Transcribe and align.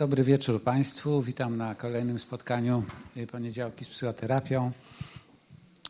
Dobry 0.00 0.24
wieczór 0.24 0.62
Państwu. 0.62 1.22
Witam 1.22 1.56
na 1.56 1.74
kolejnym 1.74 2.18
spotkaniu 2.18 2.82
Poniedziałki 3.32 3.84
z 3.84 3.88
psychoterapią. 3.88 4.72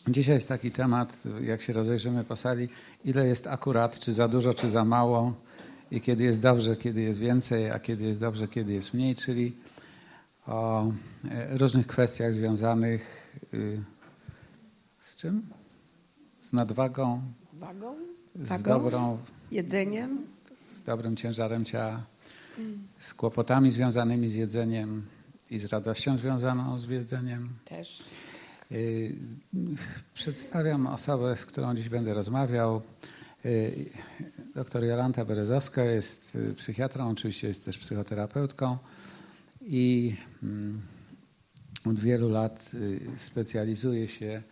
Dzisiaj 0.08 0.34
jest 0.34 0.48
taki 0.48 0.70
temat, 0.70 1.16
jak 1.42 1.62
się 1.62 1.72
rozejrzymy 1.72 2.24
po 2.24 2.36
sali, 2.36 2.68
ile 3.04 3.26
jest 3.26 3.46
akurat, 3.46 4.00
czy 4.00 4.12
za 4.12 4.28
dużo, 4.28 4.54
czy 4.54 4.70
za 4.70 4.84
mało, 4.84 5.34
i 5.90 6.00
kiedy 6.00 6.24
jest 6.24 6.42
dobrze, 6.42 6.76
kiedy 6.76 7.00
jest 7.00 7.18
więcej, 7.18 7.70
a 7.70 7.78
kiedy 7.78 8.04
jest 8.04 8.20
dobrze, 8.20 8.48
kiedy 8.48 8.72
jest 8.72 8.94
mniej, 8.94 9.14
czyli 9.14 9.56
o 10.46 10.86
e, 11.30 11.58
różnych 11.58 11.86
kwestiach 11.86 12.34
związanych 12.34 13.32
y, 13.54 13.82
z 14.98 15.16
czym? 15.16 15.42
Z 16.40 16.52
nadwagą, 16.52 17.22
Wagą, 17.52 17.94
z 18.34 18.48
wagą, 18.48 18.64
dobrą, 18.64 19.18
jedzeniem. 19.50 20.26
z 20.70 20.82
dobrym 20.82 21.16
ciężarem 21.16 21.64
ciała, 21.64 22.02
z 22.98 23.14
kłopotami 23.14 23.70
związanymi 23.70 24.30
z 24.30 24.34
jedzeniem 24.34 25.06
i 25.50 25.58
z 25.58 25.64
radością 25.64 26.18
związaną 26.18 26.78
z 26.78 26.88
jedzeniem. 26.88 27.48
Też. 27.64 28.04
Y, 28.72 29.16
Przedstawiam 30.14 30.86
osobę, 30.86 31.36
z 31.36 31.46
którą 31.46 31.74
dziś 31.74 31.88
będę 31.88 32.14
rozmawiał. 32.14 32.82
Y, 33.44 33.90
Doktor 34.54 34.84
Jolanta 34.84 35.24
Berezowska 35.24 35.84
jest 35.84 36.36
y, 36.36 36.54
psychiatrą, 36.54 37.10
oczywiście 37.10 37.48
jest 37.48 37.64
też 37.64 37.78
psychoterapeutką 37.78 38.78
i 39.60 40.16
mm, 40.42 40.80
od 41.84 42.00
wielu 42.00 42.28
lat 42.28 42.70
specjalizuje 43.16 44.08
się 44.08 44.42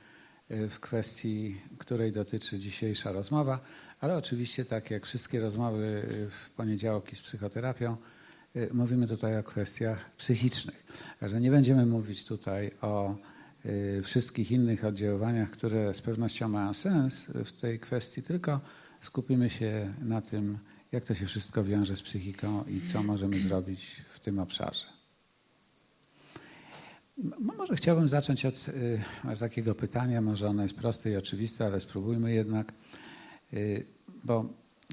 w 0.51 0.81
kwestii, 0.81 1.61
której 1.79 2.13
dotyczy 2.13 2.59
dzisiejsza 2.59 3.13
rozmowa, 3.13 3.61
ale 4.01 4.17
oczywiście 4.17 4.65
tak 4.65 4.91
jak 4.91 5.07
wszystkie 5.07 5.41
rozmowy 5.41 6.09
y, 6.11 6.31
w 6.31 6.51
poniedziałki 6.51 7.17
z 7.17 7.23
psychoterapią, 7.23 7.97
y, 8.57 8.71
mówimy 8.73 9.07
tutaj 9.07 9.39
o 9.39 9.43
kwestiach 9.43 10.11
psychicznych. 10.11 10.87
Także 11.21 11.41
nie 11.41 11.51
będziemy 11.51 11.87
mówić 11.87 12.25
tutaj 12.25 12.71
o 12.81 13.17
y, 13.67 14.01
wszystkich 14.05 14.51
innych 14.51 14.85
oddziaływaniach, 14.85 15.51
które 15.51 15.95
z 15.95 16.03
pewnością 16.03 16.49
mają 16.49 16.75
sens 16.75 17.25
w 17.25 17.53
tej 17.53 17.79
kwestii, 17.79 18.23
tylko 18.23 18.61
skupimy 19.01 19.51
się 19.51 19.95
na 20.03 20.21
tym, 20.21 20.59
jak 20.93 21.05
to 21.05 21.15
się 21.15 21.27
wszystko 21.27 21.65
wiąże 21.65 21.97
z 21.97 22.03
psychiką 22.03 22.65
i 22.65 22.81
co 22.81 23.03
możemy 23.03 23.41
zrobić 23.49 24.03
w 24.09 24.21
tym 24.21 24.39
obszarze. 24.39 24.87
Może 27.39 27.77
chciałbym 27.77 28.09
zacząć 28.09 28.47
od 28.47 28.67
takiego 29.39 29.75
pytania, 29.75 30.21
może 30.21 30.49
ono 30.49 30.63
jest 30.63 30.77
proste 30.77 31.11
i 31.11 31.17
oczywiste, 31.17 31.67
ale 31.67 31.81
spróbujmy 31.81 32.33
jednak, 32.35 32.73
bo 34.25 34.45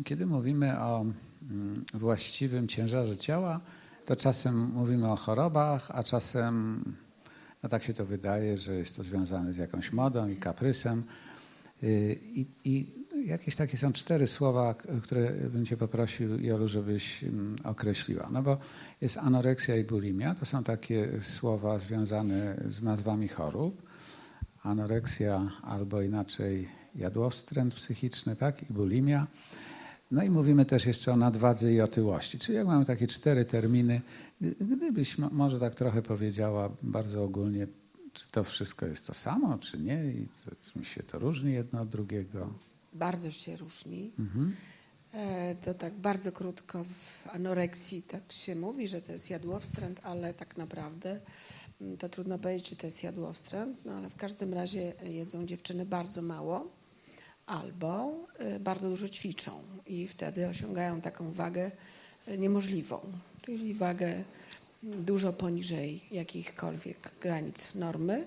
kiedy 0.04 0.26
mówimy 0.26 0.80
o 0.80 1.02
mm, 1.02 1.86
właściwym 1.94 2.68
ciężarze 2.68 3.18
ciała, 3.18 3.62
to 4.06 4.16
czasem 4.16 4.72
mówimy 4.74 5.12
o 5.12 5.16
chorobach, 5.16 5.92
a 5.94 6.04
czasem, 6.04 6.84
no 7.64 7.70
tak 7.70 7.84
się 7.84 7.94
to 7.94 8.06
wydaje, 8.06 8.58
że 8.58 8.76
jest 8.76 8.96
to 8.96 9.04
związane 9.04 9.54
z 9.54 9.58
jakąś 9.58 9.94
modą 9.94 10.28
i 10.28 10.36
kaprysem. 10.36 11.04
Y, 11.84 12.20
I, 12.24 12.48
I 12.64 13.06
jakieś 13.26 13.56
takie 13.56 13.78
są 13.78 13.94
cztery 13.94 14.28
słowa, 14.28 14.76
które 15.04 15.32
bym 15.32 15.66
Cię 15.66 15.78
poprosił, 15.78 16.40
Jolu, 16.40 16.68
żebyś 16.68 17.24
mm, 17.24 17.56
określiła. 17.64 18.30
No 18.32 18.44
bo 18.44 18.58
jest 19.02 19.18
anoreksja 19.18 19.76
i 19.76 19.84
bulimia. 19.84 20.36
To 20.36 20.46
są 20.46 20.64
takie 20.64 21.10
słowa 21.22 21.80
związane 21.80 22.56
z 22.66 22.82
nazwami 22.82 23.28
chorób. 23.28 23.82
Anoreksja 24.64 25.52
albo 25.62 26.02
inaczej 26.02 26.68
jadłowstręt 26.96 27.76
psychiczny, 27.76 28.36
tak? 28.36 28.64
I 28.70 28.74
bulimia. 28.74 29.28
No 30.12 30.24
i 30.24 30.30
mówimy 30.30 30.66
też 30.66 30.86
jeszcze 30.86 31.14
o 31.14 31.16
nadwadze 31.18 31.74
i 31.74 31.82
otyłości. 31.82 32.40
Czyli 32.40 32.58
jak 32.58 32.68
mamy 32.68 32.86
takie 32.86 33.08
cztery 33.08 33.46
terminy, 33.46 34.02
gdybyś 34.62 35.18
mo- 35.18 35.30
może 35.30 35.60
tak 35.60 35.76
trochę 35.76 36.02
powiedziała 36.02 36.70
bardzo 36.82 37.24
ogólnie, 37.24 37.68
czy 38.14 38.32
to 38.32 38.44
wszystko 38.44 38.86
jest 38.86 39.08
to 39.08 39.14
samo, 39.14 39.58
czy 39.58 39.80
nie, 39.80 40.06
i 40.06 40.28
czym 40.74 40.84
się 40.84 41.04
to 41.04 41.20
różni 41.20 41.54
jedno 41.54 41.82
od 41.82 41.90
drugiego. 41.90 42.54
Bardzo 42.94 43.32
się 43.32 43.58
różni. 43.58 44.12
Mhm. 44.20 44.56
E, 45.14 45.56
To 45.56 45.74
tak 45.74 45.94
bardzo 45.94 46.32
krótko 46.32 46.84
w 46.84 47.28
anoreksji 47.36 48.02
tak 48.04 48.32
się 48.32 48.56
mówi, 48.56 48.88
że 48.88 49.02
to 49.02 49.12
jest 49.12 49.30
jadłowstręt, 49.30 50.00
ale 50.04 50.34
tak 50.34 50.58
naprawdę 50.58 51.20
mm, 51.82 51.98
to 51.98 52.10
trudno 52.10 52.40
powiedzieć, 52.40 52.70
czy 52.70 52.76
to 52.76 52.86
jest 52.88 53.04
jadłowstręt, 53.04 53.78
no 53.86 53.92
ale 53.94 54.10
w 54.10 54.16
każdym 54.16 54.54
razie 54.54 54.94
jedzą 55.04 55.46
dziewczyny 55.46 55.86
bardzo 55.86 56.22
mało 56.22 56.72
albo 57.46 58.14
e, 58.38 58.60
bardzo 58.60 58.90
dużo 58.90 59.10
ćwiczą 59.10 59.64
i 59.88 60.08
wtedy 60.08 60.48
osiągają 60.48 61.02
taką 61.02 61.32
wagę 61.32 61.72
e, 62.28 62.38
niemożliwą, 62.38 63.00
czyli 63.42 63.74
wagę 63.74 64.24
dużo 64.84 65.34
poniżej 65.34 66.02
jakichkolwiek 66.12 67.12
granic 67.22 67.76
normy. 67.76 68.26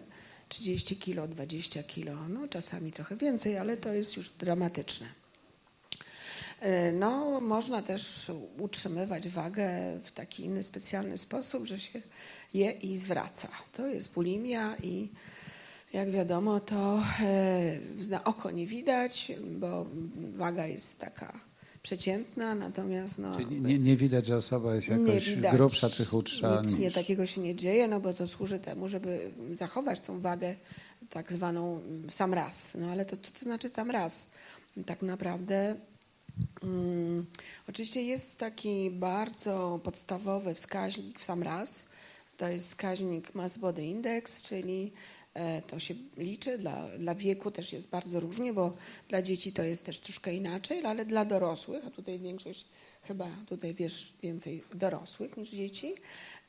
30 0.49 0.97
kilo, 0.97 1.28
20 1.28 1.83
kilo, 1.83 2.28
no 2.28 2.49
czasami 2.49 2.93
trochę 2.93 3.17
więcej, 3.17 3.59
ale 3.59 3.77
to 3.77 3.93
jest 3.93 4.17
już 4.17 4.31
dramatyczne. 4.31 5.07
E, 6.61 6.93
No, 6.93 7.41
można 7.41 7.83
też 7.83 8.33
utrzymywać 8.59 9.28
wagę 9.28 9.69
w 10.05 10.12
taki 10.12 10.45
inny 10.45 10.62
specjalny 10.62 11.19
sposób, 11.19 11.67
że 11.67 11.78
się 11.78 12.03
je 12.55 12.71
i 12.71 12.99
zwraca. 12.99 13.49
To 13.73 13.87
jest 13.87 14.12
bulimia 14.12 14.77
i 14.83 15.09
jak 15.93 16.10
wiadomo, 16.10 16.60
to 16.60 17.03
e, 17.21 17.78
na 18.09 18.25
oko 18.25 18.50
nie 18.50 18.66
widać, 18.66 19.32
bo 19.60 19.87
waga 20.37 20.66
jest 20.66 20.99
taka 20.99 21.41
przeciętna, 21.82 22.54
natomiast 22.54 23.19
no, 23.19 23.37
Czyli 23.37 23.60
nie, 23.60 23.78
nie 23.78 23.97
widać, 23.97 24.27
że 24.27 24.37
osoba 24.37 24.75
jest 24.75 24.88
nie 24.88 24.97
jakoś 24.97 25.28
widać. 25.31 25.53
grubsza 25.56 25.91
czy 25.91 26.04
chudsza. 26.04 26.60
Nic 26.65 26.78
nie 26.78 26.84
niż- 26.87 26.94
takiego 26.94 27.27
się 27.27 27.41
nie 27.41 27.54
dzieje, 27.54 27.88
no 27.88 28.00
bo 28.00 28.15
to 28.15 28.28
służy 28.28 28.59
temu, 28.59 28.88
żeby 28.88 29.31
zachować 29.54 30.00
tą 30.00 30.21
wagę 30.21 30.54
tak 31.10 31.32
zwaną 31.32 31.81
w 32.09 32.12
sam 32.15 32.34
raz. 32.34 32.75
No 32.81 32.87
ale 32.91 33.04
to 33.04 33.16
co 33.16 33.31
to 33.38 33.44
znaczy 33.44 33.69
sam 33.69 33.91
raz? 33.91 34.27
Tak 34.87 35.03
naprawdę 35.03 35.75
mm, 36.62 37.27
oczywiście 37.69 38.03
jest 38.03 38.38
taki 38.38 38.91
bardzo 38.91 39.81
podstawowy 39.82 40.54
wskaźnik 40.54 41.19
w 41.19 41.25
sam 41.25 41.43
raz. 41.43 41.87
To 42.37 42.48
jest 42.48 42.66
wskaźnik 42.69 43.34
Mass 43.34 43.59
Body 43.59 43.84
Index, 43.87 44.43
czyli 44.43 44.93
to 45.66 45.78
się 45.78 45.94
liczy, 46.16 46.59
dla, 46.59 46.88
dla 46.99 47.15
wieku 47.15 47.50
też 47.50 47.72
jest 47.72 47.88
bardzo 47.88 48.21
różnie, 48.21 48.53
bo 48.53 48.76
dla 49.09 49.22
dzieci 49.22 49.53
to 49.53 49.62
jest 49.62 49.84
też 49.84 50.00
troszkę 50.00 50.34
inaczej, 50.34 50.84
ale 50.84 51.04
dla 51.04 51.25
dorosłych, 51.25 51.87
a 51.87 51.91
tutaj 51.91 52.19
większość 52.19 52.66
chyba 53.03 53.28
tutaj 53.47 53.75
wiesz 53.75 54.12
więcej 54.22 54.65
dorosłych 54.75 55.37
niż 55.37 55.50
dzieci, 55.50 55.94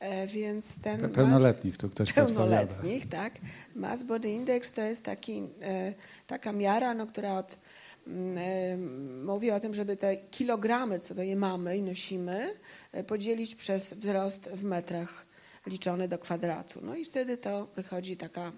e, 0.00 0.26
więc 0.26 0.80
ten 0.80 1.00
Pe- 1.00 1.08
Pełnoletnich, 1.08 1.76
tu 1.76 1.90
ktoś 1.90 2.12
pełnoletnich, 2.12 3.08
tak. 3.08 3.32
Mass 3.74 4.02
Body 4.02 4.30
Index 4.30 4.72
to 4.72 4.82
jest 4.82 5.04
taki, 5.04 5.42
e, 5.62 5.94
taka 6.26 6.52
miara, 6.52 6.94
no, 6.94 7.06
która 7.06 7.38
od, 7.38 7.58
mm, 8.06 8.38
e, 8.38 8.76
mówi 9.24 9.50
o 9.50 9.60
tym, 9.60 9.74
żeby 9.74 9.96
te 9.96 10.16
kilogramy, 10.16 10.98
co 10.98 11.14
to 11.14 11.22
je 11.22 11.36
mamy 11.36 11.76
i 11.76 11.82
nosimy, 11.82 12.54
e, 12.92 13.04
podzielić 13.04 13.54
przez 13.54 13.94
wzrost 13.94 14.48
w 14.48 14.64
metrach 14.64 15.26
liczony 15.66 16.08
do 16.08 16.18
kwadratu. 16.18 16.80
No 16.82 16.96
i 16.96 17.04
wtedy 17.04 17.36
to 17.36 17.66
wychodzi 17.76 18.16
taka 18.16 18.52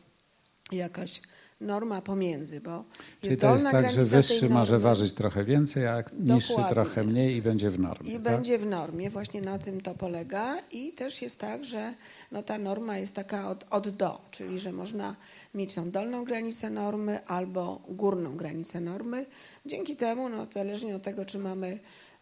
jakaś 0.77 1.21
norma 1.63 2.03
pomiędzy, 2.03 2.61
bo 2.61 2.85
Czyli 3.21 3.31
jest 3.31 3.41
to 3.41 3.53
jest 3.53 3.71
tak, 3.71 3.91
że 3.91 4.05
wyższy 4.05 4.49
może 4.49 4.79
ważyć 4.79 5.13
trochę 5.13 5.45
więcej, 5.45 5.87
a 5.87 6.05
niższy 6.19 6.49
Dokładnie. 6.49 6.75
trochę 6.75 7.05
mniej 7.05 7.37
i 7.37 7.43
będzie 7.43 7.71
w 7.71 7.79
normie. 7.79 8.11
I 8.11 8.13
tak? 8.13 8.23
będzie 8.23 8.59
w 8.59 8.67
normie, 8.67 9.11
właśnie 9.11 9.43
na 9.43 9.59
tym 9.59 9.81
to 9.81 9.95
polega. 9.95 10.57
I 10.73 10.93
też 10.93 11.23
jest 11.23 11.39
tak, 11.39 11.65
że 11.65 11.95
no 12.33 12.43
ta 12.43 12.59
norma 12.59 12.99
jest 12.99 13.15
taka 13.15 13.51
od, 13.51 13.65
od 13.71 13.89
do, 13.89 14.21
czyli 14.31 14.59
że 14.59 14.73
można 14.73 15.17
mieć 15.55 15.75
tą 15.75 15.91
dolną 15.91 16.25
granicę 16.25 16.71
normy 16.71 17.27
albo 17.27 17.83
górną 17.89 18.37
granicę 18.37 18.81
normy. 18.81 19.27
Dzięki 19.67 19.97
temu, 19.97 20.29
no 20.29 20.47
zależnie 20.55 20.97
od 20.97 21.03
tego, 21.03 21.25
czy 21.25 21.39
mamy 21.39 21.79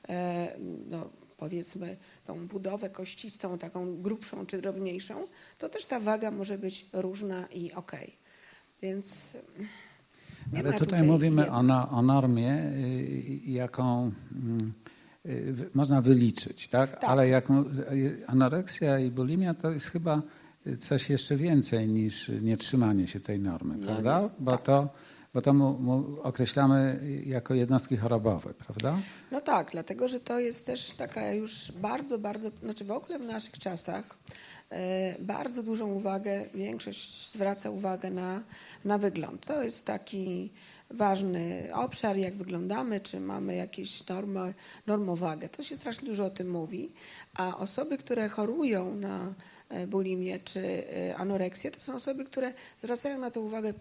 e, 0.08 0.48
no, 0.90 1.08
powiedzmy 1.36 1.96
tą 2.26 2.46
budowę 2.46 2.90
kościstą, 2.90 3.58
taką 3.58 4.02
grubszą 4.02 4.46
czy 4.46 4.58
drobniejszą, 4.58 5.26
to 5.58 5.68
też 5.68 5.86
ta 5.86 6.00
waga 6.00 6.30
może 6.30 6.58
być 6.58 6.86
różna 6.92 7.46
i 7.46 7.72
okej. 7.72 8.19
Więc 8.82 9.36
nie 10.52 10.58
Ale 10.60 10.70
ma 10.70 10.78
tutaj 10.78 11.02
mówimy 11.02 11.50
o, 11.52 11.90
o 11.90 12.02
normie, 12.02 12.62
y, 12.74 13.40
jaką 13.46 14.12
mm, 14.32 14.72
y, 15.26 15.70
można 15.74 16.02
wyliczyć, 16.02 16.68
tak? 16.68 16.90
Tak. 17.00 17.04
Ale 17.10 17.28
jak 17.28 17.50
y, 17.50 18.22
anoreksja 18.26 18.98
i 18.98 19.10
bulimia 19.10 19.54
to 19.54 19.70
jest 19.70 19.86
chyba 19.86 20.22
y, 20.66 20.76
coś 20.76 21.10
jeszcze 21.10 21.36
więcej 21.36 21.88
niż 21.88 22.28
nietrzymanie 22.42 23.06
się 23.06 23.20
tej 23.20 23.38
normy, 23.38 23.76
No, 23.76 23.86
prawda? 23.86 24.20
jest- 24.22 24.42
bo 24.42 24.50
tak. 24.50 24.62
to, 24.62 24.88
bo 25.34 25.42
to 25.42 25.52
mu, 25.52 25.78
mu 25.78 26.22
określamy 26.22 27.00
jako 27.26 27.54
jednostki 27.54 27.96
chorobowe, 27.96 28.54
prawda? 28.54 28.98
No 29.30 29.40
tak, 29.40 29.68
dlatego 29.72 30.08
że 30.08 30.20
to 30.20 30.40
jest 30.40 30.66
też 30.66 30.90
taka 30.90 31.32
już 31.32 31.72
bardzo, 31.72 32.18
bardzo, 32.18 32.50
znaczy 32.62 32.84
w 32.84 32.90
ogóle 32.90 33.18
w 33.18 33.26
naszych 33.26 33.58
czasach 33.58 34.18
e, 34.70 35.14
bardzo 35.18 35.62
dużą 35.62 35.92
uwagę, 35.92 36.44
większość 36.54 37.32
zwraca 37.32 37.70
uwagę 37.70 38.10
na, 38.10 38.42
na 38.84 38.98
wygląd. 38.98 39.46
To 39.46 39.62
jest 39.62 39.86
taki 39.86 40.50
ważny 40.90 41.68
obszar, 41.74 42.16
jak 42.16 42.34
wyglądamy, 42.36 43.00
czy 43.00 43.20
mamy 43.20 43.54
jakieś 43.54 44.08
normy, 44.08 44.54
normowagę. 44.86 45.48
To 45.48 45.62
się 45.62 45.76
strasznie 45.76 46.08
dużo 46.08 46.24
o 46.24 46.30
tym 46.30 46.50
mówi, 46.50 46.92
a 47.34 47.58
osoby, 47.58 47.98
które 47.98 48.28
chorują 48.28 48.94
na 48.94 49.34
e, 49.68 49.86
bulimię 49.86 50.38
czy 50.38 50.60
e, 50.60 51.16
anoreksję, 51.16 51.70
to 51.70 51.80
są 51.80 51.94
osoby, 51.94 52.24
które 52.24 52.52
zwracają 52.78 53.18
na 53.18 53.30
to 53.30 53.40
uwagę 53.40 53.72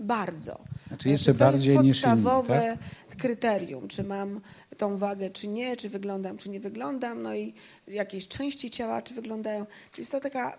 bardzo. 0.00 0.60
Znaczy 0.88 1.08
jeszcze 1.08 1.32
to 1.32 1.38
bardziej 1.38 1.74
jest 1.74 1.84
niż 1.84 2.02
inni, 2.02 2.02
podstawowe 2.02 2.76
tak? 3.08 3.18
kryterium, 3.18 3.88
czy 3.88 4.04
mam 4.04 4.40
tą 4.76 4.96
wagę, 4.96 5.30
czy 5.30 5.48
nie, 5.48 5.76
czy 5.76 5.88
wyglądam, 5.88 6.36
czy 6.36 6.50
nie 6.50 6.60
wyglądam, 6.60 7.22
no 7.22 7.34
i 7.34 7.54
jakieś 7.88 8.28
części 8.28 8.70
ciała, 8.70 9.02
czy 9.02 9.14
wyglądają. 9.14 9.66
Jest 9.98 10.12
to 10.12 10.20
taka 10.20 10.58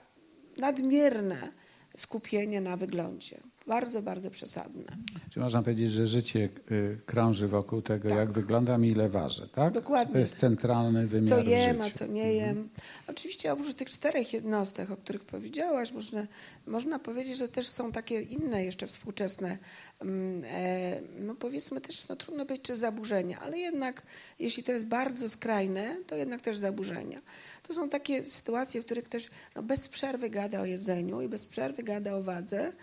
nadmierne 0.58 1.52
skupienie 1.98 2.62
na 2.62 2.78
wyglądzie. 2.78 3.38
Bardzo, 3.72 4.02
bardzo 4.02 4.32
przesadne. 4.32 4.84
Czy 5.30 5.40
można 5.40 5.64
powiedzieć, 5.64 5.92
że 5.92 6.08
życie 6.08 6.50
y, 6.72 6.98
krąży 7.06 7.48
wokół 7.48 7.82
tego, 7.82 8.10
Tak. 8.10 8.18
jak 8.18 8.32
wyglądam 8.32 8.86
i 8.86 8.90
ile 8.90 9.10
ważę, 9.10 9.48
tak? 9.48 9.74
Dokładnie. 9.74 10.14
To 10.14 10.20
jest 10.20 10.38
centralny 10.38 11.08
wymiar 11.08 11.30
Co 11.30 11.50
jem, 11.50 11.82
a 11.82 11.90
co 11.90 12.06
nie 12.06 12.34
jem. 12.34 12.70
Oczywiście 13.08 13.54
oprócz 13.54 13.74
tych 13.74 13.90
czterech 13.90 14.34
jednostek, 14.34 14.92
o 14.92 14.98
których 14.98 15.26
powiedziałaś, 15.26 15.92
można, 15.92 16.28
można 16.68 17.00
powiedzieć, 17.00 17.38
że 17.38 17.48
też 17.48 17.68
są 17.68 17.92
takie 17.92 18.22
inne 18.22 18.66
jeszcze 18.66 18.88
współczesne, 18.88 19.58
mm, 20.02 20.44
e, 20.52 21.02
no 21.20 21.36
powiedzmy 21.36 21.82
też, 21.82 22.08
no 22.08 22.16
trudno 22.16 22.46
powiedzieć, 22.46 22.68
czy 22.68 22.78
zaburzenia, 22.78 23.40
ale 23.40 23.58
jednak 23.58 24.02
jeśli 24.40 24.64
to 24.64 24.72
jest 24.72 24.86
bardzo 24.86 25.30
skrajne, 25.30 25.96
to 26.08 26.16
jednak 26.16 26.42
też 26.42 26.58
zaburzenia. 26.58 27.22
To 27.64 27.74
są 27.74 27.90
takie 27.90 28.24
sytuacje, 28.24 28.82
w 28.82 28.86
których 28.86 29.04
ktoś 29.04 29.30
no, 29.56 29.64
bez 29.64 29.88
przerwy 29.88 30.30
gada 30.30 30.62
o 30.62 30.66
jedzeniu 30.66 31.22
i 31.22 31.28
bez 31.28 31.46
przerwy 31.46 31.84
gada 31.84 32.16
o 32.16 32.24
wadze 32.24 32.74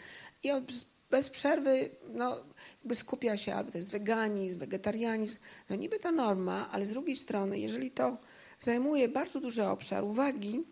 i 0.43 0.51
od, 0.51 0.65
bez 1.11 1.31
przerwy 1.31 1.91
no, 2.15 2.37
jakby 2.79 2.95
skupia 2.95 3.37
się, 3.37 3.55
albo 3.55 3.73
to 3.73 3.79
jest 3.79 3.91
weganizm, 3.91 4.59
wegetarianizm. 4.59 5.39
No 5.71 5.77
niby 5.77 5.99
to 5.99 6.13
norma, 6.13 6.71
ale 6.71 6.87
z 6.87 6.91
drugiej 6.91 7.17
strony, 7.17 7.59
jeżeli 7.59 7.91
to 7.91 8.19
zajmuje 8.61 9.09
bardzo 9.09 9.41
duży 9.41 9.65
obszar 9.65 10.05
uwagi, 10.05 10.65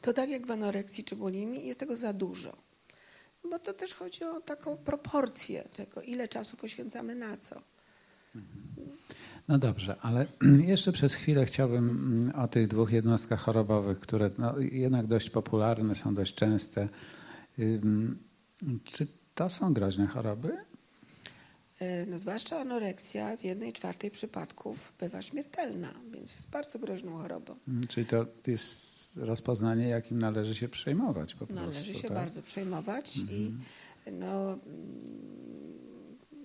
to 0.00 0.12
tak 0.12 0.30
jak 0.30 0.46
w 0.46 0.50
anoreksji 0.50 1.04
czy 1.04 1.16
bulimii 1.16 1.66
jest 1.66 1.80
tego 1.80 1.96
za 1.96 2.12
dużo. 2.12 2.56
Bo 3.50 3.58
to 3.58 3.72
też 3.72 3.94
chodzi 3.94 4.24
o 4.24 4.40
taką 4.40 4.76
proporcję 4.76 5.62
tego, 5.62 6.02
ile 6.02 6.28
czasu 6.28 6.56
poświęcamy 6.56 7.14
na 7.14 7.36
co. 7.36 7.62
No 9.48 9.58
dobrze, 9.58 9.96
ale 10.00 10.26
jeszcze 10.72 10.92
przez 10.92 11.14
chwilę 11.14 11.46
chciałbym 11.46 11.90
mm, 11.90 12.40
o 12.40 12.48
tych 12.48 12.68
dwóch 12.68 12.92
jednostkach 12.92 13.40
chorobowych, 13.40 14.00
które 14.00 14.30
no, 14.38 14.58
jednak 14.58 15.06
dość 15.06 15.30
popularne, 15.30 15.94
są 15.94 16.14
dość 16.14 16.34
częste. 16.34 16.88
Czy 18.84 19.06
to 19.34 19.50
są 19.50 19.72
groźne 19.74 20.06
choroby? 20.06 20.56
E, 21.80 22.06
No, 22.06 22.18
zwłaszcza 22.18 22.60
anoreksja 22.60 23.36
w 23.36 23.44
jednej 23.44 23.72
czwartej 23.72 24.10
przypadków 24.10 24.92
bywa 25.00 25.22
śmiertelna, 25.22 25.94
więc 26.12 26.34
jest 26.36 26.50
bardzo 26.50 26.78
groźną 26.78 27.18
chorobą. 27.18 27.56
Mm, 27.68 27.86
Czyli 27.88 28.06
to 28.06 28.26
jest 28.46 28.94
rozpoznanie, 29.16 29.88
jakim 29.88 30.18
należy 30.18 30.54
się 30.54 30.68
przejmować 30.68 31.34
po 31.34 31.46
prostu. 31.46 31.66
Należy 31.66 31.94
się 31.94 32.08
tak? 32.08 32.12
bardzo 32.12 32.42
przejmować 32.42 33.16
i 33.30 33.52
no, 34.12 34.52
mm, 34.52 34.58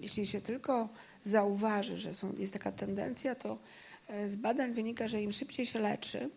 jeśli 0.01 0.27
się 0.27 0.41
tylko 0.41 0.89
zauważy, 1.23 1.97
że 1.97 2.13
są, 2.13 2.33
jest 2.37 2.53
taka 2.53 2.71
tendencja, 2.71 3.35
to 3.35 3.59
e, 4.07 4.29
z 4.29 4.35
badań 4.35 4.73
wynika, 4.73 5.07
że 5.07 5.21
im 5.21 5.31
szybciej 5.31 5.65
się 5.65 5.79
leczy 5.79 6.29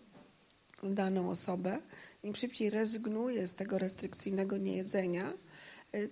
daną 0.82 1.30
osobę, 1.30 1.78
im 2.22 2.34
szybciej 2.34 2.70
rezygnuje 2.70 3.46
z 3.48 3.54
tego 3.54 3.78
restrykcyjnego 3.78 4.56
niejedzenia, 4.58 5.32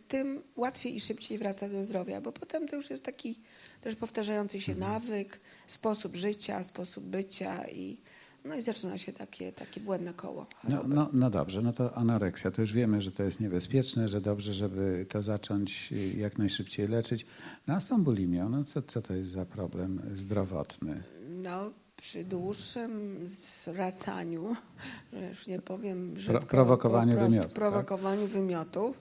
tym 0.08 0.42
łatwiej 0.56 0.96
i 0.96 1.00
szybciej 1.00 1.38
wraca 1.38 1.68
do 1.68 1.84
zdrowia, 1.84 2.20
bo 2.20 2.32
potem 2.32 2.68
to 2.68 2.76
już 2.76 2.90
jest 2.90 3.04
taki 3.04 3.38
też 3.80 3.96
powtarzający 3.96 4.60
się 4.60 4.74
nawyk, 4.74 5.40
sposób 5.66 6.16
życia, 6.16 6.62
sposób 6.62 7.04
bycia 7.04 7.68
i, 7.68 7.96
no 8.44 8.56
i 8.56 8.62
zaczyna 8.62 8.98
się 8.98 9.12
takie, 9.12 9.52
takie 9.52 9.80
błędne 9.80 10.14
koło 10.14 10.46
No, 10.68 10.82
no, 10.88 11.10
no 11.12 11.30
dobrze, 11.30 11.62
no 11.62 11.72
to 11.72 11.96
anoreksja, 11.96 12.50
to 12.50 12.60
już 12.60 12.72
wiemy, 12.72 13.00
że 13.00 13.12
to 13.12 13.22
jest 13.22 13.40
niebezpieczne, 13.40 14.08
że 14.08 14.20
dobrze, 14.20 14.54
żeby 14.54 15.06
to 15.08 15.22
zacząć 15.22 15.88
y, 15.92 16.18
jak 16.18 16.38
najszybciej 16.38 16.88
leczyć. 16.88 17.26
No 17.66 17.74
a 17.74 17.80
z 17.80 17.86
tą 17.86 18.04
bulimią, 18.04 18.48
no 18.48 18.64
co, 18.64 18.82
co 18.82 19.02
to 19.02 19.14
jest 19.14 19.30
za 19.30 19.46
problem 19.46 20.02
zdrowotny? 20.14 21.02
No, 21.28 21.70
przy 22.00 22.24
dłuższym 22.24 23.18
zwracaniu, 23.28 24.56
że 25.12 25.28
już 25.28 25.46
nie 25.46 25.58
powiem 25.58 26.14
brzydko, 26.14 26.46
prowokowaniu 26.46 27.12
po 27.12 27.18
prostu 27.18 27.30
wymiotów, 27.30 27.52
tak? 27.52 27.62
prowokowaniu 27.62 28.26
wymiotów, 28.26 28.96
e, 28.96 29.00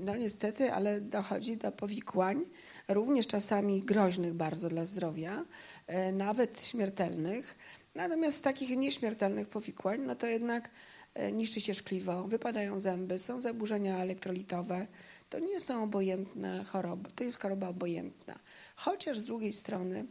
no 0.00 0.16
niestety, 0.16 0.72
ale 0.72 1.00
dochodzi 1.00 1.56
do 1.56 1.72
powikłań, 1.72 2.44
również 2.88 3.26
czasami 3.26 3.82
groźnych 3.82 4.34
bardzo 4.34 4.68
dla 4.68 4.84
zdrowia, 4.84 5.44
e, 5.86 6.12
nawet 6.12 6.64
śmiertelnych. 6.64 7.56
Natomiast 7.94 8.36
z 8.36 8.40
takich 8.40 8.76
nieśmiertelnych 8.76 9.48
powikłań, 9.48 10.00
no 10.06 10.14
to 10.14 10.26
jednak 10.26 10.70
e, 11.14 11.32
niszczy 11.32 11.60
się 11.60 11.74
szkliwo, 11.74 12.24
wypadają 12.24 12.80
zęby, 12.80 13.18
są 13.18 13.40
zaburzenia 13.40 13.98
elektrolitowe. 13.98 14.86
To 15.30 15.38
nie 15.38 15.60
są 15.60 15.82
obojętne 15.82 16.64
choroby, 16.64 17.10
to 17.14 17.24
jest 17.24 17.38
choroba 17.38 17.68
obojętna. 17.68 18.38
Chociaż 18.76 19.18
z 19.18 19.22
drugiej 19.22 19.52
strony 19.52 20.04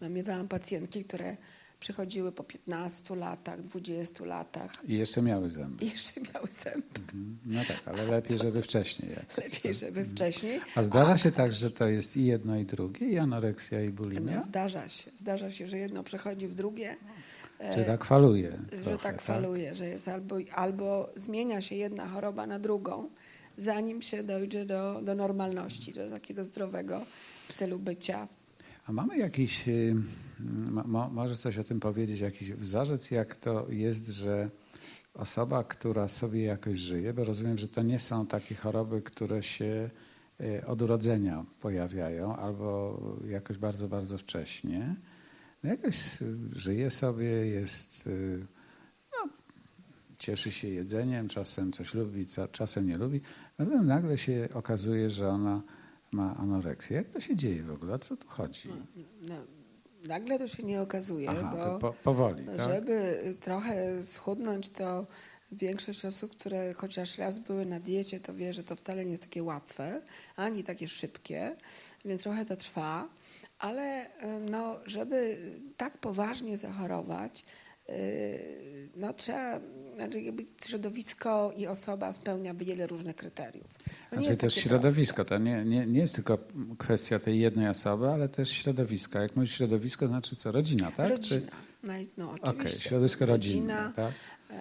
no, 0.00 0.10
miewałam 0.10 0.48
pacjentki, 0.48 1.04
które 1.04 1.36
przychodziły 1.86 2.32
po 2.32 2.44
15 2.44 3.16
latach, 3.16 3.62
20 3.62 4.24
latach 4.24 4.82
I 4.88 4.94
jeszcze 4.98 5.22
miały 5.22 5.50
zęby. 5.50 5.84
i 5.84 5.90
jeszcze 5.90 6.20
miały 6.34 6.48
zęby. 6.50 6.86
Mhm. 7.00 7.38
No 7.46 7.60
tak, 7.68 7.82
ale 7.88 8.06
lepiej, 8.06 8.38
żeby 8.38 8.62
wcześniej. 8.62 9.10
Jak. 9.10 9.36
Lepiej, 9.44 9.74
żeby 9.74 10.04
wcześniej. 10.04 10.60
A 10.76 10.82
zdarza 10.82 11.18
się 11.18 11.32
tak, 11.32 11.52
że 11.52 11.70
to 11.70 11.86
jest 11.86 12.16
i 12.16 12.24
jedno, 12.26 12.56
i 12.56 12.64
drugie, 12.64 13.06
i 13.08 13.18
anoreksja, 13.18 13.84
i 13.84 13.88
bulimia? 13.88 14.36
No, 14.36 14.42
zdarza 14.44 14.88
się. 14.88 15.10
Zdarza 15.16 15.50
się, 15.50 15.68
że 15.68 15.78
jedno 15.78 16.02
przechodzi 16.02 16.48
w 16.48 16.54
drugie. 16.54 16.96
e, 17.58 17.74
Czy 17.74 17.84
tak 17.84 18.04
faluje? 18.04 18.58
że 18.72 18.78
trochę, 18.82 18.98
tak 18.98 19.22
faluje, 19.22 19.74
że 19.74 19.86
jest 19.88 20.08
albo, 20.08 20.36
albo 20.54 21.10
zmienia 21.16 21.60
się 21.60 21.74
jedna 21.74 22.08
choroba 22.08 22.46
na 22.46 22.58
drugą, 22.58 23.08
zanim 23.56 24.02
się 24.02 24.22
dojdzie 24.22 24.64
do, 24.66 25.00
do 25.04 25.14
normalności, 25.14 25.92
do 25.92 26.10
takiego 26.10 26.44
zdrowego 26.44 27.00
stylu 27.48 27.78
bycia. 27.78 28.28
A 28.86 28.92
mamy 28.92 29.18
jakiś, 29.18 29.68
y, 29.68 29.94
mo, 30.70 30.84
mo- 30.84 31.10
może 31.10 31.36
coś 31.36 31.58
o 31.58 31.64
tym 31.64 31.80
powiedzieć, 31.80 32.20
jakiś 32.20 32.52
wzorzec, 32.52 33.10
jak 33.10 33.36
to 33.36 33.66
jest, 33.70 34.08
że 34.08 34.50
osoba, 35.14 35.64
która 35.64 36.08
sobie 36.08 36.42
jakoś 36.42 36.78
żyje, 36.78 37.14
bo 37.14 37.24
rozumiem, 37.24 37.58
że 37.58 37.68
to 37.68 37.82
nie 37.82 37.98
są 37.98 38.26
takie 38.26 38.54
choroby, 38.54 39.02
które 39.02 39.42
się 39.42 39.90
y, 40.40 40.66
od 40.66 40.82
urodzenia 40.82 41.44
pojawiają 41.60 42.36
albo 42.36 43.00
jakoś 43.28 43.58
bardzo, 43.58 43.88
bardzo 43.88 44.18
wcześnie, 44.18 44.96
no 45.62 45.70
jakoś 45.70 46.22
y, 46.22 46.36
żyje 46.52 46.90
sobie, 46.90 47.26
jest, 47.26 48.06
y, 48.06 48.46
no, 49.12 49.30
cieszy 50.18 50.52
się 50.52 50.68
jedzeniem, 50.68 51.28
czasem 51.28 51.72
coś 51.72 51.94
lubi, 51.94 52.26
czasem 52.52 52.86
nie 52.86 52.98
lubi, 52.98 53.20
no 53.58 53.66
potem 53.66 53.86
nagle 53.86 54.18
się 54.18 54.48
okazuje, 54.54 55.10
że 55.10 55.28
ona 55.28 55.62
ma 56.12 56.36
anoreksję. 56.36 56.96
Jak 56.96 57.08
to 57.08 57.20
się 57.20 57.36
dzieje 57.36 57.62
w 57.62 57.70
ogóle? 57.70 57.94
O 57.94 57.98
co 57.98 58.16
tu 58.16 58.28
chodzi? 58.28 58.68
No, 59.28 59.34
nagle 60.08 60.38
to 60.38 60.48
się 60.48 60.62
nie 60.62 60.80
okazuje, 60.80 61.30
Aha, 61.30 61.52
bo 61.56 61.78
po, 61.78 61.92
powoli, 62.04 62.46
tak? 62.46 62.72
żeby 62.72 63.24
trochę 63.40 64.04
schudnąć, 64.04 64.68
to 64.68 65.06
większość 65.52 66.04
osób, 66.04 66.30
które 66.36 66.74
chociaż 66.74 67.18
raz 67.18 67.38
były 67.38 67.66
na 67.66 67.80
diecie, 67.80 68.20
to 68.20 68.34
wie, 68.34 68.54
że 68.54 68.64
to 68.64 68.76
wcale 68.76 69.04
nie 69.04 69.10
jest 69.10 69.22
takie 69.22 69.42
łatwe, 69.42 70.02
ani 70.36 70.64
takie 70.64 70.88
szybkie, 70.88 71.56
więc 72.04 72.22
trochę 72.22 72.44
to 72.44 72.56
trwa. 72.56 73.08
Ale 73.58 74.06
no, 74.50 74.76
żeby 74.86 75.36
tak 75.76 75.98
poważnie 75.98 76.56
zachorować, 76.56 77.44
no 78.96 79.12
trzeba, 79.12 79.60
znaczy 79.96 80.20
jakby 80.20 80.46
środowisko 80.64 81.52
i 81.56 81.66
osoba 81.66 82.12
spełnia 82.12 82.54
wiele 82.54 82.86
różnych 82.86 83.16
kryteriów. 83.16 83.66
To 84.10 84.20
Znaczy 84.20 84.36
też 84.36 84.54
środowisko, 84.54 85.24
to 85.24 85.38
nie, 85.38 85.64
nie, 85.64 85.86
nie 85.86 86.00
jest 86.00 86.14
tylko 86.14 86.38
kwestia 86.78 87.18
tej 87.18 87.40
jednej 87.40 87.68
osoby, 87.68 88.08
ale 88.08 88.28
też 88.28 88.50
środowiska. 88.50 89.22
Jak 89.22 89.36
mówisz 89.36 89.56
środowisko, 89.56 90.06
znaczy 90.08 90.36
co? 90.36 90.52
Rodzina, 90.52 90.90
tak? 90.92 91.10
Rodzina. 91.10 91.40
Czy... 91.40 92.06
No, 92.16 92.30
Okej, 92.30 92.40
oczywiście. 92.42 92.88
środowisko 92.88 93.26
rodzinne, 93.26 93.74
Rodzina, 93.74 93.92
tak? 93.96 94.12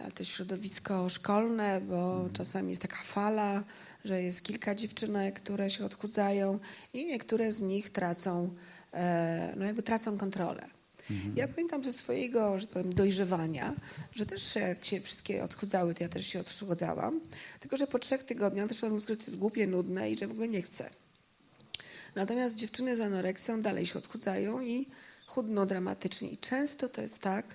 e, 0.07 0.11
też 0.11 0.27
środowisko 0.27 1.09
szkolne, 1.09 1.81
bo 1.81 2.13
Mhm. 2.13 2.33
czasami 2.33 2.69
jest 2.69 2.81
taka 2.81 2.97
fala, 3.03 3.63
że 4.05 4.21
jest 4.23 4.41
kilka 4.43 4.75
dziewczynek, 4.75 5.39
które 5.41 5.69
się 5.69 5.85
odchudzają 5.85 6.59
i 6.93 7.05
niektóre 7.05 7.51
z 7.53 7.61
nich 7.61 7.89
tracą, 7.89 8.55
e, 8.93 9.53
no 9.57 9.65
jakby 9.65 9.83
tracą 9.83 10.17
kontrolę. 10.17 10.61
Mhm. 11.11 11.37
Ja 11.37 11.47
pamiętam 11.47 11.83
ze 11.83 11.93
swojego, 11.93 12.59
że 12.59 12.67
tak 12.67 12.73
powiem, 12.73 12.93
dojrzewania, 12.93 13.73
że 14.15 14.25
też 14.25 14.55
jak 14.55 14.85
się 14.85 15.01
wszystkie 15.01 15.43
odchudzały, 15.43 15.93
to 15.93 16.03
ja 16.03 16.09
też 16.09 16.27
się 16.27 16.39
odchudzałam, 16.39 17.19
tylko 17.59 17.77
że 17.77 17.87
po 17.87 17.99
trzech 17.99 18.23
tygodniach 18.23 18.67
też 18.67 18.81
mam 18.81 18.99
że 18.99 19.05
to 19.05 19.13
jest 19.13 19.35
głupie, 19.35 19.67
nudne 19.67 20.11
i 20.11 20.17
że 20.17 20.27
w 20.27 20.31
ogóle 20.31 20.47
nie 20.47 20.61
chcę. 20.61 20.89
Natomiast 22.15 22.55
dziewczyny 22.55 22.97
z 22.97 22.99
anoreksją 22.99 23.61
dalej 23.61 23.85
się 23.85 23.99
odchudzają 23.99 24.61
i 24.61 24.87
chudną 25.27 25.65
dramatycznie. 25.65 26.29
I 26.29 26.37
często 26.37 26.89
to 26.89 27.01
jest 27.01 27.19
tak, 27.19 27.45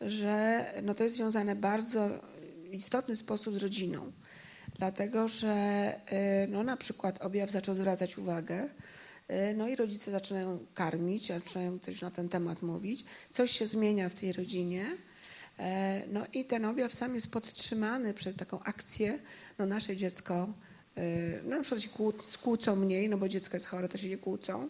że 0.00 0.64
no 0.82 0.94
to 0.94 1.04
jest 1.04 1.16
związane 1.16 1.54
w 1.54 1.58
bardzo 1.58 2.08
istotny 2.72 3.16
sposób 3.16 3.58
z 3.58 3.62
rodziną. 3.62 4.12
Dlatego, 4.78 5.28
że 5.28 5.94
y, 6.44 6.48
no, 6.48 6.62
na 6.62 6.76
przykład 6.76 7.24
objaw 7.24 7.50
zaczął 7.50 7.74
zwracać 7.74 8.18
uwagę, 8.18 8.68
no 9.56 9.68
i 9.68 9.76
rodzice 9.76 10.10
zaczynają 10.10 10.58
karmić, 10.74 11.26
zaczynają 11.28 11.78
coś 11.78 12.00
na 12.02 12.10
ten 12.10 12.28
temat 12.28 12.62
mówić, 12.62 13.04
coś 13.30 13.50
się 13.50 13.66
zmienia 13.66 14.08
w 14.08 14.14
tej 14.14 14.32
rodzinie. 14.32 14.86
E, 15.58 16.02
No 16.12 16.26
i 16.32 16.44
ten 16.44 16.64
objaw 16.64 16.94
sam 16.94 17.14
jest 17.14 17.30
podtrzymany 17.30 18.14
przez 18.14 18.36
taką 18.36 18.62
akcję, 18.62 19.18
no 19.58 19.66
nasze 19.66 19.96
dziecko, 19.96 20.48
y, 20.98 21.40
no 21.44 21.56
na 21.56 21.62
przykład 21.62 21.82
się 21.82 21.88
kłó- 21.88 22.36
kłócą 22.38 22.76
mniej, 22.76 23.08
no 23.08 23.18
bo 23.18 23.28
dziecko 23.28 23.56
jest 23.56 23.66
chore, 23.66 23.88
to 23.88 23.98
się 23.98 24.08
nie 24.08 24.18
kłócą. 24.18 24.68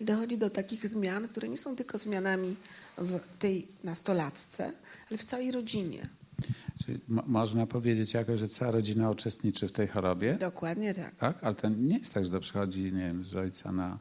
I 0.00 0.04
dochodzi 0.04 0.38
do 0.38 0.50
takich 0.50 0.88
zmian, 0.88 1.28
które 1.28 1.48
nie 1.48 1.56
są 1.56 1.76
tylko 1.76 1.98
zmianami 1.98 2.56
w 2.98 3.20
tej 3.38 3.68
nastolatce, 3.84 4.72
ale 5.10 5.18
w 5.18 5.24
całej 5.24 5.52
rodzinie. 5.52 6.08
Czyli 6.84 7.00
można 7.26 7.66
powiedzieć 7.66 8.14
jakoś, 8.14 8.40
że 8.40 8.48
cała 8.48 8.70
rodzina 8.72 9.10
uczestniczy 9.10 9.68
w 9.68 9.72
tej 9.72 9.88
chorobie, 9.88 10.34
Dokładnie 10.40 10.94
tak. 10.94 11.14
tak? 11.16 11.44
Ale 11.44 11.54
to 11.54 11.68
nie 11.68 11.98
jest 11.98 12.14
tak, 12.14 12.24
że 12.24 12.30
to 12.30 12.40
przychodzi, 12.40 12.82
nie 12.82 12.90
wiem, 13.00 13.24
z 13.24 13.34
ojca 13.36 13.72
na 13.72 13.98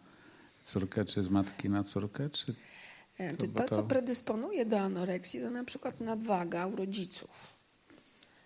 córkę, 0.63 1.05
czy 1.05 1.23
z 1.23 1.29
matki 1.29 1.69
na 1.69 1.83
córkę, 1.83 2.29
czy 2.29 2.53
E, 3.17 3.33
To- 3.37 3.47
to, 3.47 3.63
to- 3.67 3.75
co 3.75 3.83
predysponuje 3.83 4.65
do 4.65 4.79
anoreksji, 4.79 5.41
to 5.41 5.49
na 5.49 5.63
przykład 5.63 5.99
nadwaga 5.99 6.65
u 6.67 6.75
rodziców. 6.75 7.56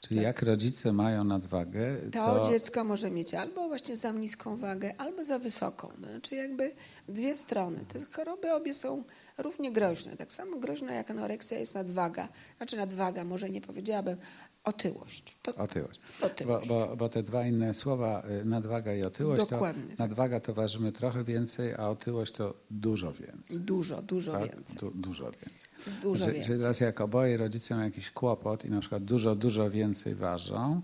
Czyli 0.02 0.22
jak 0.22 0.42
rodzice 0.42 0.94
mają 0.94 1.24
nadwagę, 1.24 1.98
To, 2.12 2.40
to, 2.40 2.50
dziecko 2.50 2.84
może 2.84 3.12
mieć 3.12 3.34
albo 3.34 3.68
właśnie 3.68 3.98
za 3.98 4.12
niską 4.12 4.56
wagę, 4.56 4.94
albo 4.98 5.24
za 5.24 5.40
wysoką. 5.40 5.92
Znaczy 6.12 6.36
jakby 6.36 6.72
dwie 7.10 7.36
strony. 7.36 7.80
Te 7.94 8.00
choroby 8.12 8.54
obie 8.54 8.74
są 8.74 9.04
równie 9.38 9.72
groźne. 9.72 10.18
Tak 10.18 10.34
samo 10.34 10.58
groźna 10.58 10.94
jak 10.94 11.12
anoreksja 11.12 11.60
jest 11.60 11.76
nadwaga. 11.76 12.28
Znaczy 12.58 12.78
nadwaga, 12.78 13.24
może 13.24 13.50
nie 13.50 13.62
powiedziałabym, 13.62 14.18
otyłość. 14.64 15.36
To, 15.42 15.56
otyłość. 15.56 16.00
Otyłość. 16.22 16.68
Bo, 16.70 16.80
bo, 16.80 16.96
bo 16.96 17.10
te 17.10 17.24
dwa 17.24 17.46
inne 17.46 17.74
słowa, 17.74 18.24
y, 18.42 18.46
nadwaga 18.46 18.94
i 18.94 19.04
otyłość, 19.04 19.50
Dokładnie. 19.50 19.96
to 19.96 20.04
nadwaga 20.04 20.40
to 20.40 20.54
ważymy 20.54 20.92
trochę 20.92 21.24
więcej, 21.24 21.74
a 21.74 21.90
otyłość 21.90 22.32
to 22.34 22.54
dużo 22.72 23.14
więcej. 23.14 23.60
Dużo, 23.60 24.02
dużo 24.02 24.32
tak? 24.32 24.56
więcej. 24.56 24.78
Du, 24.80 24.92
dużo 24.92 25.24
więcej. 25.24 25.71
Dużo 26.02 26.26
że, 26.26 26.32
więcej. 26.32 26.58
że 26.58 26.62
teraz 26.62 26.80
jak 26.80 27.02
oboje 27.02 27.38
rodzice 27.38 27.76
mają 27.76 27.86
jakiś 27.86 28.12
kłopot 28.12 28.66
i 28.66 28.70
na 28.70 28.80
przykład 28.80 29.04
dużo, 29.04 29.36
dużo 29.36 29.70
więcej 29.70 30.16
ważą, 30.16 30.82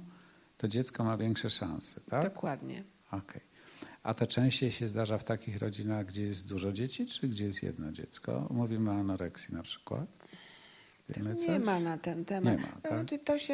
to 0.57 0.67
dziecko 0.67 1.03
ma 1.03 1.17
większe 1.17 1.49
szanse, 1.49 2.01
tak? 2.01 2.23
Dokładnie. 2.23 2.83
Okej. 3.11 3.41
A 4.03 4.13
to 4.13 4.27
częściej 4.27 4.71
się 4.71 4.87
zdarza 4.87 5.17
w 5.17 5.23
takich 5.23 5.57
rodzinach, 5.59 6.05
gdzie 6.05 6.23
jest 6.23 6.47
dużo 6.47 6.71
dzieci, 6.73 7.05
czy 7.05 7.27
gdzie 7.27 7.45
jest 7.45 7.63
jedno 7.63 7.91
dziecko? 7.91 8.47
Mówimy 8.49 8.91
o 8.91 8.93
anoreksji 8.93 9.55
na 9.55 9.63
przykład. 9.63 10.07
Wiemy 11.09 11.29
Nie 11.33 11.35
coś? 11.35 11.59
ma 11.59 11.79
na 11.79 11.97
ten 11.97 12.25
temat. 12.25 12.53
Nie 12.55 12.61
ma, 12.61 12.67
tak? 12.81 12.91
Znaczy 12.93 13.19
to 13.19 13.37
się. 13.37 13.53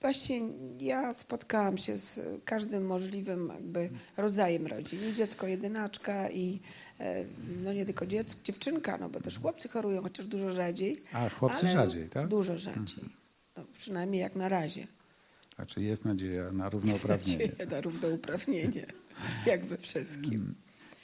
Właśnie 0.00 0.40
ja 0.78 1.14
spotkałam 1.14 1.78
się 1.78 1.96
z 1.96 2.20
każdym 2.44 2.86
możliwym 2.86 3.52
jakby 3.54 3.90
rodzajem 4.16 4.66
rodzin. 4.66 5.08
I 5.08 5.12
dziecko 5.12 5.46
jedynaczka, 5.46 6.30
i 6.30 6.60
no 7.62 7.72
nie 7.72 7.84
tylko 7.84 8.06
dziecko, 8.06 8.40
dziewczynka, 8.44 8.98
no 8.98 9.08
bo 9.08 9.20
też 9.20 9.38
chłopcy 9.38 9.68
chorują, 9.68 10.02
chociaż 10.02 10.26
dużo 10.26 10.52
rzadziej. 10.52 11.02
A, 11.12 11.28
chłopcy 11.28 11.68
rzadziej, 11.68 12.08
tak? 12.08 12.28
Dużo 12.28 12.58
rzadziej. 12.58 13.04
No, 13.56 13.64
przynajmniej 13.74 14.20
jak 14.20 14.36
na 14.36 14.48
razie. 14.48 14.86
Znaczy 15.56 15.82
jest 15.82 16.04
nadzieja 16.04 16.52
na 16.52 16.64
Jest 16.64 16.72
równouprawnienie. 16.74 17.46
nadzieja 17.46 17.70
na 17.70 17.80
równouprawnienie, 17.80 18.86
jak 19.46 19.64
we 19.64 19.78
wszystkim. 19.78 20.54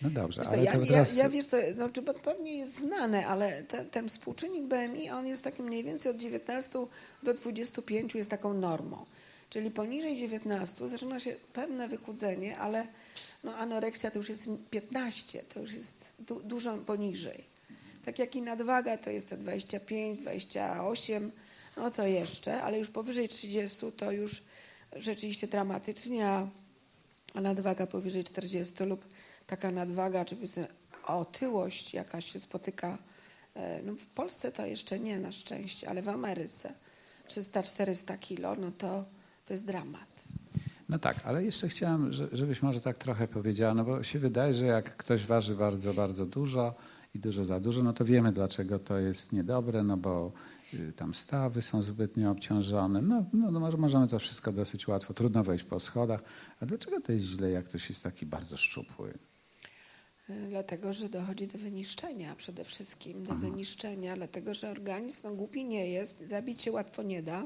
No 0.02 0.10
dobrze, 0.10 0.40
Wiesz 0.40 0.48
ale 0.52 0.64
ja, 0.64 0.72
to 0.72 0.80
ja, 0.80 0.86
teraz... 0.86 1.16
ja 1.16 1.28
wiesz 1.28 1.46
co, 1.46 1.56
no, 1.76 1.88
czy 1.88 2.02
bo 2.02 2.14
pewnie 2.14 2.58
jest 2.58 2.78
znane, 2.78 3.26
ale 3.26 3.62
te, 3.62 3.84
ten 3.84 4.08
współczynnik 4.08 4.64
BMI, 4.64 5.10
on 5.10 5.26
jest 5.26 5.44
taki 5.44 5.62
mniej 5.62 5.84
więcej 5.84 6.12
od 6.12 6.16
19 6.18 6.78
do 7.22 7.34
25 7.34 8.14
jest 8.14 8.30
taką 8.30 8.54
normą. 8.54 9.06
Czyli 9.50 9.70
poniżej 9.70 10.16
19 10.16 10.88
zaczyna 10.88 11.20
się 11.20 11.36
pewne 11.52 11.88
wychudzenie, 11.88 12.58
ale 12.58 12.86
no, 13.44 13.54
anoreksja 13.56 14.10
to 14.10 14.18
już 14.18 14.28
jest 14.28 14.48
15, 14.70 15.42
to 15.42 15.60
już 15.60 15.72
jest 15.72 16.12
du, 16.18 16.40
dużo 16.40 16.76
poniżej. 16.76 17.44
Tak 18.04 18.18
jak 18.18 18.36
i 18.36 18.42
nadwaga 18.42 18.98
to 18.98 19.10
jest 19.10 19.28
te 19.28 19.36
25, 19.36 20.18
28, 20.18 21.32
no 21.76 21.90
to 21.90 22.06
jeszcze, 22.06 22.62
ale 22.62 22.78
już 22.78 22.88
powyżej 22.88 23.28
30 23.28 23.92
to 23.96 24.12
już 24.12 24.42
rzeczywiście 24.92 25.46
dramatycznie, 25.46 26.26
a 27.34 27.40
nadwaga 27.40 27.86
powyżej 27.86 28.24
40 28.24 28.84
lub 28.84 29.04
taka 29.46 29.70
nadwaga, 29.70 30.24
czy 30.24 30.36
powiedzmy 30.36 30.66
otyłość 31.06 31.94
jakaś 31.94 32.32
się 32.32 32.40
spotyka. 32.40 32.98
e, 33.54 33.82
No 33.82 33.94
w 33.94 34.06
Polsce 34.06 34.52
to 34.52 34.66
jeszcze 34.66 35.00
nie 35.00 35.18
na 35.18 35.32
szczęście, 35.32 35.88
ale 35.88 36.02
w 36.02 36.08
Ameryce 36.08 36.74
300-400 37.28 38.18
kilo, 38.18 38.56
no 38.56 38.70
to, 38.78 39.04
to 39.46 39.52
jest 39.52 39.64
dramat. 39.64 40.35
No 40.88 40.98
tak, 40.98 41.20
ale 41.24 41.44
jeszcze 41.44 41.68
chciałem, 41.68 42.12
że- 42.12 42.28
żebyś 42.32 42.62
może 42.62 42.80
tak 42.80 42.98
trochę 42.98 43.28
powiedziała, 43.28 43.74
no 43.74 43.84
bo 43.84 44.02
się 44.02 44.18
wydaje, 44.18 44.54
że 44.54 44.64
jak 44.66 44.96
ktoś 44.96 45.26
waży 45.26 45.54
bardzo, 45.54 45.94
bardzo 45.94 46.26
dużo 46.26 46.74
i 47.14 47.18
dużo 47.18 47.44
za 47.44 47.60
dużo, 47.60 47.82
no 47.82 47.92
to 47.92 48.04
wiemy 48.04 48.32
dlaczego 48.32 48.78
to 48.78 48.98
jest 48.98 49.32
niedobre, 49.32 49.82
no 49.82 49.96
bo 49.96 50.32
y, 50.74 50.92
tam 50.92 51.14
stawy 51.14 51.62
są 51.62 51.82
zbytnio 51.82 52.30
obciążone, 52.30 53.02
no, 53.02 53.24
no, 53.32 53.50
no 53.50 53.60
może 53.60 53.76
możemy 53.76 54.08
to 54.08 54.18
wszystko 54.18 54.52
dosyć 54.52 54.88
łatwo, 54.88 55.14
trudno 55.14 55.44
wejść 55.44 55.64
po 55.64 55.80
schodach, 55.80 56.22
a 56.60 56.66
dlaczego 56.66 57.00
to 57.00 57.12
jest 57.12 57.24
źle, 57.24 57.50
jak 57.50 57.64
ktoś 57.64 57.88
jest 57.88 58.02
taki 58.02 58.26
bardzo 58.26 58.56
szczupły? 58.56 59.14
E, 60.30 60.48
Dlatego, 60.50 60.92
że 60.92 61.08
dochodzi 61.08 61.46
do 61.46 61.58
wyniszczenia 61.58 62.34
przede 62.36 62.64
wszystkim, 62.64 63.22
do 63.24 63.34
wyniszczenia, 63.34 64.16
dlatego, 64.16 64.54
że 64.54 64.70
organizm 64.70 65.20
no, 65.24 65.34
głupi 65.34 65.64
nie 65.64 65.90
jest, 65.90 66.28
zabić 66.28 66.62
się 66.62 66.72
łatwo 66.72 67.02
nie 67.02 67.22
da. 67.22 67.44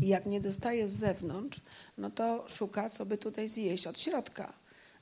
I 0.00 0.08
jak 0.08 0.26
nie 0.26 0.40
dostaje 0.40 0.88
z 0.88 0.92
zewnątrz, 0.92 1.60
no 1.98 2.10
to 2.10 2.44
szuka, 2.48 2.90
co 2.90 3.06
by 3.06 3.18
tutaj 3.18 3.48
zjeść 3.48 3.86
od 3.86 3.98
środka. 4.00 4.52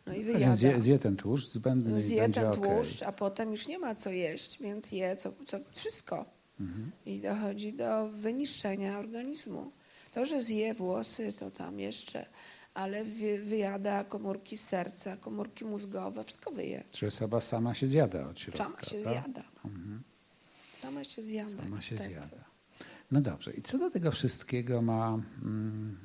No 0.06 0.14
i 0.14 0.24
Więc 0.24 0.36
wyjada. 0.36 0.54
Zje, 0.54 0.80
zje 0.80 0.98
ten 0.98 1.16
tłuszcz 1.16 1.48
zbędny 1.48 2.02
Zje 2.02 2.28
ten 2.28 2.52
tłuszcz, 2.52 3.02
a 3.02 3.12
potem 3.12 3.50
już 3.50 3.68
nie 3.68 3.78
ma 3.78 3.94
co 3.94 4.10
jeść, 4.10 4.62
więc 4.62 4.92
je 4.92 5.16
co, 5.16 5.32
co, 5.46 5.58
wszystko. 5.72 6.24
Mhm. 6.60 6.90
I 7.06 7.20
dochodzi 7.20 7.72
do 7.72 8.08
wyniszczenia 8.08 8.98
organizmu. 8.98 9.72
To, 10.12 10.26
że 10.26 10.42
zje 10.42 10.74
włosy, 10.74 11.32
to 11.32 11.50
tam 11.50 11.80
jeszcze, 11.80 12.26
ale 12.74 13.04
wy, 13.04 13.38
wyjada 13.38 14.04
komórki 14.04 14.56
serca, 14.56 15.16
komórki 15.16 15.64
mózgowe, 15.64 16.24
wszystko 16.24 16.50
wyje. 16.50 16.84
Czy 16.92 17.06
osoba 17.06 17.40
sama 17.40 17.74
się 17.74 17.86
zjada 17.86 18.28
od 18.28 18.40
środka, 18.40 18.64
Sama 18.64 18.82
się 18.82 19.02
tak? 19.02 19.12
zjada. 19.12 19.42
Sama 20.80 21.04
się 21.04 21.22
zjada. 21.22 21.62
Sama 21.62 21.80
się 21.80 21.94
niestety. 21.94 22.14
zjada. 22.14 22.44
No 23.10 23.20
dobrze, 23.20 23.52
i 23.52 23.62
co 23.62 23.78
do 23.78 23.90
tego 23.90 24.10
wszystkiego 24.10 24.82
ma 24.82 25.18
mm, 25.42 25.98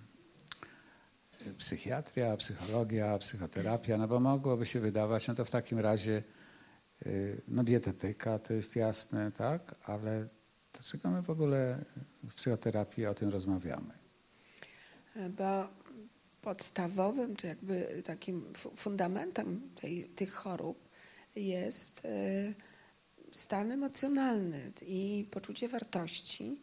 psychiatria, 1.58 2.38
psychologia, 2.38 3.18
psychoterapia? 3.18 3.98
No 3.98 4.08
bo 4.08 4.20
mogłoby 4.20 4.65
się 4.65 4.79
wydawać, 4.79 5.27
no 5.27 5.36
to 5.36 5.46
w 5.46 5.51
takim 5.51 5.79
razie 5.79 6.24
y, 7.06 7.41
no 7.48 7.63
dietetyka 7.63 8.39
to 8.39 8.53
jest 8.53 8.75
jasne, 8.75 9.32
tak? 9.32 9.75
Ale 9.84 10.27
dlaczego 10.74 11.10
my 11.10 11.22
w 11.22 11.29
ogóle 11.29 11.86
w 12.24 12.34
psychoterapii 12.34 13.06
o 13.06 13.13
tym 13.13 13.29
rozmawiamy? 13.29 13.94
Bo 15.38 15.68
podstawowym, 16.41 17.36
czy 17.36 17.48
jakby 17.48 18.01
takim 18.06 18.53
fu- 18.53 18.75
fundamentem 18.75 19.62
tej, 19.82 20.10
tych 20.10 20.34
chorób 20.34 20.89
jest 21.36 22.06
e, 22.06 22.10
stan 23.32 23.72
emocjonalny 23.72 24.72
i 24.88 25.27
poczucie 25.32 25.68
wartości 25.68 26.60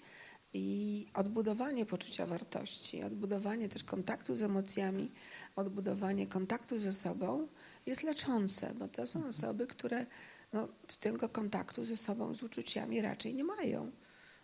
i 0.53 1.07
odbudowanie 1.15 1.87
poczucia 1.87 2.27
wartości, 2.27 3.03
odbudowanie 3.03 3.69
też 3.69 3.85
kontaktu 3.85 4.37
z 4.37 4.43
emocjami, 4.43 5.13
odbudowanie 5.57 6.27
kontaktu 6.27 6.79
ze 6.79 6.93
sobą 6.93 7.49
jest 7.87 8.03
leczące, 8.03 8.75
bo 8.75 8.89
to 8.89 9.07
są 9.07 9.27
osoby, 9.27 9.67
które 9.67 10.07
no, 10.53 10.69
tego 11.01 11.29
kontaktu 11.29 11.85
ze 11.85 11.97
sobą, 11.97 12.35
z 12.35 12.43
uczuciami 12.43 13.01
raczej 13.01 13.35
nie 13.35 13.45
mają. 13.45 13.91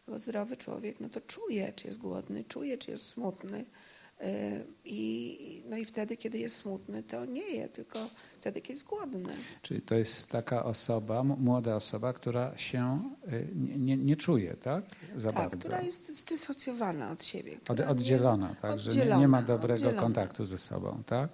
Bo 0.06 0.18
zdrowy 0.18 0.56
człowiek 0.56 1.00
no 1.00 1.09
to 1.09 1.21
czuje, 1.21 1.73
czy 1.73 1.87
jest 1.87 1.99
głodny, 1.99 2.44
czuje, 2.44 2.78
czy 2.78 2.90
jest 2.90 3.09
smutny. 3.09 3.64
Yy, 4.23 4.29
I, 4.85 5.62
no 5.67 5.76
i 5.76 5.85
wtedy, 5.85 6.17
kiedy 6.17 6.38
jest 6.38 6.57
smutny, 6.57 7.02
to 7.02 7.25
nie 7.25 7.49
je, 7.49 7.69
tylko 7.69 7.99
wtedy, 8.41 8.61
kiedy 8.61 8.73
jest 8.73 8.87
głodny. 8.87 9.35
Czyli 9.62 9.83
to 9.83 9.95
jest 9.95 10.29
taka 10.29 10.64
osoba, 10.64 11.23
młoda 11.23 11.76
osoba, 11.76 12.12
która 12.12 12.59
się 12.59 13.12
y, 13.33 13.49
nie, 13.55 13.76
nie, 13.79 13.97
nie 13.97 14.17
czuje, 14.17 14.55
tak? 14.62 14.85
Za 15.17 15.33
tak, 15.33 15.37
bardzo. 15.37 15.59
która 15.59 15.83
jest 15.83 16.19
zdysocjowana 16.21 17.11
od 17.11 17.25
siebie. 17.25 17.52
Od, 17.52 17.62
która 17.62 17.85
nie- 17.85 17.91
oddzielona, 17.91 18.55
tak? 18.62 18.79
że 18.79 18.91
nie, 18.91 18.97
nie 18.97 19.02
oddzielona, 19.02 19.29
ma 19.29 19.43
dobrego 19.43 19.75
oddzielona. 19.75 20.02
kontaktu 20.02 20.45
ze 20.45 20.59
sobą, 20.59 21.02
tak? 21.07 21.31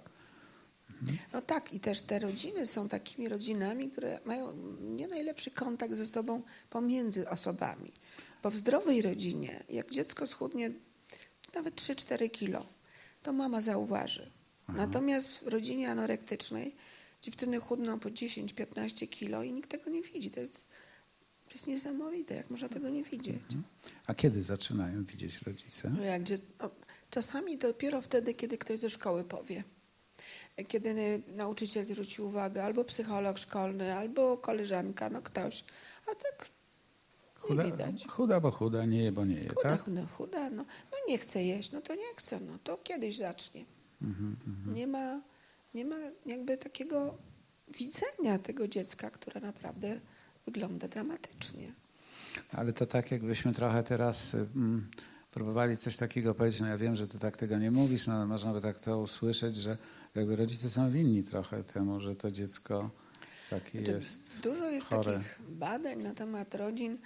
No 1.33 1.41
tak, 1.41 1.73
i 1.73 1.79
też 1.79 2.01
te 2.01 2.19
rodziny 2.19 2.67
są 2.67 2.89
takimi 2.89 3.29
rodzinami, 3.29 3.89
które 3.89 4.19
mają 4.25 4.53
nie 4.81 5.07
najlepszy 5.07 5.51
kontakt 5.51 5.93
ze 5.93 6.07
sobą 6.07 6.41
pomiędzy 6.69 7.29
osobami. 7.29 7.91
Bo 8.43 8.49
w 8.49 8.55
zdrowej 8.55 9.01
rodzinie, 9.01 9.63
jak 9.69 9.91
dziecko 9.91 10.27
schudnie 10.27 10.71
nawet 11.55 11.75
3-4 11.75 12.31
kilo, 12.31 12.65
to 13.23 13.33
mama 13.33 13.61
zauważy. 13.61 14.31
Natomiast 14.67 15.43
w 15.43 15.47
rodzinie 15.47 15.91
anorektycznej 15.91 16.75
dziewczyny 17.21 17.59
chudną 17.59 17.99
po 17.99 18.09
10-15 18.09 19.09
kilo 19.09 19.43
i 19.43 19.51
nikt 19.51 19.69
tego 19.69 19.89
nie 19.89 20.01
widzi. 20.01 20.31
To 20.31 20.39
jest 20.39 20.53
To 21.47 21.53
jest 21.53 21.67
niesamowite, 21.67 22.35
jak 22.35 22.49
można 22.49 22.69
tego 22.69 22.89
nie 22.89 23.03
widzieć. 23.03 23.35
Mhm. 23.35 23.63
A 24.07 24.13
kiedy 24.13 24.43
zaczynają 24.43 25.03
widzieć 25.05 25.41
rodzice? 25.41 25.89
No 25.97 26.03
jak, 26.03 26.21
no, 26.59 26.69
czasami 27.09 27.57
dopiero 27.57 28.01
wtedy, 28.01 28.33
kiedy 28.33 28.57
ktoś 28.57 28.79
ze 28.79 28.89
szkoły 28.89 29.23
powie. 29.23 29.63
Kiedy 30.67 31.21
nauczyciel 31.27 31.85
zwróci 31.85 32.21
uwagę, 32.21 32.63
albo 32.63 32.83
psycholog 32.85 33.37
szkolny, 33.37 33.93
albo 33.93 34.37
koleżanka, 34.37 35.09
no 35.09 35.21
ktoś. 35.21 35.63
A 36.11 36.15
tak 36.15 36.49
nie 37.43 37.47
Chuda, 37.55 37.63
widać. 37.63 38.07
chuda, 38.07 38.39
bo 38.39 38.51
chuda, 38.51 38.85
nie 38.85 39.03
je, 39.03 39.11
bo 39.11 39.25
nie 39.25 39.35
je, 39.35 39.49
Chuda, 39.49 39.69
tak? 39.69 39.87
no, 39.87 40.05
chuda, 40.17 40.49
no, 40.49 40.63
no 40.91 40.97
nie 41.07 41.17
chce 41.17 41.43
jeść, 41.43 41.71
no 41.71 41.81
to 41.81 41.95
nie 41.95 42.15
chce, 42.15 42.39
no 42.39 42.57
to 42.63 42.77
kiedyś 42.77 43.17
zacznie. 43.17 43.65
Mhm, 44.01 44.35
mhm. 44.47 44.75
Nie 44.75 44.87
ma, 44.87 45.21
nie 45.73 45.85
ma 45.85 45.95
jakby 46.25 46.57
takiego 46.57 47.17
widzenia 47.77 48.39
tego 48.39 48.67
dziecka, 48.67 49.09
które 49.09 49.41
naprawdę 49.41 49.99
wygląda 50.45 50.87
dramatycznie. 50.87 51.73
Ale 52.51 52.73
to 52.73 52.85
tak, 52.85 53.11
jakbyśmy 53.11 53.53
trochę 53.53 53.83
teraz 53.83 54.33
mm, 54.35 54.89
próbowali 55.31 55.77
coś 55.77 55.97
takiego 55.97 56.35
powiedzieć. 56.35 56.61
No 56.61 56.67
ja 56.67 56.77
wiem, 56.77 56.95
że 56.95 57.07
ty 57.07 57.19
tak 57.19 57.37
tego 57.37 57.57
nie 57.57 57.71
mówisz, 57.71 58.07
no 58.07 58.13
ale 58.13 58.25
można 58.25 58.53
by 58.53 58.61
tak 58.61 58.79
to 58.79 58.99
usłyszeć, 58.99 59.55
że 59.57 59.77
jakby 60.15 60.35
rodzice 60.35 60.69
są 60.69 60.91
winni 60.91 61.23
trochę 61.23 61.63
temu, 61.63 61.99
że 61.99 62.15
to 62.15 62.31
dziecko 62.31 62.89
takie 63.49 63.77
Znaczy, 63.79 63.91
jest. 63.91 64.39
Dużo 64.43 64.65
jest 64.69 64.87
chore. 64.87 65.13
takich 65.13 65.39
badań 65.49 66.03
na 66.03 66.13
temat 66.13 66.55
rodzin 66.55 66.97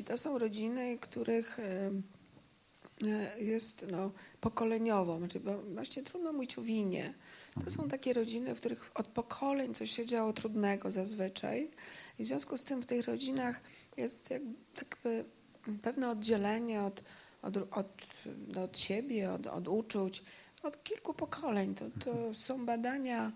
i 0.00 0.04
to 0.04 0.18
są 0.18 0.38
rodziny, 0.38 0.98
których 0.98 1.58
e, 1.58 1.90
jest 3.38 3.86
no, 3.90 4.12
pokoleniowo, 4.40 5.18
znaczy, 5.18 5.40
bo 5.40 5.62
właśnie 5.62 6.02
trudno 6.02 6.32
mówić 6.32 6.58
o 6.58 6.62
winie. 6.62 7.14
To 7.64 7.70
są 7.70 7.88
takie 7.88 8.12
rodziny, 8.12 8.54
w 8.54 8.58
których 8.60 8.90
od 8.94 9.06
pokoleń 9.06 9.74
coś 9.74 9.90
się 9.90 10.06
działo 10.06 10.32
trudnego 10.32 10.90
zazwyczaj 10.90 11.70
i 12.18 12.24
w 12.24 12.26
związku 12.26 12.56
z 12.56 12.64
tym 12.64 12.82
w 12.82 12.86
tych 12.86 13.06
rodzinach 13.06 13.60
jest 13.96 14.30
jak, 14.30 14.42
jakby 14.76 15.24
pewne 15.82 16.10
oddzielenie 16.10 16.82
od, 16.82 17.02
od, 17.42 17.56
od, 17.56 18.02
no, 18.48 18.62
od 18.62 18.78
siebie, 18.78 19.32
od, 19.32 19.46
od 19.46 19.68
uczuć, 19.68 20.22
od 20.62 20.82
kilku 20.82 21.14
pokoleń. 21.14 21.74
To, 21.74 21.84
to 22.04 22.34
są 22.34 22.66
badania 22.66 23.32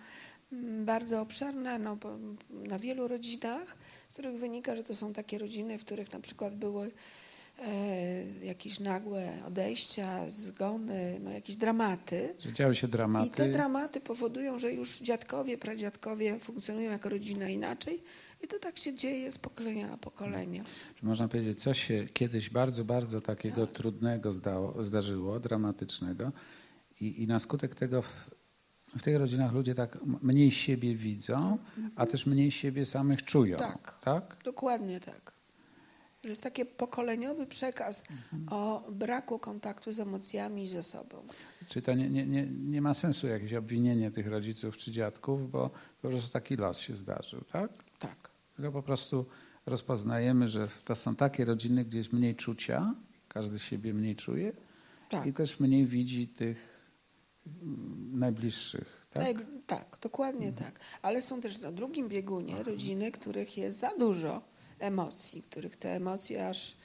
mm, 0.53 0.85
bardzo 0.85 1.21
obszerne 1.21 1.79
no, 1.79 1.99
na 2.51 2.79
wielu 2.79 3.09
rodzinach, 3.09 3.77
których 4.15 4.39
wynika, 4.39 4.77
że 4.77 4.85
to 4.85 4.95
są 4.95 5.13
takie 5.13 5.39
rodziny, 5.39 5.79
w 5.79 5.85
których 5.85 6.13
na 6.13 6.21
przykład 6.21 6.55
były 6.57 6.91
e, 7.59 8.25
jakieś 8.45 8.81
nagłe 8.81 9.29
odejścia, 9.47 10.31
zgony, 10.31 11.21
no, 11.25 11.31
jakieś 11.31 11.57
dramaty. 11.57 12.35
Działy 12.53 12.75
się 12.75 12.89
dramaty. 12.89 13.27
I 13.27 13.31
te 13.31 13.49
dramaty 13.49 14.01
powodują, 14.01 14.59
że 14.59 14.73
już 14.73 15.01
dziadkowie, 15.01 15.59
pradziadkowie 15.59 16.41
funkcjonują 16.41 16.91
jako 16.91 17.09
rodzina 17.09 17.49
inaczej 17.49 18.03
i 18.45 18.49
to 18.49 18.59
tak 18.59 18.79
się 18.79 18.95
dzieje 18.95 19.33
z 19.33 19.39
pokolenia 19.39 19.89
na 19.89 19.97
pokolenie. 19.97 20.65
Czy 20.99 21.07
można 21.07 21.29
powiedzieć, 21.29 21.63
coś 21.63 21.85
się 21.85 22.07
kiedyś 22.13 22.51
bardzo, 22.51 22.85
bardzo 22.85 23.21
takiego 23.21 23.67
Tak. 23.67 23.77
trudnego 23.77 24.33
zdało, 24.33 24.85
zdarzyło, 24.85 25.41
dramatycznego 25.41 26.33
i, 27.01 27.23
i 27.23 27.27
na 27.27 27.39
skutek 27.39 27.75
tego 27.75 28.03
w, 28.03 28.31
w 28.99 29.03
tych 29.03 29.17
rodzinach 29.17 29.53
ludzie 29.53 29.75
tak 29.75 29.99
mniej 30.23 30.51
siebie 30.51 30.95
widzą, 30.95 31.59
a 31.97 32.07
też 32.07 32.27
mniej 32.27 32.51
siebie 32.51 32.87
samych 32.87 33.25
czują. 33.25 33.59
Tak. 33.59 33.99
tak? 34.01 34.37
Dokładnie 34.45 35.01
tak. 35.01 35.35
To 36.23 36.29
jest 36.29 36.43
taki 36.43 36.65
pokoleniowy 36.65 37.47
przekaz 37.47 38.05
o 38.51 38.91
braku 38.93 39.39
kontaktu 39.39 39.93
z 39.93 40.01
emocjami 40.01 40.65
i 40.65 40.69
ze 40.69 40.83
sobą. 40.83 41.23
Czy 41.69 41.83
to 41.83 41.95
nie, 41.95 42.11
nie, 42.11 42.27
nie, 42.27 42.47
nie 42.47 42.83
ma 42.83 42.95
sensu 42.95 43.27
jakieś 43.27 43.55
obwinienie 43.55 44.11
tych 44.11 44.27
rodziców 44.27 44.77
czy 44.77 44.93
dziadków, 44.93 45.51
bo 45.51 45.71
po 46.03 46.09
prostu 46.09 46.33
taki 46.33 46.57
los 46.57 46.79
się 46.79 46.97
zdarzył, 46.97 47.41
tak? 47.41 47.71
Tak. 47.99 48.31
Tylko 48.57 48.73
po 48.73 48.83
prostu 48.83 49.27
rozpoznajemy, 49.67 50.49
że 50.49 50.69
to 50.85 50.97
są 50.97 51.17
takie 51.17 51.45
rodziny, 51.45 51.85
gdzie 51.85 51.99
jest 51.99 52.13
mniej 52.13 52.37
czucia, 52.37 52.95
każdy 53.29 53.59
siebie 53.59 53.95
mniej 53.95 54.17
czuje 54.17 54.53
Tak. 55.11 55.27
i 55.27 55.33
też 55.33 55.61
mniej 55.61 55.87
widzi 55.87 56.29
tych 56.29 56.74
najbliższych, 58.13 59.07
tak? 59.11 59.25
Tak, 59.25 59.37
tak 59.67 59.99
dokładnie 60.01 60.53
tak. 60.53 60.81
Ale 61.03 61.23
są 61.23 61.41
też 61.41 61.59
na 61.59 61.73
drugim 61.73 62.09
biegunie 62.09 62.63
rodziny, 62.63 63.13
których 63.13 63.57
jest 63.57 63.79
za 63.79 63.91
dużo 63.99 64.43
emocji, 64.79 65.43
których 65.43 65.77
te 65.77 65.95
emocje 65.97 66.49
aż, 66.49 66.77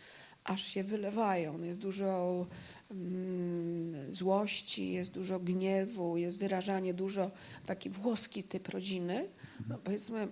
aż 0.43 0.63
się 0.63 0.83
wylewają. 0.83 1.61
Jest 1.61 1.79
dużo 1.79 2.45
mm, 2.91 4.13
złości, 4.13 4.91
jest 4.91 5.11
dużo 5.11 5.39
gniewu, 5.39 6.17
jest 6.17 6.39
wyrażanie 6.39 6.93
dużo, 6.93 7.31
taki 7.65 7.89
włoski 7.89 8.43
typ 8.43 8.69
rodziny. 8.69 9.29
No, 9.69 9.77
powiedzmy 9.77 10.27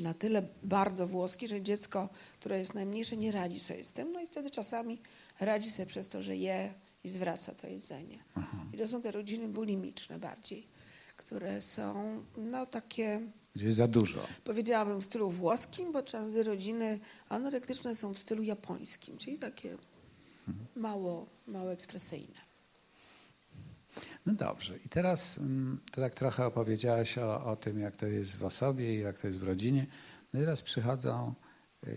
na 0.00 0.14
tyle 0.14 0.42
bardzo 0.62 1.06
włoski, 1.06 1.48
że 1.48 1.62
dziecko, 1.62 2.08
które 2.40 2.58
jest 2.58 2.74
najmniejsze, 2.74 3.16
nie 3.16 3.32
radzi 3.32 3.60
sobie 3.60 3.84
z 3.84 3.92
tym. 3.92 4.12
No 4.12 4.20
i 4.20 4.26
wtedy 4.26 4.50
czasami 4.50 4.98
radzi 5.40 5.70
sobie 5.70 5.86
przez 5.86 6.08
to, 6.08 6.22
że 6.22 6.36
je 6.36 6.74
i 7.04 7.08
zwraca 7.08 7.54
to 7.54 7.66
jedzenie. 7.66 8.18
I 8.72 8.78
to 8.78 8.88
są 8.88 9.02
te 9.02 9.10
rodziny 9.10 9.48
bulimiczne 9.48 10.18
bardziej, 10.18 10.66
które 11.16 11.62
są 11.62 12.22
no 12.36 12.66
takie, 12.66 13.20
Gdzie 13.54 13.72
za 13.72 13.88
dużo. 13.88 14.26
powiedziałabym 14.44 15.00
w 15.00 15.04
stylu 15.04 15.30
włoskim, 15.30 15.92
podczas 15.92 16.30
gdy 16.30 16.42
rodziny 16.42 16.98
anorektyczne 17.28 17.94
są 17.94 18.14
w 18.14 18.18
stylu 18.18 18.42
japońskim, 18.42 19.18
czyli 19.18 19.38
takie 19.38 19.76
mało, 20.76 21.26
mało 21.46 21.72
ekspresyjne. 21.72 22.48
No 24.26 24.34
dobrze. 24.34 24.78
I 24.86 24.88
teraz 24.88 25.38
mm, 25.38 25.80
to 25.92 26.00
tak 26.00 26.14
trochę 26.14 26.46
opowiedziałaś 26.46 27.18
o, 27.18 27.44
o 27.44 27.56
tym, 27.56 27.80
jak 27.80 27.96
to 27.96 28.06
jest 28.06 28.36
w 28.36 28.44
osobie 28.44 28.94
i 28.94 29.00
jak 29.00 29.18
to 29.20 29.26
jest 29.26 29.38
w 29.38 29.42
rodzinie. 29.42 29.86
No 30.32 30.40
i 30.40 30.42
teraz 30.42 30.62
przychodzą, 30.62 31.34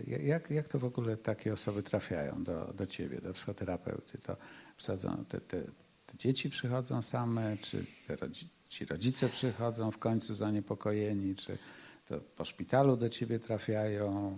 jak, 0.06 0.50
jak 0.50 0.68
to 0.68 0.78
w 0.78 0.84
ogóle 0.84 1.16
takie 1.16 1.52
osoby 1.52 1.82
trafiają 1.82 2.44
do, 2.44 2.72
do 2.76 2.86
ciebie, 2.86 3.20
do 3.20 3.32
psychoterapeuty? 3.32 4.18
To 4.18 4.36
przychodzą, 4.76 5.24
te, 5.28 5.40
te, 5.40 5.62
te 6.06 6.16
dzieci 6.18 6.50
przychodzą 6.50 7.02
same, 7.02 7.56
czy 7.56 7.84
te 8.06 8.16
rodzi, 8.16 8.48
ci 8.68 8.84
rodzice 8.84 9.28
przychodzą 9.28 9.90
w 9.90 9.98
końcu 9.98 10.34
zaniepokojeni, 10.34 11.34
czy 11.34 11.58
to 12.04 12.20
po 12.20 12.44
szpitalu 12.44 12.96
do 12.96 13.08
ciebie 13.08 13.38
trafiają? 13.38 14.36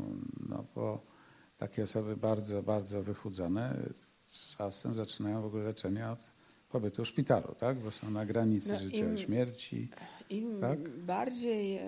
No 0.49 0.65
bo 0.75 1.07
takie 1.57 1.83
osoby 1.83 2.17
bardzo, 2.17 2.63
bardzo 2.63 3.03
wychudzone 3.03 3.77
czasem 4.57 4.95
zaczynają 4.95 5.43
w 5.43 5.45
ogóle 5.45 5.65
leczenie 5.65 6.09
od 6.11 6.31
pobytu 6.69 7.05
w 7.05 7.09
szpitalu, 7.09 7.55
tak? 7.59 7.79
Bo 7.79 7.91
są 7.91 8.11
na 8.11 8.27
granicy 8.27 8.73
No, 8.73 8.79
życia 8.79 9.13
i 9.13 9.19
śmierci. 9.19 9.89
Im 10.31 10.61
Tak? 10.61 10.89
bardziej 10.89 11.79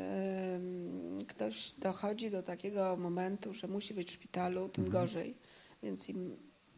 ktoś 1.29 1.73
dochodzi 1.73 2.31
do 2.31 2.43
takiego 2.43 2.97
momentu, 2.97 3.55
że 3.55 3.69
musi 3.69 3.95
być 3.95 4.09
w 4.11 4.13
szpitalu, 4.15 4.69
tym 4.69 4.85
Mhm. 4.85 5.03
gorzej. 5.03 5.35
Więc 5.83 6.09
im 6.09 6.37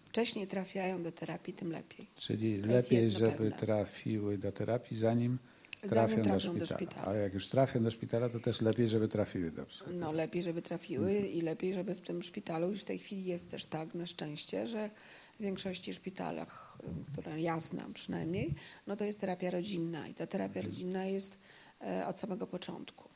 wcześniej 0.08 0.46
trafiają 0.46 1.02
do 1.02 1.12
terapii, 1.12 1.54
tym 1.54 1.72
lepiej. 1.72 2.06
Czyli 2.16 2.62
To 2.62 2.66
lepiej, 2.68 3.10
żeby 3.10 3.30
pewne. 3.32 3.52
trafiły 3.52 4.38
do 4.38 4.52
terapii, 4.52 4.96
zanim 4.96 5.38
Zanim 5.84 5.90
trafią, 5.90 6.16
do, 6.16 6.22
trafią 6.22 6.38
szpitala. 6.40 6.58
do 6.58 6.66
szpitala. 6.66 7.06
A 7.08 7.14
jak 7.14 7.34
już 7.34 7.48
trafią 7.48 7.82
do 7.82 7.90
szpitala, 7.90 8.28
to 8.28 8.40
też 8.40 8.60
lepiej, 8.60 8.88
żeby 8.88 9.08
trafiły 9.08 9.50
do 9.50 9.66
psychiatry. 9.66 9.94
No 9.94 10.12
lepiej, 10.12 10.42
żeby 10.42 10.62
trafiły 10.62 11.10
Mhm. 11.10 11.32
i 11.32 11.40
lepiej, 11.40 11.74
żeby 11.74 11.94
w 11.94 12.00
tym 12.00 12.22
szpitalu, 12.22 12.70
już 12.70 12.80
w 12.80 12.84
tej 12.84 12.98
chwili 12.98 13.24
jest 13.24 13.50
też 13.50 13.64
tak 13.64 13.94
na 13.94 14.06
szczęście, 14.06 14.66
że 14.66 14.90
w 15.38 15.42
większości 15.42 15.94
szpitalach, 15.94 16.67
które 17.12 17.40
ja 17.40 17.60
znam 17.60 17.92
przynajmniej, 17.94 18.54
no 18.86 18.96
to 18.96 19.04
jest 19.04 19.20
terapia 19.20 19.50
rodzinna 19.50 20.08
i 20.08 20.14
ta 20.14 20.26
terapia 20.26 20.60
Mhm. 20.60 20.66
rodzinna 20.66 21.04
jest 21.04 21.38
e, 21.80 22.06
od 22.06 22.18
samego 22.18 22.46
początku. 22.46 23.08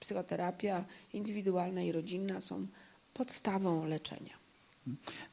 Psychoterapia 0.00 0.84
indywidualna 1.12 1.82
i 1.82 1.92
rodzinna 1.92 2.40
są 2.40 2.66
podstawą 3.14 3.84
leczenia. 3.84 4.34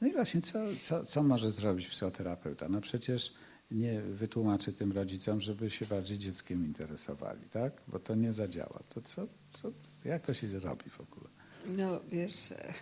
No 0.01 0.07
i 0.07 0.11
właśnie, 0.13 0.41
co, 0.41 0.59
co, 0.81 1.05
co 1.05 1.23
może 1.23 1.51
zrobić 1.51 1.87
psychoterapeuta? 1.87 2.69
No 2.69 2.81
przecież 2.81 3.33
nie 3.71 4.01
wytłumaczy 4.01 4.73
tym 4.73 4.91
rodzicom, 4.91 5.41
żeby 5.41 5.69
się 5.71 5.85
bardziej 5.85 6.17
dzieckiem 6.17 6.65
interesowali, 6.65 7.49
tak? 7.49 7.73
Bo 7.87 7.99
to 7.99 8.15
nie 8.15 8.33
zadziała. 8.33 8.79
To 8.89 9.01
co, 9.01 9.27
co, 9.61 9.71
jak 10.05 10.21
to 10.25 10.33
się 10.33 10.59
robi 10.59 10.89
w 10.89 11.01
ogóle? 11.01 11.29
No 11.77 11.99
wiesz, 12.11 12.51
e, 12.51 12.73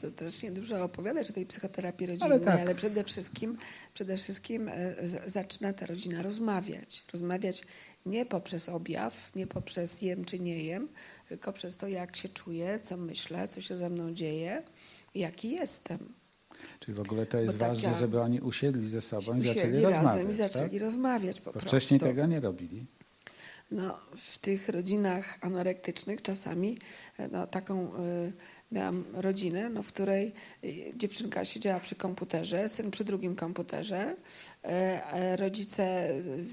to 0.00 0.10
też 0.10 0.42
nie 0.42 0.50
dużo 0.50 0.84
opowiadać 0.84 1.30
o 1.30 1.32
tej 1.32 1.46
psychoterapii 1.46 2.06
rodzinnej, 2.06 2.38
Ale 2.42 2.52
ale, 2.52 2.64
tak. 2.66 2.76
przede 2.76 3.04
wszystkim, 3.04 3.56
przede 3.94 4.16
wszystkim 4.16 4.68
e, 4.68 4.94
zaczyna 5.26 5.72
ta 5.72 5.86
rodzina 5.86 6.22
rozmawiać. 6.22 7.04
Rozmawiać 7.12 7.62
nie 8.06 8.26
poprzez 8.26 8.68
objaw, 8.68 9.30
nie 9.36 9.46
poprzez 9.46 10.02
jem 10.02 10.24
czy 10.24 10.38
nie 10.40 10.64
jem, 10.64 10.88
tylko 11.28 11.52
przez 11.52 11.76
to, 11.76 11.88
jak 11.88 12.16
się 12.16 12.28
czuję, 12.28 12.80
co 12.82 12.96
myślę, 12.96 13.48
co 13.48 13.60
się 13.60 13.76
ze 13.76 13.90
mną 13.90 14.14
dzieje, 14.14 14.62
jaki 15.14 15.50
jestem. 15.50 15.98
Czyli 16.80 16.94
w 16.94 17.00
ogóle 17.00 17.26
to 17.26 17.38
jest 17.38 17.54
Bo 17.54 17.58
taka- 17.58 17.74
ważne, 17.74 17.94
żeby 17.98 18.20
oni 18.20 18.40
usiedli 18.40 18.88
ze 18.88 19.00
sobą 19.02 19.36
i 19.36 19.40
zaczęli 19.40 19.82
razem 19.82 19.92
rozmawiać. 20.04 20.28
i 20.28 20.32
zaczęli 20.32 20.70
tak? 20.70 20.80
rozmawiać 20.80 21.40
po 21.40 21.44
Bo 21.44 21.52
prostu. 21.52 21.68
wcześniej 21.68 22.00
tego 22.00 22.26
nie 22.26 22.40
robili. 22.40 22.86
No, 23.70 23.98
w 24.16 24.38
tych 24.38 24.68
rodzinach 24.68 25.38
anorektycznych 25.40 26.22
czasami 26.22 26.78
e, 27.18 27.28
no, 27.28 27.46
taką 27.46 27.94
y, 28.04 28.32
miałam 28.72 29.04
rodzinę, 29.12 29.68
no, 29.68 29.82
w 29.82 29.92
której 29.92 30.32
y, 30.64 30.92
dziewczynka 30.96 31.44
siedziała 31.44 31.80
przy 31.80 31.94
komputerze, 31.94 32.68
syn 32.68 32.90
przy 32.90 33.04
drugim 33.04 33.36
komputerze, 33.36 34.16
e, 34.64 34.68
e, 35.12 35.36
rodzice 35.36 36.10
y, 36.10 36.44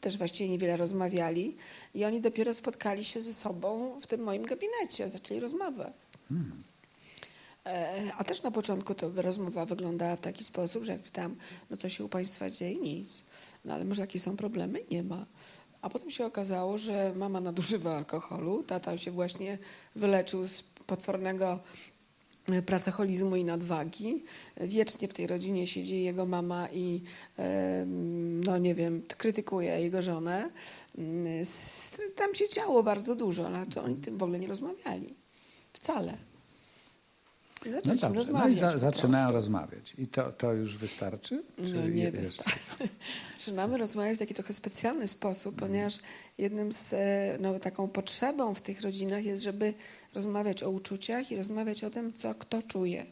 też 0.00 0.18
właściwie 0.18 0.50
niewiele 0.50 0.76
rozmawiali 0.76 1.56
i 1.94 2.04
oni 2.04 2.20
dopiero 2.20 2.54
spotkali 2.54 3.04
się 3.04 3.22
ze 3.22 3.34
sobą 3.34 4.00
w 4.00 4.06
tym 4.06 4.20
moim 4.20 4.42
gabinecie, 4.42 5.10
zaczęli 5.10 5.40
rozmowę. 5.40 5.92
E, 7.66 8.12
A 8.18 8.24
też 8.24 8.42
na 8.42 8.50
początku 8.50 8.94
to 8.94 9.12
rozmowa 9.16 9.66
wyglądała 9.66 10.16
w 10.16 10.20
taki 10.20 10.44
sposób, 10.44 10.84
że 10.84 10.92
jak 10.92 11.00
pytałam, 11.00 11.36
no 11.70 11.76
co 11.76 11.88
się 11.88 12.04
u 12.04 12.08
Państwa 12.08 12.50
dzieje? 12.50 12.74
Nic. 12.74 13.22
No 13.64 13.74
ale 13.74 13.84
może 13.84 14.02
jakie 14.02 14.20
są 14.20 14.36
problemy? 14.36 14.80
Nie 14.90 15.02
ma. 15.02 15.26
A 15.82 15.90
potem 15.90 16.10
się 16.10 16.26
okazało, 16.26 16.78
że 16.78 17.12
mama 17.16 17.40
nadużywa 17.40 17.96
alkoholu, 17.96 18.62
tata 18.62 18.98
się 18.98 19.10
właśnie 19.10 19.58
wyleczył 19.96 20.48
z 20.48 20.62
potwornego 20.86 21.58
e, 22.48 22.62
pracoholizmu 22.62 23.36
i 23.36 23.44
nadwagi. 23.44 24.24
Wiecznie 24.60 25.08
w 25.08 25.12
tej 25.12 25.26
rodzinie 25.26 25.66
siedzi 25.66 26.02
jego 26.02 26.26
mama 26.26 26.68
i 26.72 27.02
no 28.44 28.58
nie 28.58 28.74
wiem, 28.74 29.02
krytykuje 29.08 29.80
jego 29.80 30.02
żonę. 30.02 30.50
Mm, 30.98 31.46
Tam 32.16 32.34
się 32.34 32.48
działo 32.48 32.82
bardzo 32.82 33.14
dużo, 33.14 33.46
ale 33.46 33.66
oni 33.84 33.96
tym 33.96 34.18
w 34.18 34.22
ogóle 34.22 34.38
nie 34.38 34.46
rozmawiali? 34.48 35.14
Wcale. 35.72 36.16
I 37.66 37.70
No 37.70 37.76
dobrze, 37.82 38.08
no 38.08 38.14
i 38.14 38.16
rozmawiać 38.16 38.58
za, 38.58 38.78
zaczynają 38.78 39.32
rozmawiać. 39.32 39.94
I 39.98 40.06
to, 40.06 40.32
to 40.32 40.52
już 40.52 40.76
wystarczy? 40.76 41.42
No 41.58 41.88
nie 41.88 42.12
wystarczy. 42.12 42.88
Zaczynamy 43.38 43.78
rozmawiać 43.78 44.16
w 44.16 44.18
taki 44.18 44.34
trochę 44.34 44.52
specjalny 44.52 45.06
sposób, 45.06 45.56
ponieważ 45.56 45.98
jednym 46.38 46.72
z, 46.72 46.92
e, 46.92 47.38
no, 47.40 47.58
taką 47.58 47.88
potrzebą 47.88 48.54
w 48.54 48.60
tych 48.60 48.80
rodzinach 48.80 49.24
jest, 49.24 49.44
żeby 49.44 49.74
rozmawiać 50.14 50.62
o 50.62 50.70
uczuciach 50.70 51.30
i 51.30 51.36
rozmawiać 51.36 51.84
o 51.84 51.90
tym, 51.90 52.12
co 52.12 52.34
kto 52.34 52.62
czuje. 52.62 53.06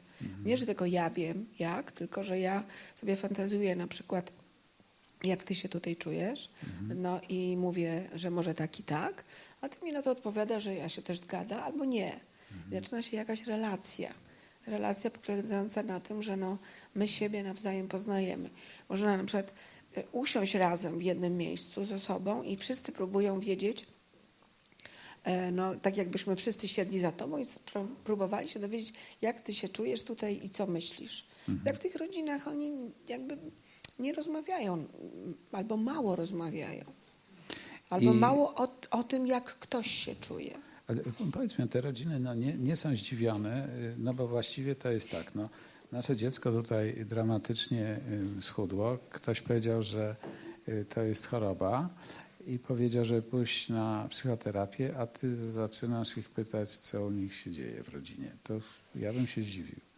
Nie, 0.45 0.59
że 0.59 0.67
tylko 0.67 0.87
ja 0.87 1.11
wiem 1.11 1.47
jak, 1.59 1.93
tylko 1.93 2.23
że 2.23 2.39
ja 2.39 2.65
sobie 2.97 3.17
fantazuję 3.17 3.77
na 3.77 3.87
przykład, 3.87 4.33
jak 5.25 5.45
ty 5.45 5.55
się 5.55 5.69
tutaj 5.69 5.97
czujesz, 5.97 6.51
no 6.95 7.21
i 7.29 7.57
mówię, 7.57 8.09
że 8.15 8.31
może 8.31 8.55
tak 8.55 8.81
i 8.81 8.83
tak, 8.83 9.25
a 9.61 9.69
ty 9.69 9.85
mi 9.85 9.93
na 9.93 10.03
to 10.03 10.11
odpowiada, 10.11 10.61
że 10.61 10.75
ja 10.75 10.89
się 10.89 11.03
też 11.03 11.19
zgadza 11.19 11.63
albo 11.63 11.85
nie. 11.85 12.21
I 12.71 12.75
zaczyna 12.75 13.03
się 13.03 13.17
jakaś 13.17 13.47
relacja. 13.47 14.15
Relacja 14.67 15.11
polegająca 15.11 15.83
na 15.83 16.01
tym, 16.01 16.23
że 16.23 16.37
no, 16.37 16.59
my 16.95 17.09
siebie 17.09 17.43
nawzajem 17.43 17.89
poznajemy. 17.89 18.51
Można 18.89 19.17
na 19.17 19.25
przykład 19.25 19.53
e, 19.97 20.03
usiąść 20.13 20.55
razem 20.55 20.99
w 20.99 21.03
jednym 21.03 21.37
miejscu 21.37 21.85
ze 21.85 21.99
sobą 21.99 22.43
i 22.43 22.57
wszyscy 22.57 22.93
próbują 22.93 23.41
wiedzieć, 23.41 23.87
e, 25.25 25.51
no, 25.51 25.75
tak 25.75 25.97
jakbyśmy 25.97 26.37
wszyscy 26.37 26.69
siedli 26.69 26.99
za 27.01 27.13
tobą 27.13 27.39
i 27.39 27.45
próbowali 28.05 28.49
się 28.49 28.61
dowiedzieć, 28.61 28.93
jak 29.23 29.41
ty 29.41 29.55
się 29.55 29.69
czujesz 29.69 30.03
tutaj 30.03 30.41
i 30.45 30.51
co 30.51 30.67
myślisz. 30.67 31.27
Jak 31.65 31.77
w 31.77 31.79
tych 31.79 31.95
rodzinach 31.95 32.49
oni 32.49 32.73
jakby 33.09 33.39
nie 33.99 34.13
rozmawiają, 34.13 34.85
albo 35.53 35.77
mało 35.77 36.17
rozmawiają, 36.17 36.85
albo 37.91 38.13
I- 38.13 38.17
mało 38.17 38.55
o, 38.55 38.69
o 38.91 39.05
tym, 39.05 39.27
jak 39.27 39.45
ktoś 39.45 39.91
się 39.91 40.15
czuje. 40.15 40.64
Ale 40.87 41.01
powiedzmy, 41.33 41.69
te 41.69 41.81
rodziny 41.81 42.21
no, 42.21 42.35
nie, 42.35 42.55
nie 42.55 42.77
są 42.77 42.97
zdziwione, 42.97 43.69
no 43.99 44.15
bo 44.15 44.29
właściwie 44.29 44.75
to 44.75 44.91
jest 44.91 45.11
tak, 45.11 45.35
no, 45.35 45.49
nasze 45.93 46.17
dziecko 46.17 46.53
tutaj 46.53 47.05
dramatycznie 47.07 48.01
y, 48.39 48.43
schudło. 48.43 48.99
Ktoś 49.11 49.41
powiedział, 49.41 49.83
że 49.83 50.17
y, 50.69 50.85
to 50.95 51.03
jest 51.03 51.27
choroba 51.27 51.89
i 52.47 52.59
powiedział, 52.59 53.05
że 53.05 53.23
pójść 53.23 53.69
na 53.69 54.07
psychoterapię, 54.11 54.95
a 54.99 55.07
ty 55.07 55.37
zaczynasz 55.37 56.19
ich 56.19 56.31
pytać, 56.31 56.77
co 56.77 57.07
u 57.07 57.11
nich 57.11 57.35
się 57.35 57.51
dzieje 57.51 57.83
w 57.83 57.89
rodzinie. 57.89 58.31
To 58.43 58.55
ja 58.95 59.13
bym 59.13 59.27
się 59.27 59.43
zdziwił. 59.43 59.94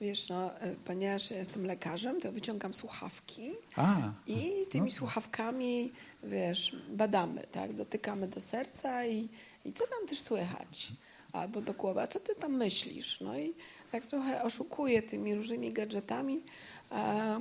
Wiesz, 0.00 0.28
no, 0.28 0.60
e, 0.60 0.74
ponieważ 0.84 1.30
jestem 1.30 1.66
lekarzem, 1.66 2.20
to 2.20 2.32
wyciągam 2.32 2.74
słuchawki 2.74 3.50
A, 3.76 4.12
i 4.26 4.66
tymi 4.70 4.90
no. 4.90 4.96
słuchawkami, 4.96 5.92
wiesz, 6.22 6.76
badamy, 6.90 7.44
tak? 7.52 7.72
Dotykamy 7.72 8.28
do 8.28 8.40
serca 8.40 9.06
i, 9.06 9.28
i 9.64 9.72
co 9.72 9.84
tam 9.86 10.08
też 10.08 10.20
słychać? 10.20 10.92
Albo 11.32 11.60
do 11.60 11.72
głowy, 11.72 12.00
a 12.00 12.06
co 12.06 12.20
ty 12.20 12.34
tam 12.34 12.52
myślisz? 12.52 13.20
No 13.20 13.38
i 13.38 13.52
tak 13.92 14.06
trochę 14.06 14.42
oszukuję 14.42 15.02
tymi 15.02 15.34
różnymi 15.34 15.72
gadżetami, 15.72 16.42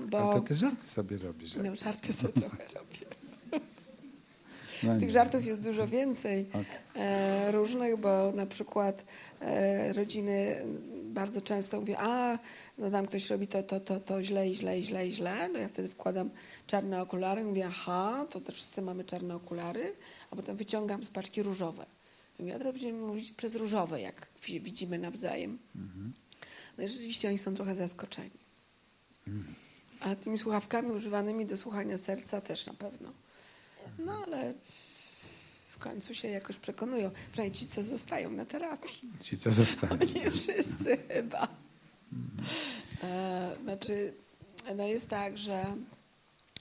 bo... 0.09 0.31
ale 0.31 0.41
ty 0.41 0.53
żarty 0.55 0.87
sobie 0.87 1.17
robisz. 1.17 1.55
No, 1.55 1.75
żarty 1.75 2.13
sobie 2.13 2.33
trochę 2.41 2.63
robię. 2.75 3.17
No, 4.83 4.99
Tych 4.99 5.11
żartów 5.11 5.45
jest 5.45 5.61
dużo 5.61 5.87
więcej 5.87 6.45
Okej. 6.49 6.65
e, 6.95 7.51
różnych, 7.51 7.97
bo 7.97 8.31
na 8.31 8.45
przykład 8.45 9.05
e, 9.41 9.93
rodziny 9.93 10.65
bardzo 11.17 11.41
często 11.41 11.79
mówią, 11.79 11.95
a 11.97 12.39
no 12.77 12.91
tam 12.91 13.05
ktoś 13.07 13.29
robi 13.29 13.47
to, 13.47 13.63
to, 13.63 13.79
to, 13.79 13.99
to 13.99 14.23
źle, 14.23 14.49
i 14.49 14.55
źle, 14.55 14.79
i 14.79 14.83
źle, 14.83 15.07
i 15.07 15.11
źle. 15.13 15.49
No 15.53 15.59
ja 15.59 15.67
wtedy 15.67 15.89
wkładam 15.89 16.29
czarne 16.67 17.01
okulary, 17.01 17.43
mówię, 17.43 17.65
aha, 17.67 18.25
to 18.29 18.41
też 18.41 18.55
wszyscy 18.55 18.81
mamy 18.81 19.03
czarne 19.03 19.35
okulary, 19.35 19.95
a 20.31 20.35
potem 20.35 20.55
wyciągam 20.55 21.03
z 21.03 21.09
paczki 21.09 21.43
różowe. 21.43 21.85
Mówię, 22.39 22.55
a 22.55 22.57
teraz 22.57 22.73
będziemy 22.73 22.99
mówić 22.99 23.31
przez 23.31 23.55
różowe, 23.55 24.01
jak 24.01 24.27
wi- 24.45 24.61
widzimy 24.61 24.97
nawzajem. 24.99 25.57
No 26.77 26.83
i 26.83 26.89
rzeczywiście 26.89 27.27
oni 27.27 27.37
są 27.37 27.55
trochę 27.55 27.75
zaskoczeni. 27.75 28.29
A 29.99 30.15
tymi 30.15 30.37
słuchawkami 30.37 30.91
używanymi 30.91 31.45
do 31.45 31.57
słuchania 31.57 31.97
serca 31.97 32.41
też 32.41 32.65
na 32.65 32.73
pewno. 32.73 33.09
No 33.99 34.23
ale 34.27 34.53
w 35.77 35.79
końcu 35.79 36.13
się 36.15 36.27
jakoś 36.27 36.57
przekonują. 36.59 37.11
Przynajmniej 37.31 37.59
ci, 37.59 37.67
co 37.67 37.83
zostają 37.83 38.31
na 38.31 38.45
terapii. 38.45 39.11
Ci, 39.21 39.37
co 39.37 39.51
zostali. 39.51 40.13
Nie 40.23 40.31
wszyscy 40.31 40.97
chyba. 41.07 41.47
E, 43.03 43.55
znaczy, 43.63 44.13
no 44.75 44.83
jest 44.87 45.07
tak, 45.09 45.37
że 45.37 45.65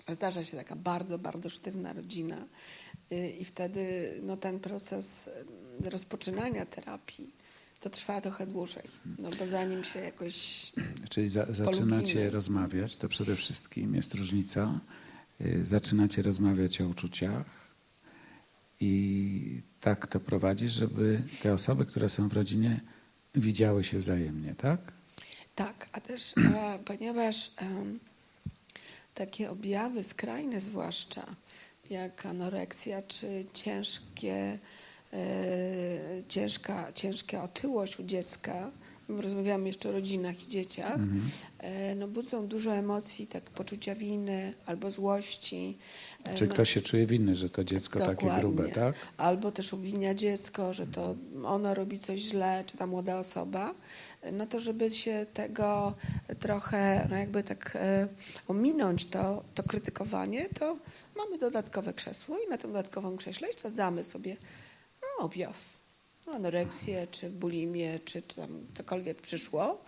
zdarza 0.09 0.44
się 0.44 0.57
taka 0.57 0.76
bardzo, 0.76 1.18
bardzo 1.18 1.50
sztywna 1.50 1.92
rodzina 1.92 2.37
y, 3.12 3.29
i 3.40 3.44
wtedy 3.44 4.14
no, 4.22 4.37
ten 4.37 4.61
proces 4.61 5.31
rozpoczynania 5.85 6.66
terapii 6.66 7.35
to 7.81 7.90
trwa 7.90 8.20
trochę 8.20 8.46
dłużej, 8.46 8.83
no 9.18 9.31
bo 9.38 9.46
zanim 9.46 9.85
się 9.85 9.98
jakoś 9.98 10.66
Czyli 11.11 11.29
za, 11.29 11.46
zaczynacie 11.52 12.12
Polubimy. 12.12 12.31
rozmawiać, 12.31 12.96
to 12.96 13.09
przede 13.09 13.37
wszystkim 13.37 13.94
jest 13.94 14.14
różnica. 14.14 14.81
Y, 15.40 15.66
Zaczynacie 15.66 16.22
rozmawiać 16.22 16.81
o 16.81 16.88
uczuciach 16.88 17.65
i 18.80 19.62
tak 19.80 20.06
to 20.06 20.20
prowadzi, 20.20 20.68
żeby 20.68 21.22
te 21.42 21.54
osoby, 21.54 21.86
które 21.86 22.08
są 22.08 22.28
w 22.28 22.32
rodzinie, 22.32 22.80
widziały 23.34 23.84
się 23.84 23.98
wzajemnie, 23.98 24.54
tak? 24.54 24.80
Tak, 25.54 25.88
a 25.92 26.00
też 26.00 26.34
e, 26.38 26.78
ponieważ 26.84 27.50
takie 29.14 29.50
objawy 29.50 30.04
skrajne 30.04 30.60
zwłaszcza, 30.60 31.26
jak 31.90 32.26
anoreksja 32.26 33.02
czy 33.02 33.44
ciężkie, 33.52 34.58
e, 35.12 35.18
ciężka, 36.28 36.92
ciężka 36.92 37.42
otyłość 37.42 37.98
u 38.00 38.04
dziecka, 38.04 38.70
rozmawiamy 39.09 39.66
jeszcze 39.69 39.88
o 39.88 39.92
rodzinach 39.92 40.45
i 40.45 40.49
dzieciach, 40.49 40.99
e, 41.59 41.95
no 41.95 42.09
budzą 42.09 42.47
dużo 42.47 42.73
emocji, 42.75 43.27
tak 43.27 43.42
poczucia 43.42 43.95
winy 43.95 44.55
albo 44.66 44.90
złości. 44.90 45.79
e, 46.25 46.35
Czy 46.35 46.47
no, 46.47 46.53
ktoś 46.55 46.71
się 46.75 46.83
czuje 46.83 47.07
winny, 47.07 47.35
że 47.35 47.51
to 47.51 47.64
dziecko 47.64 47.99
takie 47.99 48.12
Dokładnie. 48.14 48.40
grube, 48.40 48.69
tak? 48.69 48.95
Albo 49.16 49.53
też 49.53 49.75
obwinia 49.75 50.14
dziecko, 50.14 50.73
że 50.73 50.87
to 50.87 51.14
ono 51.45 51.75
robi 51.75 52.01
coś 52.01 52.21
źle, 52.21 52.64
czy 52.66 52.77
ta 52.77 52.87
młoda 52.87 53.19
osoba. 53.19 53.75
No 54.33 54.47
to 54.47 54.61
żeby 54.61 54.90
się 54.90 55.27
tego 55.35 55.95
trochę, 56.40 57.07
no 57.11 57.16
jakby 57.16 57.42
tak 57.42 57.77
e, 57.81 58.09
ominąć 58.49 59.07
to, 59.07 59.45
to 59.55 59.62
krytykowanie, 59.62 60.49
to 60.49 60.77
mamy 61.16 61.38
dodatkowe 61.38 61.92
krzesło 61.95 62.37
i 62.47 62.51
na 62.51 62.59
tym 62.59 62.71
dodatkowym 62.71 63.16
krześle 63.16 63.49
sadzamy 63.57 64.05
sobie 64.05 64.37
no, 65.03 65.25
objaw. 65.25 65.75
No, 66.26 66.32
anoreksję, 66.32 67.06
czy 67.10 67.30
bulimię, 67.30 68.00
czy, 68.04 68.22
czy 68.22 68.36
tam 68.36 68.66
cokolwiek 68.76 69.20
przyszło. 69.22 69.84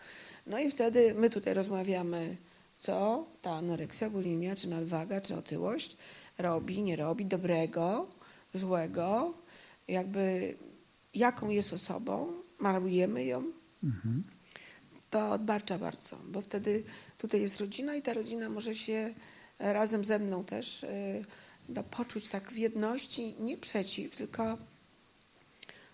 No 0.46 0.58
i 0.58 0.70
wtedy 0.70 1.14
my 1.14 1.30
tutaj 1.30 1.54
rozmawiamy, 1.54 2.36
co 2.78 3.26
ta 3.42 3.50
anoreksja, 3.50 4.10
bulimia, 4.10 4.54
czy 4.54 4.68
nadwaga, 4.68 5.20
czy 5.20 5.36
otyłość 5.36 5.96
robi, 6.38 6.82
nie 6.82 6.96
robi, 6.96 7.26
dobrego, 7.26 8.06
złego, 8.54 9.34
jakby 9.88 10.54
jaką 11.14 11.50
jest 11.50 11.72
osobą, 11.72 12.32
malujemy 12.58 13.24
ją, 13.24 13.44
Mhm. 13.84 14.24
to 15.10 15.30
odbarcza 15.30 15.78
bardzo, 15.78 16.16
bo 16.28 16.40
wtedy 16.40 16.84
tutaj 17.18 17.40
jest 17.40 17.60
rodzina 17.60 17.94
i 17.94 18.02
ta 18.02 18.14
rodzina 18.14 18.48
może 18.48 18.74
się 18.74 19.14
razem 19.58 20.04
ze 20.04 20.18
mną 20.18 20.44
też 20.44 20.84
e, 20.84 20.88
no, 21.68 21.82
poczuć 21.82 22.28
tak 22.28 22.52
w 22.52 22.56
jedności, 22.56 23.34
nie 23.40 23.56
przeciw, 23.56 24.16
tylko 24.16 24.58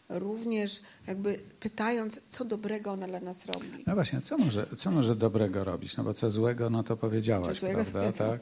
również 0.08 0.80
jakby 1.06 1.40
pytając, 1.60 2.20
co 2.26 2.44
dobrego 2.44 2.92
ona 2.92 3.06
dla 3.06 3.20
nas 3.20 3.46
robi. 3.46 3.68
No 3.86 3.94
właśnie, 3.94 4.20
co 4.20 4.38
może, 4.38 4.66
co 4.76 4.90
może 4.90 5.16
dobrego 5.16 5.64
robić? 5.64 5.96
No 5.96 6.04
bo 6.04 6.14
co 6.14 6.30
złego, 6.30 6.70
no 6.70 6.82
to 6.82 6.96
powiedziałaś, 6.96 7.60
Co 7.60 7.66
prawda? 7.66 8.12
Tak? 8.12 8.40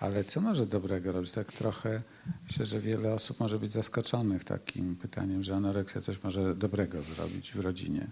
Ale 0.00 0.24
co 0.24 0.40
może 0.40 0.66
dobrego 0.66 1.12
robić? 1.12 1.30
Tak 1.30 1.52
trochę, 1.52 2.02
myślę, 2.48 2.66
że 2.66 2.80
wiele 2.80 3.14
osób 3.14 3.40
może 3.40 3.58
być 3.58 3.72
zaskoczonych 3.72 4.44
takim 4.44 4.96
pytaniem, 4.96 5.42
że 5.42 5.56
anoreksja 5.56 6.00
coś 6.00 6.22
może 6.22 6.54
dobrego 6.54 7.02
zrobić 7.02 7.52
w 7.52 7.60
rodzinie. 7.60 8.10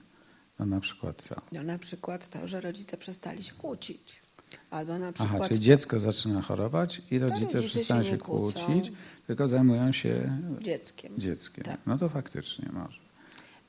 No 0.58 0.66
na 0.66 0.80
przykład 0.80 1.22
co? 1.22 1.34
No 1.52 1.62
na 1.62 1.78
przykład 1.78 2.28
to, 2.28 2.46
że 2.46 2.60
rodzice 2.60 2.96
przestali 2.96 3.42
się 3.42 3.54
kłócić. 3.54 4.21
Albo 4.70 4.98
na 4.98 5.08
Aha, 5.08 5.12
przykład 5.12 5.48
czyli 5.48 5.60
dziecko 5.60 5.98
zaczyna 5.98 6.42
chorować 6.42 7.02
i 7.10 7.18
rodzice, 7.18 7.40
rodzice 7.40 7.62
przestają 7.62 8.02
się 8.02 8.06
się 8.06 8.12
nie 8.12 8.18
kłócą. 8.18 8.64
kłócić, 8.66 8.92
tylko 9.26 9.48
zajmują 9.48 9.92
się 9.92 10.38
dzieckiem. 10.60 11.12
dzieckiem. 11.18 11.64
Tak. 11.64 11.80
No 11.86 11.98
to 11.98 12.08
faktycznie 12.08 12.68
może. 12.72 13.00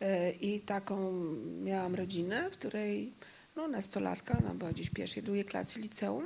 E, 0.01 0.31
I 0.31 0.59
taką 0.59 1.11
miałam 1.63 1.95
rodzinę, 1.95 2.49
w 2.51 2.53
której 2.57 3.13
no, 3.55 3.67
nastolatka, 3.67 4.37
ona 4.43 4.55
była 4.55 4.71
gdzieś 4.71 4.89
pierwszej, 4.89 5.23
drugiej 5.23 5.45
klasy 5.45 5.79
liceum, 5.79 6.25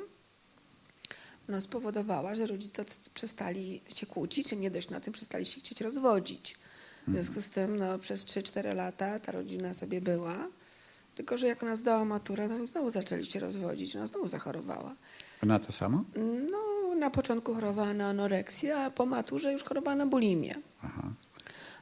no, 1.48 1.62
spowodowała, 1.62 2.36
że 2.36 2.48
rodzice 2.48 2.86
przestali 3.14 3.82
się 3.96 4.06
kłócić, 4.06 4.52
nie 4.56 4.72
dość 4.72 4.90
na 4.90 5.00
tym, 5.00 5.14
przestali 5.14 5.46
się 5.46 5.60
chcieć 5.60 5.82
rozwodzić. 5.82 6.58
W 7.08 7.12
związku 7.12 7.42
z 7.42 7.50
tym 7.50 7.76
no, 7.76 8.00
przez 8.00 8.26
3-4 8.26 8.76
lata 8.76 9.20
ta 9.20 9.32
rodzina 9.32 9.74
sobie 9.74 10.02
była, 10.02 10.48
tylko 11.18 11.38
że 11.38 11.48
jak 11.48 11.64
ona 11.64 11.76
zdała 11.76 12.06
maturę, 12.06 12.50
to 12.50 12.56
oni 12.56 12.68
znowu 12.68 12.92
zaczęli 12.92 13.26
się 13.26 13.40
rozwodzić, 13.40 13.96
ona 13.96 14.08
znowu 14.08 14.28
zachorowała. 14.28 14.96
Na 15.44 15.60
to 15.60 15.72
samo? 15.72 16.04
No, 16.52 16.96
na 16.96 17.10
początku 17.10 17.54
chorowała 17.54 17.94
na 17.94 18.08
anoreksję, 18.08 18.78
a 18.78 18.92
po 18.92 19.06
maturze 19.06 19.54
już 19.54 19.64
chorowała 19.64 19.96
na 19.96 20.06
bulimię. 20.06 20.56
Aha. 20.84 21.04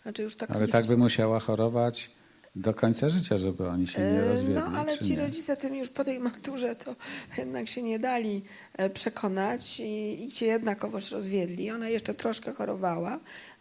Znaczy 0.03 0.23
już 0.23 0.35
tak 0.35 0.51
Ale 0.51 0.67
tak 0.67 0.85
by 0.87 0.97
musiała 0.97 1.39
chorować 1.39 2.11
do 2.55 2.73
końca 2.73 3.09
życia, 3.09 3.37
żeby 3.37 3.67
oni 3.67 3.87
się 3.87 3.99
nie 4.01 4.05
E, 4.05 4.27
rozwiedli, 4.33 4.55
No, 4.55 4.65
ale 4.79 4.97
ci 4.97 5.11
nie? 5.11 5.17
rodzice 5.21 5.57
tym 5.57 5.75
już 5.75 5.89
po 5.89 6.03
tej 6.03 6.19
maturze 6.19 6.75
to 6.75 6.95
jednak 7.37 7.67
się 7.67 7.81
nie 7.83 7.99
dali 7.99 8.43
e, 8.73 8.89
przekonać 8.89 9.79
i, 9.79 10.25
i 10.25 10.31
się 10.31 10.45
jednakowoż 10.45 11.11
rozwiedli. 11.11 11.71
Ona 11.71 11.89
jeszcze 11.89 12.13
troszkę 12.13 12.53
chorowała, 12.53 13.11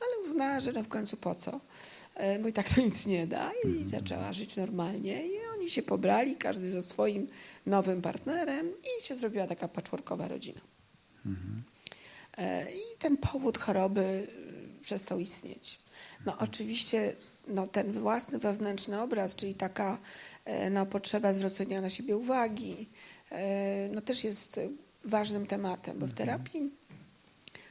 ale 0.00 0.28
uznała, 0.30 0.60
że 0.60 0.72
no 0.72 0.82
w 0.82 0.88
końcu 0.88 1.16
po 1.16 1.34
co, 1.34 1.60
E, 2.14 2.38
bo 2.38 2.48
i 2.48 2.52
tak 2.52 2.68
to 2.74 2.80
nic 2.80 3.06
nie 3.06 3.26
da 3.26 3.50
i 3.64 3.66
Mhm. 3.68 3.88
zaczęła 3.88 4.32
żyć 4.32 4.56
normalnie 4.56 5.26
i 5.26 5.30
oni 5.64 5.70
się 5.70 5.82
pobrali, 5.82 6.36
każdy 6.36 6.70
ze 6.70 6.82
swoim 6.82 7.26
nowym 7.66 8.02
partnerem 8.02 8.66
i 8.68 9.04
się 9.04 9.16
zrobiła 9.16 9.46
taka 9.46 9.68
patchworkowa 9.68 10.28
rodzina. 10.28 10.60
Mhm. 11.26 11.62
E, 12.38 12.72
I 12.72 12.98
ten 12.98 13.16
powód 13.16 13.58
choroby 13.58 14.00
y, 14.80 14.82
przestał 14.82 15.20
istnieć. 15.20 15.78
No 16.26 16.38
oczywiście 16.38 17.16
no, 17.48 17.66
ten 17.66 17.92
własny 17.92 18.38
wewnętrzny 18.38 19.00
obraz, 19.00 19.34
czyli 19.34 19.54
taka 19.54 19.98
e, 20.44 20.70
no, 20.70 20.86
potrzeba 20.86 21.32
zwrócenia 21.32 21.80
na 21.80 21.90
siebie 21.90 22.16
uwagi, 22.16 22.88
e, 23.30 23.88
no 23.88 24.00
też 24.00 24.24
jest 24.24 24.58
e, 24.58 24.68
ważnym 25.04 25.46
tematem, 25.46 25.98
bo 25.98 26.06
w 26.06 26.12
terapii 26.12 26.70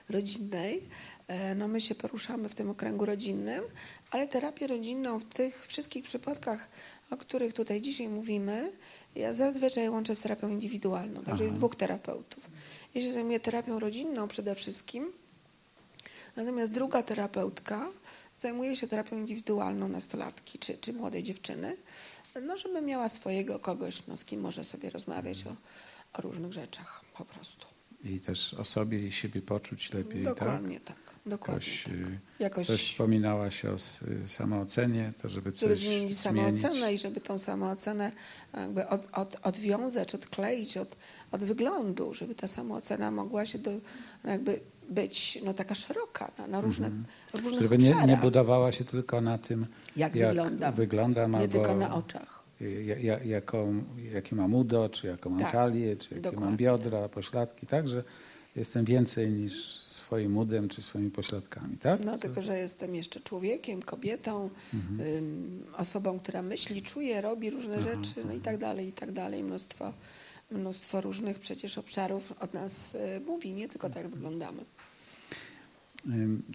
rodzinnej 0.10 0.78
e, 0.78 1.23
no, 1.56 1.68
my 1.68 1.82
się 1.82 1.96
poruszamy 1.96 2.50
w 2.50 2.56
tym 2.56 2.70
okręgu 2.70 3.06
rodzinnym, 3.06 3.64
ale 4.12 4.28
terapię 4.28 4.68
rodzinną 4.68 5.20
w 5.20 5.24
tych 5.24 5.68
wszystkich 5.68 6.04
przypadkach, 6.04 6.70
o 7.12 7.18
których 7.18 7.54
tutaj 7.54 7.82
dzisiaj 7.82 8.10
mówimy, 8.10 8.72
ja 9.16 9.34
zazwyczaj 9.34 9.90
łączę 9.90 10.16
z 10.16 10.22
terapią 10.22 10.50
indywidualną, 10.50 11.24
także 11.24 11.44
jest 11.44 11.56
dwóch 11.56 11.76
terapeutów. 11.76 12.50
Ja 12.96 13.02
się 13.02 13.14
zajmuję 13.14 13.40
terapią 13.40 13.80
rodzinną 13.80 14.28
przede 14.28 14.56
wszystkim, 14.56 15.12
natomiast 16.36 16.72
druga 16.72 17.04
terapeutka 17.04 17.90
zajmuje 18.40 18.76
się 18.76 18.88
terapią 18.88 19.18
indywidualną 19.18 19.88
nastolatki 19.88 20.60
czy, 20.60 20.78
czy 20.78 20.94
młodej 20.94 21.24
dziewczyny, 21.24 21.78
no 22.42 22.58
żeby 22.58 22.82
miała 22.82 23.10
swojego 23.10 23.60
kogoś, 23.60 24.08
no, 24.08 24.18
z 24.18 24.26
kim 24.26 24.42
może 24.42 24.66
sobie 24.66 24.90
rozmawiać 24.90 25.44
o, 25.48 25.56
o 26.14 26.22
różnych 26.22 26.54
rzeczach 26.54 27.06
po 27.18 27.26
prostu. 27.26 27.68
I 28.04 28.20
też 28.20 28.54
o 28.54 28.66
sobie 28.66 29.08
i 29.08 29.12
siebie 29.12 29.42
poczuć 29.42 29.94
lepiej, 29.94 30.24
Dokładnie 30.24 30.80
tak? 30.80 30.96
tak. 30.96 31.03
Dokładnie 31.26 31.68
Jakoś, 31.68 31.84
tak. 31.84 31.94
y, 31.94 32.20
Jakoś, 32.40 32.68
Coś 32.68 32.92
wspominałaś 32.92 33.66
o 33.66 33.76
y, 33.76 34.30
samoocenie, 34.30 35.14
to 35.22 35.30
żeby 35.30 35.52
coś 35.52 35.60
żeby 35.60 35.76
zmienić 35.76 36.20
samoocenę 36.20 36.94
i 36.94 36.98
żeby 36.98 37.22
tą 37.22 37.38
samoocenę 37.40 38.12
jakby 38.58 38.88
od, 38.88 39.08
od, 39.14 39.38
odwiązać, 39.44 40.16
odkleić 40.16 40.78
od, 40.78 40.96
od 41.32 41.44
wyglądu, 41.44 42.14
żeby 42.14 42.36
ta 42.36 42.48
samoocena 42.48 43.12
mogła 43.12 43.46
się 43.46 43.60
do, 43.60 43.72
jakby 44.26 44.60
być 44.90 45.40
no, 45.46 45.54
taka 45.54 45.76
szeroka 45.76 46.32
na, 46.38 46.48
na 46.48 46.62
różne, 46.62 46.92
różnych 47.34 47.62
Żeby 47.62 47.78
nie, 47.78 47.96
nie 48.08 48.18
budowała 48.18 48.72
się 48.72 48.86
tylko 48.86 49.22
na 49.22 49.38
tym, 49.38 49.66
Jak 49.96 50.14
wyglądam. 50.14 50.74
wyglądam 50.74 51.32
Nie 51.32 51.38
albo 51.38 51.52
tylko 51.54 51.76
na 51.76 51.96
oczach. 51.96 52.44
ja- 52.86 52.98
ja- 53.00 53.24
jaką, 53.24 53.84
jakie 54.14 54.36
mam 54.36 54.54
udo, 54.56 54.90
czy 54.90 55.08
jaką 55.08 55.30
mam 55.30 55.40
Tak, 55.40 55.52
talię, 55.52 55.96
czy 55.98 56.16
jakie 56.16 56.38
mam 56.40 56.58
biodra, 56.58 57.10
pośladki, 57.10 57.68
tak? 57.68 57.88
Że 57.88 58.04
jestem 58.56 58.86
więcej 58.86 59.32
niż 59.32 59.83
swoim 59.94 60.38
udem, 60.38 60.70
czy 60.70 60.82
swoimi 60.82 61.12
pośladkami, 61.12 61.78
tak? 61.78 62.06
No 62.06 62.18
tylko, 62.18 62.42
że 62.42 62.58
jestem 62.58 62.96
jeszcze 62.96 63.20
człowiekiem, 63.20 63.82
kobietą, 63.82 64.50
Mhm. 64.74 65.64
osobą, 65.78 66.20
która 66.20 66.42
myśli, 66.42 66.82
czuje, 66.82 67.22
robi 67.22 67.50
różne 67.50 67.82
rzeczy, 67.82 68.14
no 68.28 68.34
i 68.34 68.40
tak 68.40 68.58
dalej, 68.58 68.88
i 68.88 68.92
tak 68.94 69.12
dalej. 69.12 69.44
Mnóstwo, 69.44 69.94
mnóstwo 70.52 71.02
różnych 71.02 71.40
przecież 71.40 71.78
obszarów 71.78 72.34
od 72.40 72.54
nas 72.54 72.96
y, 72.96 73.22
mówi, 73.26 73.54
nie 73.54 73.68
tylko 73.68 73.90
tak 73.90 74.08
wyglądamy. 74.08 74.66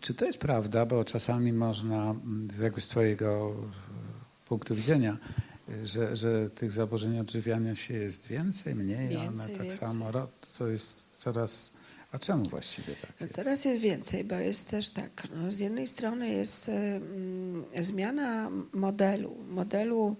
Czy 0.00 0.14
to 0.14 0.24
jest 0.24 0.38
prawda, 0.38 0.86
bo 0.86 1.04
czasami 1.04 1.52
można, 1.52 2.10
mm, 2.10 2.48
jakby 2.60 2.80
z 2.80 2.88
Twojego 2.88 3.54
e, 3.56 4.48
punktu 4.48 4.74
widzenia, 4.74 5.16
y, 5.68 5.86
że, 5.86 6.16
że 6.16 6.50
tych 6.50 6.72
zaburzeń 6.72 7.18
odżywiania 7.18 7.76
się 7.76 7.94
jest 7.94 8.26
więcej, 8.26 8.74
mniej, 8.74 9.08
Więcej, 9.08 9.28
one 9.28 9.58
tak 9.58 9.66
więcej. 9.66 9.78
samo, 9.88 10.10
co 10.42 10.68
jest 10.68 11.10
coraz... 11.16 11.77
A 12.12 12.18
czemu 12.18 12.44
właściwie 12.48 12.94
tak 12.94 13.10
No 13.20 13.26
jest? 13.26 13.36
coraz 13.36 13.64
jest 13.64 13.80
więcej, 13.80 14.24
bo 14.24 14.34
jest 14.34 14.70
też 14.70 14.88
tak, 14.90 15.22
no, 15.36 15.52
z 15.52 15.58
jednej 15.58 15.88
strony 15.88 16.28
jest 16.30 16.68
mm, 16.68 17.64
zmiana 17.80 18.50
modelu, 18.72 19.36
modelu 19.48 20.16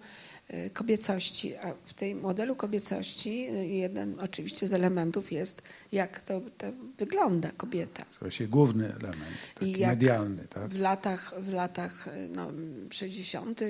y, 0.51 0.71
kobiecości, 0.71 1.57
a 1.57 1.75
w 1.85 1.95
tej 1.95 2.15
modelu 2.15 2.57
kobiecości 2.57 3.49
y, 3.51 3.67
jeden 3.67 4.21
oczywiście 4.21 4.69
z 4.69 4.73
elementów 4.73 5.33
jest, 5.33 5.63
jak 5.93 6.21
to, 6.21 6.41
to 6.59 6.67
wygląda 6.99 7.51
kobieta. 7.57 8.05
To 8.21 8.27
główny 8.49 8.85
element, 8.95 9.37
taki 9.55 9.87
medialny, 9.87 10.47
tak? 10.51 10.69
W 10.69 10.79
latach, 10.79 11.35
w 11.41 11.49
latach 11.53 12.09
y, 12.09 12.29
no, 12.29 12.53
60. 12.91 13.61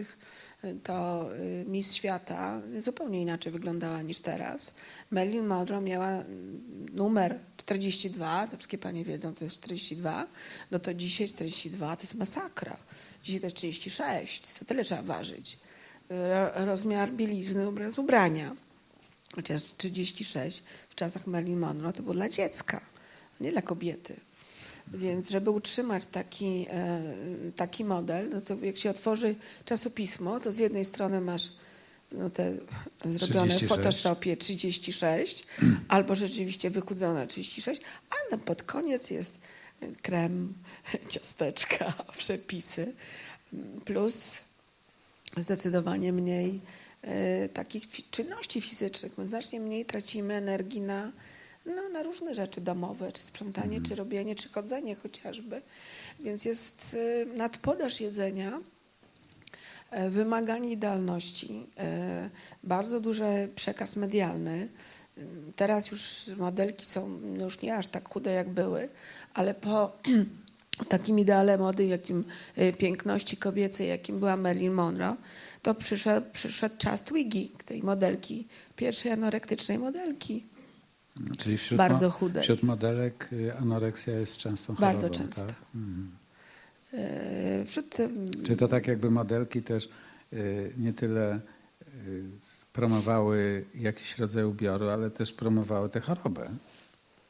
to 0.82 1.28
y, 1.36 1.64
Miss 1.68 1.94
Świata 1.94 2.60
zupełnie 2.84 3.22
inaczej 3.22 3.52
wyglądała 3.52 4.02
niż 4.02 4.18
teraz. 4.18 4.74
Marilyn 5.10 5.46
Monroe 5.46 5.80
miała 5.80 6.06
mm, 6.08 6.86
numer 6.92 7.38
42, 7.56 8.46
to 8.48 8.56
wszystkie 8.56 8.78
panie 8.78 9.04
wiedzą, 9.04 9.34
to 9.34 9.44
jest 9.44 9.56
42, 9.56 10.26
no 10.70 10.78
to 10.78 10.94
dzisiaj 10.94 11.28
42 11.28 11.96
to 11.96 12.02
jest 12.02 12.14
masakra. 12.14 12.76
Dzisiaj 13.24 13.40
to 13.40 13.46
jest 13.46 13.56
36, 13.56 14.52
to 14.58 14.64
tyle 14.64 14.84
trzeba 14.84 15.02
ważyć. 15.02 15.58
Ro- 16.10 16.64
Rozmiar 16.66 17.12
bielizny 17.12 17.68
oraz 17.68 17.98
ubrania. 17.98 18.56
Chociaż 19.34 19.62
36 19.76 20.62
w 20.90 20.94
czasach 20.94 21.26
Marilyn 21.26 21.58
Monroe 21.58 21.92
to 21.92 22.02
było 22.02 22.14
dla 22.14 22.28
dziecka, 22.28 22.80
nie 23.40 23.52
dla 23.52 23.62
kobiety. 23.62 24.16
Więc 24.94 25.30
żeby 25.30 25.50
utrzymać 25.50 26.06
taki, 26.06 26.66
e, 26.70 27.02
taki 27.56 27.84
model, 27.84 28.30
no 28.30 28.40
to 28.40 28.56
jak 28.62 28.78
się 28.78 28.90
otworzy 28.90 29.34
czasopismo, 29.64 30.40
to 30.40 30.52
z 30.52 30.58
jednej 30.58 30.84
strony 30.84 31.20
masz 31.20 31.50
no 32.12 32.30
te 32.30 32.52
zrobione 33.04 33.48
36. 33.48 33.64
w 33.64 33.68
Photoshopie 33.68 34.36
36, 34.36 35.46
albo 35.88 36.14
rzeczywiście 36.14 36.70
wychudzone 36.70 37.26
36, 37.26 37.80
ale 38.10 38.40
pod 38.40 38.62
koniec 38.62 39.10
jest 39.10 39.38
krem, 40.02 40.54
ciasteczka, 41.12 41.92
przepisy, 42.18 42.94
plus 43.84 44.32
zdecydowanie 45.36 46.12
mniej 46.12 46.60
e, 47.02 47.48
takich 47.48 48.10
czynności 48.10 48.60
fizycznych. 48.60 49.18
My 49.18 49.26
znacznie 49.26 49.60
mniej 49.60 49.84
tracimy 49.84 50.34
energii 50.34 50.80
na, 50.80 51.12
no, 51.66 51.88
na 51.88 52.02
różne 52.02 52.34
rzeczy 52.34 52.60
domowe, 52.60 53.12
czy 53.12 53.22
sprzątanie, 53.22 53.80
czy 53.80 53.94
robienie, 53.94 54.34
czy 54.34 54.48
chodzenie 54.48 54.94
chociażby. 54.94 55.62
Więc 56.20 56.44
jest 56.44 56.82
e, 56.94 57.26
nadpodaż 57.26 58.00
jedzenia, 58.00 58.60
e, 59.90 60.10
wymaganie 60.10 60.70
idealności, 60.70 61.66
e, 61.78 62.30
bardzo 62.64 63.00
duży 63.00 63.48
przekaz 63.54 63.96
medialny. 63.96 64.68
Teraz 65.56 65.90
już 65.90 66.30
modelki 66.36 66.86
są 66.86 67.08
no 67.08 67.44
już 67.44 67.62
nie 67.62 67.76
aż 67.76 67.86
tak 67.86 68.08
chude 68.08 68.32
jak 68.32 68.48
były, 68.48 68.88
ale 69.34 69.54
po 69.54 69.92
takim 70.88 71.18
ideale 71.18 71.58
mody, 71.58 71.86
jakim 71.86 72.24
e, 72.56 72.72
piękności 72.72 73.36
kobiecej, 73.36 73.88
jakim 73.88 74.18
była 74.18 74.36
Marilyn 74.36 74.72
Monroe, 74.72 75.16
to 75.62 75.74
przyszedł, 75.74 76.26
przyszedł 76.32 76.76
czas 76.78 77.02
Twiggy, 77.02 77.48
tej 77.64 77.82
modelki, 77.82 78.46
pierwszej 78.76 79.12
anorektycznej 79.12 79.78
modelki. 79.78 80.44
Czyli 81.38 81.58
wśród, 81.58 81.78
Bardzo 81.78 82.06
mo- 82.06 82.12
chudej. 82.12 82.42
wśród 82.42 82.62
modelek 82.62 83.28
y, 83.32 83.56
anoreksja 83.56 84.18
jest 84.18 84.36
częstą 84.36 84.74
chorobą, 84.74 84.92
Bardzo 84.92 85.10
często. 85.18 85.40
Tak? 85.46 85.54
Mhm. 85.74 86.10
E, 86.94 87.64
Wśród 87.66 87.96
Czy 88.46 88.56
to 88.56 88.68
tak 88.68 88.86
jakby 88.86 89.10
modelki 89.10 89.62
też 89.62 89.88
y, 90.32 90.72
nie 90.78 90.92
tyle 90.92 91.36
y, 92.06 92.22
promowały 92.72 93.64
jakiś 93.74 94.18
rodzaj 94.18 94.44
ubioru, 94.44 94.88
ale 94.88 95.10
też 95.10 95.32
promowały 95.32 95.88
tę 95.88 96.00
chorobę? 96.00 96.48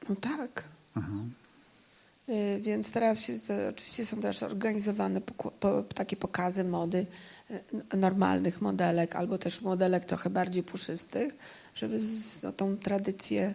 no 0.09 0.17
tak, 0.17 0.65
Aha. 0.95 1.13
Y, 2.29 2.61
Więc 2.61 2.91
teraz 2.91 3.21
się, 3.21 3.33
oczywiście 3.71 4.07
są 4.07 4.21
też 4.21 4.43
organizowane 4.43 5.21
pokła- 5.21 5.51
po, 5.61 5.83
takie 5.83 6.17
pokazy 6.17 6.65
mody 6.65 7.07
n- 7.51 8.01
normalnych 8.01 8.61
modelek, 8.61 9.17
albo 9.17 9.39
też 9.39 9.61
modelek 9.63 10.05
trochę 10.05 10.31
bardziej 10.31 10.63
puszystych, 10.63 11.37
żeby 11.75 12.01
z, 12.01 12.43
no, 12.43 12.53
tą 12.53 12.77
tradycję 12.77 13.55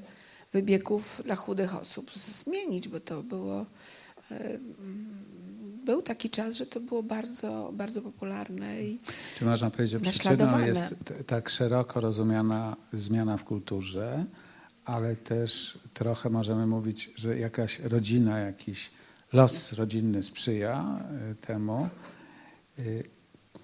wybiegów 0.53 1.21
dla 1.25 1.35
chudych 1.35 1.75
osób 1.75 2.11
zmienić, 2.13 2.87
bo 2.87 2.99
to 2.99 3.23
było 3.23 3.65
mm, 4.31 5.23
był 5.85 6.01
taki 6.01 6.29
czas, 6.29 6.57
że 6.57 6.65
to 6.65 6.79
było 6.79 7.03
bardzo, 7.03 7.71
bardzo 7.73 8.01
popularne. 8.01 8.83
I 8.83 8.99
Czy 9.39 9.45
można 9.45 9.69
powiedzieć, 9.69 9.91
że 9.91 10.11
przyczyną 10.11 10.65
jest 10.65 10.95
tak 11.27 11.49
szeroko 11.49 11.99
rozumiana 11.99 12.75
zmiana 12.93 13.37
w 13.37 13.43
kulturze, 13.43 14.25
ale 14.85 15.15
też 15.15 15.79
trochę 15.93 16.29
możemy 16.29 16.67
mówić, 16.67 17.09
że 17.15 17.39
jakaś 17.39 17.79
rodzina, 17.79 18.39
jakiś 18.39 18.91
los 19.33 19.73
rodzinny 19.73 20.23
sprzyja 20.23 20.99
y, 21.31 21.35
temu. 21.35 21.89
Y, 22.79 23.03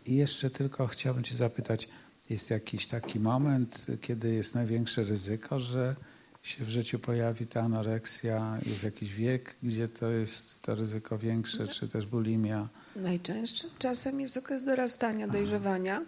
I 0.05 0.15
jeszcze 0.15 0.49
tylko 0.49 0.87
chciałbym 0.87 1.23
Cię 1.23 1.35
zapytać, 1.35 1.89
jest 2.29 2.49
jakiś 2.49 2.87
taki 2.87 3.19
moment, 3.19 3.85
kiedy 4.01 4.33
jest 4.33 4.55
największe 4.55 5.03
ryzyko, 5.03 5.59
że 5.59 5.95
się 6.43 6.65
w 6.65 6.69
życiu 6.69 6.99
pojawi 6.99 7.47
ta 7.47 7.61
anoreksja, 7.61 8.57
jest 8.65 8.83
jakiś 8.83 9.13
wiek, 9.13 9.55
gdzie 9.63 9.87
to 9.87 10.09
jest 10.09 10.61
to 10.61 10.75
ryzyko 10.75 11.17
większe, 11.17 11.67
czy 11.67 11.87
też 11.87 12.05
bulimia? 12.05 12.69
najczęstszym 12.95 13.69
czasem 13.79 14.21
jest 14.21 14.37
okres 14.37 14.63
dorastania, 14.63 15.27
dojrzewania, 15.27 16.01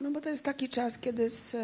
no 0.00 0.10
bo 0.10 0.20
to 0.20 0.30
jest 0.30 0.44
taki 0.44 0.68
czas, 0.68 0.98
kiedy 0.98 1.30
z, 1.30 1.56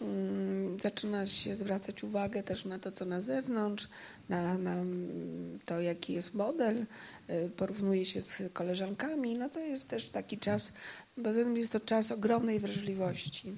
mm, 0.00 0.80
zaczyna 0.80 1.26
się 1.26 1.56
zwracać 1.56 2.04
uwagę 2.04 2.42
też 2.42 2.64
na 2.64 2.78
to, 2.78 2.92
co 2.92 3.04
na 3.04 3.22
zewnątrz, 3.22 3.88
na, 4.28 4.58
na 4.58 4.72
mm, 4.72 5.58
to, 5.64 5.80
jaki 5.80 6.12
jest 6.12 6.34
model, 6.34 6.86
e, 7.28 7.48
porównuje 7.48 8.06
się 8.06 8.22
z 8.22 8.42
koleżankami. 8.52 9.34
No 9.34 9.48
to 9.48 9.60
jest 9.60 9.88
też 9.88 10.08
taki 10.08 10.38
czas, 10.38 10.72
bo 11.16 11.30
jest 11.30 11.72
to 11.72 11.80
czas 11.80 12.12
ogromnej 12.12 12.60
wrażliwości. 12.60 13.56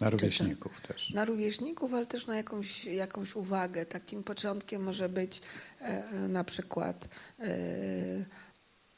Na 0.00 0.10
rówieśników 0.10 0.80
też. 0.80 1.10
Na 1.10 1.24
rówieśników, 1.24 1.94
ale 1.94 2.06
też 2.06 2.26
na 2.26 2.36
jakąś, 2.36 2.84
jakąś 2.84 3.36
uwagę. 3.36 3.86
Takim 3.86 4.22
początkiem 4.22 4.82
może 4.82 5.08
być 5.08 5.42
e, 5.80 5.84
e, 5.84 6.28
na 6.28 6.44
przykład 6.44 7.08
e, 7.40 7.46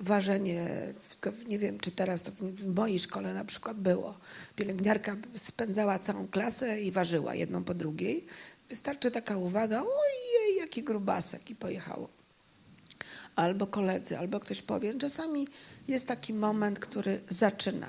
ważenie, 0.01 0.69
nie 1.47 1.59
wiem 1.59 1.81
czy 1.81 1.91
teraz 1.91 2.23
to 2.23 2.33
w 2.41 2.75
mojej 2.75 2.99
szkole 2.99 3.35
na 3.35 3.45
przykład 3.45 3.77
było. 3.77 4.19
Pielęgniarka 4.57 5.17
spędzała 5.37 5.99
całą 5.99 6.29
klasę 6.29 6.81
i 6.81 6.91
ważyła 6.91 7.35
jedną 7.35 7.65
po 7.65 7.75
drugiej. 7.75 8.27
Wystarczy 8.69 9.11
taka 9.11 9.37
uwaga, 9.37 9.81
ojej, 9.81 10.57
jaki 10.59 10.83
grubasek 10.83 11.51
i 11.51 11.55
pojechało. 11.55 12.09
Albo 13.39 13.67
koledzy, 13.67 14.19
albo 14.19 14.41
ktoś 14.41 14.63
powie. 14.63 14.95
Czasami 14.95 15.47
jest 15.89 16.07
taki 16.07 16.35
moment, 16.35 16.79
który 16.79 17.21
zaczyna. 17.29 17.87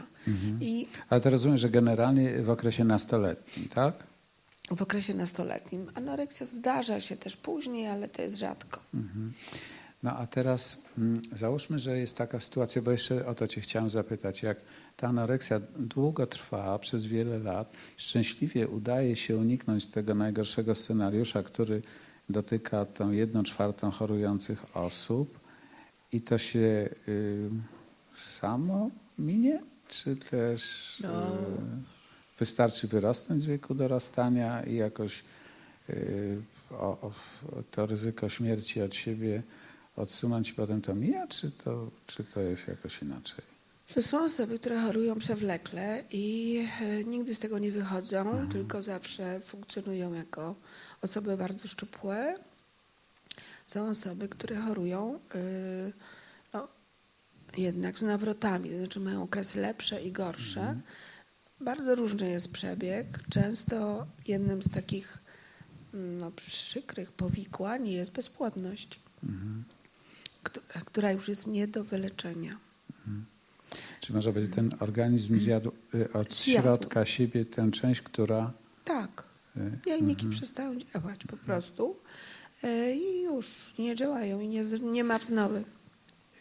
I 0.61 0.85
Ale 1.09 1.21
to 1.21 1.29
rozumiem, 1.29 1.57
że 1.57 1.69
generalnie 1.69 2.43
w 2.43 2.49
okresie 2.49 2.83
nastoletnim, 2.83 3.69
tak? 3.69 3.93
w 4.71 4.81
okresie 4.81 5.13
nastoletnim. 5.13 5.87
Anoreksja 5.95 6.45
zdarza 6.45 6.99
się 7.01 7.15
też 7.17 7.37
później, 7.37 7.87
ale 7.87 8.07
to 8.07 8.21
jest 8.21 8.37
rzadko. 8.37 8.79
Mhm. 8.93 9.33
No 10.03 10.17
a 10.17 10.27
teraz 10.27 10.83
mm, 10.97 11.21
załóżmy, 11.35 11.79
że 11.79 11.99
jest 11.99 12.17
taka 12.17 12.39
sytuacja, 12.39 12.81
bo 12.81 12.91
jeszcze 12.91 13.27
o 13.27 13.35
to 13.35 13.47
Cię 13.47 13.61
chciałem 13.61 13.89
zapytać, 13.89 14.43
jak 14.43 14.57
ta 14.97 15.07
anoreksja 15.07 15.59
długo 15.79 16.27
trwa, 16.27 16.79
przez 16.79 17.05
wiele 17.05 17.39
lat, 17.39 17.73
szczęśliwie 17.97 18.67
udaje 18.67 19.15
się 19.15 19.37
uniknąć 19.37 19.85
tego 19.85 20.15
najgorszego 20.15 20.75
scenariusza, 20.75 21.43
który 21.43 21.81
dotyka 22.29 22.85
tą 22.85 23.11
jedną 23.11 23.43
czwartą 23.43 23.91
chorujących 23.91 24.77
osób 24.77 25.38
i 26.13 26.21
to 26.21 26.37
się 26.37 26.89
y, 27.07 27.49
samo 28.39 28.89
minie, 29.19 29.61
czy 29.89 30.15
też 30.15 30.97
No. 31.03 31.27
y, 31.35 31.37
wystarczy 32.39 32.87
wyrosnąć 32.87 33.41
z 33.41 33.45
wieku 33.45 33.75
dorastania 33.75 34.63
i 34.63 34.75
jakoś 34.75 35.23
y, 35.89 36.41
o, 36.71 36.75
o, 37.01 37.11
to 37.71 37.85
ryzyko 37.85 38.29
śmierci 38.29 38.81
od 38.81 38.95
siebie 38.95 39.43
odsunąć 39.95 40.49
i 40.49 40.53
potem 40.53 40.81
to 40.81 40.95
mija, 40.95 41.27
czy 41.27 41.51
to, 41.51 41.91
czy 42.07 42.23
to 42.23 42.41
jest 42.41 42.67
jakoś 42.67 43.01
inaczej? 43.01 43.45
To 43.93 44.01
są 44.03 44.23
osoby, 44.23 44.59
które 44.59 44.81
chorują 44.81 45.15
przewlekle 45.19 46.03
i 46.11 46.57
e, 46.81 47.03
nigdy 47.03 47.35
z 47.35 47.39
tego 47.39 47.59
nie 47.59 47.71
wychodzą, 47.71 48.49
tylko 48.51 48.81
zawsze 48.81 49.39
funkcjonują 49.39 50.13
jako 50.13 50.55
osoby 51.01 51.37
bardzo 51.37 51.67
szczupłe. 51.67 52.35
Są 53.69 53.89
osoby, 53.89 54.29
które 54.29 54.55
chorują 54.55 55.19
y, 55.35 55.93
no, 56.53 56.67
jednak 57.57 57.99
z 57.99 58.01
nawrotami, 58.01 58.69
to 58.69 58.77
znaczy 58.77 58.99
mają 58.99 59.23
okresy 59.23 59.59
lepsze 59.61 60.01
i 60.03 60.11
gorsze. 60.11 60.79
Bardzo 61.61 61.95
różny 61.95 62.29
jest 62.29 62.51
przebieg. 62.53 63.19
Często 63.29 64.07
jednym 64.27 64.63
z 64.63 64.69
takich 64.69 65.17
no, 65.93 66.31
przykrych 66.31 67.11
powikłań 67.11 67.87
jest 67.87 68.11
bezpłodność, 68.11 68.99
Mhm. 69.23 69.63
któ- 70.43 70.61
która 70.85 71.11
już 71.11 71.27
jest 71.27 71.47
nie 71.47 71.67
do 71.67 71.83
wyleczenia. 71.83 72.57
Czy 74.01 74.13
może 74.13 74.33
być 74.33 74.55
ten 74.55 74.71
organizm 74.79 75.39
zjadł 75.39 75.71
y, 75.95 76.13
od 76.13 76.33
Zjadł. 76.33 76.61
środka 76.61 77.05
siebie 77.05 77.45
tę 77.45 77.71
część, 77.71 78.01
która... 78.01 78.51
Tak. 78.85 79.23
y, 79.57 79.79
Jajniki 79.89 80.25
mhm. 80.25 80.31
przestają 80.31 80.79
działać 80.79 81.23
po 81.27 81.37
prostu 81.37 81.97
i 82.95 83.23
już 83.23 83.73
nie 83.79 83.95
działają 83.95 84.39
i 84.39 84.47
nie, 84.47 84.63
nie 84.63 85.03
ma 85.03 85.17
wznowy. 85.17 85.63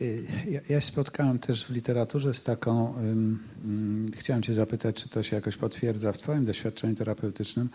Y, 0.01 0.25
Ja, 0.51 0.61
ja 0.69 0.81
się 0.81 0.87
spotkałem 0.87 1.39
też 1.39 1.65
w 1.65 1.71
literaturze 1.71 2.35
z 2.35 2.43
taką, 2.43 2.99
ym, 2.99 3.39
ym, 3.65 4.11
chciałem 4.17 4.43
Cię 4.43 4.55
zapytać, 4.55 4.97
czy 5.03 5.09
to 5.09 5.23
się 5.23 5.37
jakoś 5.37 5.57
potwierdza 5.57 6.13
w 6.13 6.19
Twoim 6.19 6.45
doświadczeniu 6.45 6.95
terapeutycznym, 6.95 7.69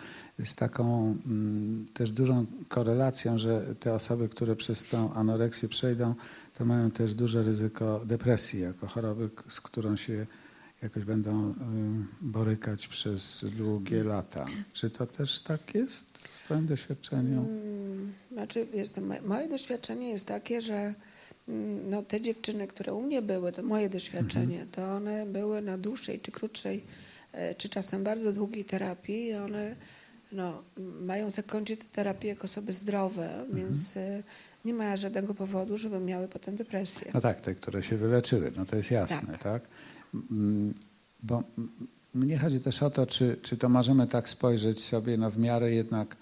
z 0.44 0.56
taką 0.56 1.18
ym, 1.26 1.88
też 1.94 2.12
dużą 2.12 2.46
korelacją, 2.68 3.40
że 3.40 3.76
te 3.80 3.94
osoby, 3.94 4.30
które 4.30 4.56
przez 4.56 4.84
tą 4.84 5.14
anoreksję 5.14 5.70
przejdą, 5.70 6.16
to 6.54 6.66
mają 6.66 6.92
też 6.92 7.14
duże 7.14 7.44
ryzyko 7.44 8.02
depresji 8.06 8.60
jako 8.62 8.88
choroby, 8.88 9.30
z 9.50 9.62
którą 9.62 9.96
się 9.96 10.26
jakoś 10.84 11.04
będą 11.04 11.54
borykać 12.22 12.88
przez 12.88 13.46
długie 13.58 14.04
lata. 14.04 14.46
Czy 14.74 14.90
to 14.90 15.06
też 15.08 15.40
tak 15.40 15.76
jest 15.76 16.30
w 16.44 16.46
Twoim 16.46 16.66
doświadczeniu? 16.68 17.40
Mm, 17.50 18.14
Znaczy, 18.32 18.68
jest, 18.74 19.00
moje- 19.26 19.50
doświadczenie 19.50 20.10
jest 20.10 20.28
takie, 20.28 20.62
że 20.62 20.94
mm, 21.48 21.90
no, 21.90 22.04
te 22.04 22.22
dziewczyny, 22.22 22.68
które 22.68 22.94
u 22.94 23.02
mnie 23.02 23.22
były, 23.22 23.52
to 23.52 23.64
moje 23.64 23.90
doświadczenie, 23.90 24.66
to 24.72 24.82
one 24.96 25.26
były 25.26 25.62
na 25.62 25.78
dłuższej 25.78 26.20
czy 26.20 26.32
krótszej, 26.32 26.84
e, 27.32 27.56
czy 27.56 27.70
czasem 27.70 28.04
bardzo 28.04 28.34
długiej 28.34 28.66
terapii 28.66 29.26
i 29.26 29.34
one 29.34 29.76
no, 30.32 30.64
mają 31.02 31.32
zakończyć 31.32 31.80
tę 31.80 31.86
terapię 31.92 32.28
jako 32.28 32.44
osoby 32.44 32.74
zdrowe, 32.74 33.46
więc 33.54 33.98
e, 33.98 34.24
nie 34.66 34.74
ma 34.74 34.98
żadnego 34.98 35.34
powodu, 35.34 35.78
żeby 35.78 36.00
miały 36.00 36.28
potem 36.28 36.56
depresję. 36.56 37.12
No 37.14 37.22
tak, 37.22 37.42
te, 37.42 37.56
które 37.56 37.84
się 37.84 37.98
wyleczyły, 37.98 38.52
no 38.58 38.66
to 38.66 38.76
jest 38.76 38.92
jasne, 38.92 39.28
Tak. 39.34 39.44
tak? 39.44 39.62
Mm, 40.32 40.74
Bo 41.24 41.44
mnie 42.14 42.38
chodzi 42.38 42.60
też 42.60 42.84
o 42.84 42.90
to, 42.90 43.06
czy, 43.08 43.38
czy 43.42 43.58
to 43.58 43.70
możemy 43.70 44.08
tak 44.08 44.30
spojrzeć 44.30 44.84
sobie 44.84 45.18
no 45.18 45.32
w 45.32 45.38
miarę 45.38 45.72
jednak 45.72 46.16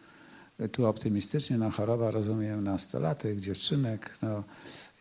tu 0.72 0.86
optymistycznie 0.86 1.58
na 1.58 1.72
choroba, 1.72 2.12
rozumiem, 2.12 2.64
nastolatek, 2.64 3.40
dziewczynek, 3.40 4.18
no, 4.22 4.44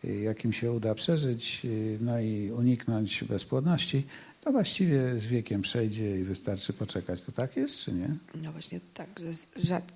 jakim 0.03 0.53
się 0.53 0.71
uda 0.71 0.95
przeżyć, 0.95 1.61
no 1.99 2.19
i 2.19 2.51
uniknąć 2.51 3.23
bezpłodności, 3.23 4.05
to 4.43 4.51
właściwie 4.51 5.19
z 5.19 5.25
wiekiem 5.25 5.61
przejdzie 5.61 6.19
i 6.19 6.23
wystarczy 6.23 6.73
poczekać. 6.73 7.21
To 7.21 7.31
tak 7.31 7.57
jest, 7.57 7.77
czy 7.77 7.93
nie? 7.93 8.15
No 8.43 8.51
właśnie 8.51 8.79
tak, 8.93 9.07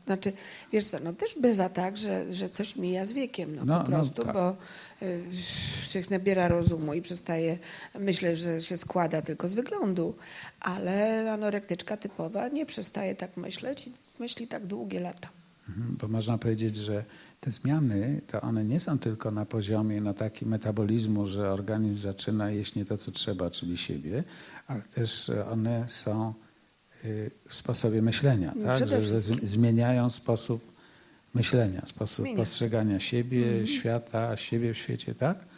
znaczy, 0.06 0.34
wiesz 0.72 0.86
co, 0.86 1.00
no 1.00 1.14
też 1.14 1.36
bywa 1.42 1.70
tak, 1.70 1.98
że, 1.98 2.34
że 2.34 2.50
coś 2.50 2.76
mija 2.76 3.06
z 3.06 3.12
wiekiem, 3.12 3.56
no, 3.56 3.66
No, 3.66 3.74
po 3.84 3.90
no 3.90 3.98
prostu, 3.98 4.24
tak. 4.24 4.34
bo 4.34 4.56
y, 5.02 5.24
człowiek 5.92 6.10
nabiera 6.10 6.48
rozumu 6.48 6.94
i 6.94 7.02
przestaje 7.02 7.58
myśleć, 8.00 8.40
że 8.40 8.62
się 8.62 8.78
składa 8.78 9.22
tylko 9.22 9.48
z 9.48 9.54
wyglądu, 9.54 10.16
ale 10.60 11.32
anorektyczka 11.32 11.98
typowa 11.98 12.48
nie 12.48 12.66
przestaje 12.66 13.16
tak 13.16 13.38
myśleć 13.38 13.88
i 13.88 13.94
myśli 14.20 14.48
tak 14.48 14.66
długie 14.66 15.00
lata. 15.00 15.30
Mhm, 15.70 15.98
Bo 16.02 16.08
można 16.08 16.38
powiedzieć, 16.38 16.78
że 16.78 17.04
te 17.40 17.52
zmiany, 17.52 18.22
to 18.28 18.42
one 18.42 18.66
nie 18.66 18.80
są 18.80 19.00
tylko 19.00 19.32
na 19.32 19.46
poziomie 19.46 20.02
no, 20.02 20.14
takim 20.14 20.48
metabolizmu, 20.48 21.28
że 21.28 21.52
organizm 21.52 22.02
zaczyna 22.02 22.52
jeść 22.52 22.76
nie 22.76 22.86
to, 22.86 22.98
co 22.98 23.12
trzeba, 23.12 23.52
czyli 23.52 23.78
siebie, 23.78 24.24
ale 24.68 24.82
też 24.82 25.32
one 25.52 25.90
są 25.90 26.34
y, 27.06 27.32
w 27.48 27.54
sposobie 27.54 28.02
myślenia, 28.02 28.54
tak? 28.64 28.76
Przede 28.76 29.02
że, 29.02 29.20
że 29.20 29.20
zmieniają 29.48 30.10
sposób 30.10 30.76
myślenia, 31.34 31.82
sposób 31.86 32.26
postrzegania 32.36 33.00
siebie, 33.00 33.68
świata, 33.68 34.38
siebie 34.38 34.74
w 34.74 34.78
świecie, 34.78 35.16
tak? 35.16 35.55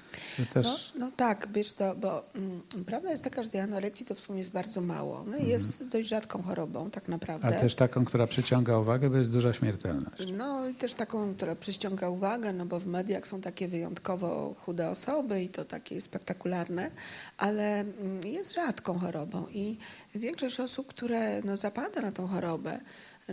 Też... 0.54 0.66
No, 0.66 1.06
no 1.06 1.12
tak, 1.16 1.48
wiesz 1.54 1.74
to, 1.74 1.96
bo 1.96 2.24
mm, 2.36 2.62
prawda 2.86 3.12
jest 3.12 3.24
taka, 3.24 3.44
że 3.44 3.50
tej 3.50 3.62
anorekcji 3.62 4.06
to 4.06 4.16
w 4.16 4.20
sumie 4.20 4.40
jest 4.40 4.52
bardzo 4.52 4.82
mało. 4.82 5.24
No 5.28 5.38
i 5.38 5.48
jest 5.48 5.88
dość 5.88 6.10
rzadką 6.10 6.42
chorobą 6.42 6.92
tak 6.92 7.08
naprawdę. 7.08 7.48
A 7.48 7.52
też 7.52 7.76
taką, 7.76 8.06
która 8.06 8.28
przyciąga 8.28 8.78
uwagę, 8.78 9.10
bo 9.10 9.18
jest 9.18 9.32
duża 9.32 9.54
śmiertelność. 9.54 10.32
No 10.38 10.70
i 10.70 10.76
też 10.76 10.94
taką, 10.94 11.36
która 11.36 11.56
przyciąga 11.56 12.10
uwagę, 12.10 12.54
no 12.54 12.66
bo 12.66 12.80
w 12.80 12.86
mediach 12.86 13.28
są 13.28 13.42
takie 13.42 13.68
wyjątkowo 13.68 14.54
chude 14.54 14.90
osoby 14.90 15.44
i 15.44 15.50
to 15.50 15.66
takie 15.66 16.02
spektakularne, 16.02 16.92
ale 17.38 17.80
mm, 17.80 18.28
jest 18.28 18.54
rzadką 18.54 19.00
chorobą 19.00 19.46
i 19.54 19.78
większość 20.16 20.60
osób, 20.60 20.88
które 20.88 21.42
no, 21.42 21.58
zapada 21.58 22.02
na 22.02 22.12
tą 22.12 22.28
chorobę, 22.28 22.80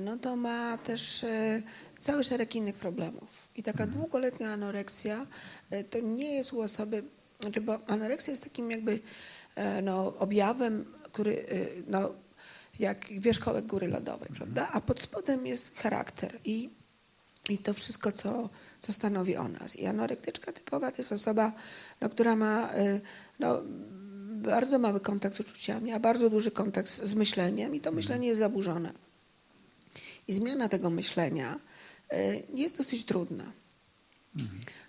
no 0.00 0.16
to 0.16 0.36
ma 0.36 0.78
też 0.78 1.24
e, 1.24 1.62
cały 1.96 2.24
szereg 2.24 2.54
innych 2.54 2.74
problemów. 2.74 3.48
I 3.56 3.62
taka 3.62 3.86
długoletnia 3.86 4.52
anoreksja 4.52 5.26
e, 5.70 5.84
to 5.84 5.98
nie 5.98 6.34
jest 6.34 6.52
u 6.52 6.60
osoby 6.60 7.02
Znaczy, 7.40 7.60
bo 7.60 7.78
anoreksja 7.86 8.30
jest 8.30 8.44
takim 8.44 8.70
jakby 8.70 8.98
e, 9.54 9.82
no, 9.82 10.18
objawem, 10.18 10.84
który 11.12 11.46
no, 11.86 12.10
jak 12.78 13.06
wierzchołek 13.20 13.66
góry 13.66 13.88
lodowej, 13.88 14.28
prawda? 14.36 14.68
A 14.72 14.80
pod 14.80 15.00
spodem 15.00 15.46
jest 15.46 15.76
charakter 15.76 16.38
i, 16.44 16.70
i 17.48 17.58
to 17.58 17.74
wszystko, 17.74 18.12
co, 18.12 18.48
co 18.80 18.92
stanowi 18.92 19.36
o 19.36 19.48
nas. 19.48 19.76
I 19.76 19.86
anorektyczka 19.86 20.52
typowa 20.52 20.90
to 20.90 20.96
jest 20.98 21.12
osoba, 21.12 21.52
no, 22.00 22.08
która 22.08 22.36
ma 22.36 22.70
no, 23.38 23.62
bardzo 24.42 24.78
mały 24.78 25.00
kontakt 25.00 25.36
z 25.36 25.40
uczuciami, 25.40 25.92
a 25.92 26.00
bardzo 26.00 26.30
duży 26.30 26.50
kontakt 26.50 26.88
z 26.90 27.14
myśleniem 27.14 27.74
i 27.74 27.80
to 27.80 27.92
myślenie 27.92 28.28
jest 28.28 28.40
zaburzone. 28.40 29.03
I 30.28 30.32
zmiana 30.34 30.68
tego 30.68 30.90
myślenia 30.90 31.58
jest 32.54 32.78
dosyć 32.78 33.04
trudna. 33.04 33.44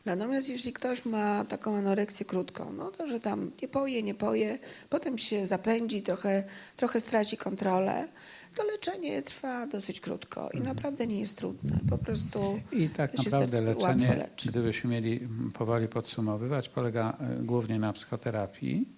Natomiast 0.06 0.50
jeśli 0.50 0.74
ktoś 0.74 1.06
ma 1.06 1.46
taką 1.46 1.76
anoreksję 1.78 2.26
krótką, 2.26 2.74
no 2.74 2.92
to 2.92 3.08
że 3.08 3.20
tam 3.20 3.52
nie 3.62 3.68
poje, 3.68 4.04
nie 4.04 4.16
poje, 4.16 4.60
potem 4.90 5.18
się 5.18 5.48
zapędzi, 5.48 6.02
trochę, 6.02 6.44
trochę 6.78 7.02
straci 7.02 7.38
kontrolę, 7.38 8.08
to 8.56 8.64
leczenie 8.64 9.22
trwa 9.22 9.68
dosyć 9.68 10.00
krótko 10.00 10.42
i 10.54 10.58
Mhm. 10.58 10.76
naprawdę 10.76 11.08
nie 11.08 11.20
jest 11.20 11.38
trudne. 11.38 11.80
Po 11.90 11.98
prostu 11.98 12.60
I 12.72 12.90
tak 12.90 13.18
naprawdę 13.18 13.62
leczenie, 13.62 14.16
leczy. 14.16 14.50
gdybyśmy 14.50 14.90
mieli 14.90 15.28
powoli 15.54 15.88
podsumowywać, 15.88 16.70
polega 16.70 17.18
e, 17.20 17.44
głównie 17.44 17.80
na 17.80 17.94
psychoterapii 17.94 18.90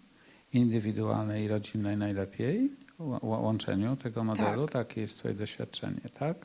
indywidualnej 0.53 1.43
i 1.45 1.47
rodzinnej 1.47 1.97
najlepiej, 1.97 2.71
łączeniu 3.21 3.95
tego 3.95 4.23
modelu. 4.23 4.67
Takie 4.67 5.01
jest 5.01 5.17
Twoje 5.17 5.33
doświadczenie, 5.33 6.01
tak? 6.19 6.37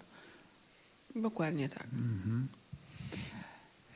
Dokładnie 1.16 1.68
tak. 1.68 1.86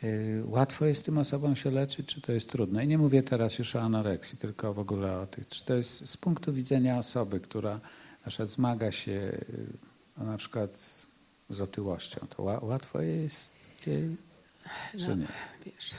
Y, 0.05 0.43
Łatwo 0.47 0.87
jest 0.87 1.05
tym 1.05 1.19
osobom 1.19 1.57
się 1.57 1.71
leczyć, 1.71 2.07
czy 2.07 2.21
to 2.21 2.33
jest 2.33 2.51
trudne? 2.51 2.85
I 2.85 2.89
nie 2.89 2.99
mówię 2.99 3.23
teraz 3.23 3.59
już 3.59 3.77
o 3.77 3.83
anoreksji, 3.83 4.39
tylko 4.39 4.75
w 4.75 4.79
ogóle 4.79 5.19
o 5.21 5.27
tych. 5.27 5.49
Czy 5.49 5.65
to 5.65 5.75
jest 5.75 6.09
z 6.09 6.17
punktu 6.17 6.53
widzenia 6.53 6.99
osoby, 6.99 7.41
która 7.41 7.81
na 8.25 8.29
przykład 8.29 8.49
zmaga 8.49 8.93
się 8.93 9.11
y, 9.13 10.25
na 10.25 10.37
przykład 10.37 10.77
z 11.51 11.61
otyłością, 11.61 12.27
to 12.37 12.43
ła- 12.43 12.65
łatwo 12.65 13.01
jest 13.03 13.55
jej, 13.87 14.17
czy 14.99 15.09
No, 15.09 15.15
nie? 15.15 15.27
Wiesz, 15.67 15.95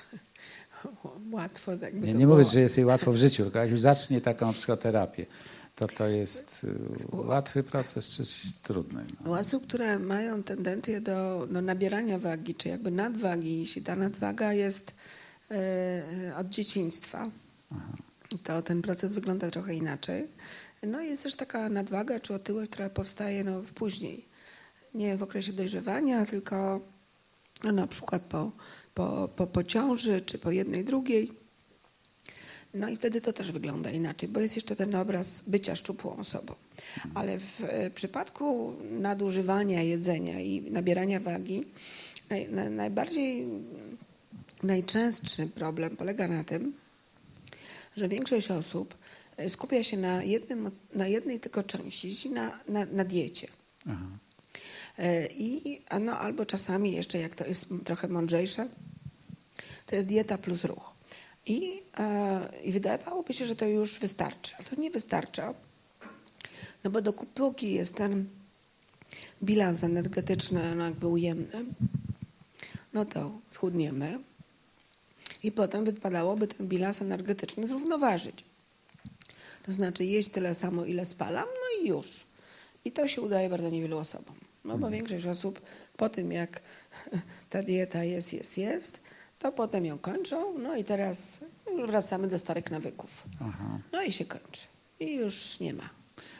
łatwo 1.32 1.72
jakby 1.72 2.08
Nie, 2.08 2.14
nie 2.14 2.28
mówię, 2.28 2.44
że 2.44 2.62
jest 2.62 2.78
jej 2.78 2.86
łatwo 2.86 3.12
w 3.14 3.18
życiu, 3.18 3.44
tylko 3.44 3.60
jak 3.60 3.72
już 3.72 3.80
zacznie 3.80 4.22
taką 4.22 4.54
psychoterapię, 4.54 5.26
to 5.78 5.88
to 5.88 6.08
jest 6.08 6.64
y, 6.64 7.16
łatwy 7.16 7.64
proces, 7.64 8.08
czy 8.08 8.24
trudny? 8.64 9.06
U 9.26 9.30
No. 9.30 9.40
osób, 9.40 9.68
które 9.68 10.00
mają 10.00 10.44
tendencję 10.44 11.02
do, 11.02 11.48
do 11.52 11.62
nabierania 11.62 12.20
wagi, 12.20 12.56
czy 12.56 12.70
jakby 12.70 12.92
nadwagi, 12.92 13.60
jeśli 13.60 13.82
ta 13.82 13.96
nadwaga 13.96 14.54
jest 14.54 14.94
e, 15.52 16.36
od 16.38 16.50
dzieciństwa, 16.50 17.30
to 18.44 18.62
ten 18.62 18.82
proces 18.82 19.14
wygląda 19.14 19.52
trochę 19.52 19.76
inaczej. 19.76 20.28
No 20.84 21.02
i 21.02 21.08
jest 21.08 21.24
też 21.24 21.36
taka 21.36 21.70
nadwaga 21.70 22.20
czy 22.20 22.34
otyłość, 22.34 22.72
która 22.72 22.90
powstaje 22.90 23.44
no, 23.44 23.62
później. 23.76 24.26
Nie 24.94 25.18
w 25.18 25.24
okresie 25.24 25.54
dojrzewania, 25.54 26.26
tylko 26.26 26.82
no, 27.64 27.72
na 27.72 27.88
przykład 27.88 28.22
po, 28.22 28.52
po, 28.94 29.30
po, 29.36 29.48
po 29.48 29.64
ciąży, 29.64 30.22
czy 30.22 30.38
po 30.38 30.52
jednej, 30.52 30.86
drugiej. 30.86 31.47
No 32.78 32.90
i 32.90 32.98
wtedy 32.98 33.22
to 33.22 33.34
też 33.34 33.52
wygląda 33.52 33.92
inaczej, 33.92 34.30
bo 34.30 34.40
jest 34.40 34.56
jeszcze 34.56 34.76
ten 34.76 34.96
obraz 34.96 35.42
bycia 35.48 35.76
szczupłą 35.76 36.16
osobą. 36.16 36.56
Ale 37.14 37.40
w 37.40 37.62
e, 37.64 37.92
przypadku 37.92 38.76
nadużywania 38.92 39.82
jedzenia 39.82 40.40
i 40.40 40.62
nabierania 40.62 41.20
wagi, 41.20 41.64
naj, 42.30 42.50
na, 42.50 42.70
najbardziej, 42.70 43.48
najczęstszy 44.64 45.48
problem 45.48 45.98
polega 45.98 46.28
na 46.28 46.44
tym, 46.44 46.74
że 47.98 48.10
większość 48.10 48.52
osób 48.52 48.96
e, 49.38 49.50
skupia 49.50 49.84
się 49.84 49.98
na, 49.98 50.24
jednym, 50.24 50.72
na 50.94 51.08
jednej 51.08 51.40
tylko 51.40 51.64
części, 51.64 52.16
czyli 52.16 52.34
na, 52.34 52.60
na, 52.70 52.86
na 52.86 53.04
diecie. 53.04 53.48
Aha. 53.86 54.08
E, 54.98 55.28
I 55.28 55.82
no, 56.02 56.20
albo 56.20 56.46
czasami 56.46 56.92
jeszcze, 56.92 57.20
jak 57.20 57.36
to 57.36 57.46
jest 57.46 57.66
trochę 57.86 58.08
mądrzejsze, 58.08 58.68
to 59.86 59.96
jest 59.96 60.08
dieta 60.08 60.38
plus 60.38 60.64
ruch. 60.64 60.97
I, 61.48 61.84
e, 61.98 62.50
I 62.64 62.72
wydawałoby 62.72 63.34
się, 63.34 63.48
że 63.48 63.56
to 63.56 63.66
już 63.66 64.00
wystarczy, 64.00 64.54
ale 64.58 64.66
to 64.66 64.82
nie 64.82 64.92
wystarcza, 64.92 65.54
no 66.84 66.92
bo 66.92 67.02
dopóki 67.02 67.74
jest 67.74 67.96
ten 67.96 68.30
bilans 69.44 69.84
energetyczny 69.84 70.76
no 70.76 70.86
jakby 70.86 71.08
ujemny, 71.08 71.66
no 72.94 73.06
to 73.06 73.32
schudniemy 73.52 74.20
i 75.44 75.52
potem 75.52 75.86
wypadałoby 75.86 76.48
ten 76.48 76.68
bilans 76.68 77.02
energetyczny 77.02 77.68
zrównoważyć. 77.68 78.44
To 79.66 79.74
znaczy 79.74 80.06
jeść 80.06 80.30
tyle 80.30 80.56
samo, 80.56 80.86
ile 80.86 81.06
spalam, 81.06 81.46
no 81.46 81.84
i 81.84 81.88
już. 81.88 82.26
I 82.86 82.92
to 82.92 83.08
się 83.08 83.22
udaje 83.22 83.50
bardzo 83.50 83.70
niewielu 83.70 83.98
osobom. 83.98 84.36
No 84.66 84.78
bo 84.78 84.90
większość 84.90 85.26
osób 85.26 85.62
po 85.98 86.10
tym, 86.10 86.32
jak 86.32 86.62
ta 87.50 87.64
dieta 87.64 88.04
jest, 88.04 88.34
jest, 88.34 88.58
jest, 88.58 89.00
to 89.40 89.52
potem 89.52 89.86
ją 89.86 89.98
kończą, 89.98 90.60
no 90.60 90.76
i 90.76 90.84
teraz 90.84 91.40
wracamy 91.86 92.28
do 92.28 92.40
starych 92.40 92.72
nawyków. 92.72 93.24
Aha. 93.42 93.80
No 93.94 94.04
i 94.04 94.14
się 94.14 94.26
kończy. 94.26 94.62
I 95.00 95.16
już 95.16 95.60
nie 95.60 95.74
ma. 95.74 95.90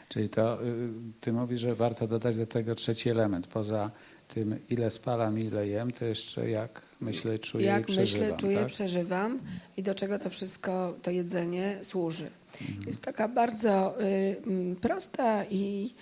Czyli 0.08 0.28
to 0.28 0.62
y, 0.64 0.90
ty 1.20 1.32
mówisz, 1.32 1.60
że 1.60 1.74
warto 1.74 2.08
dodać 2.08 2.36
do 2.36 2.46
tego 2.46 2.74
trzeci 2.74 3.10
element. 3.10 3.46
Poza 3.46 3.90
tym, 4.28 4.58
ile 4.68 4.90
spalam, 4.90 5.38
ile 5.38 5.68
jem, 5.68 5.90
to 5.90 6.04
jeszcze 6.04 6.50
jak 6.50 6.82
myślę, 7.00 7.38
czuję 7.38 7.64
i 7.64 7.66
jak 7.66 7.86
przeżywam. 7.86 8.26
myślę, 8.26 8.38
czuję, 8.38 8.58
tak? 8.58 8.66
przeżywam 8.66 9.38
i 9.76 9.82
do 9.82 9.94
czego 9.94 10.18
to 10.18 10.30
wszystko, 10.30 10.94
to 11.02 11.10
jedzenie 11.10 11.78
służy. 11.82 12.30
Mhm. 12.60 12.86
Jest 12.86 13.02
taka 13.02 13.28
bardzo 13.28 14.02
y, 14.02 14.36
prosta 14.80 15.44
i 15.50 15.94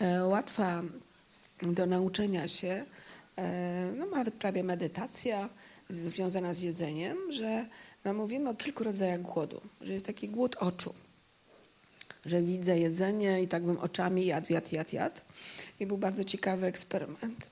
e, 0.00 0.24
łatwa 0.24 0.82
do 1.62 1.86
nauczenia 1.86 2.48
się, 2.48 2.84
e, 3.38 3.92
no 3.98 4.06
nawet 4.06 4.34
prawie 4.34 4.64
medytacja 4.64 5.48
związana 5.88 6.54
z 6.54 6.60
jedzeniem, 6.60 7.32
że 7.32 7.66
no, 8.04 8.14
mówimy 8.14 8.50
o 8.50 8.54
kilku 8.54 8.84
rodzajach 8.84 9.22
głodu, 9.22 9.60
że 9.80 9.92
jest 9.92 10.06
taki 10.06 10.28
głód 10.28 10.56
oczu, 10.56 10.94
że 12.26 12.42
widzę 12.42 12.78
jedzenie 12.78 13.42
i 13.42 13.48
tak 13.48 13.62
bym 13.62 13.78
oczami 13.78 14.26
jadł, 14.26 14.52
jadł, 14.52 14.68
jadł, 14.72 14.90
jadł. 14.92 15.20
I 15.80 15.86
był 15.86 15.98
bardzo 15.98 16.24
ciekawy 16.24 16.66
eksperyment. 16.66 17.46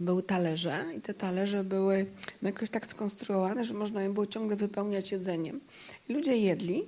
Były 0.00 0.22
talerze 0.22 0.84
i 0.96 1.00
te 1.00 1.14
talerze 1.14 1.64
były 1.64 2.06
jakoś 2.42 2.70
tak 2.70 2.86
skonstruowane, 2.86 3.64
że 3.64 3.74
można 3.74 4.02
je 4.02 4.10
było 4.10 4.26
ciągle 4.26 4.56
wypełniać 4.56 5.12
jedzeniem. 5.12 5.60
I 6.08 6.12
ludzie 6.12 6.36
jedli 6.36 6.84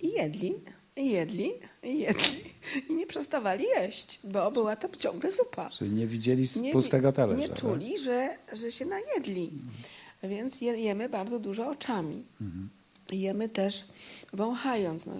i 0.00 0.08
jedli 0.08 0.54
i 0.96 1.10
jedli 1.10 1.52
i 1.82 1.98
jedli 1.98 2.44
i 2.88 2.94
nie 2.94 3.06
przestawali 3.06 3.64
jeść, 3.76 4.20
bo 4.24 4.50
była 4.50 4.76
tam 4.76 4.90
ciągle 4.92 5.30
zupa. 5.30 5.70
Czyli 5.70 5.90
nie 5.90 6.06
widzieli 6.06 6.48
Nie, 6.56 6.72
pustego 6.72 7.12
talerza. 7.12 7.40
nie 7.40 7.48
tak? 7.48 7.60
czuli, 7.60 7.98
że, 7.98 8.36
że 8.52 8.72
się 8.72 8.84
najedli. 8.84 9.50
Więc 10.22 10.60
je, 10.60 10.72
jemy 10.72 11.08
bardzo 11.08 11.38
dużo 11.38 11.70
oczami. 11.70 12.24
Mhm. 12.40 12.68
Jemy 13.12 13.48
też 13.48 13.84
wąchając. 14.32 15.06
No, 15.06 15.14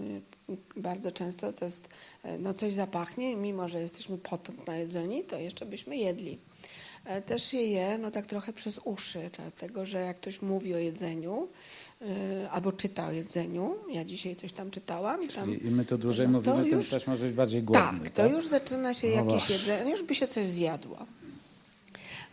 bardzo 0.77 1.13
często 1.13 1.53
to 1.53 1.65
jest, 1.65 1.89
e, 2.25 2.39
no 2.39 2.55
coś 2.55 2.75
zapachnie, 2.75 3.37
mimo 3.37 3.69
że 3.69 3.81
jesteśmy 3.81 4.19
potąd 4.19 4.67
najedzeni, 4.67 5.25
to 5.25 5.39
jeszcze 5.39 5.67
byśmy 5.67 5.97
jedli. 5.97 6.39
E, 7.09 7.23
Też 7.23 7.45
się 7.45 7.59
je 7.59 7.99
no 7.99 8.11
tak 8.11 8.27
trochę 8.27 8.53
przez 8.53 8.81
uszy, 8.85 9.31
dlatego 9.37 9.87
że 9.87 10.01
jak 10.01 10.17
ktoś 10.17 10.43
mówi 10.43 10.75
o 10.75 10.79
jedzeniu 10.79 11.49
e, 12.03 12.51
albo 12.51 12.73
czyta 12.73 13.09
o 13.09 13.13
jedzeniu, 13.13 13.75
ja 13.91 14.05
dzisiaj 14.05 14.37
coś 14.37 14.53
tam 14.53 14.71
czytałam 14.71 15.23
i 15.23 15.29
tam... 15.29 15.61
I, 15.61 15.71
my 15.71 15.85
tu 15.85 15.99
dłużej 15.99 16.29
no 16.29 16.43
to 16.43 16.51
mówimy, 16.51 16.71
tym 16.71 16.79
już- 16.79 16.89
ktoś 16.89 17.07
może 17.07 17.27
być 17.27 17.35
bardziej 17.35 17.63
głodny. 17.63 18.01
tak, 18.01 18.11
to 18.11 18.27
już 18.27 18.47
zaczyna 18.47 18.95
się 18.95 19.09
No 19.09 19.15
jakieś 19.15 19.51
jedzenie, 19.51 19.91
już 19.91 20.03
by 20.03 20.15
się 20.15 20.29
coś 20.29 20.49
zjadło. 20.49 20.99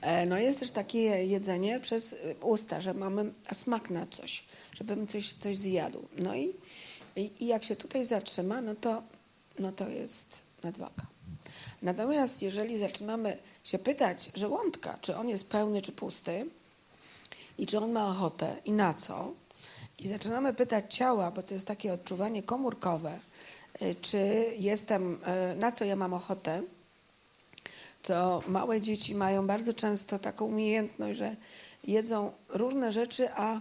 E, 0.01 0.25
No 0.25 0.37
jest 0.37 0.59
też 0.59 0.71
takie 0.71 0.99
jedzenie 0.99 1.79
przez 1.79 2.15
usta, 2.41 2.81
że 2.81 2.93
mamy 2.93 3.31
smak 3.53 3.89
na 3.89 4.07
coś, 4.07 4.43
żebym 4.73 5.07
coś, 5.07 5.33
coś 5.33 5.57
zjadł. 5.57 6.07
No 6.17 6.35
i, 6.35 6.53
i, 7.15 7.31
i 7.39 7.47
jak 7.47 7.63
się 7.63 7.75
tutaj 7.75 8.05
zatrzyma, 8.05 8.61
no 8.61 8.75
to, 8.75 9.03
no 9.59 9.71
to 9.71 9.89
jest 9.89 10.27
nadwaga. 10.63 11.05
Natomiast 11.81 12.41
jeżeli 12.41 12.79
zaczynamy 12.79 13.37
się 13.65 13.79
pytać 13.79 14.31
żołądka, 14.35 14.97
czy 15.01 15.15
on 15.15 15.29
jest 15.29 15.49
pełny, 15.49 15.81
czy 15.81 15.91
pusty 15.91 16.45
i 17.57 17.67
czy 17.67 17.77
on 17.77 17.91
ma 17.91 18.09
ochotę 18.09 18.55
i 18.65 18.71
na 18.71 18.93
co, 18.93 19.31
i 19.99 20.07
zaczynamy 20.07 20.53
pytać 20.53 20.95
ciała, 20.95 21.31
bo 21.31 21.43
to 21.43 21.53
jest 21.53 21.67
takie 21.67 21.93
odczuwanie 21.93 22.43
komórkowe, 22.43 23.19
y, 23.81 23.95
czy 24.01 24.45
jestem, 24.59 25.13
y, 25.53 25.55
na 25.55 25.71
co 25.71 25.85
ja 25.85 25.95
mam 25.95 26.13
ochotę, 26.13 26.61
to 28.01 28.43
małe 28.47 28.81
dzieci 28.81 29.15
mają 29.15 29.47
bardzo 29.47 29.73
często 29.73 30.19
taką 30.19 30.45
umiejętność, 30.45 31.19
że 31.19 31.35
jedzą 31.83 32.31
różne 32.49 32.91
rzeczy, 32.91 33.29
a 33.35 33.59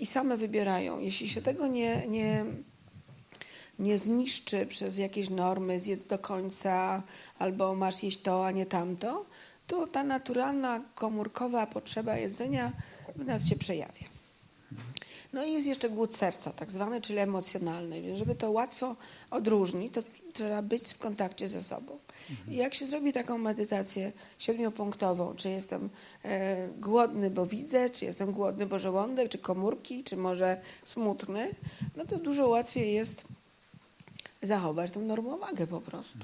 i 0.00 0.06
same 0.06 0.36
wybierają. 0.36 1.00
Jeśli 1.00 1.28
się 1.28 1.42
tego 1.42 1.66
nie, 1.66 2.06
nie, 2.08 2.44
nie 3.78 3.98
zniszczy 3.98 4.66
przez 4.66 4.98
jakieś 4.98 5.30
normy, 5.30 5.80
zjedz 5.80 6.02
do 6.02 6.18
końca, 6.18 7.02
albo 7.38 7.74
masz 7.74 8.02
jeść 8.02 8.22
to, 8.22 8.46
a 8.46 8.50
nie 8.50 8.66
tamto, 8.66 9.26
to 9.66 9.86
ta 9.86 10.04
naturalna, 10.04 10.80
komórkowa 10.94 11.66
potrzeba 11.66 12.16
jedzenia 12.16 12.72
w 13.16 13.24
nas 13.24 13.46
się 13.46 13.56
przejawia. 13.56 14.08
No 15.32 15.44
i 15.44 15.52
jest 15.52 15.66
jeszcze 15.66 15.90
głód 15.90 16.16
serca, 16.16 16.50
tak 16.50 16.70
zwany, 16.70 17.00
czyli 17.00 17.18
emocjonalny. 17.18 18.02
Więc 18.02 18.18
żeby 18.18 18.34
to 18.34 18.50
łatwo 18.50 18.96
odróżnić, 19.30 19.94
to 19.94 20.02
trzeba 20.32 20.62
być 20.62 20.92
w 20.92 20.98
kontakcie 20.98 21.48
ze 21.48 21.62
sobą. 21.62 21.98
I 22.48 22.56
jak 22.56 22.74
się 22.74 22.86
zrobi 22.86 23.12
taką 23.12 23.38
medytację 23.38 24.12
siedmiopunktową, 24.38 25.34
czy 25.36 25.50
jestem 25.50 25.90
e, 26.24 26.68
głodny, 26.68 27.30
bo 27.30 27.46
widzę, 27.46 27.90
czy 27.90 28.04
jestem 28.04 28.32
głodny, 28.32 28.66
bo 28.66 28.78
żołądek, 28.78 29.28
czy 29.28 29.38
komórki, 29.38 30.04
czy 30.04 30.16
może 30.16 30.60
smutny, 30.84 31.54
no 31.96 32.04
to 32.04 32.18
dużo 32.18 32.48
łatwiej 32.48 32.94
jest 32.94 33.22
zachować 34.42 34.90
tą 34.90 35.00
normowagę 35.00 35.66
po 35.66 35.80
prostu. 35.80 36.18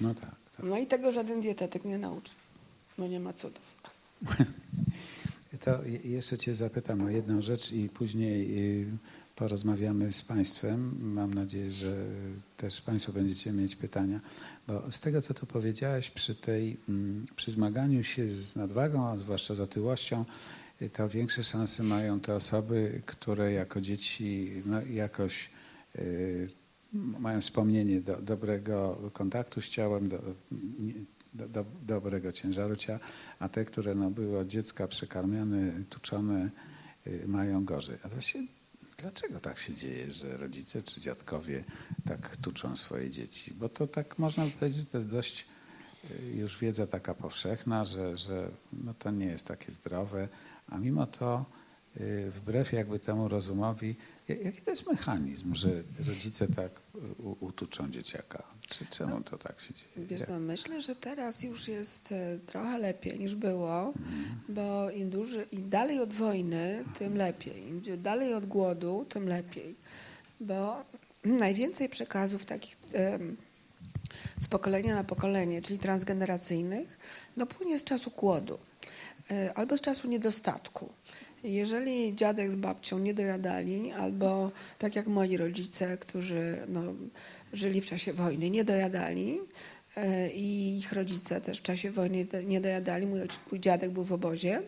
No 0.00 0.14
tak. 0.14 0.30
tak. 0.56 0.66
No 0.66 0.78
i 0.78 0.86
tego 0.86 1.12
żaden 1.12 1.40
dietetyk 1.40 1.84
nie 1.84 1.98
nauczy. 1.98 2.32
No 2.98 3.06
nie 3.06 3.20
ma 3.20 3.32
cudów. 3.32 3.74
To 5.60 5.84
je- 5.84 5.98
jeszcze 5.98 6.38
Cię 6.38 6.54
zapytam 6.54 7.00
o 7.02 7.10
jedną 7.10 7.40
rzecz 7.40 7.72
i 7.72 7.88
później 7.88 8.58
y, 8.82 8.86
porozmawiamy 9.36 10.12
z 10.12 10.22
Państwem. 10.22 10.98
Mam 11.14 11.34
nadzieję, 11.34 11.70
że 11.72 11.96
też 12.56 12.80
Państwo 12.80 13.12
będziecie 13.12 13.52
mieć 13.52 13.76
pytania. 13.76 14.20
Bo 14.66 14.92
z 14.92 15.00
tego, 15.00 15.22
co 15.22 15.34
tu 15.34 15.46
powiedziałeś, 15.46 16.10
przy, 16.10 16.34
tej, 16.34 16.76
mm, 16.88 17.26
przy 17.36 17.50
zmaganiu 17.50 18.04
się 18.04 18.28
z 18.28 18.56
nadwagą, 18.56 19.06
a 19.08 19.16
zwłaszcza 19.16 19.54
z 19.54 19.60
otyłością, 19.60 20.24
y, 20.82 20.90
to 20.90 21.08
większe 21.08 21.44
szanse 21.44 21.82
mają 21.82 22.20
te 22.20 22.34
osoby, 22.34 23.02
które 23.06 23.52
jako 23.52 23.80
dzieci 23.80 24.52
no, 24.66 24.82
jakoś 24.82 25.50
y, 25.96 26.48
mają 26.92 27.40
wspomnienie 27.40 28.00
do, 28.00 28.16
dobrego 28.22 29.10
kontaktu 29.12 29.60
z 29.60 29.68
ciałem, 29.68 30.08
do, 30.08 30.18
do, 31.34 31.48
do, 31.48 31.64
dobrego 31.82 32.32
ciężaru 32.32 32.76
ciała, 32.76 33.00
a 33.38 33.48
te, 33.48 33.64
które 33.64 33.94
no, 33.94 34.10
były 34.10 34.38
od 34.38 34.48
dziecka 34.48 34.88
przekarmione, 34.88 35.72
tuczone, 35.90 36.50
y, 37.06 37.24
mają 37.26 37.64
gorzej. 37.64 37.98
A 38.02 38.08
właśnie 38.08 38.46
dlaczego 38.96 39.40
tak 39.40 39.58
się 39.58 39.74
dzieje, 39.74 40.12
że 40.12 40.36
rodzice 40.36 40.82
czy 40.82 41.00
dziadkowie 41.00 41.64
tak 42.06 42.36
tuczą 42.36 42.76
swoje 42.76 43.10
dzieci? 43.10 43.54
Bo 43.54 43.68
to 43.68 43.86
tak 43.86 44.18
można 44.18 44.44
powiedzieć, 44.58 44.80
że 44.80 44.86
to 44.86 44.98
jest 44.98 45.10
dość 45.10 45.46
y, 46.10 46.36
już 46.36 46.58
wiedza 46.58 46.86
taka 46.86 47.14
powszechna, 47.14 47.84
że, 47.84 48.16
że 48.16 48.50
no, 48.72 48.94
to 48.94 49.10
nie 49.10 49.26
jest 49.26 49.46
takie 49.46 49.72
zdrowe, 49.72 50.28
a 50.66 50.78
mimo 50.78 51.06
to 51.06 51.44
wbrew 52.30 52.72
jakby 52.72 52.98
temu 52.98 53.28
rozumowi, 53.28 53.96
ja- 54.28 54.36
jaki 54.36 54.60
to 54.62 54.70
jest 54.70 54.86
mechanizm, 54.86 55.54
że 55.54 55.68
rodzice 56.06 56.48
tak 56.48 56.70
y, 56.94 56.98
utuczą 57.40 57.90
dzieciaka? 57.90 58.42
Czy 58.68 58.86
czemu 58.86 59.20
to 59.20 59.38
tak 59.38 59.60
się 59.60 59.74
dzieje? 59.74 60.06
Wiesz, 60.06 60.22
no, 60.28 60.38
myślę, 60.40 60.80
że 60.80 60.96
teraz 60.96 61.42
już 61.42 61.68
jest 61.68 62.12
e, 62.12 62.38
trochę 62.46 62.78
lepiej 62.78 63.18
niż 63.18 63.34
było, 63.34 63.80
Mhm. 63.86 64.40
bo 64.48 64.90
im, 64.90 65.10
duży, 65.10 65.46
im 65.52 65.70
dalej 65.70 66.00
od 66.00 66.12
wojny, 66.12 66.84
tym 66.98 67.16
lepiej. 67.16 67.68
Im 67.68 67.82
dalej 68.02 68.34
od 68.34 68.46
głodu, 68.46 69.06
tym 69.08 69.28
lepiej. 69.28 69.74
Bo 70.40 70.84
najwięcej 71.24 71.88
przekazów 71.88 72.44
takich 72.44 72.76
z 74.40 74.48
pokolenia 74.48 74.94
na 74.94 75.04
pokolenie, 75.04 75.62
czyli 75.62 75.78
transgeneracyjnych, 75.78 76.98
no 77.36 77.46
płynie 77.46 77.78
z 77.78 77.84
czasu 77.84 78.10
głodu 78.10 78.58
e, 79.30 79.52
albo 79.54 79.78
z 79.78 79.80
czasu 79.80 80.08
niedostatku. 80.08 80.88
Jeżeli 81.52 82.14
dziadek 82.14 82.50
z 82.50 82.54
babcią 82.54 82.98
nie 82.98 83.14
dojadali, 83.14 83.92
albo 83.92 84.50
tak 84.78 84.96
jak 84.96 85.06
moi 85.06 85.36
rodzice, 85.36 85.98
którzy 85.98 86.56
no, 86.68 86.82
żyli 87.52 87.80
w 87.80 87.86
czasie 87.86 88.12
wojny, 88.12 88.50
nie 88.50 88.64
dojadali 88.64 89.38
e, 89.96 90.30
i 90.30 90.76
ich 90.78 90.92
rodzice 90.92 91.40
też 91.40 91.58
w 91.58 91.62
czasie 91.62 91.90
wojny 91.90 92.26
nie 92.46 92.60
dojadali, 92.60 93.06
mój, 93.06 93.20
ojciec- 93.20 93.38
mój 93.50 93.60
dziadek 93.60 93.90
był 93.90 94.04
w 94.04 94.12
obozie, 94.12 94.62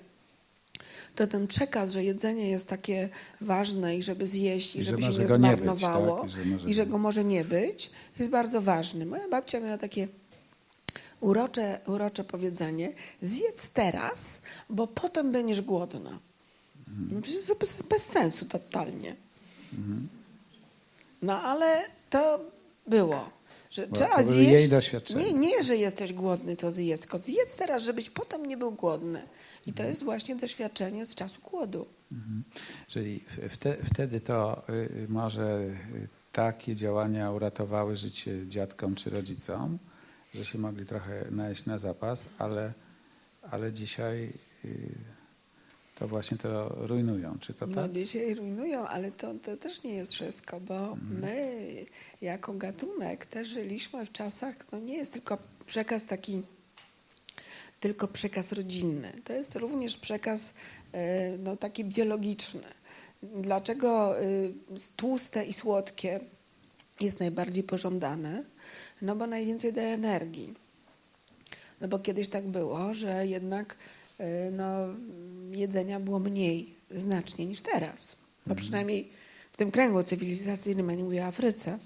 to 1.17 1.27
ten 1.27 1.47
przekaz, 1.47 1.93
że 1.93 2.05
jedzenie 2.05 2.51
jest 2.51 2.69
takie 2.69 3.09
ważne 3.41 3.97
i 3.97 4.03
żeby 4.03 4.27
zjeść 4.27 4.77
i, 4.77 4.79
I 4.81 4.85
że 4.85 4.91
żeby 4.91 5.03
się 5.03 5.09
nie 5.09 5.15
go 5.15 5.21
nie 5.21 5.27
być, 5.27 5.39
zmarnowało 5.39 6.21
tak? 6.21 6.29
I 6.29 6.33
że 6.33 6.71
i 6.71 6.75
że 6.75 6.87
go 6.87 6.99
może 6.99 7.25
nie 7.25 7.45
być, 7.45 7.91
jest 8.19 8.31
bardzo 8.31 8.61
ważny. 8.61 9.07
Moja 9.07 9.29
babcia 9.29 9.61
miała 9.61 9.79
takie 9.79 10.09
urocze, 11.21 11.81
urocze 11.87 12.25
powiedzenie, 12.25 12.93
zjedz 13.23 13.69
teraz, 13.71 14.41
bo 14.71 14.87
potem 14.87 15.33
będziesz 15.33 15.63
głodna. 15.63 16.19
No 17.11 17.21
przecież 17.23 17.45
to 17.47 17.55
bez, 17.55 17.83
bez 17.83 18.03
sensu 18.07 18.47
totalnie. 18.47 19.17
No 21.23 21.43
ale 21.43 21.83
to 22.11 22.41
było. 22.87 23.31
Że 23.71 23.87
Bo 23.87 23.97
trzeba 23.97 24.17
to 24.17 24.23
były 24.25 24.37
jej 24.37 24.47
zjeść. 24.47 24.69
doświadczenia. 24.69 25.25
Nie, 25.25 25.35
nie, 25.35 25.63
że 25.65 25.77
jesteś 25.77 26.13
głodny, 26.13 26.57
to 26.57 26.73
zjedz, 26.73 27.01
tylko 27.01 27.19
zjedz 27.19 27.57
teraz, 27.57 27.83
żebyś 27.83 28.11
potem 28.11 28.47
nie 28.47 28.57
był 28.57 28.73
głodny. 28.73 29.23
I 29.67 29.73
to 29.73 29.83
jest 29.83 30.03
właśnie 30.05 30.37
doświadczenie 30.37 31.07
z 31.07 31.15
czasu 31.15 31.41
głodu. 31.51 31.87
Mhm. 32.13 32.45
Czyli 32.89 33.25
wte, 33.49 33.77
wtedy 33.85 34.21
to 34.21 34.63
y, 34.69 35.07
może 35.09 35.61
y, 35.95 36.09
takie 36.33 36.75
działania 36.75 37.31
uratowały 37.33 37.97
życie 37.97 38.49
dziadkom 38.49 38.95
czy 38.95 39.11
rodzicom, 39.11 39.79
że 40.35 40.45
się 40.45 40.59
mogli 40.59 40.87
trochę 40.87 41.25
najeść 41.31 41.67
na 41.67 41.79
zapas, 41.79 42.27
ale, 42.39 42.73
ale 43.51 43.73
dzisiaj 43.73 44.33
y, 44.65 44.95
to 46.01 46.09
właśnie 46.09 46.37
to 46.39 46.69
rujnują. 46.87 47.39
Czy 47.41 47.55
to 47.55 47.67
No 47.67 47.75
tak? 47.75 47.93
dzisiaj 47.93 48.35
rujnują, 48.35 48.87
ale 48.87 49.13
to, 49.13 49.35
to 49.35 49.57
też 49.57 49.83
nie 49.83 49.95
jest 49.95 50.13
wszystko, 50.13 50.61
bo 50.61 50.75
Mhm. 50.75 51.21
my 51.21 51.61
jako 52.23 52.53
gatunek 52.55 53.27
też 53.27 53.49
żyliśmy 53.49 54.07
w 54.07 54.13
czasach, 54.13 54.55
no 54.73 54.79
nie 54.81 54.97
jest 54.97 55.13
tylko 55.13 55.39
przekaz 55.67 56.07
taki, 56.07 56.43
tylko 57.81 58.09
przekaz 58.09 58.53
rodzinny. 58.53 59.13
To 59.25 59.33
jest 59.33 59.57
również 59.57 59.97
przekaz 59.97 60.53
e, 60.93 61.39
no, 61.39 61.57
taki 61.57 61.85
biologiczny. 61.85 62.63
Dlaczego 63.23 64.21
y, 64.23 64.53
tłuste 64.97 65.45
i 65.45 65.53
słodkie 65.53 66.21
jest 67.01 67.21
najbardziej 67.21 67.65
pożądane? 67.65 68.45
No 69.03 69.17
bo 69.17 69.27
najwięcej 69.27 69.73
daje 69.73 69.89
energii. 69.95 70.55
No 71.81 71.89
bo 71.89 71.99
kiedyś 71.99 72.29
tak 72.29 72.49
było, 72.49 72.95
że 72.95 73.27
jednak 73.27 73.73
y, 73.75 74.00
no, 74.53 74.65
jedzenia 75.53 76.01
było 76.01 76.19
mniej 76.19 76.75
znacznie 76.91 77.47
niż 77.47 77.61
teraz. 77.61 78.17
No 78.47 78.55
przynajmniej 78.55 79.09
w 79.53 79.57
tym 79.57 79.71
kręgu 79.71 80.03
cywilizacyjnym, 80.03 80.89
ja 80.91 80.95
nie 80.95 81.05
mówię 81.05 81.23
o 81.23 81.27
Afryce. 81.27 81.79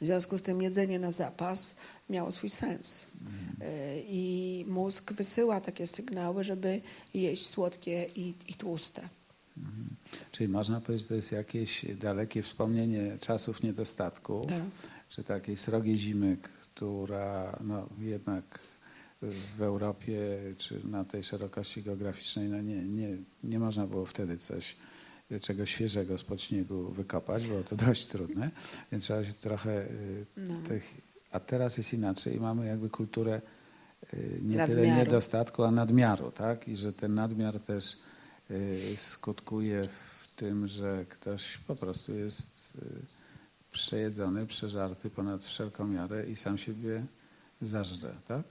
W 0.00 0.04
związku 0.04 0.38
z 0.38 0.42
tym 0.42 0.62
jedzenie 0.62 0.98
na 0.98 1.10
zapas 1.10 1.76
miało 2.10 2.32
swój 2.32 2.50
sens. 2.50 3.02
Y, 3.02 3.64
I 4.08 4.64
mózg 4.68 5.12
wysyła 5.12 5.60
takie 5.60 5.86
sygnały, 5.86 6.44
żeby 6.44 6.80
jeść 7.14 7.46
słodkie 7.46 8.06
i, 8.16 8.34
i 8.48 8.54
tłuste. 8.54 9.08
Mhm. 9.56 9.86
Czyli 10.32 10.48
można 10.48 10.80
powiedzieć, 10.80 11.02
że 11.02 11.08
to 11.08 11.14
jest 11.14 11.32
jakieś 11.32 11.86
dalekie 12.00 12.42
wspomnienie 12.42 13.16
czasów 13.20 13.62
niedostatku, 13.62 14.46
Tak. 14.48 14.62
czy 15.08 15.24
takiej 15.24 15.56
srogiej 15.56 15.98
zimy, 15.98 16.36
która 16.42 17.58
no, 17.64 17.88
jednak 18.00 18.44
w 19.56 19.62
Europie, 19.62 20.38
czy 20.58 20.80
na 20.88 21.04
tej 21.04 21.22
szerokości 21.22 21.82
geograficznej, 21.82 22.48
no 22.48 22.60
nie, 22.62 22.82
nie, 22.84 23.16
nie 23.44 23.58
można 23.58 23.86
było 23.86 24.06
wtedy 24.06 24.36
coś, 24.38 24.76
czegoś 25.40 25.70
świeżego 25.70 26.18
spod 26.18 26.42
śniegu 26.42 26.90
wykopać, 26.90 27.46
było 27.46 27.62
to 27.62 27.76
dość 27.86 28.06
trudne, 28.06 28.50
więc 28.92 29.04
trzeba 29.04 29.24
się 29.24 29.32
trochę 29.32 29.82
y, 29.82 30.26
No. 30.36 30.54
tych... 30.68 30.94
A 31.30 31.40
teraz 31.40 31.76
jest 31.78 31.94
inaczej, 31.94 32.40
mamy 32.40 32.66
jakby 32.66 32.90
kulturę 32.90 33.40
y, 34.14 34.40
nie 34.42 34.66
tyle 34.66 34.76
Nadmiaru. 34.82 34.98
niedostatku, 34.98 35.62
a 35.64 35.70
nadmiaru, 35.70 36.30
tak? 36.30 36.68
I 36.68 36.76
że 36.76 36.92
ten 36.92 37.14
nadmiar 37.14 37.60
też 37.60 37.96
y, 38.50 38.78
skutkuje 38.96 39.88
w 39.88 40.28
tym, 40.36 40.66
że 40.66 41.04
ktoś 41.08 41.58
po 41.58 41.76
prostu 41.76 42.14
jest 42.14 42.78
przejedzony, 43.72 44.46
przeżarty 44.46 45.10
ponad 45.10 45.42
wszelką 45.42 45.86
miarę 45.88 46.26
i 46.30 46.36
sam 46.36 46.58
siebie 46.58 47.04
zażre, 47.62 48.10
tak? 48.28 48.42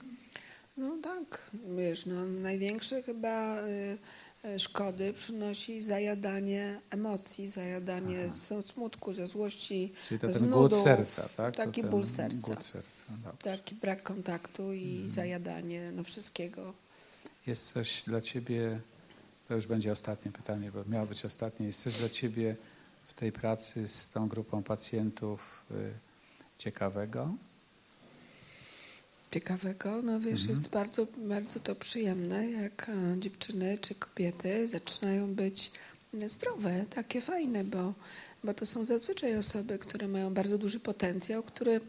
No 0.77 0.97
tak, 1.03 1.51
wiesz, 1.77 2.05
no, 2.05 2.25
największe 2.25 3.03
chyba 3.03 3.61
y, 3.61 3.97
y, 4.45 4.59
szkody 4.59 5.13
przynosi 5.13 5.81
zajadanie 5.81 6.79
emocji, 6.89 7.49
zajadanie 7.49 8.31
z 8.31 8.67
smutku, 8.67 9.13
ze 9.13 9.27
złości, 9.27 9.93
Czyli 10.07 10.19
to 10.19 10.33
z 10.33 10.39
ten 10.39 10.49
głód 10.49 10.61
nudów, 10.71 10.83
serca, 10.83 11.29
tak? 11.37 11.55
To 11.55 11.63
Taki 11.65 11.81
ten 11.81 11.89
ból 11.89 12.05
serca. 12.05 12.53
Głód 12.53 12.65
serca. 12.65 13.13
Taki 13.43 13.75
brak 13.75 14.03
kontaktu 14.03 14.73
i 14.73 14.91
Mhm. 14.91 15.09
zajadanie 15.09 15.91
no, 15.91 16.03
wszystkiego. 16.03 16.73
Jest 17.47 17.73
coś 17.73 18.03
dla 18.07 18.21
Ciebie, 18.21 18.79
to 19.47 19.55
już 19.55 19.67
będzie 19.67 19.91
ostatnie 19.91 20.31
pytanie, 20.31 20.71
bo 20.73 20.83
miało 20.85 21.05
być 21.05 21.25
ostatnie, 21.25 21.65
jest 21.67 21.81
coś 21.81 21.97
dla 21.99 22.09
Ciebie 22.09 22.55
w 23.07 23.13
tej 23.13 23.31
pracy 23.31 23.87
z 23.87 24.09
tą 24.09 24.27
grupą 24.27 24.63
pacjentów 24.63 25.65
y, 25.71 25.93
ciekawego? 26.57 27.33
Ciekawego, 29.33 30.01
no 30.01 30.19
wiesz, 30.19 30.41
Mhm. 30.41 30.49
jest 30.49 30.69
bardzo, 30.69 31.07
bardzo 31.17 31.59
to 31.59 31.75
przyjemne, 31.75 32.51
jak 32.51 32.89
e, 32.89 33.19
dziewczyny 33.19 33.77
czy 33.81 33.95
kobiety 33.95 34.67
zaczynają 34.67 35.33
być 35.35 35.71
zdrowe, 36.27 36.85
takie 36.95 37.21
fajne, 37.21 37.63
bo, 37.63 37.93
bo 38.43 38.53
to 38.53 38.65
są 38.65 38.85
zazwyczaj 38.85 39.37
osoby, 39.37 39.79
które 39.79 40.07
mają 40.07 40.33
bardzo 40.33 40.57
duży 40.57 40.79
potencjał, 40.79 41.43
który 41.43 41.81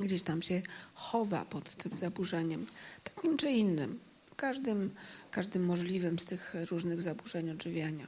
gdzieś 0.00 0.22
tam 0.22 0.42
się 0.42 0.62
chowa 0.94 1.44
pod 1.44 1.74
tym 1.74 1.96
zaburzeniem, 1.98 2.66
takim 3.04 3.36
czy 3.36 3.50
innym, 3.50 3.98
każdym, 4.36 4.94
każdym 5.30 5.64
możliwym 5.64 6.18
z 6.18 6.24
tych 6.24 6.54
różnych 6.70 7.02
zaburzeń 7.02 7.50
odżywiania. 7.50 8.06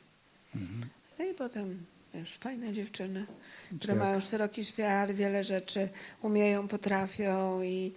No 1.19 1.25
i 1.25 1.35
potem, 1.35 1.85
wiesz, 2.15 2.37
fajne 2.41 2.73
dziewczyny, 2.73 3.27
które 3.79 3.95
jak- 3.95 4.03
mają 4.03 4.21
szeroki 4.21 4.65
świat, 4.65 5.11
wiele 5.13 5.45
rzeczy 5.45 5.89
umieją, 6.23 6.69
potrafią 6.69 7.63
i 7.63 7.93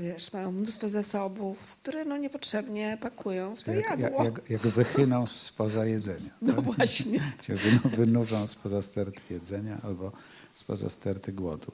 wiesz, 0.00 0.32
mają 0.32 0.52
mnóstwo 0.52 0.88
zasobów, 0.88 1.76
które 1.82 2.04
no 2.04 2.16
niepotrzebnie 2.16 2.98
pakują 3.00 3.56
w 3.56 3.62
to 3.62 3.72
Jak, 3.72 3.90
jak, 3.90 4.00
jadło. 4.00 4.24
jak, 4.24 4.50
jak 4.50 4.62
wychyną 4.62 5.26
spoza 5.26 5.86
jedzenia. 5.86 6.30
No 6.42 6.52
tak? 6.52 6.64
właśnie. 6.64 7.20
Się 7.46 7.56
wynu- 7.56 7.96
wynurzą 7.96 8.46
spoza 8.46 8.82
sterty 8.82 9.20
jedzenia 9.30 9.78
albo 9.82 10.12
spoza 10.54 10.90
sterty 10.90 11.32
głodu. 11.32 11.72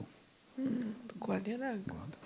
Dokładnie 1.15 1.59
tak. 1.59 1.83
głodu. 1.83 2.17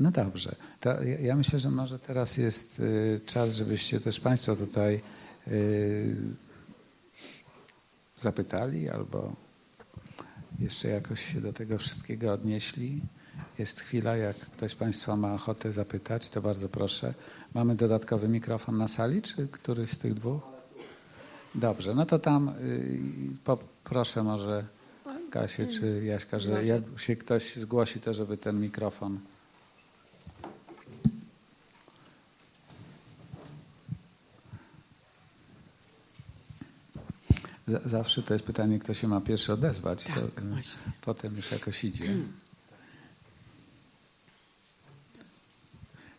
No 0.00 0.10
dobrze. 0.10 0.54
To 0.80 1.02
ja, 1.02 1.18
ja 1.18 1.36
myślę, 1.36 1.58
że 1.58 1.70
może 1.70 1.98
teraz 1.98 2.36
jest 2.36 2.80
y, 2.80 3.20
czas, 3.26 3.54
żebyście 3.54 4.00
też 4.00 4.20
Państwo 4.20 4.56
tutaj 4.56 5.00
y, 5.48 6.16
zapytali 8.16 8.88
albo 8.88 9.32
jeszcze 10.58 10.88
jakoś 10.88 11.32
się 11.32 11.40
do 11.40 11.52
tego 11.52 11.78
wszystkiego 11.78 12.32
odnieśli. 12.32 13.00
Jest 13.58 13.80
chwila, 13.80 14.16
jak 14.16 14.36
ktoś 14.36 14.72
z 14.72 14.74
Państwa 14.74 15.16
ma 15.16 15.34
ochotę 15.34 15.72
zapytać, 15.72 16.30
to 16.30 16.42
bardzo 16.42 16.68
proszę. 16.68 17.14
Mamy 17.54 17.74
dodatkowy 17.74 18.28
mikrofon 18.28 18.78
na 18.78 18.88
sali, 18.88 19.22
czy 19.22 19.48
któryś 19.48 19.90
z 19.90 19.98
tych 19.98 20.14
dwóch? 20.14 20.42
Dobrze, 21.54 21.94
no 21.94 22.06
to 22.06 22.18
tam 22.18 22.48
y, 22.48 23.00
poproszę 23.44 24.22
może 24.22 24.64
Kasię 25.30 25.66
czy 25.66 26.04
Jaśka, 26.04 26.38
że 26.38 26.64
jak 26.64 26.82
się 26.96 27.16
ktoś 27.16 27.56
zgłosi, 27.56 28.00
to 28.00 28.14
żeby 28.14 28.36
ten 28.36 28.60
mikrofon. 28.60 29.20
Zawsze 37.84 38.22
to 38.22 38.34
jest 38.34 38.46
pytanie, 38.46 38.78
kto 38.78 38.94
się 38.94 39.08
ma 39.08 39.20
pierwszy 39.20 39.52
odezwać. 39.52 40.04
Tak, 40.04 40.14
to, 40.14 40.20
y, 40.20 40.62
potem 41.00 41.36
już 41.36 41.52
jakoś 41.52 41.84
idzie. 41.84 42.16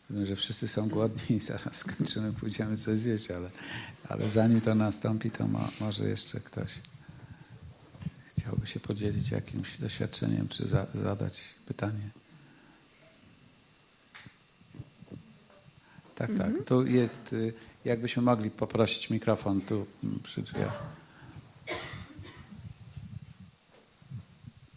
Wiem, 0.10 0.26
że 0.26 0.36
wszyscy 0.36 0.68
są 0.68 0.90
głodni 0.90 1.36
i 1.36 1.40
zaraz 1.40 1.76
skończymy, 1.76 2.34
pójdziemy 2.34 2.78
coś 2.78 3.00
zjeść, 3.00 3.32
ale, 3.32 3.50
ale 4.10 4.30
zanim 4.30 4.62
to 4.62 4.76
nastąpi, 4.76 5.32
to 5.32 5.48
mo, 5.48 5.70
może 5.80 6.10
jeszcze 6.10 6.40
ktoś 6.40 6.72
chciałby 8.26 8.68
się 8.68 8.80
podzielić 8.80 9.32
jakimś 9.32 9.78
doświadczeniem, 9.78 10.48
czy 10.48 10.68
za, 10.68 10.86
zadać 10.94 11.42
pytanie. 11.68 12.10
Tak, 16.16 16.30
tak. 16.38 16.52
Tu 16.66 16.86
jest, 16.88 17.34
y, 17.34 17.54
jakbyśmy 17.86 18.22
mogli 18.22 18.52
poprosić 18.52 19.10
mikrofon 19.10 19.62
tu 19.62 19.86
mm, 20.04 20.20
przy 20.20 20.42
drzwiach. 20.42 20.84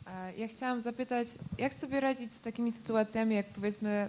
E, 0.07 0.37
Ja 0.37 0.49
chciałam 0.49 0.83
zapytać, 0.83 1.29
jak 1.59 1.75
sobie 1.75 2.01
radzić 2.01 2.33
z 2.33 2.41
takimi 2.41 2.73
sytuacjami, 2.73 3.35
jak 3.35 3.47
powiedzmy, 3.47 4.09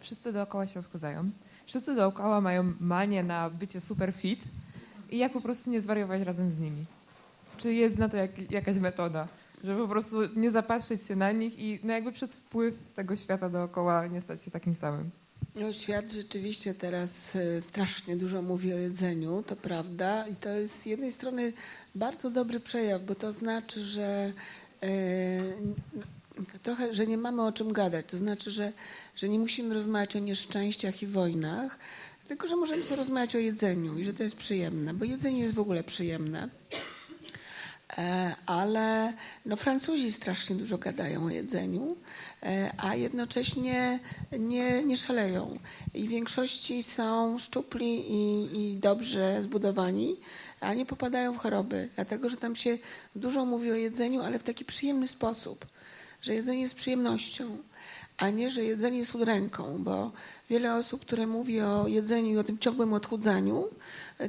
wszyscy 0.00 0.32
dookoła 0.32 0.66
się 0.66 0.80
odchudzają, 0.80 1.30
wszyscy 1.66 1.94
dookoła 1.94 2.40
mają 2.40 2.72
manię 2.80 3.22
na 3.22 3.50
bycie 3.50 3.80
super 3.80 4.12
fit 4.12 4.44
i 5.10 5.18
jak 5.18 5.32
po 5.32 5.40
prostu 5.40 5.70
nie 5.70 5.80
zwariować 5.80 6.22
razem 6.22 6.50
z 6.50 6.58
nimi? 6.58 6.84
Czy 7.58 7.74
jest 7.74 7.98
na 7.98 8.08
to 8.08 8.16
jak, 8.16 8.50
jakaś 8.50 8.76
metoda, 8.76 9.28
żeby 9.64 9.82
po 9.82 9.88
prostu 9.88 10.16
nie 10.36 10.50
zapatrzeć 10.50 11.02
się 11.02 11.16
na 11.16 11.32
nich 11.32 11.58
i 11.58 11.80
no 11.84 11.92
jakby 11.92 12.12
przez 12.12 12.34
wpływ 12.34 12.74
tego 12.94 13.16
świata 13.16 13.48
dookoła 13.48 14.06
nie 14.06 14.20
stać 14.20 14.42
się 14.42 14.50
takim 14.50 14.74
samym? 14.74 15.10
No, 15.54 15.72
świat 15.72 16.12
rzeczywiście 16.12 16.74
teraz 16.74 17.36
e, 17.36 17.62
strasznie 17.62 18.16
dużo 18.16 18.42
mówi 18.42 18.72
o 18.72 18.76
jedzeniu, 18.76 19.42
to 19.42 19.56
prawda. 19.56 20.28
I 20.28 20.36
to 20.36 20.48
jest 20.48 20.82
z 20.82 20.86
jednej 20.86 21.12
strony 21.12 21.52
bardzo 21.94 22.30
dobry 22.30 22.60
przejaw, 22.60 23.04
bo 23.04 23.14
to 23.14 23.32
znaczy, 23.32 23.80
że 23.80 24.32
e, 24.82 24.88
trochę, 26.62 26.94
że 26.94 27.06
nie 27.06 27.18
mamy 27.18 27.42
o 27.42 27.52
czym 27.52 27.72
gadać. 27.72 28.06
To 28.06 28.18
znaczy, 28.18 28.50
że, 28.50 28.72
że 29.16 29.28
nie 29.28 29.38
musimy 29.38 29.74
rozmawiać 29.74 30.16
o 30.16 30.18
nieszczęściach 30.18 31.02
i 31.02 31.06
wojnach, 31.06 31.78
tylko 32.28 32.48
że 32.48 32.56
możemy 32.56 32.84
sobie 32.84 32.96
rozmawiać 32.96 33.36
o 33.36 33.38
jedzeniu 33.38 33.98
i 33.98 34.04
że 34.04 34.12
to 34.12 34.22
jest 34.22 34.36
przyjemne, 34.36 34.94
bo 34.94 35.04
jedzenie 35.04 35.40
jest 35.40 35.54
w 35.54 35.60
ogóle 35.60 35.84
przyjemne. 35.84 36.48
E, 37.98 38.34
ale 38.46 39.12
no 39.46 39.56
Francuzi 39.56 40.12
strasznie 40.12 40.56
dużo 40.56 40.78
gadają 40.78 41.24
o 41.24 41.30
jedzeniu, 41.30 41.96
e, 42.42 42.72
a 42.78 42.94
jednocześnie 42.94 43.98
nie, 44.38 44.82
nie 44.82 44.96
szaleją. 44.96 45.58
I 45.94 46.04
w 46.04 46.10
większości 46.10 46.82
są 46.82 47.38
szczupli 47.38 48.12
i, 48.12 48.48
i 48.60 48.76
dobrze 48.76 49.42
zbudowani, 49.42 50.16
a 50.60 50.74
nie 50.74 50.86
popadają 50.86 51.32
w 51.32 51.38
choroby, 51.38 51.88
dlatego 51.94 52.28
że 52.28 52.36
tam 52.36 52.56
się 52.56 52.78
dużo 53.16 53.44
mówi 53.44 53.72
o 53.72 53.74
jedzeniu, 53.74 54.22
ale 54.22 54.38
w 54.38 54.42
taki 54.42 54.64
przyjemny 54.64 55.08
sposób, 55.08 55.66
że 56.22 56.34
jedzenie 56.34 56.60
jest 56.60 56.74
przyjemnością, 56.74 57.58
a 58.16 58.30
nie, 58.30 58.50
że 58.50 58.64
jedzenie 58.64 58.98
jest 58.98 59.14
udręką, 59.14 59.76
bo 59.78 60.12
wiele 60.50 60.74
osób, 60.74 61.00
które 61.00 61.26
mówi 61.26 61.60
o 61.60 61.88
jedzeniu 61.88 62.30
i 62.30 62.38
o 62.38 62.44
tym 62.44 62.58
ciągłym 62.58 62.92
odchudzaniu, 62.92 63.68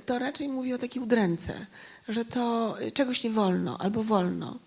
to 0.06 0.20
raczej 0.20 0.48
mówi 0.48 0.74
o 0.74 0.78
takiej 0.78 1.04
udręce, 1.04 1.66
że 2.08 2.26
to 2.26 2.76
czegoś 2.94 3.24
nie 3.24 3.30
wolno 3.30 3.78
albo 3.78 4.04
wolno. 4.04 4.60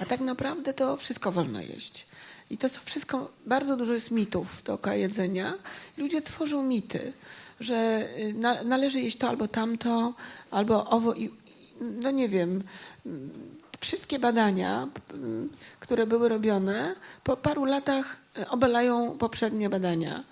A 0.00 0.04
tak 0.04 0.20
naprawdę 0.20 0.74
to 0.74 0.96
wszystko 0.96 1.32
wolno 1.32 1.60
jeść. 1.60 2.06
I 2.50 2.58
to 2.58 2.68
wszystko, 2.84 3.30
bardzo 3.46 3.76
dużo 3.76 3.92
jest 3.92 4.10
mitów 4.10 4.62
dookoła 4.62 4.96
jedzenia. 4.96 5.54
Ludzie 5.96 6.22
tworzą 6.22 6.62
mity, 6.62 7.12
że 7.60 8.08
y, 8.18 8.34
na, 8.34 8.62
należy 8.62 9.00
jeść 9.00 9.18
to 9.18 9.28
albo 9.28 9.48
tamto, 9.48 10.14
albo 10.50 10.90
owo 10.90 11.14
i, 11.14 11.30
no 11.80 12.10
nie 12.10 12.28
wiem, 12.28 12.62
wszystkie 13.82 14.18
badania, 14.18 14.88
mm, 15.14 15.48
które 15.80 16.06
były 16.06 16.28
robione, 16.28 16.94
po 17.24 17.36
paru 17.36 17.64
latach 17.64 18.16
y, 18.38 18.48
obalają 18.48 19.18
poprzednie 19.18 19.70
badania. 19.70 20.24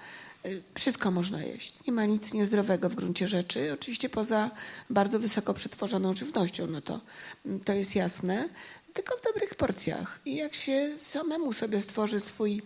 Y, 0.47 0.63
Wszystko 0.75 1.11
można 1.11 1.43
jeść. 1.43 1.75
Nie 1.87 1.93
ma 1.93 2.05
nic 2.05 2.35
niezdrowego 2.35 2.89
w 2.89 2.95
gruncie 2.95 3.29
rzeczy. 3.29 3.73
Oczywiście 3.73 4.09
poza 4.09 4.51
bardzo 4.91 5.19
wysoko 5.19 5.55
przetworzoną 5.55 6.17
żywnością, 6.17 6.67
no 6.67 6.81
to, 6.81 7.01
mm, 7.47 7.61
to 7.61 7.73
jest 7.73 7.95
jasne. 7.95 8.49
Tylko 8.95 9.17
w 9.17 9.23
dobrych 9.25 9.55
porcjach. 9.55 10.21
I 10.25 10.37
jak 10.37 10.55
się 10.55 10.91
samemu 10.99 11.53
sobie 11.53 11.81
stworzy 11.81 12.21
swój, 12.21 12.63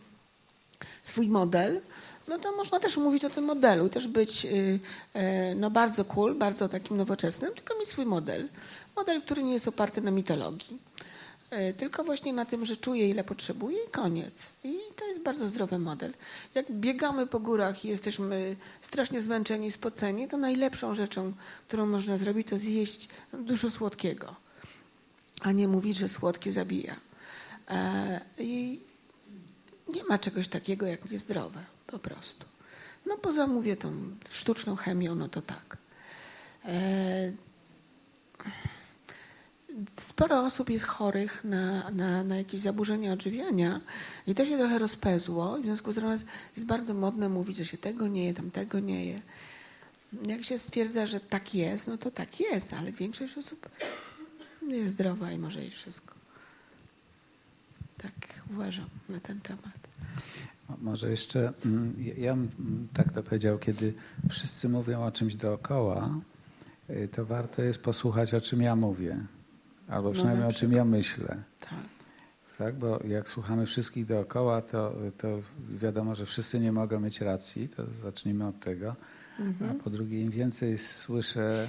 swój 1.02 1.28
model, 1.28 1.80
no 2.28 2.38
to 2.38 2.56
można 2.56 2.80
też 2.80 2.96
mówić 2.96 3.24
o 3.24 3.30
tym 3.30 3.44
modelu, 3.44 3.88
też 3.88 4.08
być 4.08 4.44
y, 4.44 4.80
e, 5.14 5.54
no 5.54 5.70
bardzo 5.70 6.04
cool, 6.04 6.34
bardzo 6.34 6.68
takim 6.68 6.96
nowoczesnym, 6.96 7.54
tylko 7.54 7.78
mieć 7.78 7.88
swój 7.88 8.06
model. 8.06 8.48
Model, 8.96 9.22
który 9.22 9.42
nie 9.42 9.52
jest 9.52 9.68
oparty 9.68 10.00
na 10.00 10.10
mitologii. 10.10 10.78
E, 11.50 11.72
Tylko 11.72 12.04
właśnie 12.04 12.32
na 12.32 12.44
tym, 12.44 12.64
że 12.66 12.76
czuję 12.76 13.08
ile 13.10 13.24
potrzebuję 13.24 13.78
i 13.84 13.90
koniec. 13.90 14.50
I 14.64 14.78
to 14.96 15.06
jest 15.06 15.20
bardzo 15.20 15.48
zdrowy 15.48 15.78
model. 15.78 16.14
Jak 16.54 16.72
biegamy 16.72 17.26
po 17.26 17.40
górach 17.40 17.84
i 17.84 17.88
jesteśmy 17.88 18.56
strasznie 18.82 19.20
zmęczeni, 19.22 19.72
spoceni, 19.72 20.28
to 20.28 20.36
najlepszą 20.36 20.94
rzeczą, 20.94 21.32
którą 21.68 21.86
można 21.86 22.18
zrobić, 22.18 22.48
to 22.48 22.58
zjeść 22.58 23.08
dużo 23.32 23.70
słodkiego, 23.70 24.34
a 25.40 25.52
nie 25.52 25.68
mówić, 25.68 25.96
że 25.96 26.08
słodkie 26.08 26.52
zabija. 26.52 26.96
E, 27.68 28.20
I 28.38 28.80
nie 29.88 30.04
ma 30.04 30.18
czegoś 30.18 30.48
takiego 30.48 30.86
jak 30.86 31.10
niezdrowe, 31.10 31.60
po 31.86 31.98
prostu. 31.98 32.46
No 33.06 33.18
poza, 33.18 33.46
mówię, 33.46 33.76
tą 33.76 33.92
sztuczną 34.30 34.76
chemią, 34.76 35.14
no 35.14 35.28
to 35.28 35.42
tak. 35.42 35.76
E, 36.64 37.32
Sporo 40.00 40.40
osób 40.46 40.70
jest 40.70 40.84
chorych 40.84 41.44
na, 41.44 41.90
na, 41.90 42.24
na 42.24 42.36
jakieś 42.36 42.60
zaburzenia 42.60 43.12
odżywiania 43.12 43.80
i 44.26 44.34
to 44.34 44.44
się 44.46 44.58
trochę 44.58 44.78
rozpezło. 44.78 45.58
W 45.58 45.62
związku 45.62 45.92
z 45.92 45.94
tym 45.94 46.04
jest 46.56 46.66
bardzo 46.66 46.94
modne 46.94 47.28
mówić, 47.28 47.56
że 47.56 47.64
się 47.64 47.78
tego 47.78 48.08
nie 48.08 48.24
je, 48.24 48.34
tamtego 48.34 48.80
nie 48.80 49.04
je. 49.04 49.20
Jak 50.26 50.44
się 50.44 50.58
stwierdza, 50.58 51.06
że 51.06 51.20
tak 51.20 51.54
jest, 51.54 51.88
no 51.88 51.98
to 51.98 52.10
tak 52.10 52.40
jest, 52.40 52.72
ale 52.74 52.92
większość 52.92 53.38
osób 53.38 53.68
jest 54.68 54.92
zdrowa 54.92 55.32
i 55.32 55.38
może 55.38 55.60
jeść 55.64 55.76
wszystko. 55.76 56.14
Tak 58.02 58.12
uważam 58.50 58.86
na 59.08 59.20
ten 59.20 59.40
temat. 59.40 59.78
Mo- 60.68 60.76
Może 60.82 61.10
jeszcze, 61.10 61.52
mm, 61.66 61.94
ja- 61.98 62.14
ja 62.14 62.34
bym 62.34 62.50
mm, 62.60 62.88
tak 62.94 63.12
to 63.12 63.22
powiedział, 63.22 63.58
kiedy 63.58 63.94
wszyscy 64.30 64.68
mówią 64.68 65.04
o 65.04 65.12
czymś 65.12 65.34
dookoła, 65.34 66.10
y, 66.90 67.08
to 67.12 67.26
warto 67.26 67.62
jest 67.62 67.78
posłuchać, 67.78 68.34
o 68.34 68.40
czym 68.40 68.62
ja 68.62 68.76
mówię, 68.76 69.18
albo 69.88 70.08
No, 70.08 70.14
przynajmniej 70.14 70.42
na 70.42 70.48
o 70.48 70.52
czym 70.52 70.72
ja 70.72 70.84
myślę. 70.84 71.36
Tak. 71.60 71.78
Tak? 72.58 72.74
Bo 72.74 73.00
jak 73.08 73.28
słuchamy 73.28 73.66
wszystkich 73.66 74.06
dookoła, 74.06 74.62
to, 74.62 74.92
to 75.18 75.38
wiadomo, 75.70 76.14
że 76.14 76.26
wszyscy 76.26 76.60
nie 76.60 76.72
mogą 76.72 77.00
mieć 77.00 77.20
racji, 77.20 77.68
to 77.68 77.82
zacznijmy 78.02 78.46
od 78.46 78.60
tego. 78.60 78.96
A 79.70 79.82
po 79.84 79.90
drugie, 79.90 80.20
im 80.20 80.30
więcej 80.30 80.78
słyszę 80.78 81.66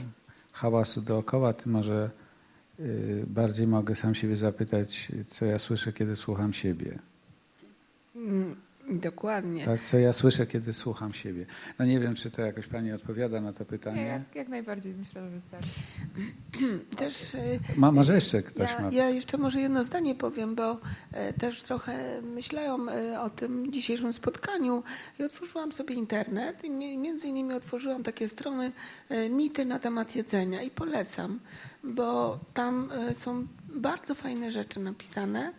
hałasu 0.54 1.02
dookoła, 1.02 1.54
tym 1.54 1.72
może 1.72 2.10
y, 2.80 3.24
bardziej 3.28 3.68
mogę 3.68 3.96
sam 3.96 4.16
siebie 4.16 4.36
zapytać, 4.38 5.12
co 5.28 5.46
ja 5.46 5.60
słyszę, 5.60 5.94
kiedy 5.94 6.16
słucham 6.16 6.54
siebie. 6.54 7.00
Dokładnie. 8.90 9.66
Tak, 9.66 9.82
co 9.82 9.98
ja 10.00 10.14
słyszę, 10.14 10.48
kiedy 10.48 10.74
słucham 10.74 11.14
siebie. 11.14 11.46
No 11.80 11.86
nie 11.86 12.00
wiem, 12.00 12.16
czy 12.16 12.32
to 12.32 12.42
jakoś 12.42 12.68
Pani 12.68 12.92
odpowiada 12.92 13.42
na 13.42 13.54
to 13.54 13.60
Nie, 13.60 13.66
pytanie. 13.66 14.02
jak, 14.06 14.36
jak 14.36 14.48
najbardziej 14.48 14.94
myślę, 14.94 15.22
że 15.22 15.30
wystarczy. 15.30 15.70
Też 16.98 17.34
y, 17.36 17.60
Ma, 17.78 17.92
może 17.92 18.16
jeszcze 18.16 18.44
ktoś 18.44 18.70
ja, 18.70 18.80
ma. 18.82 18.90
ja 18.92 19.10
jeszcze 19.10 19.38
może 19.38 19.62
jedno 19.62 19.84
zdanie 19.84 20.16
powiem, 20.16 20.56
bo 20.56 20.78
e, 21.12 21.34
też 21.34 21.64
trochę 21.64 22.22
myślałam 22.22 22.90
e, 22.90 23.22
o 23.22 23.30
tym 23.30 23.72
dzisiejszym 23.74 24.14
spotkaniu 24.14 24.84
i 25.20 25.24
otworzyłam 25.24 25.72
sobie 25.72 25.96
internet 25.96 26.64
i 26.64 26.70
mi- 26.70 26.98
między 26.98 27.28
innymi 27.28 27.54
otworzyłam 27.54 28.04
takie 28.04 28.28
strony 28.28 28.72
e, 29.10 29.30
mity 29.30 29.66
na 29.66 29.80
temat 29.80 30.16
jedzenia 30.16 30.62
i 30.62 30.72
polecam, 30.72 31.40
bo 31.84 32.40
tam 32.54 32.90
e, 33.10 33.16
są 33.16 33.48
bardzo 33.70 34.16
fajne 34.16 34.52
rzeczy 34.52 34.80
napisane. 34.80 35.54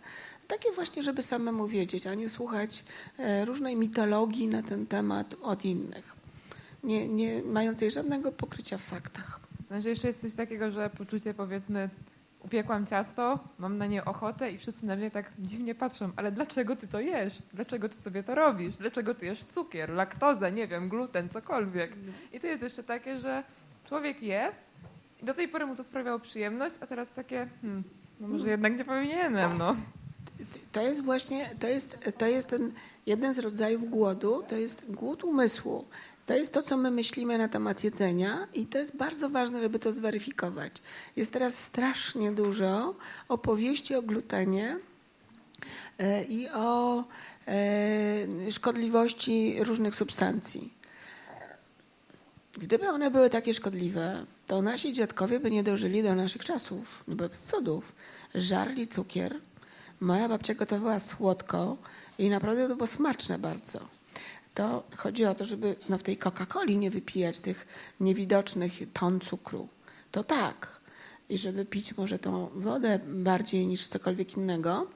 Takie 0.47 0.71
właśnie, 0.71 1.03
żeby 1.03 1.21
samemu 1.21 1.67
wiedzieć, 1.67 2.07
a 2.07 2.13
nie 2.13 2.29
słuchać 2.29 2.83
e, 3.19 3.45
różnej 3.45 3.75
mitologii 3.75 4.47
na 4.47 4.63
ten 4.63 4.85
temat 4.85 5.35
od 5.41 5.65
innych, 5.65 6.15
nie, 6.83 7.07
nie 7.07 7.43
mającej 7.43 7.91
żadnego 7.91 8.31
pokrycia 8.31 8.77
w 8.77 8.81
faktach. 8.81 9.39
Znaczy 9.67 9.89
jeszcze 9.89 10.07
jest 10.07 10.21
coś 10.21 10.33
takiego, 10.33 10.71
że 10.71 10.89
poczucie 10.89 11.33
powiedzmy 11.33 11.89
upiekłam 12.39 12.85
ciasto, 12.85 13.39
mam 13.59 13.77
na 13.77 13.85
nie 13.85 14.05
ochotę 14.05 14.51
i 14.51 14.57
wszyscy 14.57 14.85
na 14.85 14.95
mnie 14.95 15.11
tak 15.11 15.31
dziwnie 15.39 15.75
patrzą, 15.75 16.11
ale 16.15 16.31
dlaczego 16.31 16.75
ty 16.75 16.87
to 16.87 16.99
jesz? 16.99 17.41
Dlaczego 17.53 17.89
ty 17.89 17.95
sobie 17.95 18.23
to 18.23 18.35
robisz? 18.35 18.75
Dlaczego 18.75 19.15
ty 19.15 19.25
jesz 19.25 19.43
cukier, 19.43 19.89
laktozę, 19.89 20.51
nie 20.51 20.67
wiem, 20.67 20.89
gluten, 20.89 21.29
cokolwiek? 21.29 21.91
I 22.33 22.39
to 22.39 22.47
jest 22.47 22.63
jeszcze 22.63 22.83
takie, 22.83 23.19
że 23.19 23.43
człowiek 23.85 24.23
je 24.23 24.51
i 25.21 25.25
do 25.25 25.33
tej 25.33 25.47
pory 25.47 25.65
mu 25.65 25.75
to 25.75 25.83
sprawiało 25.83 26.19
przyjemność, 26.19 26.75
a 26.81 26.87
teraz 26.87 27.11
takie, 27.11 27.47
hmm, 27.61 27.83
no 28.19 28.27
może 28.27 28.49
jednak 28.49 28.77
nie 28.77 28.85
powinienem, 28.85 29.57
no. 29.57 29.75
To 30.71 30.81
jest 30.81 31.03
właśnie, 31.03 31.49
to 31.59 31.67
jest, 31.67 31.97
to 32.17 32.27
jest 32.27 32.47
ten 32.47 32.71
jeden 33.05 33.33
z 33.33 33.39
rodzajów 33.39 33.89
głodu, 33.89 34.43
to 34.49 34.55
jest 34.55 34.83
głód 34.89 35.23
umysłu. 35.23 35.85
To 36.25 36.33
jest 36.33 36.53
to, 36.53 36.63
co 36.63 36.77
my 36.77 36.91
myślimy 36.91 37.37
na 37.37 37.47
temat 37.47 37.83
jedzenia 37.83 38.47
i 38.53 38.65
to 38.65 38.77
jest 38.77 38.95
bardzo 38.95 39.29
ważne, 39.29 39.61
żeby 39.61 39.79
to 39.79 39.93
zweryfikować. 39.93 40.71
Jest 41.15 41.33
teraz 41.33 41.59
strasznie 41.59 42.31
dużo 42.31 42.95
opowieści 43.29 43.95
o 43.95 44.01
glutenie 44.01 44.79
e, 45.97 46.23
i 46.23 46.49
o 46.49 47.03
e, 47.47 48.51
szkodliwości 48.51 49.55
różnych 49.59 49.95
substancji. 49.95 50.73
Gdyby 52.53 52.89
one 52.89 53.11
były 53.11 53.29
takie 53.29 53.53
szkodliwe, 53.53 54.25
to 54.47 54.61
nasi 54.61 54.93
dziadkowie 54.93 55.39
by 55.39 55.51
nie 55.51 55.63
dożyli 55.63 56.03
do 56.03 56.15
naszych 56.15 56.45
czasów, 56.45 57.03
no 57.07 57.15
bez 57.15 57.41
cudów. 57.41 57.95
Żarli 58.35 58.87
cukier, 58.87 59.35
Moja 59.99 60.29
babcia 60.29 60.53
gotowała 60.53 60.99
słodko 60.99 61.77
i 62.17 62.29
naprawdę 62.29 62.67
to 62.67 62.75
było 62.75 62.87
smaczne 62.87 63.39
bardzo. 63.39 63.79
To 64.53 64.83
chodzi 64.95 65.25
o 65.25 65.35
to, 65.35 65.45
żeby 65.45 65.75
no 65.89 65.97
w 65.97 66.03
tej 66.03 66.17
Coca-Coli 66.17 66.77
nie 66.77 66.91
wypijać 66.91 67.39
tych 67.39 67.67
niewidocznych 67.99 68.71
ton 68.93 69.19
cukru. 69.19 69.67
To 70.11 70.23
tak. 70.23 70.77
I 71.29 71.37
żeby 71.37 71.65
pić 71.65 71.97
może 71.97 72.19
tą 72.19 72.49
wodę 72.55 72.99
bardziej 73.07 73.67
niż 73.67 73.87
cokolwiek 73.87 74.37
innego, 74.37 74.87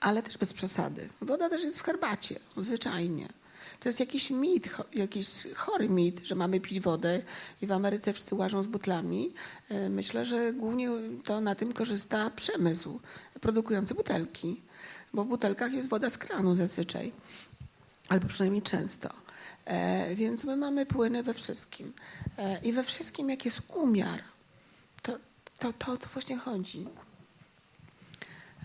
ale 0.00 0.22
też 0.22 0.38
bez 0.38 0.52
przesady. 0.52 1.08
Woda 1.20 1.48
też 1.48 1.64
jest 1.64 1.78
w 1.78 1.82
herbacie, 1.82 2.40
zwyczajnie. 2.56 3.28
To 3.80 3.88
jest 3.88 4.00
jakiś 4.00 4.30
mit, 4.30 4.68
jakiś 4.94 5.28
chory 5.54 5.88
mit, 5.88 6.20
że 6.24 6.34
mamy 6.34 6.60
pić 6.60 6.80
wodę 6.80 7.22
i 7.62 7.66
w 7.66 7.72
Ameryce 7.72 8.12
wszyscy 8.12 8.34
łażą 8.34 8.62
z 8.62 8.66
butlami. 8.66 9.34
E, 9.68 9.88
Myślę, 9.88 10.24
że 10.24 10.52
głównie 10.52 10.88
to 11.24 11.40
na 11.40 11.54
tym 11.54 11.72
korzysta 11.72 12.30
przemysł 12.30 13.00
produkujący 13.40 13.94
butelki, 13.94 14.62
bo 15.14 15.24
w 15.24 15.28
butelkach 15.28 15.72
jest 15.72 15.88
woda 15.88 16.10
z 16.10 16.18
kranu 16.18 16.56
zazwyczaj, 16.56 17.12
albo 18.08 18.28
przynajmniej 18.28 18.62
często. 18.62 19.08
E, 19.64 20.14
Więc 20.14 20.44
my 20.44 20.56
mamy 20.56 20.86
płyny 20.86 21.22
we 21.22 21.34
wszystkim. 21.34 21.92
E, 22.38 22.58
I 22.62 22.72
we 22.72 22.84
wszystkim, 22.84 23.30
jak 23.30 23.44
jest 23.44 23.60
umiar, 23.74 24.22
to 25.02 25.18
to, 25.58 25.72
to, 25.72 25.96
to 25.96 26.06
właśnie 26.12 26.36
chodzi. 26.36 26.86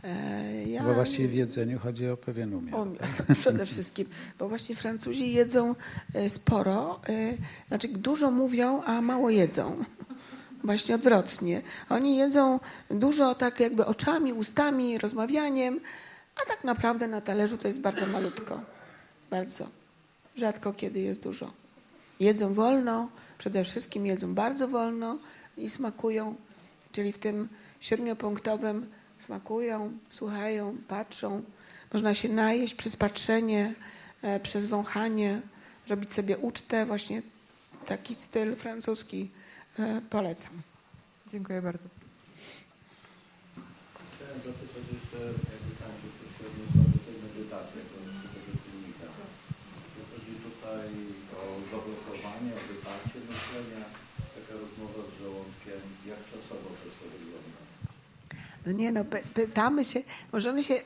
E, 0.03 0.63
Ja 0.63 0.83
Bo 0.83 0.93
właściwie 0.93 1.27
w 1.27 1.33
jedzeniu 1.33 1.79
chodzi 1.79 2.09
o 2.09 2.17
pewien 2.17 2.53
umiar. 2.53 2.79
Umiar, 2.79 3.09
przede 3.41 3.65
wszystkim, 3.65 4.07
bo 4.39 4.49
właśnie 4.49 4.75
Francuzi 4.75 5.33
jedzą 5.33 5.75
e, 6.13 6.29
sporo, 6.29 6.99
e, 7.09 7.37
znaczy 7.67 7.87
dużo 7.87 8.31
mówią, 8.31 8.83
a 8.83 9.01
mało 9.01 9.29
jedzą. 9.29 9.77
Właśnie 10.63 10.95
odwrotnie. 10.95 11.61
Oni 11.89 12.17
jedzą 12.17 12.59
dużo 12.89 13.35
tak 13.35 13.59
jakby 13.59 13.85
oczami, 13.85 14.33
ustami, 14.33 14.97
rozmawianiem, 14.97 15.79
a 16.43 16.47
tak 16.47 16.63
naprawdę 16.63 17.07
na 17.07 17.21
talerzu 17.21 17.57
to 17.57 17.67
jest 17.67 17.79
bardzo 17.79 18.07
malutko. 18.07 18.61
Bardzo. 19.29 19.67
Rzadko 20.35 20.73
kiedy 20.73 20.99
jest 20.99 21.23
dużo. 21.23 21.51
Jedzą 22.19 22.53
wolno, 22.53 23.09
przede 23.37 23.63
wszystkim 23.63 24.05
jedzą 24.05 24.33
bardzo 24.33 24.67
wolno 24.67 25.17
i 25.57 25.69
smakują, 25.69 26.35
czyli 26.91 27.11
w 27.11 27.19
tym 27.19 27.49
siedmiopunktowym 27.79 28.87
smakują, 29.25 29.97
słuchają, 30.09 30.77
patrzą. 30.87 31.43
Można 31.93 32.13
się 32.13 32.29
najeść 32.29 32.73
przez 32.75 32.95
patrzenie, 32.95 33.75
e, 34.21 34.39
przez 34.39 34.65
wąchanie, 34.65 35.41
robić 35.89 36.13
sobie 36.13 36.37
ucztę. 36.37 36.85
Właśnie 36.85 37.21
taki 37.85 38.15
styl 38.15 38.55
francuski 38.55 39.29
e, 39.79 40.01
polecam. 40.09 40.53
Dziękuję 41.31 41.61
bardzo. 41.61 41.87
Chciałem 44.13 44.39
zapytać 44.49 44.85
jeszcze, 44.95 45.19
jakby 45.51 45.71
tam 45.81 45.91
się 45.99 46.07
ktoś 46.15 46.31
się 46.37 46.43
odniosła 46.49 46.83
do 46.93 46.99
tej 47.05 47.17
medytacji, 47.25 47.77
jako 47.81 47.97
do 48.23 48.29
tego 48.33 48.51
czynnika. 48.63 49.07
To 49.93 49.99
chodzi 50.11 50.33
tutaj 50.47 50.89
o 51.39 51.41
zablokowanie, 51.71 52.51
o 52.59 52.61
wyparcie 52.69 53.19
myślenia, 53.29 53.83
taka 54.35 54.53
rozmowa 54.61 55.01
z 55.07 55.11
żołądkiem, 55.19 55.81
jak 56.11 56.21
czasowo 56.31 56.67
to 56.79 56.87
co 56.97 57.05
wygląda. 57.13 57.61
No 58.65 58.71
nie 58.71 58.91
no, 58.91 59.03
py- 59.03 59.23
pytamy 59.33 59.83
się, 59.85 60.03
możemy 60.33 60.63
się, 60.63 60.81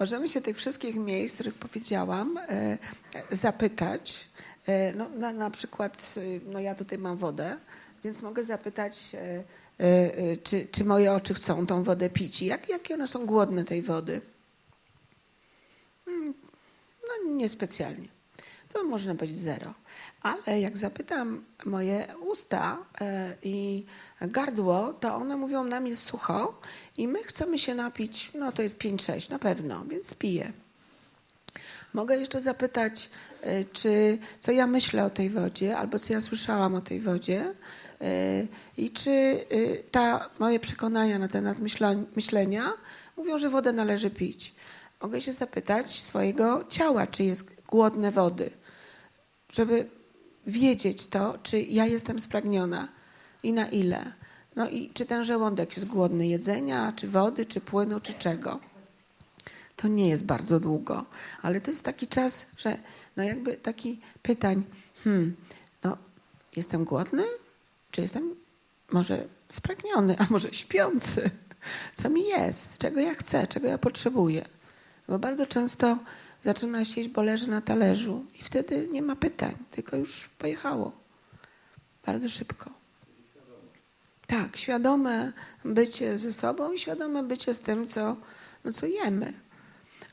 możemy 0.00 0.28
się 0.28 0.40
tych 0.40 0.56
wszystkich 0.56 0.96
miejsc, 0.96 1.34
których 1.34 1.54
powiedziałam, 1.54 2.38
e, 2.38 2.78
zapytać. 3.30 4.28
E, 4.66 4.92
no, 4.92 5.08
na, 5.08 5.32
na 5.32 5.50
przykład, 5.50 6.14
e, 6.16 6.20
no 6.52 6.60
ja 6.60 6.74
tutaj 6.74 6.98
mam 6.98 7.16
wodę, 7.16 7.56
więc 8.04 8.22
mogę 8.22 8.44
zapytać, 8.44 9.10
czy, 10.44 10.66
czy 10.72 10.84
moje 10.84 11.12
oczy 11.12 11.34
chcą 11.34 11.66
tą 11.66 11.82
wodę 11.82 12.10
pić 12.10 12.42
i 12.42 12.46
jak, 12.46 12.68
jakie 12.68 12.94
one 12.94 13.08
są 13.08 13.26
głodne 13.26 13.64
tej 13.64 13.82
wody. 13.82 14.20
Mm, 16.06 16.34
No 17.02 17.32
niespecjalnie. 17.34 18.08
To 18.72 18.84
można 18.84 19.14
powiedzieć 19.14 19.38
zero. 19.38 19.74
Ale 20.22 20.60
jak 20.60 20.78
zapytam 20.78 21.44
moje 21.64 22.06
usta 22.20 22.78
e, 23.00 23.34
i 23.42 23.86
gardło, 24.20 24.92
to 24.92 25.14
one 25.14 25.36
mówią, 25.36 25.64
nam 25.64 25.86
jest 25.86 26.02
sucho 26.02 26.60
i 26.96 27.08
my 27.08 27.22
chcemy 27.22 27.58
się 27.58 27.74
napić, 27.74 28.30
no 28.34 28.52
to 28.52 28.62
jest 28.62 28.78
5-6 28.78 29.30
na 29.30 29.38
pewno, 29.38 29.84
więc 29.84 30.14
piję. 30.14 30.52
Mogę 31.94 32.16
jeszcze 32.16 32.40
zapytać, 32.40 33.10
e, 33.42 33.64
czy 33.64 34.18
co 34.40 34.52
ja 34.52 34.66
myślę 34.66 35.04
o 35.04 35.10
tej 35.10 35.30
wodzie, 35.30 35.76
albo 35.76 35.98
co 35.98 36.12
ja 36.12 36.20
słyszałam 36.20 36.74
o 36.74 36.80
tej 36.80 37.00
wodzie 37.00 37.54
e, 38.00 38.46
i 38.76 38.90
czy 38.90 39.44
ta 39.90 40.30
moje 40.38 40.60
przekonania 40.60 41.18
na 41.18 41.28
temat 41.28 41.56
myślenia 42.16 42.72
mówią, 43.16 43.38
że 43.38 43.50
wodę 43.50 43.72
należy 43.72 44.10
pić. 44.10 44.54
Mogę 45.02 45.20
się 45.20 45.32
zapytać 45.32 46.00
swojego 46.00 46.64
ciała, 46.68 47.06
czy 47.06 47.24
jest 47.24 47.44
głodne 47.68 48.12
wody, 48.12 48.50
żeby 49.52 49.99
wiedzieć 50.46 51.06
to, 51.06 51.38
czy 51.42 51.60
ja 51.60 51.86
jestem 51.86 52.20
spragniona 52.20 52.88
i 53.42 53.52
na 53.52 53.68
ile. 53.68 54.12
No 54.56 54.68
i 54.68 54.90
czy 54.94 55.06
ten 55.06 55.24
żołądek 55.24 55.76
jest 55.76 55.88
głodny 55.88 56.26
jedzenia, 56.26 56.92
czy 56.96 57.08
wody, 57.08 57.46
czy 57.46 57.60
płynu, 57.60 58.00
czy 58.00 58.14
czego. 58.14 58.60
To 59.76 59.88
nie 59.88 60.08
jest 60.08 60.24
bardzo 60.24 60.60
długo, 60.60 61.04
ale 61.42 61.60
to 61.60 61.70
jest 61.70 61.82
taki 61.82 62.06
czas, 62.06 62.46
że 62.56 62.78
no 63.16 63.22
jakby 63.22 63.56
taki 63.56 64.00
pytań, 64.22 64.64
hmm, 65.04 65.36
no 65.84 65.96
jestem 66.56 66.84
głodny, 66.84 67.24
czy 67.90 68.02
jestem 68.02 68.34
może 68.92 69.26
spragniony, 69.48 70.16
a 70.18 70.26
może 70.30 70.48
śpiący? 70.52 71.30
Co 71.94 72.10
mi 72.10 72.28
jest? 72.28 72.78
Czego 72.78 73.00
ja 73.00 73.14
chcę? 73.14 73.46
Czego 73.46 73.68
ja 73.68 73.78
potrzebuję? 73.78 74.44
Bo 75.08 75.18
bardzo 75.18 75.46
często 75.46 75.98
zaczyna 76.42 76.84
się 76.84 77.00
jeść, 77.00 77.12
bo 77.12 77.22
leży 77.22 77.50
na 77.50 77.60
talerzu 77.60 78.24
i 78.40 78.42
wtedy 78.42 78.88
nie 78.92 79.02
ma 79.02 79.16
pytań, 79.16 79.54
tylko 79.70 79.96
już 79.96 80.28
pojechało. 80.28 80.92
Bardzo 82.06 82.28
szybko. 82.28 82.70
Tak, 84.26 84.56
świadome 84.56 85.32
bycie 85.64 86.18
ze 86.18 86.32
sobą 86.32 86.72
i 86.72 86.78
świadome 86.78 87.22
bycie 87.22 87.54
z 87.54 87.60
tym, 87.60 87.88
co, 87.88 88.16
no, 88.64 88.72
co 88.72 88.86
jemy. 88.86 89.32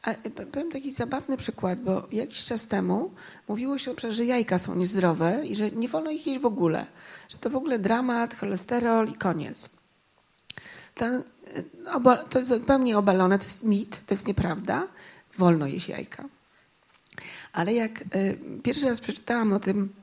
A 0.02 0.12
e, 0.12 0.30
powiem 0.30 0.72
taki 0.72 0.94
zabawny 0.94 1.38
przykład, 1.38 1.80
bo 1.80 2.08
jakiś 2.12 2.44
czas 2.44 2.68
temu 2.68 3.12
mówiło 3.48 3.78
się, 3.78 3.94
że 4.10 4.26
jajka 4.26 4.60
są 4.60 4.76
niezdrowe 4.76 5.46
i 5.46 5.56
że 5.56 5.72
nie 5.72 5.88
wolno 5.88 6.12
ich 6.12 6.28
jeść 6.28 6.42
w 6.42 6.46
ogóle. 6.46 6.86
Że 7.30 7.38
to 7.38 7.50
w 7.50 7.56
ogóle 7.56 7.80
dramat, 7.80 8.36
cholesterol 8.36 9.10
i 9.10 9.14
koniec. 9.14 9.70
To, 10.96 11.06
e, 11.06 11.24
to 12.30 12.40
jest 12.40 12.52
zupełnie 12.52 12.98
obalone, 12.98 13.40
to 13.40 13.46
jest 13.46 13.64
mit, 13.64 14.06
to 14.06 14.14
jest 14.14 14.28
nieprawda. 14.28 14.88
Wolno 15.38 15.68
jeść 15.68 15.90
jajka. 15.90 16.24
Ale 17.54 17.74
jak 17.74 18.02
y, 18.02 18.40
pierwszy 18.64 18.86
raz 18.86 19.02
przeczytałam 19.02 19.54
o 19.54 19.60
tym, 19.60 19.94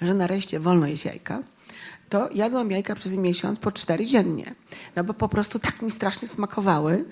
że 0.00 0.14
nareszcie 0.14 0.60
wolno 0.60 0.86
jeść 0.86 1.04
jajka, 1.04 1.42
to 2.12 2.28
jadłam 2.34 2.70
jajka 2.70 2.94
przez 2.94 3.16
miesiąc 3.16 3.58
po 3.58 3.72
cztery 3.72 4.06
dziennie. 4.06 4.54
No 4.96 5.04
bo 5.04 5.14
po 5.14 5.28
prostu 5.28 5.58
tak 5.58 5.82
mi 5.82 5.90
strasznie 5.90 6.28
smakowały. 6.28 7.04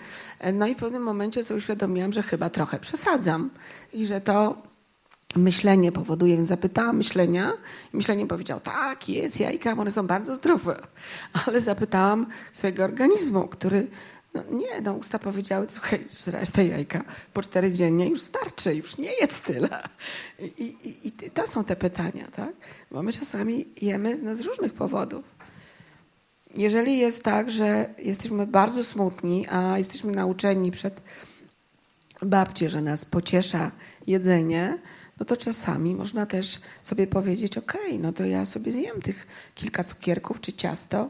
No 0.52 0.66
i 0.66 0.74
w 0.74 0.78
pewnym 0.78 1.02
momencie 1.02 1.44
sobie 1.44 1.58
uświadomiłam, 1.58 2.12
że 2.12 2.22
chyba 2.22 2.50
trochę 2.50 2.78
przesadzam 2.78 3.50
i 3.92 4.06
że 4.06 4.20
to 4.20 4.62
myślenie 5.36 5.92
powoduje, 5.92 6.36
więc 6.36 6.48
zapytałam 6.48 6.96
myślenia 6.96 7.52
myślenie 7.92 8.26
powiedział, 8.26 8.60
tak, 8.60 9.08
jest 9.08 9.40
jajka, 9.40 9.72
one 9.72 9.90
są 9.90 10.06
bardzo 10.06 10.36
zdrowe. 10.36 10.80
Ale 11.46 11.60
zapytałam 11.60 12.26
swojego 12.52 12.84
organizmu, 12.84 13.48
który 13.48 13.88
no 14.34 14.42
nie, 14.50 14.80
no 14.82 14.92
usta 14.92 15.18
powiedziały, 15.18 15.66
słuchaj, 15.70 16.04
zresztą 16.18 16.62
jajka 16.62 17.04
po 17.32 17.42
cztery 17.42 17.72
dziennie 17.72 18.08
już 18.08 18.22
starczy, 18.22 18.74
już 18.74 18.98
nie 18.98 19.12
jest 19.20 19.44
tyle. 19.44 19.88
I, 20.58 20.62
i, 20.62 21.08
I, 21.08 21.12
to 21.12 21.46
są 21.46 21.64
te 21.64 21.76
pytania, 21.76 22.28
tak? 22.36 22.52
Bo 22.90 23.02
my 23.02 23.12
czasami 23.12 23.66
jemy 23.82 24.18
no, 24.22 24.36
z 24.36 24.40
różnych 24.40 24.72
powodów. 24.72 25.24
Jeżeli 26.56 26.98
jest 26.98 27.22
tak, 27.22 27.50
że 27.50 27.94
jesteśmy 27.98 28.46
bardzo 28.46 28.84
smutni, 28.84 29.46
a 29.48 29.78
jesteśmy 29.78 30.12
nauczeni 30.12 30.70
przed 30.70 31.00
babcię, 32.22 32.70
że 32.70 32.80
nas 32.80 33.04
pociesza 33.04 33.70
jedzenie, 34.06 34.78
no 35.20 35.26
to 35.26 35.36
czasami 35.36 35.94
można 35.94 36.26
też 36.26 36.60
sobie 36.82 37.06
powiedzieć, 37.06 37.58
ok, 37.58 37.78
no 37.98 38.12
to 38.12 38.24
ja 38.24 38.44
sobie 38.44 38.72
zjem 38.72 39.02
tych 39.02 39.26
kilka 39.54 39.84
cukierków 39.84 40.40
czy 40.40 40.52
ciasto, 40.52 41.08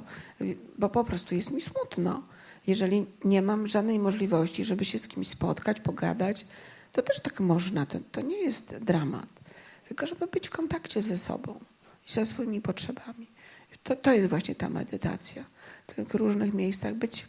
bo 0.78 0.88
po 0.88 1.04
prostu 1.04 1.34
jest 1.34 1.50
mi 1.50 1.60
smutno. 1.60 2.22
Jeżeli 2.70 3.06
nie 3.24 3.42
mam 3.42 3.68
żadnej 3.68 3.98
możliwości, 3.98 4.64
żeby 4.64 4.84
się 4.84 4.98
z 4.98 5.08
kimś 5.08 5.28
spotkać, 5.28 5.80
pogadać, 5.80 6.46
to 6.92 7.02
też 7.02 7.20
tak 7.20 7.40
można. 7.40 7.86
To, 7.86 7.98
to 8.12 8.20
nie 8.20 8.36
jest 8.36 8.78
dramat. 8.78 9.28
Tylko 9.88 10.06
żeby 10.06 10.26
być 10.26 10.48
w 10.48 10.50
kontakcie 10.50 11.02
ze 11.02 11.18
sobą 11.18 11.60
i 12.08 12.12
ze 12.12 12.26
swoimi 12.26 12.60
potrzebami. 12.60 13.26
To, 13.82 13.96
to 13.96 14.12
jest 14.12 14.28
właśnie 14.28 14.54
ta 14.54 14.68
medytacja. 14.68 15.44
W 15.86 15.94
tych 15.94 16.14
różnych 16.14 16.54
miejscach 16.54 16.94
być 16.94 17.26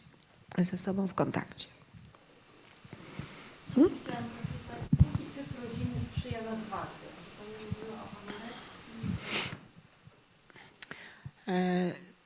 ze 0.57 0.77
sobą 0.77 1.07
w 1.07 1.13
kontakcie. 1.13 1.67
Hmm? 3.75 3.91
Chciałam 4.03 4.23
zapytać, 4.23 4.83
jaki 4.91 5.25
typ 5.35 5.47
rodziny 5.63 5.95
sprzyja 6.11 6.39
o 6.39 6.55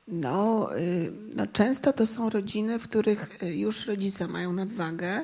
no, 0.08 0.68
y, 0.76 1.12
no, 1.36 1.46
często 1.46 1.92
to 1.92 2.06
są 2.06 2.30
rodziny, 2.30 2.78
w 2.78 2.88
których 2.88 3.42
y, 3.42 3.54
już 3.54 3.86
rodzice 3.86 4.28
mają 4.28 4.52
nadwagę 4.52 5.20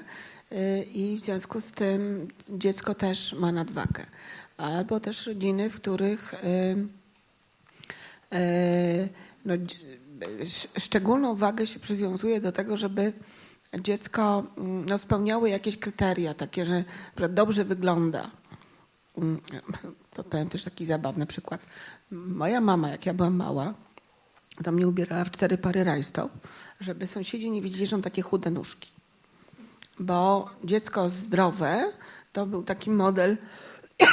y, 0.53 0.83
i 0.95 1.17
w 1.17 1.21
związku 1.21 1.61
z 1.61 1.73
tym 1.73 2.29
dziecko 2.49 2.95
też 2.95 3.33
ma 3.33 3.53
nadwagę. 3.53 4.07
Albo 4.57 5.01
też 5.01 5.27
rodziny, 5.27 5.71
w 5.71 5.77
których 5.77 6.35
no, 9.45 9.55
szczególną 10.79 11.35
wagę 11.35 11.67
się 11.67 11.81
przywiązuje 11.81 12.41
do 12.41 12.53
tego, 12.53 12.77
żeby 12.77 13.13
dziecko 13.81 14.45
mm, 14.59 14.87
no, 14.87 14.99
spełniało 14.99 15.47
jakieś 15.47 15.77
kryteria, 15.77 16.35
takie, 16.35 16.67
że 16.67 16.85
dobrze 17.31 17.65
wygląda. 17.65 18.31
Mm, 19.19 19.41
to 20.15 20.25
powiem 20.31 20.49
też 20.49 20.65
taki 20.65 20.87
zabawny 20.87 21.27
przykład. 21.27 21.61
Moja 22.11 22.61
mama, 22.61 22.91
jak 22.91 23.07
ja 23.07 23.15
byłam 23.15 23.37
mała, 23.37 23.75
tam 24.65 24.75
mnie 24.75 24.89
ubierała 24.89 25.25
w 25.25 25.31
cztery 25.31 25.59
pary 25.59 25.85
rajstop, 25.85 26.33
żeby 26.81 27.07
sąsiedzi 27.07 27.51
nie 27.51 27.63
widzieli, 27.63 27.87
że 27.87 27.97
mam 27.97 28.03
takie 28.03 28.23
chude 28.23 28.51
nóżki. 28.51 28.91
Bo 30.01 30.51
dziecko 30.65 31.11
zdrowe 31.11 31.93
to 32.33 32.47
był 32.47 32.65
taki 32.65 32.91
model. 32.91 33.37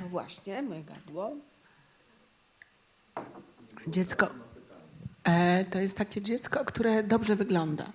no 0.00 0.08
właśnie, 0.08 0.62
moje 0.62 0.84
gardło. 0.84 1.36
Dziecko 3.88 4.28
e, 5.24 5.64
to 5.64 5.78
jest 5.78 5.96
takie 5.96 6.22
dziecko, 6.22 6.64
które 6.64 7.02
dobrze 7.02 7.36
wygląda. 7.36 7.92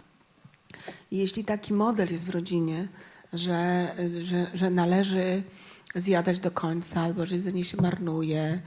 Jeśli 1.11 1.45
taki 1.45 1.73
model 1.73 2.11
jest 2.11 2.25
w 2.25 2.29
rodzinie, 2.29 2.87
że, 3.33 3.91
że, 4.21 4.47
że 4.53 4.69
należy 4.69 5.43
zjadać 5.95 6.39
do 6.39 6.51
końca, 6.51 7.01
albo 7.01 7.25
że 7.25 7.35
jedzenie 7.35 7.63
się 7.65 7.81
marnuje, 7.81 8.61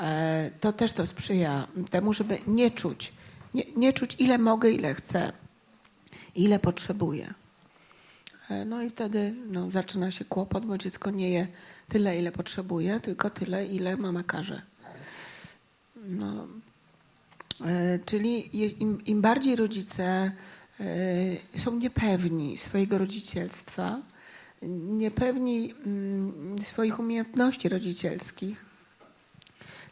E, 0.00 0.50
to 0.60 0.72
też 0.72 0.92
to 0.92 1.06
sprzyja 1.06 1.68
temu, 1.90 2.12
żeby 2.12 2.38
nie 2.46 2.70
czuć, 2.70 3.12
nie, 3.54 3.64
nie 3.76 3.92
czuć 3.92 4.16
ile 4.18 4.38
mogę, 4.38 4.70
ile 4.70 4.94
chcę, 4.94 5.32
ile 6.34 6.58
potrzebuję. 6.58 7.34
E, 8.50 8.64
no 8.64 8.82
i 8.82 8.90
wtedy 8.90 9.34
no, 9.46 9.70
zaczyna 9.70 10.10
się 10.10 10.24
kłopot, 10.24 10.66
bo 10.66 10.78
dziecko 10.78 11.10
nie 11.10 11.30
je 11.30 11.46
tyle, 11.88 12.18
ile 12.18 12.32
potrzebuje, 12.32 13.00
tylko 13.00 13.30
tyle, 13.30 13.66
ile 13.66 13.96
mama 13.96 14.22
każe. 14.22 14.62
No, 15.96 16.46
e, 17.66 17.98
czyli 18.04 18.56
im, 18.82 19.04
im 19.04 19.20
bardziej 19.20 19.56
rodzice 19.56 20.32
są 21.56 21.76
niepewni 21.76 22.58
swojego 22.58 22.98
rodzicielstwa, 22.98 24.00
niepewni 24.62 25.74
mm, 25.86 26.58
swoich 26.58 26.98
umiejętności 26.98 27.68
rodzicielskich, 27.68 28.64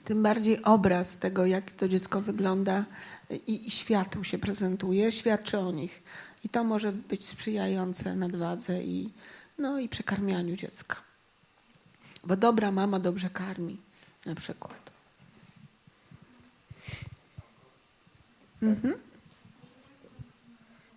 tym 0.05 0.23
bardziej 0.23 0.63
obraz 0.63 1.19
tego, 1.19 1.47
jak 1.47 1.71
to 1.71 1.89
dziecko 1.89 2.21
wygląda 2.21 2.85
i, 3.31 3.67
i 3.67 3.71
światu 3.71 4.25
się 4.25 4.39
prezentuje, 4.39 5.13
świadczy 5.13 5.59
o 5.59 5.73
nich. 5.73 6.03
I 6.45 6.49
to 6.49 6.65
może 6.65 6.93
być 6.93 7.25
sprzyjające 7.25 8.17
nadwadze 8.17 8.83
i, 8.83 9.13
no, 9.59 9.79
i 9.79 9.89
przekarmianiu 9.89 10.57
dziecka. 10.57 10.97
Bo 12.25 12.37
dobra 12.37 12.71
mama 12.73 12.99
dobrze 12.99 13.31
karmi, 13.31 13.79
na 14.27 14.35
przykład. 14.35 14.91
Mhm. 18.63 18.95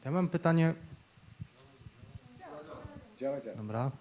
Ja 0.06 0.12
mam 0.12 0.30
pytanie. 0.30 0.74
Dobra. 3.56 3.92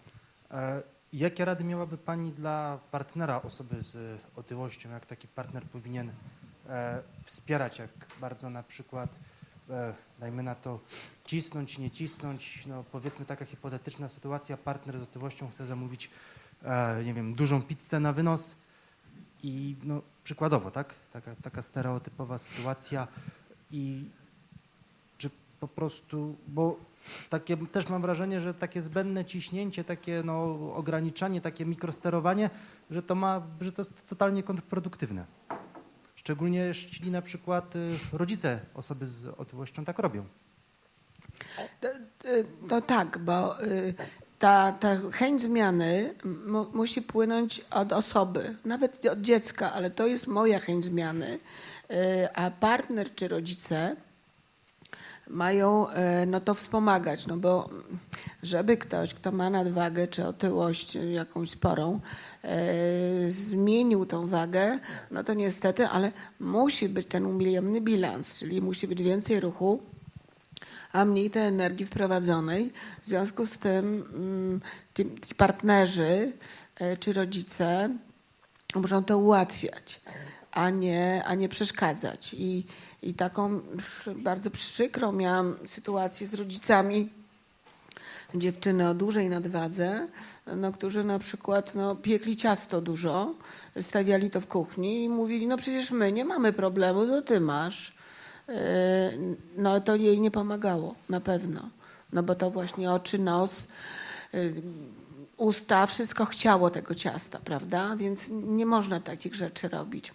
E, 0.50 0.82
Jakie 1.12 1.44
rady 1.44 1.64
miałaby 1.64 1.98
Pani 1.98 2.32
dla 2.32 2.78
partnera, 2.90 3.42
osoby 3.42 3.82
z 3.82 4.20
otyłością? 4.36 4.90
Jak 4.90 5.06
taki 5.06 5.28
partner 5.28 5.64
powinien 5.64 6.12
e, 6.68 7.02
wspierać? 7.24 7.78
Jak 7.78 7.90
bardzo 8.20 8.50
na 8.50 8.62
przykład, 8.62 9.18
e, 9.70 9.94
dajmy 10.18 10.42
na 10.42 10.54
to, 10.54 10.80
cisnąć, 11.24 11.78
nie 11.78 11.90
cisnąć? 11.90 12.66
No, 12.66 12.84
powiedzmy 12.92 13.24
taka 13.24 13.44
hipotetyczna 13.44 14.08
sytuacja, 14.08 14.56
partner 14.56 14.98
z 14.98 15.02
otyłością 15.02 15.50
chce 15.50 15.66
zamówić, 15.66 16.10
nie 17.04 17.14
wiem, 17.14 17.34
dużą 17.34 17.62
pizzę 17.62 18.00
na 18.00 18.12
wynos 18.12 18.56
i 19.42 19.76
no, 19.82 20.02
przykładowo, 20.24 20.70
tak? 20.70 20.94
Taka, 21.12 21.34
taka 21.42 21.62
stereotypowa 21.62 22.38
sytuacja 22.38 23.08
i 23.70 24.04
czy 25.18 25.30
po 25.60 25.68
prostu, 25.68 26.36
bo 26.48 26.87
takie 27.28 27.56
też 27.56 27.88
mam 27.88 28.02
wrażenie, 28.02 28.40
że 28.40 28.54
takie 28.54 28.82
zbędne 28.82 29.24
ciśnięcie, 29.24 29.84
takie 29.84 30.22
no, 30.24 30.58
ograniczanie, 30.74 31.40
takie 31.40 31.66
mikrosterowanie, 31.66 32.50
że 32.90 33.02
to 33.02 33.14
ma, 33.14 33.42
że 33.60 33.72
to 33.72 33.82
jest 33.82 34.08
totalnie 34.08 34.42
kontrproduktywne. 34.42 35.24
Szczególnie 36.16 36.58
jeśli 36.58 37.10
na 37.10 37.22
przykład 37.22 37.76
y, 37.76 37.90
rodzice 38.12 38.60
osoby 38.74 39.06
z 39.06 39.26
otyłością 39.26 39.84
tak 39.84 39.98
robią. 39.98 40.24
To, 41.80 41.88
to 42.68 42.80
tak, 42.80 43.18
bo 43.18 43.64
y, 43.64 43.94
ta, 44.38 44.72
ta 44.72 44.96
chęć 45.10 45.42
zmiany 45.42 46.14
musi 46.72 47.02
płynąć 47.02 47.60
od 47.70 47.92
osoby, 47.92 48.56
nawet 48.64 49.06
od 49.06 49.20
dziecka, 49.20 49.72
ale 49.72 49.90
to 49.90 50.06
jest 50.06 50.26
moja 50.26 50.60
chęć 50.60 50.84
zmiany, 50.84 51.38
y, 51.90 52.28
a 52.34 52.50
partner 52.50 53.14
czy 53.14 53.28
rodzice 53.28 53.96
mają 55.28 55.88
e, 55.88 56.26
no 56.26 56.40
to 56.40 56.54
wspomagać, 56.54 57.26
no 57.26 57.36
bo 57.36 57.68
żeby 58.42 58.76
ktoś, 58.76 59.14
kto 59.14 59.32
ma 59.32 59.50
nadwagę 59.50 60.08
czy 60.08 60.26
otyłość 60.26 60.94
jakąś 60.94 61.50
sporą, 61.50 62.00
e, 62.44 63.30
zmienił 63.30 64.06
tą 64.06 64.26
wagę, 64.26 64.78
no 65.10 65.24
to 65.24 65.34
niestety, 65.34 65.86
ale 65.86 66.12
musi 66.40 66.88
być 66.88 67.06
ten 67.06 67.26
ujemny 67.26 67.80
bilans, 67.80 68.38
czyli 68.38 68.62
musi 68.62 68.88
być 68.88 69.02
więcej 69.02 69.40
ruchu, 69.40 69.80
a 70.92 71.04
mniej 71.04 71.30
tej 71.30 71.46
energii 71.46 71.86
wprowadzonej. 71.86 72.72
W 73.02 73.06
związku 73.06 73.46
z 73.46 73.58
tym 73.58 74.04
mm, 74.14 74.60
ci, 74.94 75.28
ci 75.28 75.34
partnerzy 75.34 76.32
e, 76.80 76.96
czy 76.96 77.12
rodzice 77.12 77.90
muszą 78.74 79.04
to 79.04 79.18
ułatwiać, 79.18 80.00
a 80.52 80.70
nie, 80.70 81.24
a 81.24 81.34
nie 81.34 81.48
przeszkadzać. 81.48 82.34
I 82.38 82.66
i 83.02 83.14
taką 83.14 83.60
bardzo 84.16 84.50
przykrą 84.50 85.12
miałam 85.12 85.56
sytuację 85.66 86.26
z 86.26 86.34
rodzicami 86.34 87.10
dziewczyny 88.34 88.88
o 88.88 88.94
dużej 88.94 89.28
nadwadze, 89.28 90.08
no, 90.56 90.72
którzy 90.72 91.04
na 91.04 91.18
przykład 91.18 91.74
no, 91.74 91.96
piekli 91.96 92.36
ciasto 92.36 92.80
dużo, 92.80 93.34
stawiali 93.82 94.30
to 94.30 94.40
w 94.40 94.46
kuchni 94.46 95.04
i 95.04 95.08
mówili, 95.08 95.46
no 95.46 95.56
przecież 95.56 95.90
my 95.90 96.12
nie 96.12 96.24
mamy 96.24 96.52
problemu, 96.52 97.06
to 97.06 97.22
ty 97.22 97.40
masz. 97.40 97.92
Yy, 98.48 98.54
no 99.56 99.80
to 99.80 99.96
jej 99.96 100.20
nie 100.20 100.30
pomagało, 100.30 100.94
na 101.08 101.20
pewno. 101.20 101.68
No 102.12 102.22
bo 102.22 102.34
to 102.34 102.50
właśnie 102.50 102.90
oczy, 102.90 103.18
nos, 103.18 103.64
y, 104.34 104.62
usta, 105.36 105.86
wszystko 105.86 106.24
chciało 106.24 106.70
tego 106.70 106.94
ciasta, 106.94 107.38
prawda? 107.44 107.96
Więc 107.96 108.28
nie 108.30 108.66
można 108.66 109.00
takich 109.00 109.34
rzeczy 109.34 109.68
robić. 109.68 110.12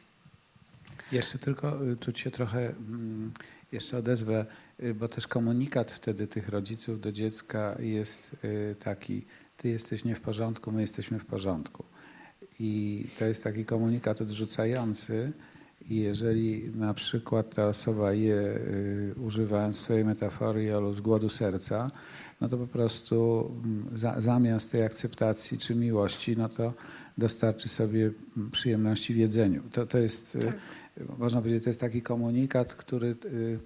Jeszcze 1.13 1.37
tylko 1.37 1.91
y, 1.91 1.95
tu 1.95 2.15
się 2.15 2.31
trochę 2.31 2.69
mm, 2.69 3.31
jeszcze 3.71 3.97
odezwę, 3.97 4.45
y, 4.83 4.93
bo 4.93 5.07
też 5.07 5.27
komunikat 5.27 5.91
wtedy 5.91 6.27
tych 6.27 6.49
rodziców 6.49 7.01
do 7.01 7.11
dziecka 7.11 7.75
jest 7.79 8.35
y, 8.43 8.75
taki, 8.79 9.25
ty 9.57 9.69
jesteś 9.69 10.05
nie 10.05 10.15
w 10.15 10.21
porządku, 10.21 10.71
my 10.71 10.81
jesteśmy 10.81 11.19
w 11.19 11.25
porządku. 11.25 11.83
I 12.59 13.05
to 13.19 13.25
jest 13.25 13.43
taki 13.43 13.65
komunikat 13.65 14.21
odrzucający. 14.21 15.31
I 15.89 15.95
jeżeli 15.95 16.71
na 16.75 16.93
przykład 16.93 17.55
ta 17.55 17.67
osoba 17.67 18.13
je, 18.13 18.35
y, 18.35 19.15
używając 19.25 19.77
swojej 19.77 20.05
metafory 20.05 20.63
Jolu, 20.63 20.93
z 20.93 21.01
głodu 21.01 21.29
serca, 21.29 21.91
no 22.41 22.49
to 22.49 22.57
po 22.57 22.67
prostu 22.67 23.51
mm, 23.63 23.97
za, 23.97 24.21
zamiast 24.21 24.71
tej 24.71 24.83
akceptacji 24.83 25.57
czy 25.57 25.75
miłości, 25.75 26.37
no 26.37 26.49
to 26.49 26.73
dostarczy 27.17 27.69
sobie 27.69 28.11
mm, 28.37 28.51
przyjemności 28.51 29.13
w 29.13 29.17
jedzeniu. 29.17 29.63
To, 29.71 29.85
to 29.85 29.97
jest, 29.97 30.35
y, 30.35 30.39
Tak. 30.39 30.57
Można 31.17 31.41
powiedzieć, 31.41 31.63
to 31.63 31.69
jest 31.69 31.79
taki 31.79 32.01
komunikat, 32.01 32.75
który 32.75 33.15
y, 33.25 33.59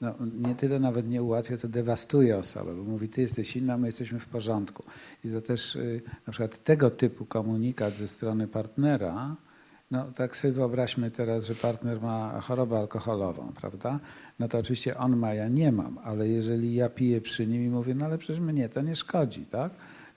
no, 0.00 0.14
nie 0.48 0.54
tyle 0.54 0.80
nawet 0.80 1.08
nie 1.08 1.22
ułatwia, 1.22 1.56
to 1.56 1.68
dewastuje 1.68 2.38
osobę, 2.38 2.74
bo 2.74 2.82
mówi, 2.82 3.08
ty 3.08 3.20
jesteś 3.20 3.56
inna, 3.56 3.78
my 3.78 3.88
jesteśmy 3.88 4.18
w 4.18 4.26
porządku. 4.26 4.84
I 5.24 5.30
to 5.30 5.42
też 5.42 5.76
y, 5.76 6.02
na 6.26 6.30
przykład 6.30 6.64
tego 6.64 6.90
typu 6.90 7.26
komunikat 7.26 7.92
ze 7.92 8.08
strony 8.08 8.48
partnera, 8.48 9.36
no 9.90 10.12
tak 10.12 10.36
sobie 10.36 10.52
wyobraźmy 10.52 11.10
teraz, 11.10 11.46
że 11.46 11.54
partner 11.54 12.02
ma 12.02 12.40
chorobę 12.40 12.78
alkoholową, 12.78 13.52
prawda? 13.60 14.00
No 14.38 14.48
to 14.48 14.58
oczywiście 14.58 14.98
on 14.98 15.16
ma, 15.16 15.34
ja 15.34 15.48
nie 15.48 15.72
mam, 15.72 15.98
ale 15.98 16.28
jeżeli 16.28 16.74
ja 16.74 16.88
piję 16.88 17.20
przy 17.20 17.46
nim 17.46 17.66
i 17.66 17.68
mówię, 17.68 17.94
no 17.94 18.04
ale 18.04 18.18
przecież 18.18 18.40
mnie 18.40 18.68
to 18.68 18.82
nie 18.82 18.96
szkodzi, 18.96 19.46
tak? 19.46 19.72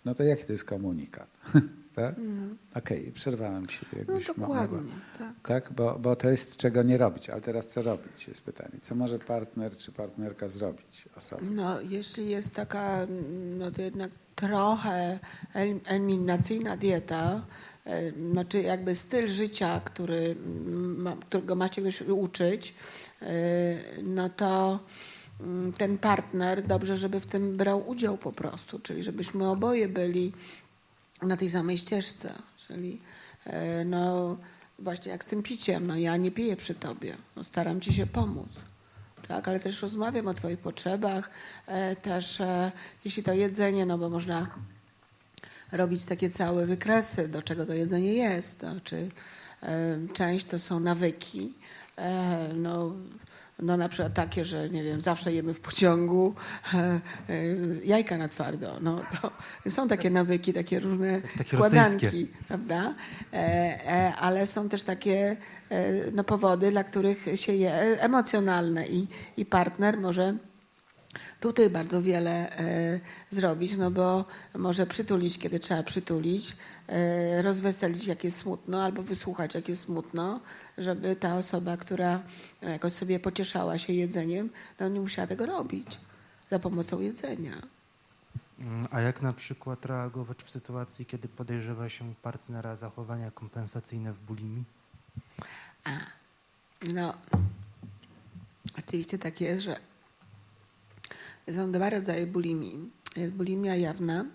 No 0.06 0.16
to 0.16 0.24
jaki 0.24 0.46
to 0.46 0.52
jest 0.52 0.66
komunikat? 0.66 1.30
tak? 1.98 2.16
Okej, 2.76 3.12
przerwałem 3.12 3.68
ci. 3.68 3.80
No 3.94 4.00
jakbyś 4.00 4.28
dokładnie. 4.28 4.78
mogła. 4.78 4.92
Tak. 5.18 5.34
Tak, 5.48 5.74
bo, 5.74 6.00
bo 6.00 6.16
to 6.16 6.30
jest 6.30 6.58
czego 6.58 6.84
nie 6.84 6.98
robić. 6.98 7.30
Ale 7.30 7.42
teraz 7.42 7.70
co 7.70 7.82
robić 7.82 8.28
jest 8.28 8.42
pytanie. 8.42 8.72
Co 8.82 8.96
może 8.96 9.20
partner 9.20 9.78
czy 9.78 9.92
partnerka 9.92 10.50
zrobić 10.50 11.06
osobie? 11.18 11.48
No, 11.52 11.82
jeśli 11.82 12.30
jest 12.30 12.56
taka, 12.56 12.98
no 13.58 13.72
to 13.72 13.82
jednak 13.82 14.12
trochę 14.36 15.20
el- 15.54 15.80
eliminacyjna 15.86 16.78
dieta, 16.78 17.46
e, 17.86 18.12
znaczy 18.32 18.62
jakby 18.62 18.96
styl 18.96 19.28
życia, 19.28 19.82
który 19.86 20.36
którego 21.22 21.56
macie 21.56 21.82
ktoś 21.82 22.02
uczyć, 22.02 22.74
e, 23.22 23.28
no 24.04 24.30
to 24.30 24.80
mm, 25.42 25.74
ten 25.74 25.98
partner 25.98 26.68
dobrze, 26.68 26.98
żeby 26.98 27.20
w 27.20 27.26
tym 27.26 27.58
brał 27.58 27.90
udział 27.90 28.18
po 28.18 28.32
prostu, 28.32 28.80
czyli 28.80 29.04
żebyśmy 29.04 29.50
oboje 29.50 29.88
byli 29.88 30.34
na 31.22 31.38
tej 31.38 31.50
samej 31.50 31.78
ścieżce, 31.78 32.34
czyli 32.68 33.02
e, 33.46 33.86
no 33.86 34.38
właśnie 34.80 35.12
jak 35.12 35.24
z 35.24 35.28
tym 35.28 35.44
piciem, 35.44 35.88
no 35.88 35.96
ja 35.96 36.18
nie 36.18 36.32
piję 36.32 36.56
przy 36.56 36.76
tobie, 36.76 37.16
no 37.36 37.44
staram 37.44 37.82
ci 37.82 37.94
się 37.94 38.08
pomóc. 38.08 38.50
Tak, 39.28 39.48
ale 39.48 39.60
też 39.60 39.82
rozmawiam 39.82 40.28
o 40.28 40.34
Twoich 40.34 40.60
potrzebach, 40.60 41.30
e, 41.68 41.96
też 41.96 42.42
e, 42.42 42.72
jeśli 43.06 43.24
to 43.24 43.34
jedzenie, 43.34 43.86
no 43.86 43.98
bo 43.98 44.10
można 44.10 44.48
robić 45.72 46.04
takie 46.04 46.30
całe 46.30 46.66
wykresy, 46.66 47.28
do 47.28 47.42
czego 47.42 47.66
to 47.66 47.74
jedzenie 47.74 48.14
jest. 48.14 48.66
Czy 48.84 49.12
część 50.14 50.46
to 50.46 50.60
są 50.60 50.80
nawyki, 50.80 51.54
no, 52.54 52.94
no 53.60 53.78
na 53.78 53.90
przykład 53.90 54.14
takie, 54.14 54.46
że 54.46 54.70
nie 54.70 54.84
wiem, 54.84 55.02
zawsze 55.02 55.34
jemy 55.34 55.54
w 55.54 55.60
pociągu 55.60 56.36
e, 56.74 56.78
e, 56.78 57.00
jajka 57.84 58.18
na 58.18 58.28
twardo. 58.28 58.80
No, 58.82 59.02
to 59.22 59.32
są 59.72 59.88
takie 59.88 60.10
nawyki, 60.10 60.54
takie 60.54 60.80
różne 60.80 61.22
Takie 61.38 61.58
składanki, 61.58 62.06
rosyjskie. 62.06 62.38
prawda? 62.48 62.94
E, 63.34 64.14
ale 64.20 64.48
są 64.48 64.70
też 64.70 64.84
takie 64.84 65.38
no, 66.14 66.24
powody, 66.24 66.72
dla 66.72 66.84
których 66.84 67.26
się 67.36 67.54
je 67.54 67.74
emocjonalne 68.02 68.88
i, 68.88 69.08
i 69.38 69.46
partner 69.46 69.98
może 70.00 70.34
tutaj 71.40 71.70
bardzo 71.70 72.02
wiele 72.02 72.58
e, 72.58 73.00
zrobić, 73.32 73.78
no 73.78 73.92
bo 73.92 74.26
może 74.56 74.86
przytulić, 74.86 75.38
kiedy 75.40 75.60
trzeba 75.60 75.84
przytulić, 75.84 76.58
e, 76.88 77.42
rozweselić, 77.42 78.08
jak 78.08 78.24
jest 78.24 78.38
smutno, 78.38 78.84
albo 78.84 79.04
wysłuchać, 79.04 79.56
jak 79.56 79.70
jest 79.70 79.82
smutno, 79.82 80.40
żeby 80.78 81.16
ta 81.16 81.38
osoba, 81.38 81.78
która 81.78 82.22
jakoś 82.62 82.94
sobie 82.94 83.20
pocieszała 83.20 83.78
się 83.78 83.94
jedzeniem, 83.94 84.50
no 84.80 84.88
nie 84.88 85.00
musiała 85.00 85.28
tego 85.28 85.46
robić 85.46 86.00
za 86.52 86.60
pomocą 86.60 87.00
jedzenia. 87.02 87.62
Mm, 88.60 88.88
A 88.92 89.02
jak 89.02 89.22
na 89.22 89.34
przykład 89.34 89.86
reagować 89.86 90.44
w 90.44 90.50
sytuacji, 90.50 91.06
kiedy 91.06 91.28
podejrzewa 91.28 91.90
się 91.90 92.14
partnera 92.22 92.76
zachowania 92.76 93.32
kompensacyjne 93.32 94.14
w 94.14 94.20
bulimii? 94.20 94.64
No, 96.94 97.14
oczywiście 98.80 99.18
tak 99.20 99.42
jest, 99.42 99.64
że 99.64 99.80
są 101.56 101.72
dwa 101.72 101.90
rodzaje 101.90 102.28
bulimii. 102.28 102.92
Jest 103.16 103.34
bulimia 103.34 103.76
jawna, 103.76 104.26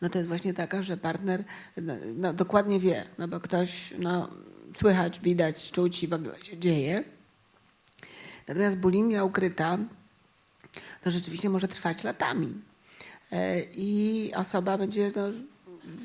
no 0.00 0.08
to 0.08 0.18
jest 0.18 0.28
właśnie 0.28 0.54
taka, 0.54 0.82
że 0.82 0.96
partner 0.96 1.44
no, 1.76 1.94
no, 2.14 2.32
dokładnie 2.32 2.80
wie, 2.80 3.04
no 3.18 3.28
bo 3.28 3.40
ktoś, 3.40 3.94
no, 3.98 4.30
słychać, 4.76 5.20
widać, 5.20 5.70
czuć 5.70 6.02
i 6.02 6.08
w 6.08 6.12
ogóle 6.12 6.44
się 6.44 6.58
dzieje. 6.58 7.04
Natomiast 8.48 8.76
bulimia 8.76 9.24
ukryta 9.24 9.78
to 11.02 11.10
rzeczywiście 11.10 11.50
może 11.50 11.68
trwać 11.68 12.04
latami. 12.04 12.54
E, 13.32 13.62
I 13.62 14.30
osoba 14.34 14.78
będzie 14.78 15.12
no, 15.16 15.22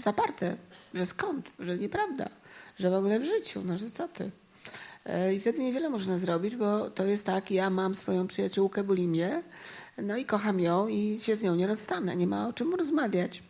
zaparte, 0.02 0.58
że 0.94 1.06
skąd, 1.06 1.50
że 1.60 1.78
nieprawda, 1.78 2.30
że 2.80 2.90
w 2.90 2.94
ogóle 2.94 3.20
w 3.20 3.26
życiu, 3.26 3.62
no 3.66 3.78
że 3.78 3.92
co 3.92 4.08
ty. 4.08 4.32
E, 5.10 5.34
I 5.34 5.40
wtedy 5.40 5.60
niewiele 5.60 5.90
można 5.90 6.18
zrobić, 6.18 6.56
bo 6.56 6.90
to 6.90 7.06
jest 7.06 7.26
tak, 7.26 7.52
ja 7.52 7.70
mam 7.70 7.96
swoją 7.96 8.28
przyjaciółkę 8.28 8.84
bulimię, 8.84 9.44
no 9.98 10.18
i 10.18 10.26
kocham 10.26 10.60
ją 10.60 10.88
i 10.88 11.20
się 11.20 11.36
z 11.36 11.44
nią 11.44 11.56
nie 11.56 11.68
rozstanę, 11.68 12.16
nie 12.16 12.28
ma 12.28 12.48
o 12.48 12.54
czym 12.54 12.76
rozmawiać. 12.76 13.44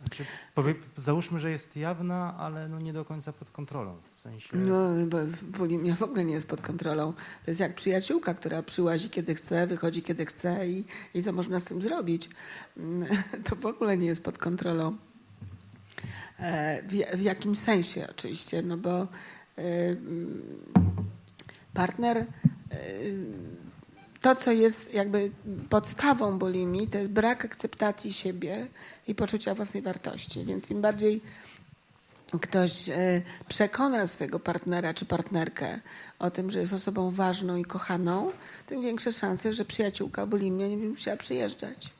Znaczy, 0.00 0.24
powie, 0.54 0.74
załóżmy, 0.96 1.40
że 1.40 1.50
jest 1.50 1.76
jawna, 1.76 2.34
ale 2.38 2.68
no 2.68 2.80
nie 2.80 2.92
do 2.92 3.04
końca 3.04 3.32
pod 3.32 3.50
kontrolą. 3.50 3.96
W 4.16 4.22
sensie. 4.22 4.56
No, 4.56 5.06
bo 5.06 5.18
bulimia 5.42 5.96
w 5.96 6.02
ogóle 6.02 6.24
nie 6.24 6.34
jest 6.34 6.46
pod 6.46 6.60
kontrolą. 6.60 7.12
To 7.12 7.50
jest 7.50 7.60
jak 7.60 7.74
przyjaciółka, 7.74 8.34
która 8.34 8.62
przyłazi 8.62 9.10
kiedy 9.10 9.34
chce, 9.34 9.66
wychodzi 9.66 10.02
kiedy 10.02 10.26
chce 10.26 10.68
i, 10.68 10.84
i 11.14 11.22
co 11.22 11.32
można 11.32 11.60
z 11.60 11.64
tym 11.64 11.82
zrobić. 11.82 12.30
Mm, 12.76 13.08
To 13.44 13.56
w 13.56 13.66
ogóle 13.66 13.96
nie 13.96 14.06
jest 14.06 14.22
pod 14.22 14.38
kontrolą. 14.38 14.96
E, 16.38 16.82
W, 16.82 17.18
w 17.18 17.20
jakim 17.20 17.56
sensie 17.56 18.06
oczywiście, 18.10 18.62
no 18.62 18.76
bo 18.76 19.06
partner, 21.74 22.16
e, 22.16 22.26
to 24.20 24.34
co 24.34 24.52
jest 24.52 24.94
jakby 24.94 25.30
podstawą 25.70 26.38
bulimii, 26.38 26.88
to 26.88 26.98
jest 26.98 27.10
brak 27.10 27.44
akceptacji 27.44 28.12
siebie 28.12 28.66
i 29.08 29.14
poczucia 29.14 29.54
własnej 29.54 29.82
wartości. 29.82 30.44
Więc 30.44 30.70
im 30.70 30.80
bardziej 30.82 31.20
ktoś 32.40 32.88
e, 32.88 33.22
przekona 33.48 34.06
swojego 34.06 34.40
partnera 34.40 34.94
czy 34.94 35.04
partnerkę 35.04 35.80
o 36.18 36.30
tym, 36.30 36.50
że 36.50 36.60
jest 36.60 36.72
osobą 36.72 37.10
ważną 37.10 37.56
i 37.56 37.64
kochaną, 37.64 38.30
tym 38.66 38.82
większe 38.82 39.12
szanse, 39.12 39.54
że 39.54 39.64
przyjaciółka 39.64 40.26
bulimia 40.26 40.66
nie 40.68 40.76
będzie 40.76 40.88
musiała 40.88 41.16
przyjeżdżać. 41.16 41.90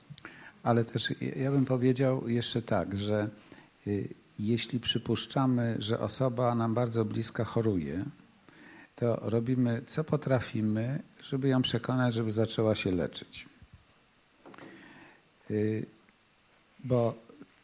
Ale 0.63 0.85
też 0.85 1.15
ja 1.37 1.51
bym 1.51 1.65
powiedział 1.65 2.29
jeszcze 2.29 2.63
tak, 2.63 2.99
że 2.99 3.29
y, 3.87 4.09
jeśli 4.39 4.81
przypuszczamy, 4.81 5.77
że 5.79 6.01
osoba 6.01 6.55
nam 6.55 6.75
bardzo 6.75 7.05
bliska 7.05 7.45
choruje, 7.45 8.05
to 8.97 9.17
robimy 9.23 9.83
co 9.87 10.05
potrafimy, 10.05 11.03
żeby 11.23 11.49
ją 11.49 11.63
przekonać, 11.63 12.15
żeby 12.15 12.33
zaczęła 12.33 12.75
się 12.75 12.93
leczyć. 12.93 13.47
Y, 15.51 15.87
Bo 16.85 17.15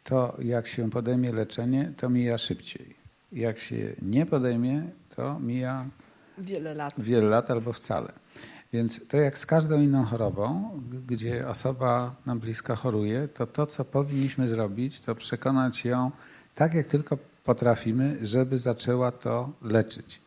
to, 0.05 0.37
jak 0.43 0.67
się 0.67 0.91
podejmie 0.91 1.33
leczenie, 1.33 1.93
to 1.97 2.09
mija 2.11 2.39
szybciej. 2.39 2.95
Jak 3.33 3.59
się 3.59 3.93
nie 4.03 4.27
podejmie, 4.27 4.83
to 5.17 5.39
mija 5.41 5.87
Wiele 6.39 6.75
lat. 6.75 6.95
wiele 6.99 7.29
lat 7.29 7.51
albo 7.51 7.73
wcale. 7.73 8.13
Więc 8.73 9.09
to 9.09 9.17
jak 9.17 9.39
z 9.39 9.47
każdą 9.47 9.83
inną 9.83 10.05
chorobą, 10.05 10.71
gdzie 11.07 11.49
osoba 11.49 12.15
nam 12.27 12.41
bliska 12.41 12.77
choruje, 12.77 13.29
to 13.29 13.47
to, 13.47 13.67
co 13.67 13.85
powinniśmy 13.85 14.49
zrobić, 14.49 15.01
to 15.01 15.15
przekonać 15.15 15.85
ją 15.85 16.11
tak, 16.55 16.75
jak 16.75 16.87
tylko 16.87 17.19
potrafimy, 17.45 18.19
żeby 18.23 18.59
zaczęła 18.59 19.13
to 19.13 19.53
leczyć. 19.63 20.21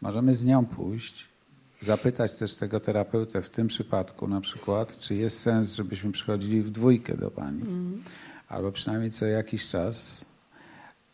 Możemy 0.00 0.34
z 0.34 0.44
nią 0.44 0.66
pójść, 0.66 1.28
zapytać 1.80 2.34
też 2.34 2.54
tego 2.54 2.80
terapeutę 2.80 3.42
w 3.42 3.50
tym 3.50 3.68
przypadku 3.68 4.28
na 4.28 4.40
przykład, 4.40 4.98
czy 4.98 5.14
jest 5.14 5.38
sens, 5.38 5.74
żebyśmy 5.74 6.12
przychodzili 6.12 6.62
w 6.62 6.70
dwójkę 6.70 7.16
do 7.16 7.30
pani, 7.30 7.62
albo 8.48 8.72
przynajmniej 8.72 9.10
co 9.10 9.26
jakiś 9.26 9.68
czas, 9.68 10.24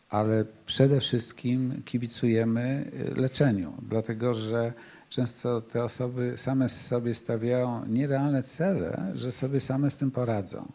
ale 0.09 0.45
przede 0.65 0.99
wszystkim 0.99 1.81
kibicujemy 1.85 2.91
y, 3.17 3.21
leczeniu, 3.21 3.73
dlatego 3.89 4.33
że 4.33 4.73
często 5.09 5.61
te 5.61 5.83
osoby 5.83 6.33
same 6.37 6.69
sobie 6.69 7.15
stawiają 7.15 7.85
nierealne 7.85 8.43
cele, 8.43 9.11
że 9.15 9.31
sobie 9.31 9.61
same 9.61 9.91
z 9.91 9.97
tym 9.97 10.11
poradzą. 10.11 10.71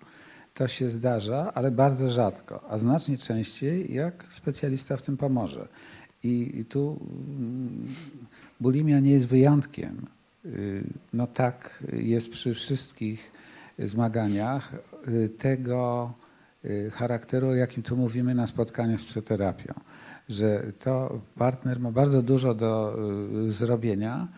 To 0.55 0.69
się 0.69 0.91
zdarza, 0.91 1.53
ale 1.55 1.71
bardzo 1.71 2.09
rzadko, 2.09 2.65
a 2.71 2.79
znacznie 2.79 3.19
częściej, 3.19 3.95
jak 3.95 4.25
specjalista 4.31 4.97
w 4.97 5.03
tym 5.03 5.17
pomoże. 5.17 5.69
I, 6.25 6.53
i 6.61 6.65
tu 6.65 7.01
mm, 7.39 7.89
bulimia 8.61 9.01
nie 9.01 9.11
jest 9.11 9.27
wyjątkiem. 9.27 10.07
Y, 10.47 10.85
No 11.13 11.27
tak 11.27 11.85
jest 11.93 12.31
przy 12.31 12.55
wszystkich 12.55 13.33
zmaganiach 13.79 14.75
y, 15.09 15.29
tego 15.29 16.13
y, 16.65 16.91
charakteru, 16.91 17.49
o 17.49 17.55
jakim 17.55 17.83
tu 17.83 17.97
mówimy 17.97 18.35
na 18.35 18.47
spotkaniach 18.47 19.01
z 19.01 19.05
przeterapią. 19.05 19.75
Że 20.29 20.73
to 20.79 21.21
partner 21.39 21.81
ma 21.81 21.91
bardzo 21.91 22.23
dużo 22.23 22.55
do 22.55 22.99
zrobienia, 23.49 24.29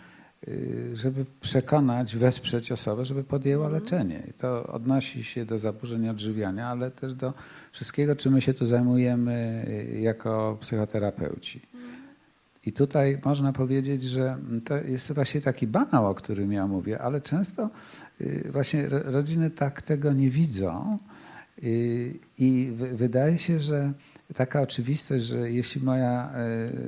żeby 0.94 1.24
przekonać, 1.40 2.16
wesprzeć 2.16 2.72
osobę, 2.72 3.04
żeby 3.04 3.24
podjęła 3.24 3.68
leczenie. 3.68 4.22
I 4.30 4.32
to 4.32 4.66
odnosi 4.66 5.24
się 5.24 5.44
do 5.44 5.58
zaburzeń 5.58 6.08
odżywiania, 6.08 6.68
ale 6.68 6.90
też 6.90 7.14
do 7.14 7.32
wszystkiego, 7.72 8.16
czym 8.16 8.32
my 8.32 8.40
się 8.40 8.54
tu 8.54 8.66
zajmujemy 8.66 9.64
y, 9.94 10.00
jako 10.00 10.58
psychoterapeuci. 10.60 11.60
I 12.66 12.72
tutaj 12.72 13.18
można 13.24 13.52
powiedzieć, 13.52 14.02
że 14.02 14.36
to 14.64 14.76
jest 14.76 15.12
właśnie 15.12 15.40
taki 15.40 15.66
banał, 15.66 16.06
o 16.06 16.14
którym 16.14 16.52
ja 16.52 16.66
mówię, 16.66 16.98
ale 17.02 17.20
często 17.20 17.70
y, 18.20 18.48
właśnie 18.52 18.88
ro- 18.88 19.02
rodziny 19.12 19.50
tak 19.50 19.82
tego 19.82 20.12
nie 20.12 20.30
widzą 20.30 20.98
y, 21.62 22.14
i 22.38 22.72
wy- 22.76 22.96
wydaje 22.96 23.38
się, 23.38 23.60
że 23.60 23.92
taka 24.34 24.60
oczywistość, 24.62 25.24
że 25.24 25.50
jeśli 25.50 25.82
moja 25.82 26.30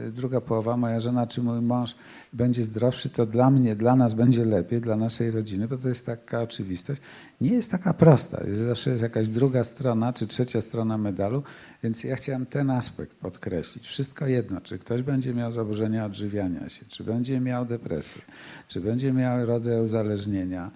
y, 0.08 0.12
druga 0.12 0.40
połowa, 0.40 0.76
moja 0.76 1.00
żona 1.00 1.26
czy 1.26 1.42
mój 1.42 1.60
mąż 1.60 1.94
będzie 2.32 2.62
zdrowszy, 2.62 3.10
to 3.10 3.26
dla 3.26 3.50
mnie, 3.50 3.76
dla 3.76 3.96
nas 3.96 4.14
będzie 4.14 4.44
lepiej, 4.44 4.80
dla 4.80 4.96
naszej 4.96 5.30
rodziny, 5.30 5.68
bo 5.68 5.76
to 5.78 5.88
jest 5.88 6.06
taka 6.06 6.42
oczywistość, 6.42 7.00
nie 7.40 7.50
jest 7.50 7.70
taka 7.70 7.94
prosta. 7.94 8.44
Jest, 8.46 8.60
zawsze 8.60 8.90
jest 8.90 9.02
jakaś 9.02 9.28
druga 9.28 9.64
strona 9.64 10.12
czy 10.12 10.26
trzecia 10.26 10.60
strona 10.60 10.98
medalu, 10.98 11.42
więc 11.82 12.04
ja 12.04 12.16
chciałem 12.16 12.46
ten 12.46 12.70
aspekt 12.70 13.16
podkreślić. 13.16 13.88
Wszystko 13.88 14.26
jedno, 14.26 14.60
czy 14.60 14.78
ktoś 14.78 15.02
będzie 15.02 15.34
miał 15.34 15.52
zaburzenia 15.52 16.06
odżywiania 16.06 16.68
się, 16.68 16.84
czy 16.88 17.04
będzie 17.04 17.40
miał 17.40 17.64
depresję, 17.66 18.22
czy 18.68 18.80
będzie 18.80 19.12
miał 19.12 19.46
rodzaj 19.46 19.80
uzależnienia, 19.80 20.70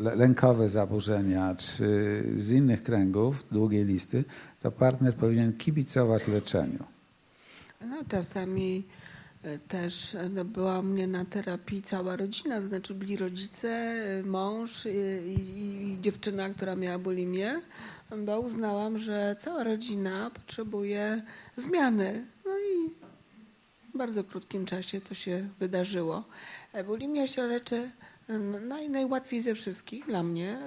le- 0.00 0.14
lękowe 0.14 0.68
zaburzenia, 0.68 1.54
czy 1.54 2.22
z 2.38 2.50
innych 2.50 2.82
kręgów, 2.82 3.44
długiej 3.52 3.84
listy, 3.84 4.24
to 4.66 4.70
partner 4.72 5.14
powinien 5.14 5.52
kibicować 5.52 6.28
leczeniu. 6.28 6.84
No 7.80 7.96
czasami 8.08 8.86
e, 9.42 9.58
też 9.58 10.14
e, 10.14 10.28
no, 10.28 10.44
była 10.44 10.78
u 10.78 10.82
mnie 10.82 11.06
na 11.06 11.24
terapii 11.24 11.82
cała 11.82 12.16
rodzina, 12.16 12.60
to 12.60 12.66
znaczy 12.66 12.94
byli 12.94 13.16
rodzice, 13.16 13.68
e, 13.68 14.22
mąż 14.22 14.86
i, 14.86 14.88
i, 14.88 15.92
i 15.92 16.00
dziewczyna, 16.00 16.48
która 16.48 16.76
miała 16.76 16.98
bulimię, 16.98 17.60
bo 18.24 18.40
uznałam, 18.40 18.98
że 18.98 19.36
cała 19.38 19.64
rodzina 19.64 20.30
potrzebuje 20.30 21.22
zmiany. 21.56 22.26
No 22.44 22.58
i 22.58 22.90
w 23.94 23.98
bardzo 23.98 24.24
krótkim 24.24 24.66
czasie 24.66 25.00
to 25.00 25.14
się 25.14 25.48
wydarzyło. 25.58 26.24
Bulimia 26.86 27.26
się 27.26 27.42
leczy 27.42 27.90
naj, 28.60 28.90
najłatwiej 28.90 29.42
ze 29.42 29.54
wszystkich 29.54 30.06
dla 30.06 30.22
mnie 30.22 30.58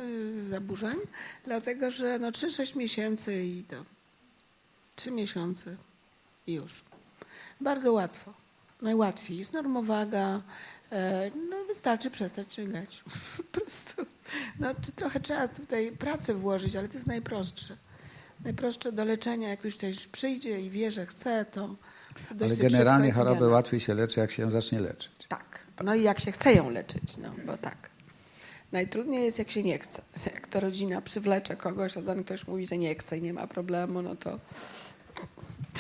e, 0.46 0.50
zaburzeń, 0.50 0.98
dlatego 1.46 1.92
że 1.92 2.20
no 2.20 2.32
3-6 2.32 2.76
miesięcy 2.76 3.44
i 3.44 3.64
to 3.64 3.76
3 4.96 5.12
miesiące 5.12 5.76
i 6.48 6.54
już. 6.54 6.84
Bardzo 7.62 7.94
łatwo. 7.94 8.34
Najłatwiej. 8.82 9.38
Jest 9.38 9.54
normowaga. 9.54 10.42
e, 10.92 11.32
No 11.50 11.66
wystarczy 11.66 12.10
przestać 12.12 12.56
żygać. 12.56 13.04
Po 13.38 13.44
prostu. 13.60 14.06
No, 14.60 14.68
czy 14.82 14.92
trochę 14.92 15.20
trzeba 15.20 15.48
tutaj 15.48 15.92
pracę 15.92 16.34
włożyć, 16.34 16.76
ale 16.76 16.88
to 16.88 16.94
jest 16.94 17.08
najprostsze. 17.08 17.78
Najprostsze 18.44 18.92
do 18.92 19.06
leczenia. 19.06 19.50
Jak 19.50 19.64
już 19.64 19.76
ktoś 19.76 20.08
przyjdzie 20.08 20.62
i 20.62 20.70
wie, 20.70 20.92
że 20.92 21.06
chce, 21.06 21.46
to 21.52 21.76
Ale 22.42 22.56
generalnie 22.56 23.12
choroby 23.12 23.48
łatwiej 23.48 23.80
się 23.80 23.94
leczy, 23.94 24.20
jak 24.20 24.32
się 24.32 24.44
ją 24.44 24.52
zacznie 24.52 24.80
leczyć. 24.80 25.12
Tak. 25.28 25.60
No 25.84 25.96
i 25.96 26.04
jak 26.04 26.20
się 26.20 26.32
chce 26.32 26.54
ją 26.54 26.70
leczyć, 26.70 27.18
no 27.18 27.30
bo 27.46 27.58
tak. 27.58 27.90
Najtrudniej 28.72 29.24
jest, 29.24 29.40
jak 29.40 29.52
się 29.52 29.64
nie 29.64 29.80
chce. 29.80 30.02
Jak 30.34 30.48
to 30.48 30.60
rodzina 30.60 31.02
przywlecze 31.02 31.58
kogoś, 31.58 31.98
a 31.98 32.02
ten 32.02 32.24
ktoś 32.24 32.48
mówi, 32.48 32.68
że 32.68 32.78
nie 32.78 32.96
chce 32.96 33.18
i 33.18 33.22
nie 33.22 33.34
ma 33.34 33.48
problemu, 33.48 34.02
no 34.02 34.16
to, 34.16 34.40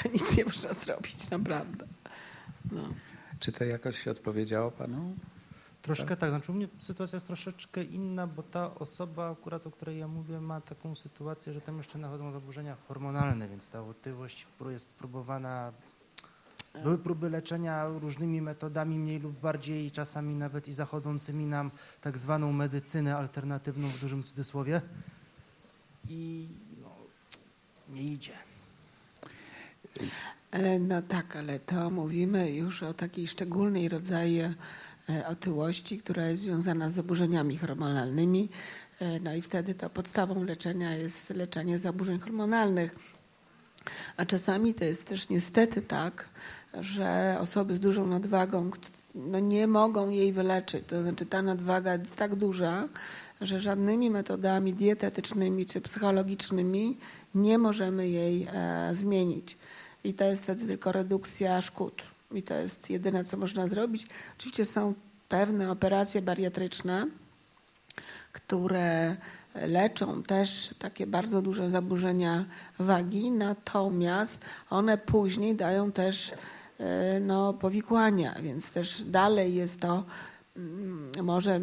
to 0.03 0.09
nic 0.13 0.37
nie 0.37 0.45
można 0.45 0.73
zrobić, 0.73 1.29
naprawdę. 1.29 1.87
No. 2.71 2.81
Czy 3.39 3.51
to 3.51 3.63
jakoś 3.63 4.07
odpowiedziało 4.07 4.71
panu? 4.71 5.15
Troszkę 5.81 6.17
tak, 6.17 6.29
znaczy 6.29 6.51
u 6.51 6.55
mnie 6.55 6.67
sytuacja 6.79 7.15
jest 7.15 7.27
troszeczkę 7.27 7.83
inna, 7.83 8.27
bo 8.27 8.43
ta 8.43 8.75
osoba 8.75 9.31
akurat, 9.31 9.67
o 9.67 9.71
której 9.71 9.99
ja 9.99 10.07
mówię, 10.07 10.41
ma 10.41 10.61
taką 10.61 10.95
sytuację, 10.95 11.53
że 11.53 11.61
tam 11.61 11.77
jeszcze 11.77 11.97
nachodzą 11.97 12.31
zaburzenia 12.31 12.77
hormonalne, 12.87 13.47
więc 13.47 13.69
ta 13.69 13.83
otyłość 13.83 14.47
jest 14.69 14.89
próbowana, 14.89 15.73
były 16.83 16.97
próby 16.97 17.29
leczenia 17.29 17.87
różnymi 17.87 18.41
metodami, 18.41 18.99
mniej 18.99 19.19
lub 19.19 19.39
bardziej, 19.39 19.91
czasami 19.91 20.35
nawet 20.35 20.67
i 20.67 20.73
zachodzącymi 20.73 21.45
nam 21.45 21.71
tak 22.01 22.17
zwaną 22.17 22.51
medycynę 22.51 23.17
alternatywną 23.17 23.87
w 23.87 23.99
dużym 23.99 24.23
cudzysłowie 24.23 24.81
i 26.09 26.47
no, 26.81 26.95
nie 27.89 28.03
idzie. 28.03 28.33
E, 30.51 30.79
No 30.79 31.01
tak, 31.01 31.35
ale 31.35 31.59
to 31.59 31.89
mówimy 31.89 32.51
już 32.51 32.83
o 32.83 32.93
takiej 32.93 33.27
szczególnej 33.27 33.89
rodzaju 33.89 34.53
e, 35.09 35.27
otyłości, 35.27 35.97
która 35.97 36.27
jest 36.27 36.43
związana 36.43 36.89
z 36.89 36.93
zaburzeniami 36.93 37.57
hormonalnymi. 37.57 38.49
E, 38.99 39.19
No 39.19 39.35
i 39.35 39.41
wtedy 39.41 39.75
to 39.75 39.89
podstawą 39.89 40.43
leczenia 40.43 40.95
jest 40.95 41.29
leczenie 41.29 41.79
zaburzeń 41.79 42.19
hormonalnych. 42.19 42.95
A 44.17 44.25
czasami 44.25 44.73
to 44.73 44.83
jest 44.83 45.07
też 45.07 45.29
niestety 45.29 45.81
tak, 45.81 46.29
że 46.73 47.37
osoby 47.39 47.75
z 47.75 47.79
dużą 47.79 48.07
nadwagą 48.07 48.71
no 49.15 49.39
nie 49.39 49.67
mogą 49.67 50.09
jej 50.09 50.33
wyleczyć. 50.33 50.83
To 50.87 51.01
znaczy 51.01 51.25
ta 51.25 51.41
nadwaga 51.41 51.93
jest 51.93 52.15
tak 52.15 52.35
duża, 52.35 52.87
że 53.41 53.61
żadnymi 53.61 54.09
metodami 54.09 54.73
dietetycznymi 54.73 55.65
czy 55.65 55.81
psychologicznymi 55.81 56.97
nie 57.35 57.57
możemy 57.57 58.09
jej 58.09 58.47
e, 58.53 58.89
zmienić. 58.95 59.57
I 60.03 60.13
to 60.13 60.23
jest 60.23 60.43
wtedy 60.43 60.67
tylko 60.67 60.91
redukcja 60.91 61.61
szkód. 61.61 62.01
I 62.31 62.43
to 62.43 62.53
jest 62.53 62.89
jedyne, 62.89 63.25
co 63.25 63.37
można 63.37 63.67
zrobić. 63.67 64.07
Oczywiście 64.37 64.65
są 64.65 64.93
pewne 65.29 65.71
operacje 65.71 66.21
bariatryczne, 66.21 67.07
które 68.33 69.15
leczą 69.55 70.23
też 70.23 70.75
takie 70.79 71.07
bardzo 71.07 71.41
duże 71.41 71.69
zaburzenia 71.69 72.45
wagi, 72.79 73.31
natomiast 73.31 74.37
one 74.69 74.97
później 74.97 75.55
dają 75.55 75.91
też 75.91 76.33
no, 77.21 77.53
powikłania, 77.53 78.35
więc 78.43 78.71
też 78.71 79.03
dalej 79.03 79.55
jest 79.55 79.79
to 79.79 80.05
mm, 80.57 81.11
może 81.23 81.59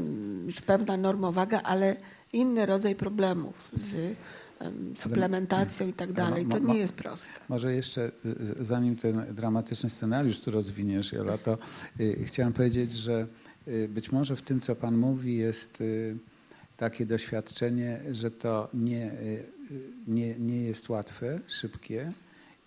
już 0.46 0.60
pewna 0.60 0.96
normowaga, 0.96 1.60
ale 1.62 1.96
inny 2.32 2.66
rodzaj 2.66 2.94
problemów 2.94 3.70
z 3.72 4.16
em, 4.60 4.94
suplementacją 4.98 5.88
i 5.88 5.92
tak 5.92 6.08
Ale 6.08 6.16
dalej. 6.16 6.46
To 6.46 6.58
nie 6.58 6.78
jest 6.78 6.92
proste. 6.92 7.30
Może 7.48 7.74
jeszcze, 7.74 8.12
y, 8.60 8.64
zanim 8.64 8.96
ten 8.96 9.34
dramatyczny 9.34 9.90
scenariusz 9.90 10.40
tu 10.40 10.50
rozwiniesz, 10.50 11.12
Jola, 11.12 11.38
to 11.38 11.58
y, 12.00 12.24
chciałem 12.24 12.52
powiedzieć, 12.52 12.92
że 12.92 13.26
y, 13.68 13.88
być 13.88 14.12
może 14.12 14.36
w 14.36 14.42
tym, 14.42 14.60
co 14.60 14.76
Pan 14.76 14.96
mówi, 14.96 15.36
jest 15.36 15.80
y, 15.80 16.16
takie 16.76 17.06
doświadczenie, 17.06 18.00
że 18.12 18.30
to 18.30 18.68
nie, 18.74 19.12
y, 19.12 19.44
nie, 20.06 20.38
nie 20.38 20.62
jest 20.62 20.88
łatwe, 20.88 21.40
szybkie 21.46 22.12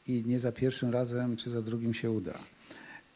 i 0.10 0.24
nie 0.26 0.40
za 0.40 0.52
pierwszym 0.52 0.90
razem 0.90 1.38
czy 1.38 1.50
za 1.50 1.62
drugim 1.62 1.94
się 1.94 2.12
uda. 2.12 2.34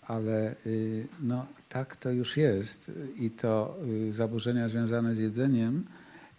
Ale 0.07 0.55
y, 0.65 1.07
no, 1.21 1.45
tak 1.69 1.95
to 1.95 2.11
już 2.11 2.37
jest 2.37 2.91
i 3.19 3.31
to 3.31 3.77
y, 4.07 4.11
zaburzenia 4.11 4.69
związane 4.69 5.15
z 5.15 5.19
jedzeniem, 5.19 5.83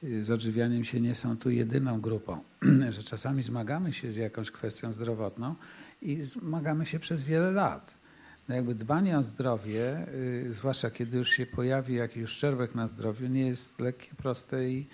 y, 0.04 0.24
z 0.24 0.30
odżywianiem 0.30 0.84
się 0.84 1.00
nie 1.00 1.14
są 1.14 1.36
tu 1.36 1.50
jedyną 1.50 2.00
grupą, 2.00 2.40
że 2.96 3.02
czasami 3.02 3.42
zmagamy 3.42 3.92
się 3.92 4.12
z 4.12 4.16
jakąś 4.16 4.50
kwestią 4.50 4.92
zdrowotną 4.92 5.54
i 6.02 6.22
zmagamy 6.22 6.86
się 6.86 6.98
przez 6.98 7.22
wiele 7.22 7.50
lat. 7.50 7.94
No 8.48 8.54
jakby 8.54 8.74
dbanie 8.74 9.18
o 9.18 9.22
zdrowie, 9.22 10.06
zwłaszcza 10.50 10.90
kiedy 10.90 11.18
już 11.18 11.28
się 11.28 11.46
pojawi 11.46 11.94
jakiś 11.94 12.22
uszczerbek 12.22 12.74
na 12.74 12.88
zdrowiu, 12.88 13.26
nie 13.26 13.46
jest 13.46 13.80
lekkie, 13.80 14.14
proste 14.16 14.70
i, 14.70 14.86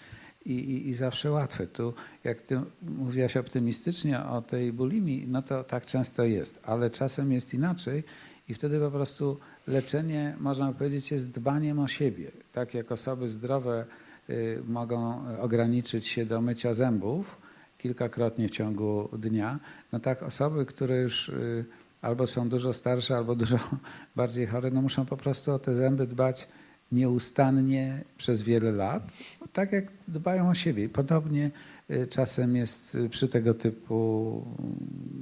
i, 0.47 0.53
i, 0.53 0.89
i 0.89 0.95
zawsze 0.95 1.31
łatwe. 1.31 1.67
Tu, 1.67 1.95
jak 2.25 2.43
ty 2.43 2.61
mówiłaś 2.83 3.37
optymistycznie 3.37 4.21
o 4.21 4.43
tej 4.43 4.73
bulimii, 4.73 5.27
no 5.29 5.43
to 5.43 5.65
tak 5.65 5.87
często 5.87 6.25
jest, 6.25 6.61
ale 6.63 6.91
czasem 6.91 7.33
jest 7.33 7.55
inaczej 7.55 8.05
i 8.49 8.55
wtedy 8.55 8.81
po 8.81 8.91
prostu 8.91 9.39
leczenie, 9.67 10.37
można 10.41 10.73
powiedzieć, 10.73 11.11
jest 11.11 11.31
dbaniem 11.31 11.79
o 11.79 11.89
siebie. 11.89 12.31
Tak 12.53 12.75
jak 12.75 12.93
osoby 12.93 13.29
zdrowe 13.29 13.85
y, 14.31 14.63
mogą 14.69 15.23
ograniczyć 15.39 16.07
się 16.07 16.27
do 16.27 16.41
mycia 16.41 16.75
zębów 16.75 17.41
kilkakrotnie 17.79 18.49
w 18.49 18.51
ciągu 18.51 19.09
dnia, 19.19 19.59
no 19.93 20.01
tak 20.01 20.23
osoby, 20.23 20.67
które 20.67 20.97
już 20.97 21.29
y, 21.29 21.65
albo 22.03 22.27
są 22.27 22.49
dużo 22.49 22.73
starsze, 22.73 23.17
albo 23.17 23.35
dużo 23.35 23.59
bardziej 24.17 24.47
chore, 24.47 24.71
no 24.71 24.83
muszą 24.83 25.07
po 25.07 25.17
prostu 25.17 25.53
o 25.53 25.59
te 25.59 25.75
zęby 25.75 26.07
dbać 26.07 26.49
nieustannie 26.93 28.05
przez 28.19 28.43
wiele 28.43 28.73
lat, 28.73 29.13
tak 29.53 29.73
jak 29.73 29.85
dbają 30.09 30.49
o 30.49 30.55
siebie. 30.55 30.89
Podobnie 30.89 31.51
y, 31.91 32.07
czasem 32.07 32.57
jest 32.57 32.95
y, 32.95 33.09
przy 33.09 33.29
tego 33.29 33.55
typu 33.55 34.45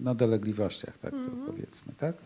no, 0.03 0.15
dolegliwościach, 0.15 0.99
tak 0.99 1.11
to 1.11 1.31
powiedzmy. 1.47 1.93
Tak? 1.99 2.17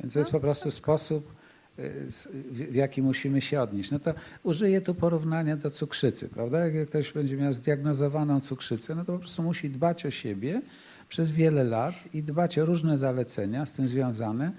Więc 0.00 0.12
to 0.12 0.18
jest 0.18 0.30
po 0.30 0.40
prostu 0.40 0.70
sposób, 0.70 1.32
y, 1.78 2.06
w 2.50 2.74
jaki 2.74 3.02
musimy 3.02 3.40
się 3.40 3.60
odnieść. 3.60 3.90
No 3.90 3.98
to 3.98 4.14
użyję 4.42 4.80
tu 4.80 4.94
porównania 4.94 5.56
do 5.56 5.70
cukrzycy, 5.70 6.28
prawda? 6.28 6.66
Jak 6.66 6.88
ktoś 6.88 7.12
będzie 7.12 7.36
miał 7.36 7.52
zdiagnozowaną 7.52 8.40
cukrzycę, 8.40 8.94
no 8.94 9.04
to 9.04 9.12
po 9.12 9.18
prostu 9.18 9.42
musi 9.42 9.70
dbać 9.70 10.06
o 10.06 10.10
siebie 10.10 10.62
przez 11.08 11.30
wiele 11.30 11.64
lat 11.64 11.94
i 12.14 12.22
dbać 12.22 12.58
o 12.58 12.64
różne 12.64 12.98
zalecenia 12.98 13.66
z 13.66 13.72
tym 13.72 13.88
związane 13.88 14.52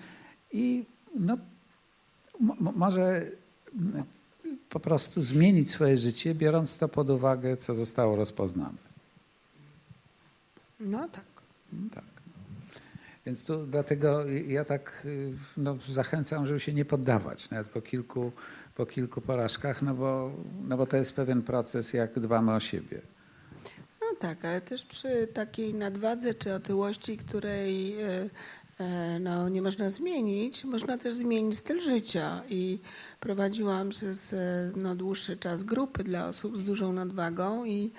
i 0.52 0.86
no, 1.20 1.38
mo- 2.40 2.56
mo- 2.60 2.72
może 2.72 3.02
mm, 3.18 3.32
po 4.70 4.80
prostu 4.80 5.22
zmienić 5.22 5.72
swoje 5.72 5.98
życie, 5.98 6.36
biorąc 6.36 6.78
to 6.78 6.90
pod 6.90 7.10
uwagę, 7.10 7.58
co 7.58 7.74
zostało 7.74 8.16
rozpoznane. 8.16 8.90
No 10.80 11.10
tak. 11.10 11.24
Tak. 11.96 12.04
Więc 13.26 13.44
tu 13.44 13.66
dlatego 13.66 14.26
ja 14.48 14.66
tak 14.66 15.08
no, 15.58 15.78
zachęcam, 15.90 16.48
żeby 16.48 16.60
się 16.60 16.74
nie 16.74 16.86
poddawać, 16.86 17.50
nawet 17.50 17.68
po 17.68 17.82
kilku, 17.82 18.32
po 18.76 18.86
kilku 18.86 19.22
porażkach, 19.22 19.82
no 19.82 19.94
bo, 19.94 20.32
no 20.68 20.78
bo 20.78 20.86
to 20.86 20.98
jest 20.98 21.14
pewien 21.14 21.42
proces, 21.42 21.94
jak 21.94 22.20
dbamy 22.20 22.54
o 22.54 22.60
siebie. 22.60 23.02
No 24.02 24.08
tak, 24.20 24.46
ale 24.46 24.62
też 24.62 24.86
przy 24.86 25.28
takiej 25.28 25.74
nadwadze 25.74 26.34
czy 26.34 26.54
otyłości, 26.54 27.18
której 27.18 28.02
e, 28.02 28.30
no, 29.20 29.50
nie 29.50 29.62
można 29.62 29.90
zmienić, 29.90 30.66
można 30.66 30.98
też 30.98 31.14
zmienić 31.14 31.58
styl 31.58 31.80
życia. 31.80 32.42
I 32.50 32.80
prowadziłam 33.20 33.90
przez 33.90 34.34
e, 34.34 34.72
no, 34.76 34.96
dłuższy 34.96 35.38
czas 35.38 35.64
grupy 35.64 36.04
dla 36.04 36.28
osób 36.28 36.58
z 36.58 36.64
dużą 36.64 36.94
nadwagą 36.94 37.66
i 37.66 37.92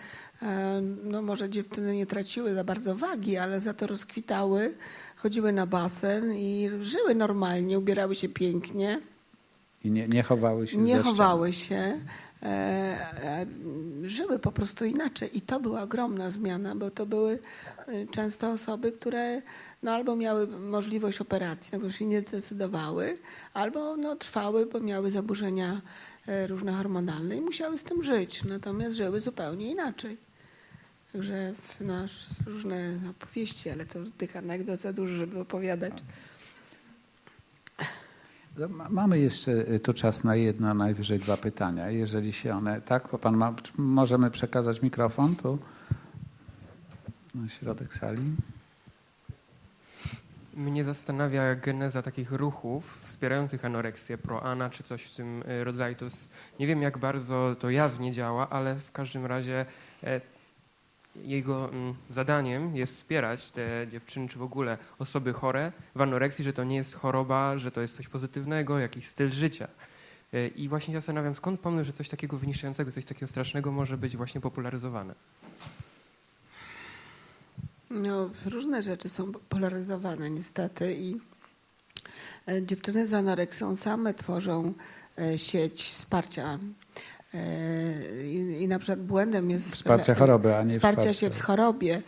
e, 0.43 0.81
no, 1.05 1.23
może 1.23 1.51
dziewczyny 1.51 1.97
nie 1.97 2.07
traciły 2.07 2.55
za 2.55 2.65
bardzo 2.65 2.97
wagi, 2.97 3.37
ale 3.37 3.61
za 3.61 3.75
to 3.75 3.87
rozkwitały, 3.87 4.75
chodziły 5.17 5.53
na 5.53 5.67
basen 5.67 6.35
i 6.35 6.71
żyły 6.83 7.15
normalnie, 7.15 7.79
ubierały 7.79 8.15
się 8.15 8.29
pięknie. 8.29 9.01
I 9.85 9.91
nie, 9.91 10.09
nie 10.09 10.23
chowały 10.23 10.67
się 10.67 10.77
Nie 10.77 10.99
chowały 10.99 11.53
się, 11.53 12.01
e, 12.43 12.47
e, 12.47 13.47
żyły 14.03 14.39
po 14.39 14.53
prostu 14.53 14.85
inaczej. 14.85 15.39
I 15.39 15.41
to 15.41 15.61
była 15.61 15.83
ogromna 15.83 16.31
zmiana, 16.31 16.77
bo 16.77 16.91
to 16.91 17.07
były 17.07 17.39
e, 17.87 18.07
często 18.07 18.51
osoby, 18.51 18.93
które 18.93 19.43
no, 19.83 19.91
albo 19.93 20.17
miały 20.17 20.47
możliwość 20.47 21.21
operacji, 21.21 21.73
na 21.73 21.79
którą 21.79 21.93
się 21.93 22.07
nie 22.07 22.23
decydowały, 22.23 23.19
albo 23.55 23.97
no, 23.97 24.17
trwały, 24.17 24.67
bo 24.67 24.81
miały 24.81 25.11
zaburzenia 25.11 25.81
e, 26.27 26.47
różne 26.47 26.73
hormonalne 26.73 27.37
i 27.37 27.41
musiały 27.41 27.79
z 27.79 27.85
tym 27.85 28.03
żyć. 28.03 28.45
Natomiast 28.45 28.97
żyły 28.97 29.21
zupełnie 29.21 29.71
inaczej. 29.71 30.17
Także 31.13 31.53
w 31.57 31.81
nasz 31.81 32.27
różne 32.47 32.99
opowieści, 33.11 33.71
ale 33.71 33.87
to 33.87 33.99
tych 34.19 34.37
anegdot 34.37 34.81
za 34.81 34.93
dużo, 34.93 35.15
żeby 35.17 35.41
opowiadać. 35.41 35.93
No, 38.59 38.69
ma- 38.69 38.89
Mamy 38.89 39.19
jeszcze 39.19 39.53
y, 39.73 39.81
tu 39.81 39.93
czas 39.95 40.25
na 40.25 40.37
jedno, 40.37 40.75
najwyżej 40.75 41.19
dwa 41.19 41.37
pytania. 41.37 41.91
Jeżeli 41.91 42.33
się 42.33 42.55
one, 42.57 42.81
tak, 42.81 43.09
bo 43.13 43.19
pan 43.19 43.37
ma, 43.37 43.55
możemy 43.77 44.31
przekazać 44.31 44.83
mikrofon 44.83 45.37
tu 45.37 45.59
na 47.35 47.49
środek 47.49 47.95
sali. 47.95 48.23
Mnie 50.61 50.85
zastanawia 50.85 51.55
geneza 51.55 52.03
takich 52.03 52.33
ruchów 52.33 52.99
wspierających 53.05 53.65
anoreksję, 53.65 54.19
proana 54.19 54.71
czy 54.71 54.83
coś 54.83 55.03
w 55.03 55.17
tym 55.17 55.43
e, 55.47 55.65
rodzaju. 55.65 55.95
To 55.95 56.05
jest, 56.05 56.33
nie 56.59 56.67
wiem, 56.67 56.83
jak 56.83 56.99
bardzo 56.99 57.57
to 57.59 57.71
jawnie 57.71 58.13
działa, 58.13 58.51
ale 58.51 58.75
w 58.75 58.93
każdym 58.93 59.27
razie 59.27 59.67
e, 60.05 60.21
jego 61.17 61.69
mm, 61.69 61.95
zadaniem 62.11 62.77
jest 62.77 62.95
wspierać 62.95 63.51
te 63.51 63.87
dziewczyny, 63.91 64.29
czy 64.29 64.39
w 64.39 64.43
ogóle 64.43 64.79
osoby 64.99 65.33
chore 65.33 65.73
w 65.95 66.03
anoreksji, 66.03 66.45
że 66.45 66.53
to 66.53 66.65
nie 66.65 66.77
jest 66.77 66.95
choroba, 66.95 67.59
że 67.59 67.71
to 67.71 67.81
jest 67.81 67.97
coś 67.97 68.09
pozytywnego, 68.09 68.79
jakiś 68.79 69.09
styl 69.09 69.31
życia. 69.31 69.69
E, 70.33 70.49
I 70.49 70.69
właśnie 70.69 70.93
się 70.93 71.01
zastanawiam, 71.01 71.35
skąd 71.35 71.61
pomysł, 71.61 71.87
że 71.87 71.93
coś 71.93 72.09
takiego 72.09 72.37
wyniszczającego, 72.37 72.93
coś 72.93 73.05
takiego 73.05 73.27
strasznego 73.27 73.73
może 73.73 73.99
być 73.99 74.17
właśnie 74.17 74.41
popularyzowane. 74.41 75.15
No, 77.91 78.31
różne 78.47 78.83
rzeczy 78.83 79.09
są 79.09 79.33
polaryzowane 79.33 80.31
niestety 80.31 80.95
i 80.95 81.21
e, 82.49 82.63
dziewczyny 82.67 83.07
z 83.07 83.13
anoreksją 83.13 83.77
same 83.77 84.15
tworzą 84.15 84.73
e, 85.19 85.39
sieć 85.39 85.83
wsparcia. 85.83 86.59
E, 87.35 88.27
I, 88.27 88.63
i 88.63 88.69
na 88.69 88.79
przykład 88.79 89.01
błędem 89.01 89.51
jest 89.51 89.75
Wsparcia 89.77 90.15
choroby, 90.15 90.57
a 90.57 90.63
nie 90.63 90.71
wsparcia 90.71 91.01
wsparcia. 91.01 91.21
się 91.21 91.31
w 91.31 91.43
chorobie. 91.43 92.03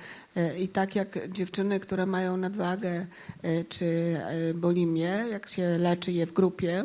I 0.58 0.68
tak 0.68 0.96
jak 0.96 1.32
dziewczyny, 1.32 1.80
które 1.80 2.06
mają 2.06 2.36
nadwagę 2.36 3.06
czy 3.68 4.16
bulimię, 4.54 5.24
jak 5.30 5.48
się 5.48 5.78
leczy 5.78 6.12
je 6.12 6.26
w 6.26 6.32
grupie, 6.32 6.84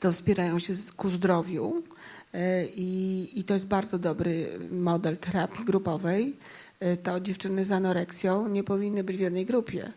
to 0.00 0.12
wspierają 0.12 0.58
się 0.58 0.74
ku 0.96 1.10
zdrowiu. 1.10 1.82
I, 2.76 3.30
I 3.34 3.44
to 3.44 3.54
jest 3.54 3.66
bardzo 3.66 3.98
dobry 3.98 4.46
model 4.70 5.16
terapii 5.16 5.64
grupowej. 5.64 6.36
E, 6.80 6.96
To 6.96 7.20
dziewczyny 7.20 7.64
z 7.64 7.72
anoreksją 7.72 8.48
nie 8.48 8.64
powinny 8.64 9.04
być 9.04 9.16
w 9.16 9.20
jednej 9.20 9.46
grupie, 9.46 9.92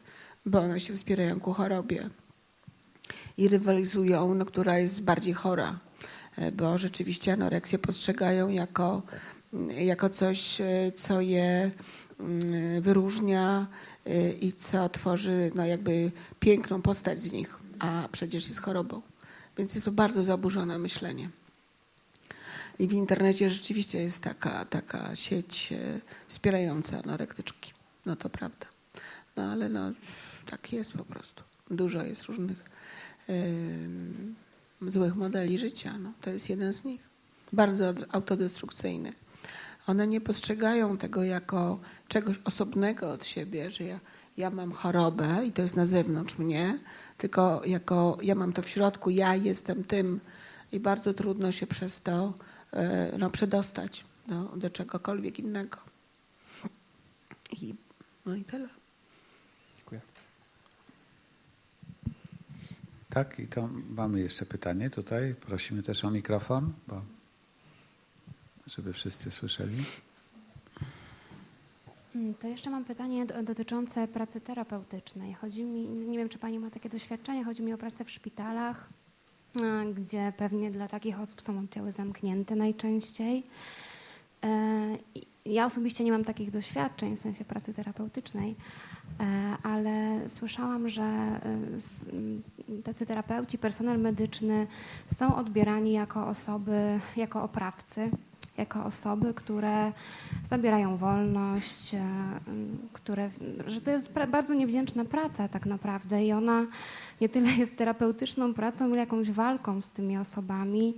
bo 0.45 0.59
one 0.59 0.79
się 0.79 0.93
wspierają 0.93 1.39
ku 1.39 1.53
chorobie 1.53 2.09
i 3.37 3.47
rywalizują, 3.47 4.35
no, 4.35 4.45
która 4.45 4.77
jest 4.77 5.01
bardziej 5.01 5.33
chora, 5.33 5.79
E, 6.37 6.51
bo 6.51 6.77
rzeczywiście 6.77 7.33
anoreksję 7.33 7.79
postrzegają 7.79 8.49
jako, 8.49 9.01
jako 9.77 10.09
coś, 10.09 10.57
co 10.95 11.21
je 11.21 11.71
wyróżnia 12.81 13.67
i 14.41 14.53
co 14.53 14.89
tworzy 14.89 15.51
no, 15.55 15.65
jakby 15.65 16.11
piękną 16.39 16.81
postać 16.81 17.19
z 17.19 17.31
nich, 17.31 17.59
a 17.79 18.07
przecież 18.11 18.47
jest 18.47 18.61
chorobą. 18.61 19.01
Więc 19.57 19.75
jest 19.75 19.85
to 19.85 19.91
bardzo 19.91 20.23
zaburzone 20.23 20.79
myślenie. 20.79 21.29
I 22.79 22.87
w 22.87 22.93
internecie 22.93 23.49
rzeczywiście 23.49 23.97
jest 23.99 24.23
taka, 24.23 24.65
taka 24.65 25.15
sieć 25.15 25.73
e, 25.73 25.99
wspierająca 26.27 27.01
anorektyczki. 27.03 27.73
No 28.05 28.15
to 28.15 28.29
prawda. 28.29 28.65
No 29.35 29.43
ale 29.51 29.69
no, 29.69 29.91
tak 30.49 30.73
jest 30.73 30.93
po 30.93 31.05
prostu. 31.05 31.43
Dużo 31.71 32.03
jest 32.03 32.23
różnych 32.23 32.65
em, 33.27 34.35
złych 34.87 35.15
modeli 35.15 35.57
życia. 35.57 35.97
No, 35.99 36.13
to 36.21 36.29
jest 36.29 36.49
jeden 36.49 36.73
z 36.73 36.83
nich. 36.83 37.01
Bardzo 37.53 37.89
od- 37.89 38.15
autodestrukcyjny. 38.15 39.13
One 39.87 40.07
nie 40.07 40.21
postrzegają 40.21 40.97
tego 40.97 41.23
jako 41.23 41.79
czegoś 42.07 42.37
osobnego 42.45 43.11
od 43.11 43.25
siebie, 43.25 43.71
że 43.71 43.83
ja, 43.83 43.99
ja 44.37 44.49
mam 44.49 44.71
chorobę 44.71 45.45
i 45.45 45.51
to 45.51 45.61
jest 45.61 45.75
na 45.75 45.85
zewnątrz 45.85 46.37
mnie, 46.37 46.79
tylko 47.17 47.61
jako 47.65 48.17
ja 48.21 48.35
mam 48.35 48.53
to 48.53 48.61
w 48.61 48.69
środku, 48.69 49.09
ja 49.09 49.35
jestem 49.35 49.83
tym 49.83 50.19
i 50.71 50.79
bardzo 50.79 51.13
trudno 51.13 51.51
się 51.51 51.67
przez 51.67 52.01
to 52.01 52.33
no, 53.17 53.29
przedostać 53.29 54.05
do, 54.27 54.43
do 54.43 54.69
czegokolwiek 54.69 55.39
innego. 55.39 55.77
I, 57.61 57.75
no 58.25 58.35
i 58.35 58.43
tyle. 58.43 58.69
Dziękuję. 59.77 60.01
Tak, 63.09 63.39
i 63.39 63.47
to 63.47 63.69
mamy 63.89 64.19
jeszcze 64.19 64.45
pytanie 64.45 64.89
tutaj. 64.89 65.35
Prosimy 65.35 65.83
też 65.83 66.05
o 66.05 66.11
mikrofon, 66.11 66.73
bo 66.87 67.01
żeby 68.67 68.93
wszyscy 68.93 69.31
słyszeli. 69.31 69.83
Mm, 72.15 72.33
To 72.33 72.47
jeszcze 72.47 72.69
mam 72.69 72.85
pytanie 72.85 73.25
do, 73.25 73.43
dotyczące 73.43 74.07
pracy 74.07 74.41
terapeutycznej. 74.41 75.33
Chodzi 75.33 75.63
mi, 75.63 75.87
nie 75.87 76.17
wiem, 76.17 76.29
czy 76.29 76.37
Pani 76.37 76.59
ma 76.59 76.69
takie 76.69 76.89
doświadczenie, 76.89 77.43
chodzi 77.43 77.63
mi 77.63 77.73
o 77.73 77.77
pracę 77.77 78.05
w 78.05 78.11
szpitalach, 78.11 78.89
gdzie 79.95 80.33
pewnie 80.37 80.71
dla 80.71 80.87
takich 80.87 81.19
osób 81.19 81.41
są 81.41 81.59
oddziały 81.59 81.91
zamknięte 81.91 82.55
najczęściej. 82.55 83.43
E, 84.43 84.97
Ja 85.45 85.65
osobiście 85.65 86.03
nie 86.03 86.11
mam 86.11 86.23
takich 86.23 86.51
doświadczeń 86.51 87.15
w 87.15 87.19
sensie 87.19 87.45
pracy 87.45 87.73
terapeutycznej, 87.73 88.55
e, 89.19 89.23
ale 89.63 90.19
słyszałam, 90.29 90.89
że 90.89 91.03
e, 91.03 91.41
tacy 92.83 93.05
terapeuci, 93.05 93.57
personel 93.57 93.99
medyczny 93.99 94.67
są 95.13 95.35
odbierani 95.35 95.91
jako 95.93 96.27
osoby, 96.27 96.99
jako 97.17 97.43
oprawcy, 97.43 98.11
jako 98.59 98.85
osoby, 98.85 99.33
które 99.33 99.91
zabierają 100.43 100.97
wolność, 100.97 101.93
e, 101.93 101.99
które, 102.93 103.29
że 103.67 103.81
to 103.81 103.91
jest 103.91 104.13
bardzo 104.31 104.53
niewdzięczna 104.53 105.05
praca 105.05 105.47
tak 105.47 105.65
naprawdę 105.65 106.25
i 106.25 106.31
ona 106.31 106.65
nie 107.21 107.29
tyle 107.29 107.51
jest 107.51 107.77
terapeutyczną 107.77 108.53
pracą, 108.53 108.87
ile 108.87 108.97
jakąś 108.97 109.31
walką 109.31 109.81
z 109.81 109.89
tymi 109.89 110.17
osobami. 110.17 110.93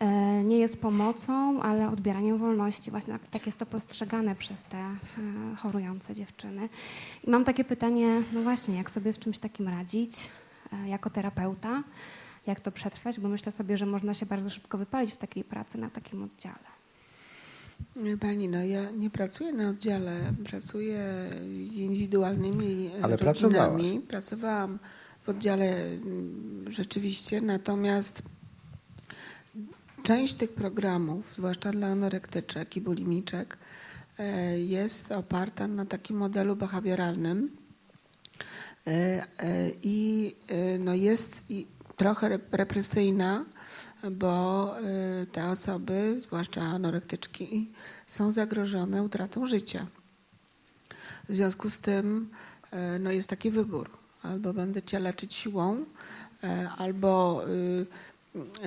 E, 0.00 0.44
Nie 0.44 0.58
jest 0.58 0.80
pomocą, 0.80 1.62
ale 1.62 1.90
odbieraniem 1.90 2.38
wolności. 2.38 2.90
Właśnie 2.90 3.12
tak, 3.12 3.22
tak 3.30 3.46
jest 3.46 3.58
to 3.58 3.66
postrzegane 3.66 4.34
przez 4.34 4.64
te 4.64 4.78
e, 4.78 4.96
chorujące 5.56 6.14
dziewczyny. 6.14 6.68
I 7.24 7.30
mam 7.30 7.44
takie 7.44 7.64
pytanie, 7.64 8.22
no 8.32 8.42
właśnie, 8.42 8.76
jak 8.76 8.90
sobie 8.90 9.12
z 9.12 9.18
czymś 9.18 9.38
takim 9.38 9.68
radzić 9.68 10.30
jako 10.86 11.10
terapeuta? 11.10 11.82
jak 12.46 12.60
to 12.60 12.72
przetrwać, 12.72 13.20
bo 13.20 13.28
myślę 13.28 13.52
sobie, 13.52 13.76
że 13.76 13.86
można 13.86 14.14
się 14.14 14.26
bardzo 14.26 14.50
szybko 14.50 14.78
wypalić 14.78 15.12
w 15.12 15.16
takiej 15.16 15.44
pracy 15.44 15.78
na 15.78 15.90
takim 15.90 16.22
oddziale. 16.22 16.75
Pani, 18.20 18.48
no 18.48 18.64
ja 18.64 18.90
nie 18.90 19.10
pracuję 19.10 19.52
na 19.52 19.68
oddziale, 19.68 20.32
pracuję 20.44 21.30
z 21.72 21.76
indywidualnymi 21.76 22.90
e, 23.00 23.04
Ale 23.04 23.16
rodzinami. 23.16 24.00
Pracowałam 24.08 24.78
w 25.22 25.28
oddziale 25.28 25.76
mm, 25.76 26.64
rzeczywiście, 26.68 27.40
natomiast 27.40 28.22
część 30.02 30.34
tych 30.34 30.52
programów, 30.52 31.34
zwłaszcza 31.36 31.72
dla 31.72 31.86
anorektyczek 31.86 32.76
i 32.76 32.80
bulimiczek, 32.80 33.58
e, 34.18 34.58
jest 34.60 35.12
oparta 35.12 35.68
na 35.68 35.86
takim 35.86 36.16
modelu 36.16 36.56
behawioralnym 36.56 37.50
e, 38.86 39.26
i 39.82 40.34
no 40.78 40.94
jest 40.94 41.42
trochę 41.96 42.28
rep- 42.28 42.52
represyjna, 42.52 43.44
bo 44.10 44.74
e, 44.78 45.26
te 45.26 45.48
osoby, 45.48 46.20
zwłaszcza 46.22 46.60
anorektyczki, 46.60 47.70
są 48.06 48.32
zagrożone 48.32 49.02
utratą 49.02 49.46
życia. 49.46 49.86
W 51.28 51.34
związku 51.34 51.70
z 51.70 51.78
tym 51.78 52.30
e, 52.70 52.98
no 52.98 53.10
jest 53.10 53.28
taki 53.28 53.50
wybór. 53.50 53.90
Albo 54.22 54.52
będę 54.52 54.82
cię 54.82 54.98
leczyć 54.98 55.34
siłą, 55.34 55.84
e, 56.44 56.70
albo 56.78 57.42
y, 57.48 57.86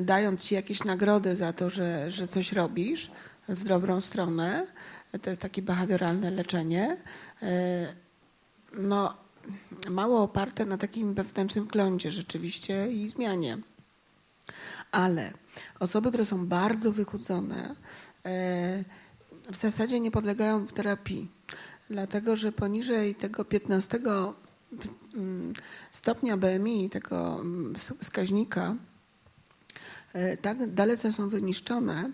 dając 0.01 0.43
ci 0.43 0.55
jakieś 0.55 0.83
nagrody 0.83 1.35
za 1.35 1.53
to, 1.53 1.69
że, 1.69 2.11
że 2.11 2.27
coś 2.27 2.53
robisz 2.53 3.11
w 3.49 3.63
dobrą 3.63 4.01
stronę. 4.01 4.67
To 5.21 5.29
jest 5.29 5.41
takie 5.41 5.61
behawioralne 5.61 6.31
leczenie. 6.31 6.97
No, 8.73 9.13
mało 9.89 10.21
oparte 10.21 10.65
na 10.65 10.77
takim 10.77 11.13
wewnętrznym 11.13 11.65
wglądzie 11.65 12.11
rzeczywiście 12.11 12.91
i 12.91 13.09
zmianie. 13.09 13.57
Ale 14.91 15.33
osoby, 15.79 16.09
które 16.09 16.25
są 16.25 16.47
bardzo 16.47 16.91
wychudzone, 16.91 17.75
e, 18.25 18.83
w 19.51 19.55
zasadzie 19.57 19.99
nie 19.99 20.11
podlegają 20.11 20.67
terapii, 20.67 21.27
dlatego 21.89 22.35
że 22.35 22.51
poniżej 22.51 23.15
tego 23.15 23.45
15 23.45 23.99
mm, 25.13 25.53
stopnia 25.91 26.37
BMI, 26.37 26.89
tego 26.89 27.39
mm, 27.41 27.75
wskaźnika, 28.01 28.75
e, 30.13 30.37
tak 30.37 30.73
dalece 30.73 31.11
są 31.11 31.29
wyniszczone, 31.29 32.11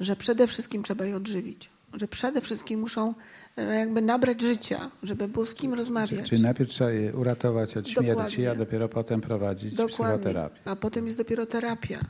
że 0.00 0.16
przede 0.16 0.46
wszystkim 0.46 0.82
trzeba 0.82 1.04
je 1.04 1.16
odżywić. 1.16 1.70
Że 1.92 2.08
przede 2.08 2.40
wszystkim 2.40 2.80
muszą 2.80 3.14
jakby 3.62 4.02
nabrać 4.02 4.40
życia, 4.40 4.90
żeby 5.02 5.28
było 5.28 5.46
z 5.46 5.54
kim 5.54 5.74
rozmawiać. 5.74 6.28
Czyli 6.28 6.42
najpierw 6.42 6.70
trzeba 6.70 6.90
je 6.90 7.12
uratować 7.12 7.76
od 7.76 7.88
śmierci, 7.88 8.06
Dokładnie. 8.06 8.50
a 8.50 8.54
dopiero 8.54 8.88
potem 8.88 9.20
prowadzić 9.20 9.74
psychoterapię. 9.74 10.60
A 10.64 10.76
potem 10.76 11.04
jest 11.06 11.18
dopiero 11.18 11.46
terapia. 11.46 12.00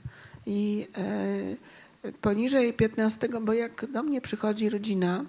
I 0.46 0.88
e, 2.04 2.12
poniżej 2.20 2.72
15, 2.72 3.28
bo 3.42 3.52
jak 3.52 3.92
do 3.92 4.02
mnie 4.02 4.20
przychodzi 4.20 4.70
rodzina, 4.70 5.24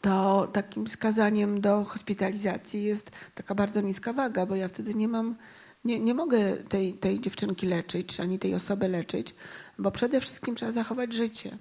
to 0.00 0.46
takim 0.52 0.86
wskazaniem 0.86 1.60
do 1.60 1.84
hospitalizacji 1.84 2.84
jest 2.84 3.10
taka 3.34 3.54
bardzo 3.54 3.80
niska 3.80 4.12
waga, 4.12 4.46
bo 4.46 4.56
ja 4.56 4.68
wtedy 4.68 4.94
nie 4.94 5.08
mam, 5.08 5.36
nie, 5.84 6.00
nie 6.00 6.14
mogę 6.14 6.56
tej, 6.56 6.92
tej 6.92 7.20
dziewczynki 7.20 7.66
leczyć, 7.66 8.20
ani 8.20 8.38
tej 8.38 8.54
osoby 8.54 8.88
leczyć, 8.88 9.34
bo 9.78 9.90
przede 9.90 10.20
wszystkim 10.20 10.54
trzeba 10.54 10.72
zachować 10.72 11.12
życie. 11.12 11.58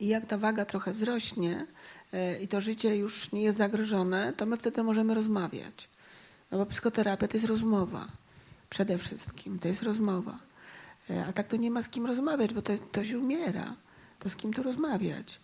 I 0.00 0.08
jak 0.08 0.26
ta 0.26 0.38
waga 0.38 0.64
trochę 0.64 0.92
wzrośnie 0.92 1.52
e, 1.52 1.66
i 2.42 2.48
to 2.48 2.60
życie 2.60 2.96
już 2.96 3.32
nie 3.32 3.42
jest 3.42 3.58
zagrożone, 3.58 4.32
to 4.32 4.46
my 4.46 4.56
wtedy 4.56 4.82
możemy 4.82 5.14
rozmawiać. 5.14 5.88
No 6.50 6.58
bo 6.58 6.66
psychoterapia 6.66 7.28
to 7.28 7.36
jest 7.36 7.48
rozmowa. 7.48 8.08
Przede 8.70 8.98
wszystkim 8.98 9.58
to 9.58 9.68
jest 9.68 9.82
rozmowa. 9.82 10.38
E, 11.10 11.26
A 11.26 11.32
tak 11.32 11.48
to 11.48 11.56
nie 11.56 11.70
ma 11.70 11.82
z 11.82 11.88
kim 11.88 12.06
rozmawiać, 12.06 12.54
bo 12.54 12.62
to, 12.62 12.72
to 12.92 13.04
się 13.04 13.18
umiera. 13.18 13.76
To 14.18 14.30
z 14.30 14.36
kim 14.36 14.52
tu 14.52 14.62
rozmawiać? 14.62 15.40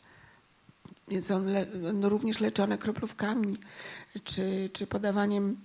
Więc 1.09 1.31
on, 1.31 1.47
le, 1.53 1.67
on 1.91 2.05
również 2.05 2.41
leczone 2.41 2.79
kroplówkami 2.79 3.59
czy, 4.25 4.71
czy 4.73 4.87
podawaniem 4.87 5.57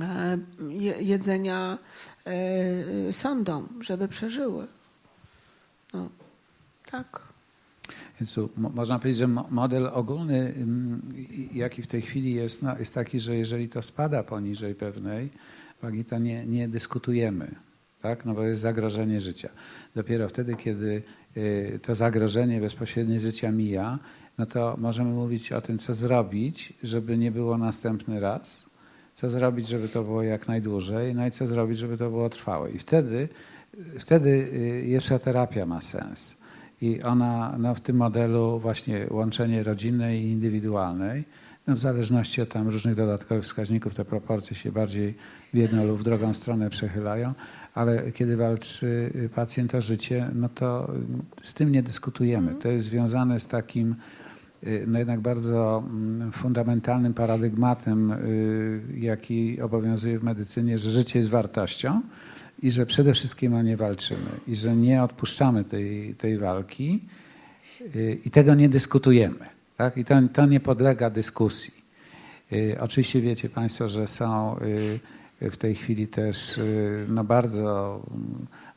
e, 0.00 0.38
je, 0.68 0.92
jedzenia 1.02 1.78
e, 2.26 3.12
sądom, 3.12 3.68
żeby 3.80 4.08
przeżyły. 4.08 4.66
No, 5.94 6.08
tak. 6.90 7.35
Więc 8.20 8.34
tu 8.34 8.48
mo- 8.56 8.70
można 8.70 8.98
powiedzieć, 8.98 9.18
że 9.18 9.28
mo- 9.28 9.46
model 9.50 9.86
ogólny, 9.92 10.54
i- 11.16 11.48
jaki 11.58 11.82
w 11.82 11.86
tej 11.86 12.02
chwili 12.02 12.34
jest, 12.34 12.62
no, 12.62 12.78
jest 12.78 12.94
taki, 12.94 13.20
że 13.20 13.36
jeżeli 13.36 13.68
to 13.68 13.82
spada 13.82 14.22
poniżej 14.22 14.74
pewnej 14.74 15.30
wagi, 15.82 16.04
to 16.04 16.18
nie, 16.18 16.46
nie 16.46 16.68
dyskutujemy, 16.68 17.54
tak? 18.02 18.24
no 18.24 18.34
bo 18.34 18.42
jest 18.42 18.60
zagrożenie 18.62 19.20
życia. 19.20 19.48
Dopiero 19.94 20.28
wtedy, 20.28 20.54
kiedy 20.56 21.02
y, 21.36 21.80
to 21.82 21.94
zagrożenie 21.94 22.60
bezpośrednie 22.60 23.20
życia 23.20 23.50
mija, 23.52 23.98
no 24.38 24.46
to 24.46 24.74
możemy 24.78 25.10
mówić 25.10 25.52
o 25.52 25.60
tym, 25.60 25.78
co 25.78 25.92
zrobić, 25.92 26.72
żeby 26.82 27.18
nie 27.18 27.30
było 27.30 27.58
następny 27.58 28.20
raz, 28.20 28.66
co 29.14 29.30
zrobić, 29.30 29.68
żeby 29.68 29.88
to 29.88 30.02
było 30.02 30.22
jak 30.22 30.48
najdłużej, 30.48 31.14
no 31.14 31.26
i 31.26 31.30
co 31.30 31.46
zrobić, 31.46 31.78
żeby 31.78 31.96
to 31.96 32.10
było 32.10 32.30
trwałe. 32.30 32.70
I 32.70 32.78
wtedy, 32.78 33.28
wtedy 33.98 34.30
y, 34.30 34.84
jeszcze 34.86 35.18
terapia 35.18 35.66
ma 35.66 35.80
sens. 35.80 36.36
I 36.80 37.02
ona 37.02 37.54
no, 37.58 37.74
w 37.74 37.80
tym 37.80 37.96
modelu 37.96 38.58
właśnie 38.58 39.06
łączenie 39.10 39.62
rodzinnej 39.62 40.22
i 40.22 40.30
indywidualnej, 40.30 41.24
no, 41.66 41.74
w 41.74 41.78
zależności 41.78 42.42
od 42.42 42.48
tam 42.48 42.68
różnych 42.68 42.94
dodatkowych 42.94 43.44
wskaźników, 43.44 43.94
te 43.94 44.04
proporcje 44.04 44.56
się 44.56 44.72
bardziej 44.72 45.14
w 45.54 45.56
jedną 45.56 45.86
lub 45.86 46.00
w 46.00 46.02
drugą 46.02 46.34
stronę 46.34 46.70
przechylają, 46.70 47.34
ale 47.74 48.12
kiedy 48.12 48.36
walczy 48.36 49.12
y, 49.14 49.28
pacjent 49.28 49.74
o 49.74 49.80
życie, 49.80 50.30
no 50.34 50.48
to 50.48 50.92
y, 51.42 51.46
z 51.46 51.54
tym 51.54 51.72
nie 51.72 51.82
dyskutujemy. 51.82 52.54
To 52.54 52.68
jest 52.68 52.86
związane 52.86 53.40
z 53.40 53.46
takim 53.46 53.94
y, 54.66 54.84
no 54.86 54.98
jednak 54.98 55.20
bardzo 55.20 55.82
mm, 55.86 56.32
fundamentalnym 56.32 57.14
paradygmatem, 57.14 58.12
jaki 58.96 59.60
obowiązuje 59.60 60.18
w 60.18 60.24
medycynie, 60.24 60.78
że 60.78 60.90
życie 60.90 61.18
jest 61.18 61.30
wartością 61.30 62.00
i 62.62 62.70
że 62.70 62.86
przede 62.86 63.14
wszystkim 63.14 63.54
o 63.54 63.62
nie 63.62 63.76
walczymy 63.76 64.30
i 64.48 64.56
że 64.56 64.76
nie 64.76 65.02
odpuszczamy 65.02 65.64
tej, 65.64 66.14
tej 66.14 66.38
walki 66.38 67.00
y, 67.96 68.18
i 68.24 68.30
tego 68.30 68.54
nie 68.54 68.68
dyskutujemy. 68.68 69.46
Tak? 69.76 69.96
I 69.96 70.04
to, 70.04 70.14
to 70.32 70.46
nie 70.46 70.60
podlega 70.60 71.10
dyskusji. 71.10 71.74
Y, 72.52 72.76
Oczywiście 72.80 73.20
wiecie 73.20 73.48
Państwo, 73.48 73.88
że 73.88 74.06
są 74.06 74.56
y, 75.42 75.50
w 75.50 75.56
tej 75.56 75.74
chwili 75.74 76.08
też 76.08 76.60
no 77.08 77.24
bardzo 77.24 78.00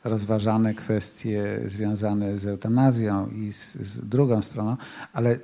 rozważane 0.04 0.74
kwestie 0.74 1.60
związane 1.66 2.38
z 2.38 2.46
eutanazją 2.46 3.28
i 3.28 3.52
z, 3.52 3.74
z 3.74 4.08
drugą 4.08 4.42
stroną, 4.42 4.76
ale 5.12 5.38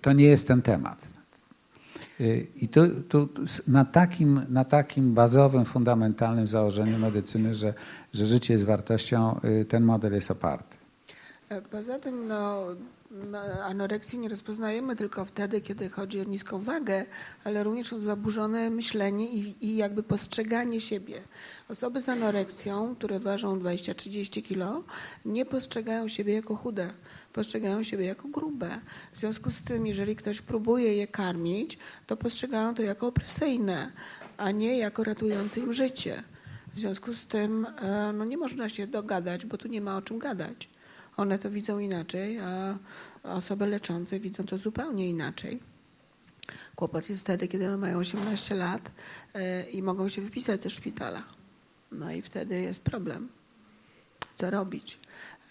to 0.00 0.12
nie 0.12 0.24
jest 0.24 0.48
ten 0.48 0.62
temat. 0.62 1.21
Y, 2.22 2.46
I 2.56 2.68
tu, 2.68 2.80
tu 3.08 3.28
na, 3.66 3.84
takim, 3.84 4.46
na 4.48 4.64
takim 4.64 5.14
bazowym, 5.14 5.64
fundamentalnym 5.64 6.46
założeniu 6.46 6.98
medycyny, 6.98 7.54
że, 7.54 7.74
że 8.12 8.26
życie 8.26 8.54
jest 8.54 8.64
wartością, 8.64 9.40
y, 9.44 9.64
ten 9.64 9.82
model 9.82 10.12
jest 10.12 10.30
oparty. 10.30 10.76
E, 11.48 11.62
Poza 11.62 11.98
tym 11.98 12.28
no, 12.28 12.66
anoreksji 13.64 14.18
nie 14.18 14.28
rozpoznajemy 14.28 14.96
tylko 14.96 15.24
wtedy, 15.24 15.60
kiedy 15.60 15.88
chodzi 15.88 16.20
o 16.20 16.24
niską 16.24 16.58
wagę, 16.58 17.04
ale 17.44 17.64
również 17.64 17.92
o 17.92 17.98
zaburzone 17.98 18.70
myślenie 18.70 19.32
i, 19.32 19.66
i 19.66 19.76
jakby 19.76 20.02
postrzeganie 20.02 20.80
siebie. 20.80 21.20
Osoby 21.68 22.00
z 22.00 22.08
anoreksją, 22.08 22.96
które 22.96 23.20
ważą 23.20 23.58
20-30 23.58 24.42
kilo, 24.42 24.82
nie 25.24 25.46
postrzegają 25.46 26.08
siebie 26.08 26.34
jako 26.34 26.56
chude, 26.56 26.90
postrzegają 27.32 27.82
siebie 27.82 28.04
jako 28.04 28.28
grube. 28.28 28.80
W 29.12 29.18
związku 29.18 29.50
z 29.50 29.62
tym, 29.62 29.86
jeżeli 29.86 30.16
ktoś 30.16 30.40
próbuje 30.40 30.94
je 30.94 31.06
karmić, 31.06 31.78
to 32.06 32.16
postrzegają 32.16 32.74
to 32.74 32.82
jako 32.82 33.06
opresyjne, 33.06 33.92
a 34.36 34.50
nie 34.50 34.78
jako 34.78 35.04
ratujące 35.04 35.60
im 35.60 35.72
życie. 35.72 36.22
W 36.74 36.78
związku 36.78 37.14
z 37.14 37.26
tym 37.26 37.66
e, 37.66 38.12
no, 38.12 38.24
nie 38.24 38.36
można 38.36 38.68
się 38.68 38.86
dogadać, 38.86 39.46
bo 39.46 39.58
tu 39.58 39.68
nie 39.68 39.80
ma 39.80 39.96
o 39.96 40.02
czym 40.02 40.18
gadać. 40.18 40.68
One 41.16 41.38
to 41.38 41.50
widzą 41.50 41.78
inaczej, 41.78 42.38
a 42.38 42.78
osoby 43.22 43.66
leczące 43.66 44.20
widzą 44.20 44.46
to 44.46 44.58
zupełnie 44.58 45.08
inaczej. 45.08 45.60
Kłopot 46.76 47.10
jest 47.10 47.22
wtedy, 47.22 47.48
kiedy 47.48 47.66
one 47.66 47.76
mają 47.76 47.98
18 47.98 48.54
lat 48.54 48.90
e, 49.34 49.62
i 49.70 49.82
mogą 49.82 50.08
się 50.08 50.22
wypisać 50.22 50.62
ze 50.62 50.70
szpitala. 50.70 51.22
No 51.92 52.12
i 52.12 52.22
wtedy 52.22 52.60
jest 52.60 52.80
problem. 52.80 53.28
Co 54.34 54.50
robić? 54.50 54.98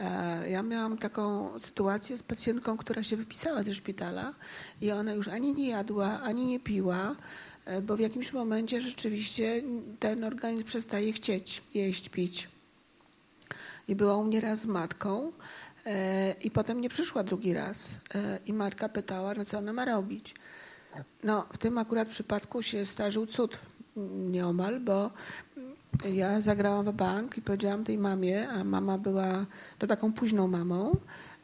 E, 0.02 0.50
Ja 0.50 0.64
miałam 0.64 0.98
taką 0.98 1.52
sytuację 1.60 2.18
z 2.18 2.24
pacjentką, 2.24 2.78
która 2.78 3.04
się 3.04 3.16
wypisała 3.16 3.64
ze 3.64 3.74
szpitala 3.76 4.34
i 4.82 4.92
ona 4.92 5.14
już 5.14 5.28
ani 5.28 5.54
nie 5.54 5.70
jadła, 5.70 6.22
ani 6.22 6.46
nie 6.46 6.60
piła, 6.60 7.16
e, 7.66 7.82
bo 7.82 7.98
w 7.98 8.00
jakimś 8.00 8.34
momencie 8.34 8.82
rzeczywiście 8.82 9.64
ten 10.00 10.24
organizm 10.24 10.66
przestaje 10.66 11.14
chcieć 11.14 11.64
jeść, 11.74 12.10
pić. 12.10 12.50
I 13.88 13.96
była 13.96 14.18
u 14.18 14.24
mnie 14.24 14.42
raz 14.42 14.60
z 14.60 14.66
matką 14.66 15.32
e, 15.86 16.36
i 16.42 16.52
potem 16.52 16.82
nie 16.82 16.90
przyszła 16.90 17.24
drugi 17.24 17.54
raz. 17.54 17.92
I 18.46 18.54
matka 18.54 18.90
pytała, 18.90 19.34
no 19.34 19.46
co 19.46 19.58
ona 19.58 19.74
ma 19.74 19.86
robić. 19.86 20.36
No 21.24 21.46
w 21.54 21.58
tym 21.58 21.78
akurat 21.78 22.08
przypadku 22.08 22.62
się 22.62 22.86
zdarzył 22.86 23.26
cud 23.26 23.58
nieomal, 24.30 24.80
bo 24.80 25.12
Ja 26.14 26.42
zagrałam 26.42 26.86
w 26.86 26.92
bank 26.92 27.38
i 27.38 27.42
powiedziałam 27.42 27.84
tej 27.84 27.98
mamie, 27.98 28.50
a 28.50 28.64
mama 28.64 28.98
była 28.98 29.46
to 29.80 29.88
taką 29.88 30.14
późną 30.14 30.48
mamą 30.48 30.98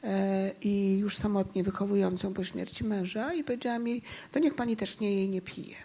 e, 0.03 0.51
i 0.61 0.97
już 0.97 1.17
samotnie 1.17 1.63
wychowującą 1.63 2.33
po 2.33 2.43
śmierci 2.43 2.83
męża 2.83 3.33
i 3.33 3.43
powiedziałam 3.43 3.87
jej, 3.87 4.01
to 4.31 4.39
niech 4.39 4.55
pani 4.55 4.77
też 4.77 4.99
nie 4.99 5.15
jej 5.15 5.29
nie 5.29 5.41
pije. 5.41 5.75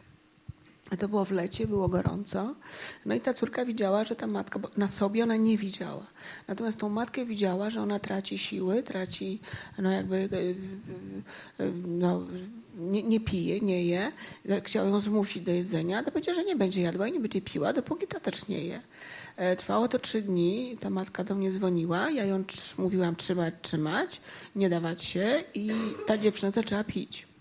To 0.98 1.08
było 1.08 1.24
w 1.24 1.32
lecie, 1.32 1.66
było 1.66 1.88
gorąco. 1.88 2.54
No 3.06 3.14
i 3.14 3.20
ta 3.20 3.34
córka 3.34 3.64
widziała, 3.64 4.04
że 4.04 4.16
ta 4.16 4.26
matka, 4.26 4.58
bo 4.58 4.68
na 4.76 4.88
sobie 4.88 5.22
ona 5.22 5.36
nie 5.36 5.56
widziała. 5.56 6.06
Natomiast 6.48 6.78
tą 6.78 6.88
matkę 6.88 7.24
widziała, 7.24 7.70
że 7.70 7.82
ona 7.82 7.98
traci 7.98 8.38
siły, 8.38 8.82
traci, 8.82 9.40
no 9.78 9.90
jakby, 9.90 10.16
e, 10.16 10.20
e, 10.20 11.66
e, 11.66 11.72
no, 11.86 12.22
nie, 12.76 13.02
nie 13.02 13.20
pije, 13.20 13.60
nie 13.60 13.84
je. 13.84 14.12
Chciał 14.64 14.88
ją 14.88 15.00
zmusić 15.00 15.42
do 15.42 15.52
jedzenia, 15.52 16.02
to 16.02 16.10
powiedziała, 16.10 16.36
że 16.36 16.44
nie 16.44 16.56
będzie 16.56 16.82
jadła 16.82 17.08
i 17.08 17.12
nie 17.12 17.20
będzie 17.20 17.40
piła, 17.40 17.72
dopóki 17.72 18.06
ta 18.06 18.20
też 18.20 18.48
nie 18.48 18.64
je. 18.64 18.80
E, 19.36 19.56
Trwało 19.56 19.88
to 19.88 19.98
trzy 19.98 20.22
dni, 20.22 20.78
ta 20.80 20.90
matka 20.90 21.24
do 21.24 21.34
mnie 21.34 21.52
dzwoniła, 21.52 22.10
ja 22.10 22.24
ją 22.24 22.44
mówiłam 22.78 23.16
trzymać, 23.16 23.54
trzymać, 23.62 24.20
nie 24.56 24.70
dawać 24.70 25.04
się 25.04 25.44
i 25.54 25.70
ta 26.06 26.18
dziewczyna 26.18 26.52
zaczęła 26.52 26.84
pić 26.84 27.32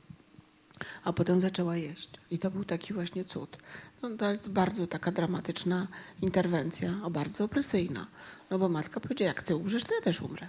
a 1.03 1.13
potem 1.13 1.41
zaczęła 1.41 1.77
jeść. 1.77 2.09
I 2.31 2.39
to 2.39 2.51
był 2.51 2.63
taki 2.63 2.93
właśnie 2.93 3.25
cud. 3.25 3.57
No, 4.01 4.09
bardzo 4.47 4.87
taka 4.87 5.11
dramatyczna 5.11 5.87
interwencja, 6.21 6.93
o 7.03 7.09
bardzo 7.09 7.43
opresyjna. 7.43 8.07
No 8.49 8.59
bo 8.59 8.69
matka 8.69 8.99
powiedziała, 8.99 9.27
jak 9.27 9.43
ty 9.43 9.55
umrzesz, 9.55 9.83
to 9.83 9.95
ja 9.95 10.01
też 10.01 10.21
umrę. 10.21 10.47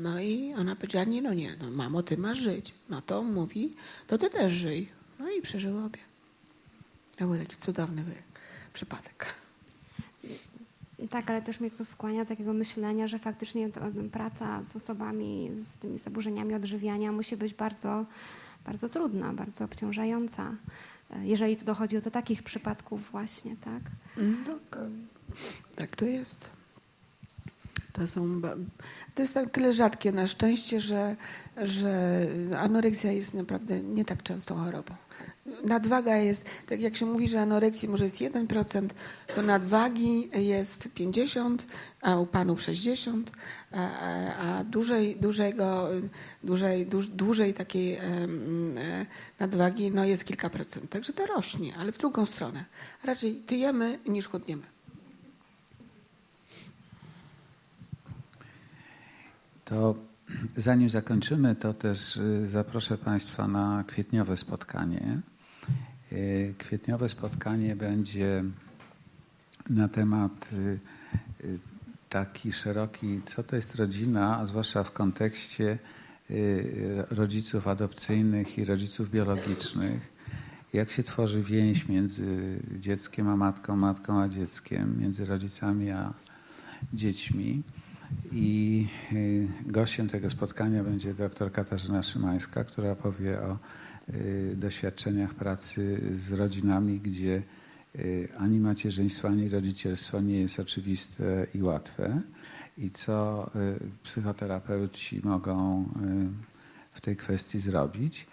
No 0.00 0.20
i 0.20 0.54
ona 0.54 0.76
powiedziała, 0.76 1.04
nie, 1.04 1.22
no 1.22 1.34
nie, 1.34 1.56
no 1.60 1.70
mamo, 1.70 2.02
ty 2.02 2.18
masz 2.18 2.38
żyć. 2.38 2.74
No 2.88 3.02
to 3.02 3.22
mówi, 3.22 3.74
to 4.06 4.18
ty 4.18 4.30
też 4.30 4.52
żyj. 4.52 4.88
No 5.18 5.30
i 5.30 5.42
przeżyły 5.42 5.84
obie. 5.84 5.98
To 7.16 7.26
był 7.26 7.38
taki 7.38 7.56
cudowny 7.56 8.04
przypadek. 8.72 9.34
Tak, 11.10 11.30
ale 11.30 11.42
też 11.42 11.60
mnie 11.60 11.70
to 11.70 11.84
skłania 11.84 12.22
do 12.22 12.28
takiego 12.28 12.52
myślenia, 12.52 13.08
że 13.08 13.18
faktycznie 13.18 13.72
to, 13.72 13.80
praca 14.12 14.62
z 14.62 14.76
osobami 14.76 15.50
z 15.54 15.76
tymi 15.76 15.98
zaburzeniami 15.98 16.54
odżywiania 16.54 17.12
musi 17.12 17.36
być 17.36 17.54
bardzo, 17.54 18.04
bardzo 18.64 18.88
trudna, 18.88 19.32
bardzo 19.32 19.64
obciążająca, 19.64 20.52
jeżeli 21.22 21.56
to 21.56 21.64
dochodzi 21.64 22.00
do 22.00 22.10
takich 22.10 22.42
przypadków 22.42 23.10
właśnie, 23.10 23.56
tak? 23.56 23.82
Tak, 24.46 24.80
tak 25.76 25.96
to 25.96 26.04
jest. 26.04 26.59
To, 27.92 28.08
są, 28.08 28.40
to 29.14 29.22
jest 29.22 29.34
tak 29.34 29.50
tyle 29.50 29.72
rzadkie 29.72 30.12
na 30.12 30.26
szczęście, 30.26 30.80
że, 30.80 31.16
że 31.56 32.26
anoreksja 32.58 33.12
jest 33.12 33.34
naprawdę 33.34 33.80
nie 33.80 34.04
tak 34.04 34.22
częstą 34.22 34.54
chorobą. 34.64 34.94
Nadwaga 35.64 36.16
jest, 36.16 36.44
tak 36.68 36.80
jak 36.80 36.96
się 36.96 37.06
mówi, 37.06 37.28
że 37.28 37.40
anoreksji 37.40 37.88
może 37.88 38.04
jest 38.04 38.16
1%, 38.16 38.88
to 39.34 39.42
nadwagi 39.42 40.30
jest 40.34 40.88
50, 40.94 41.66
a 42.02 42.16
u 42.16 42.26
panów 42.26 42.62
60, 42.62 43.30
a, 43.72 43.76
a, 43.76 44.58
a 44.58 44.64
dłużej, 44.64 45.16
dużego, 45.16 45.88
dłużej, 46.44 46.86
dłuż, 46.86 47.08
dłużej 47.08 47.54
takiej 47.54 47.94
e, 47.94 48.00
nadwagi 49.40 49.90
no 49.90 50.04
jest 50.04 50.24
kilka 50.24 50.50
procent. 50.50 50.90
Także 50.90 51.12
to 51.12 51.26
rośnie, 51.26 51.76
ale 51.76 51.92
w 51.92 51.98
drugą 51.98 52.26
stronę. 52.26 52.64
Raczej 53.04 53.34
tyjemy 53.34 53.98
niż 54.06 54.28
chudniemy. 54.28 54.79
To 59.70 59.94
zanim 60.56 60.90
zakończymy, 60.90 61.56
to 61.56 61.74
też 61.74 62.16
y, 62.16 62.48
zaproszę 62.48 62.98
Państwa 62.98 63.48
na 63.48 63.84
kwietniowe 63.86 64.36
spotkanie. 64.36 65.20
Y, 66.12 66.54
Kwietniowe 66.58 67.08
spotkanie 67.08 67.76
będzie 67.76 68.44
na 69.70 69.88
temat 69.88 70.50
y, 70.52 70.78
taki 72.08 72.52
szeroki, 72.52 73.20
co 73.26 73.42
to 73.42 73.56
jest 73.56 73.74
rodzina, 73.74 74.38
a 74.38 74.46
zwłaszcza 74.46 74.84
w 74.84 74.92
kontekście 74.92 75.78
rodziców 77.10 77.68
adopcyjnych 77.68 78.58
i 78.58 78.64
rodziców 78.64 79.10
biologicznych. 79.10 80.12
Jak 80.72 80.90
się 80.90 81.02
tworzy 81.02 81.42
więź 81.42 81.88
między 81.88 82.58
dzieckiem 82.78 83.28
a 83.28 83.36
matką, 83.36 83.76
matką 83.76 84.22
a 84.22 84.28
dzieckiem, 84.28 85.00
między 85.00 85.26
rodzicami 85.26 85.90
a 85.90 86.12
dziećmi. 86.92 87.62
I 88.32 88.86
y, 89.12 89.48
gościem 89.66 90.08
tego 90.08 90.30
spotkania 90.30 90.84
będzie 90.84 91.14
dr 91.14 91.52
Katarzyna 91.52 92.02
Szymańska, 92.02 92.64
która 92.64 92.94
powie 92.94 93.40
o 93.40 93.58
y, 94.14 94.54
doświadczeniach 94.56 95.34
pracy 95.34 96.00
z 96.16 96.32
rodzinami, 96.32 97.00
gdzie 97.00 97.42
y, 97.96 98.28
ani 98.38 98.60
macierzyństwo, 98.60 99.28
ani 99.28 99.48
rodzicielstwo 99.48 100.20
nie 100.20 100.40
jest 100.40 100.60
oczywiste 100.60 101.46
i 101.54 101.62
łatwe. 101.62 102.20
I 102.78 102.90
co 102.90 103.50
psychoterapeuci 104.02 105.20
mogą 105.24 105.84
w 106.92 107.00
tej 107.00 107.16
kwestii 107.16 107.58
zrobić. 107.58 108.26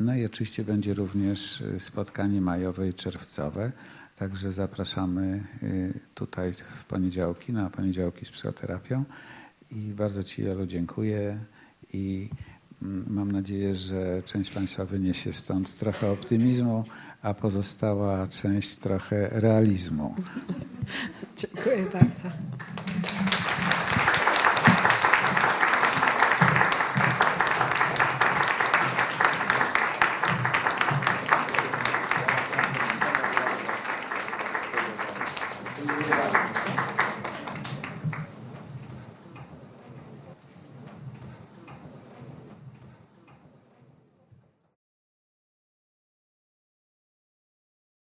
No 0.00 0.16
i 0.16 0.26
oczywiście 0.26 0.64
będzie 0.64 0.94
również 0.94 1.64
spotkanie 1.78 2.40
majowe 2.40 2.88
i 2.88 2.94
czerwcowe. 2.94 3.72
Także 4.20 4.52
zapraszamy 4.52 5.44
y, 5.62 6.00
tutaj 6.14 6.52
w 6.52 6.84
poniedziałki, 6.84 7.52
na 7.52 7.70
poniedziałki 7.70 8.26
z 8.26 8.30
psychoterapią. 8.30 9.04
I 9.70 9.76
bardzo 9.76 10.24
Ci, 10.24 10.42
Jolu, 10.42 10.66
dziękuję. 10.66 11.38
I 11.92 12.30
mm, 12.82 13.04
mam 13.08 13.32
nadzieję, 13.32 13.74
że 13.74 14.22
część 14.24 14.50
Państwa 14.50 14.84
wyniesie 14.84 15.32
stąd 15.32 15.74
trochę 15.74 16.10
optymizmu, 16.10 16.84
a 17.22 17.34
pozostała 17.34 18.26
część 18.26 18.76
trochę 18.76 19.28
realizmu. 19.32 20.14
Dziękuję 21.36 21.84
bardzo. 21.92 22.30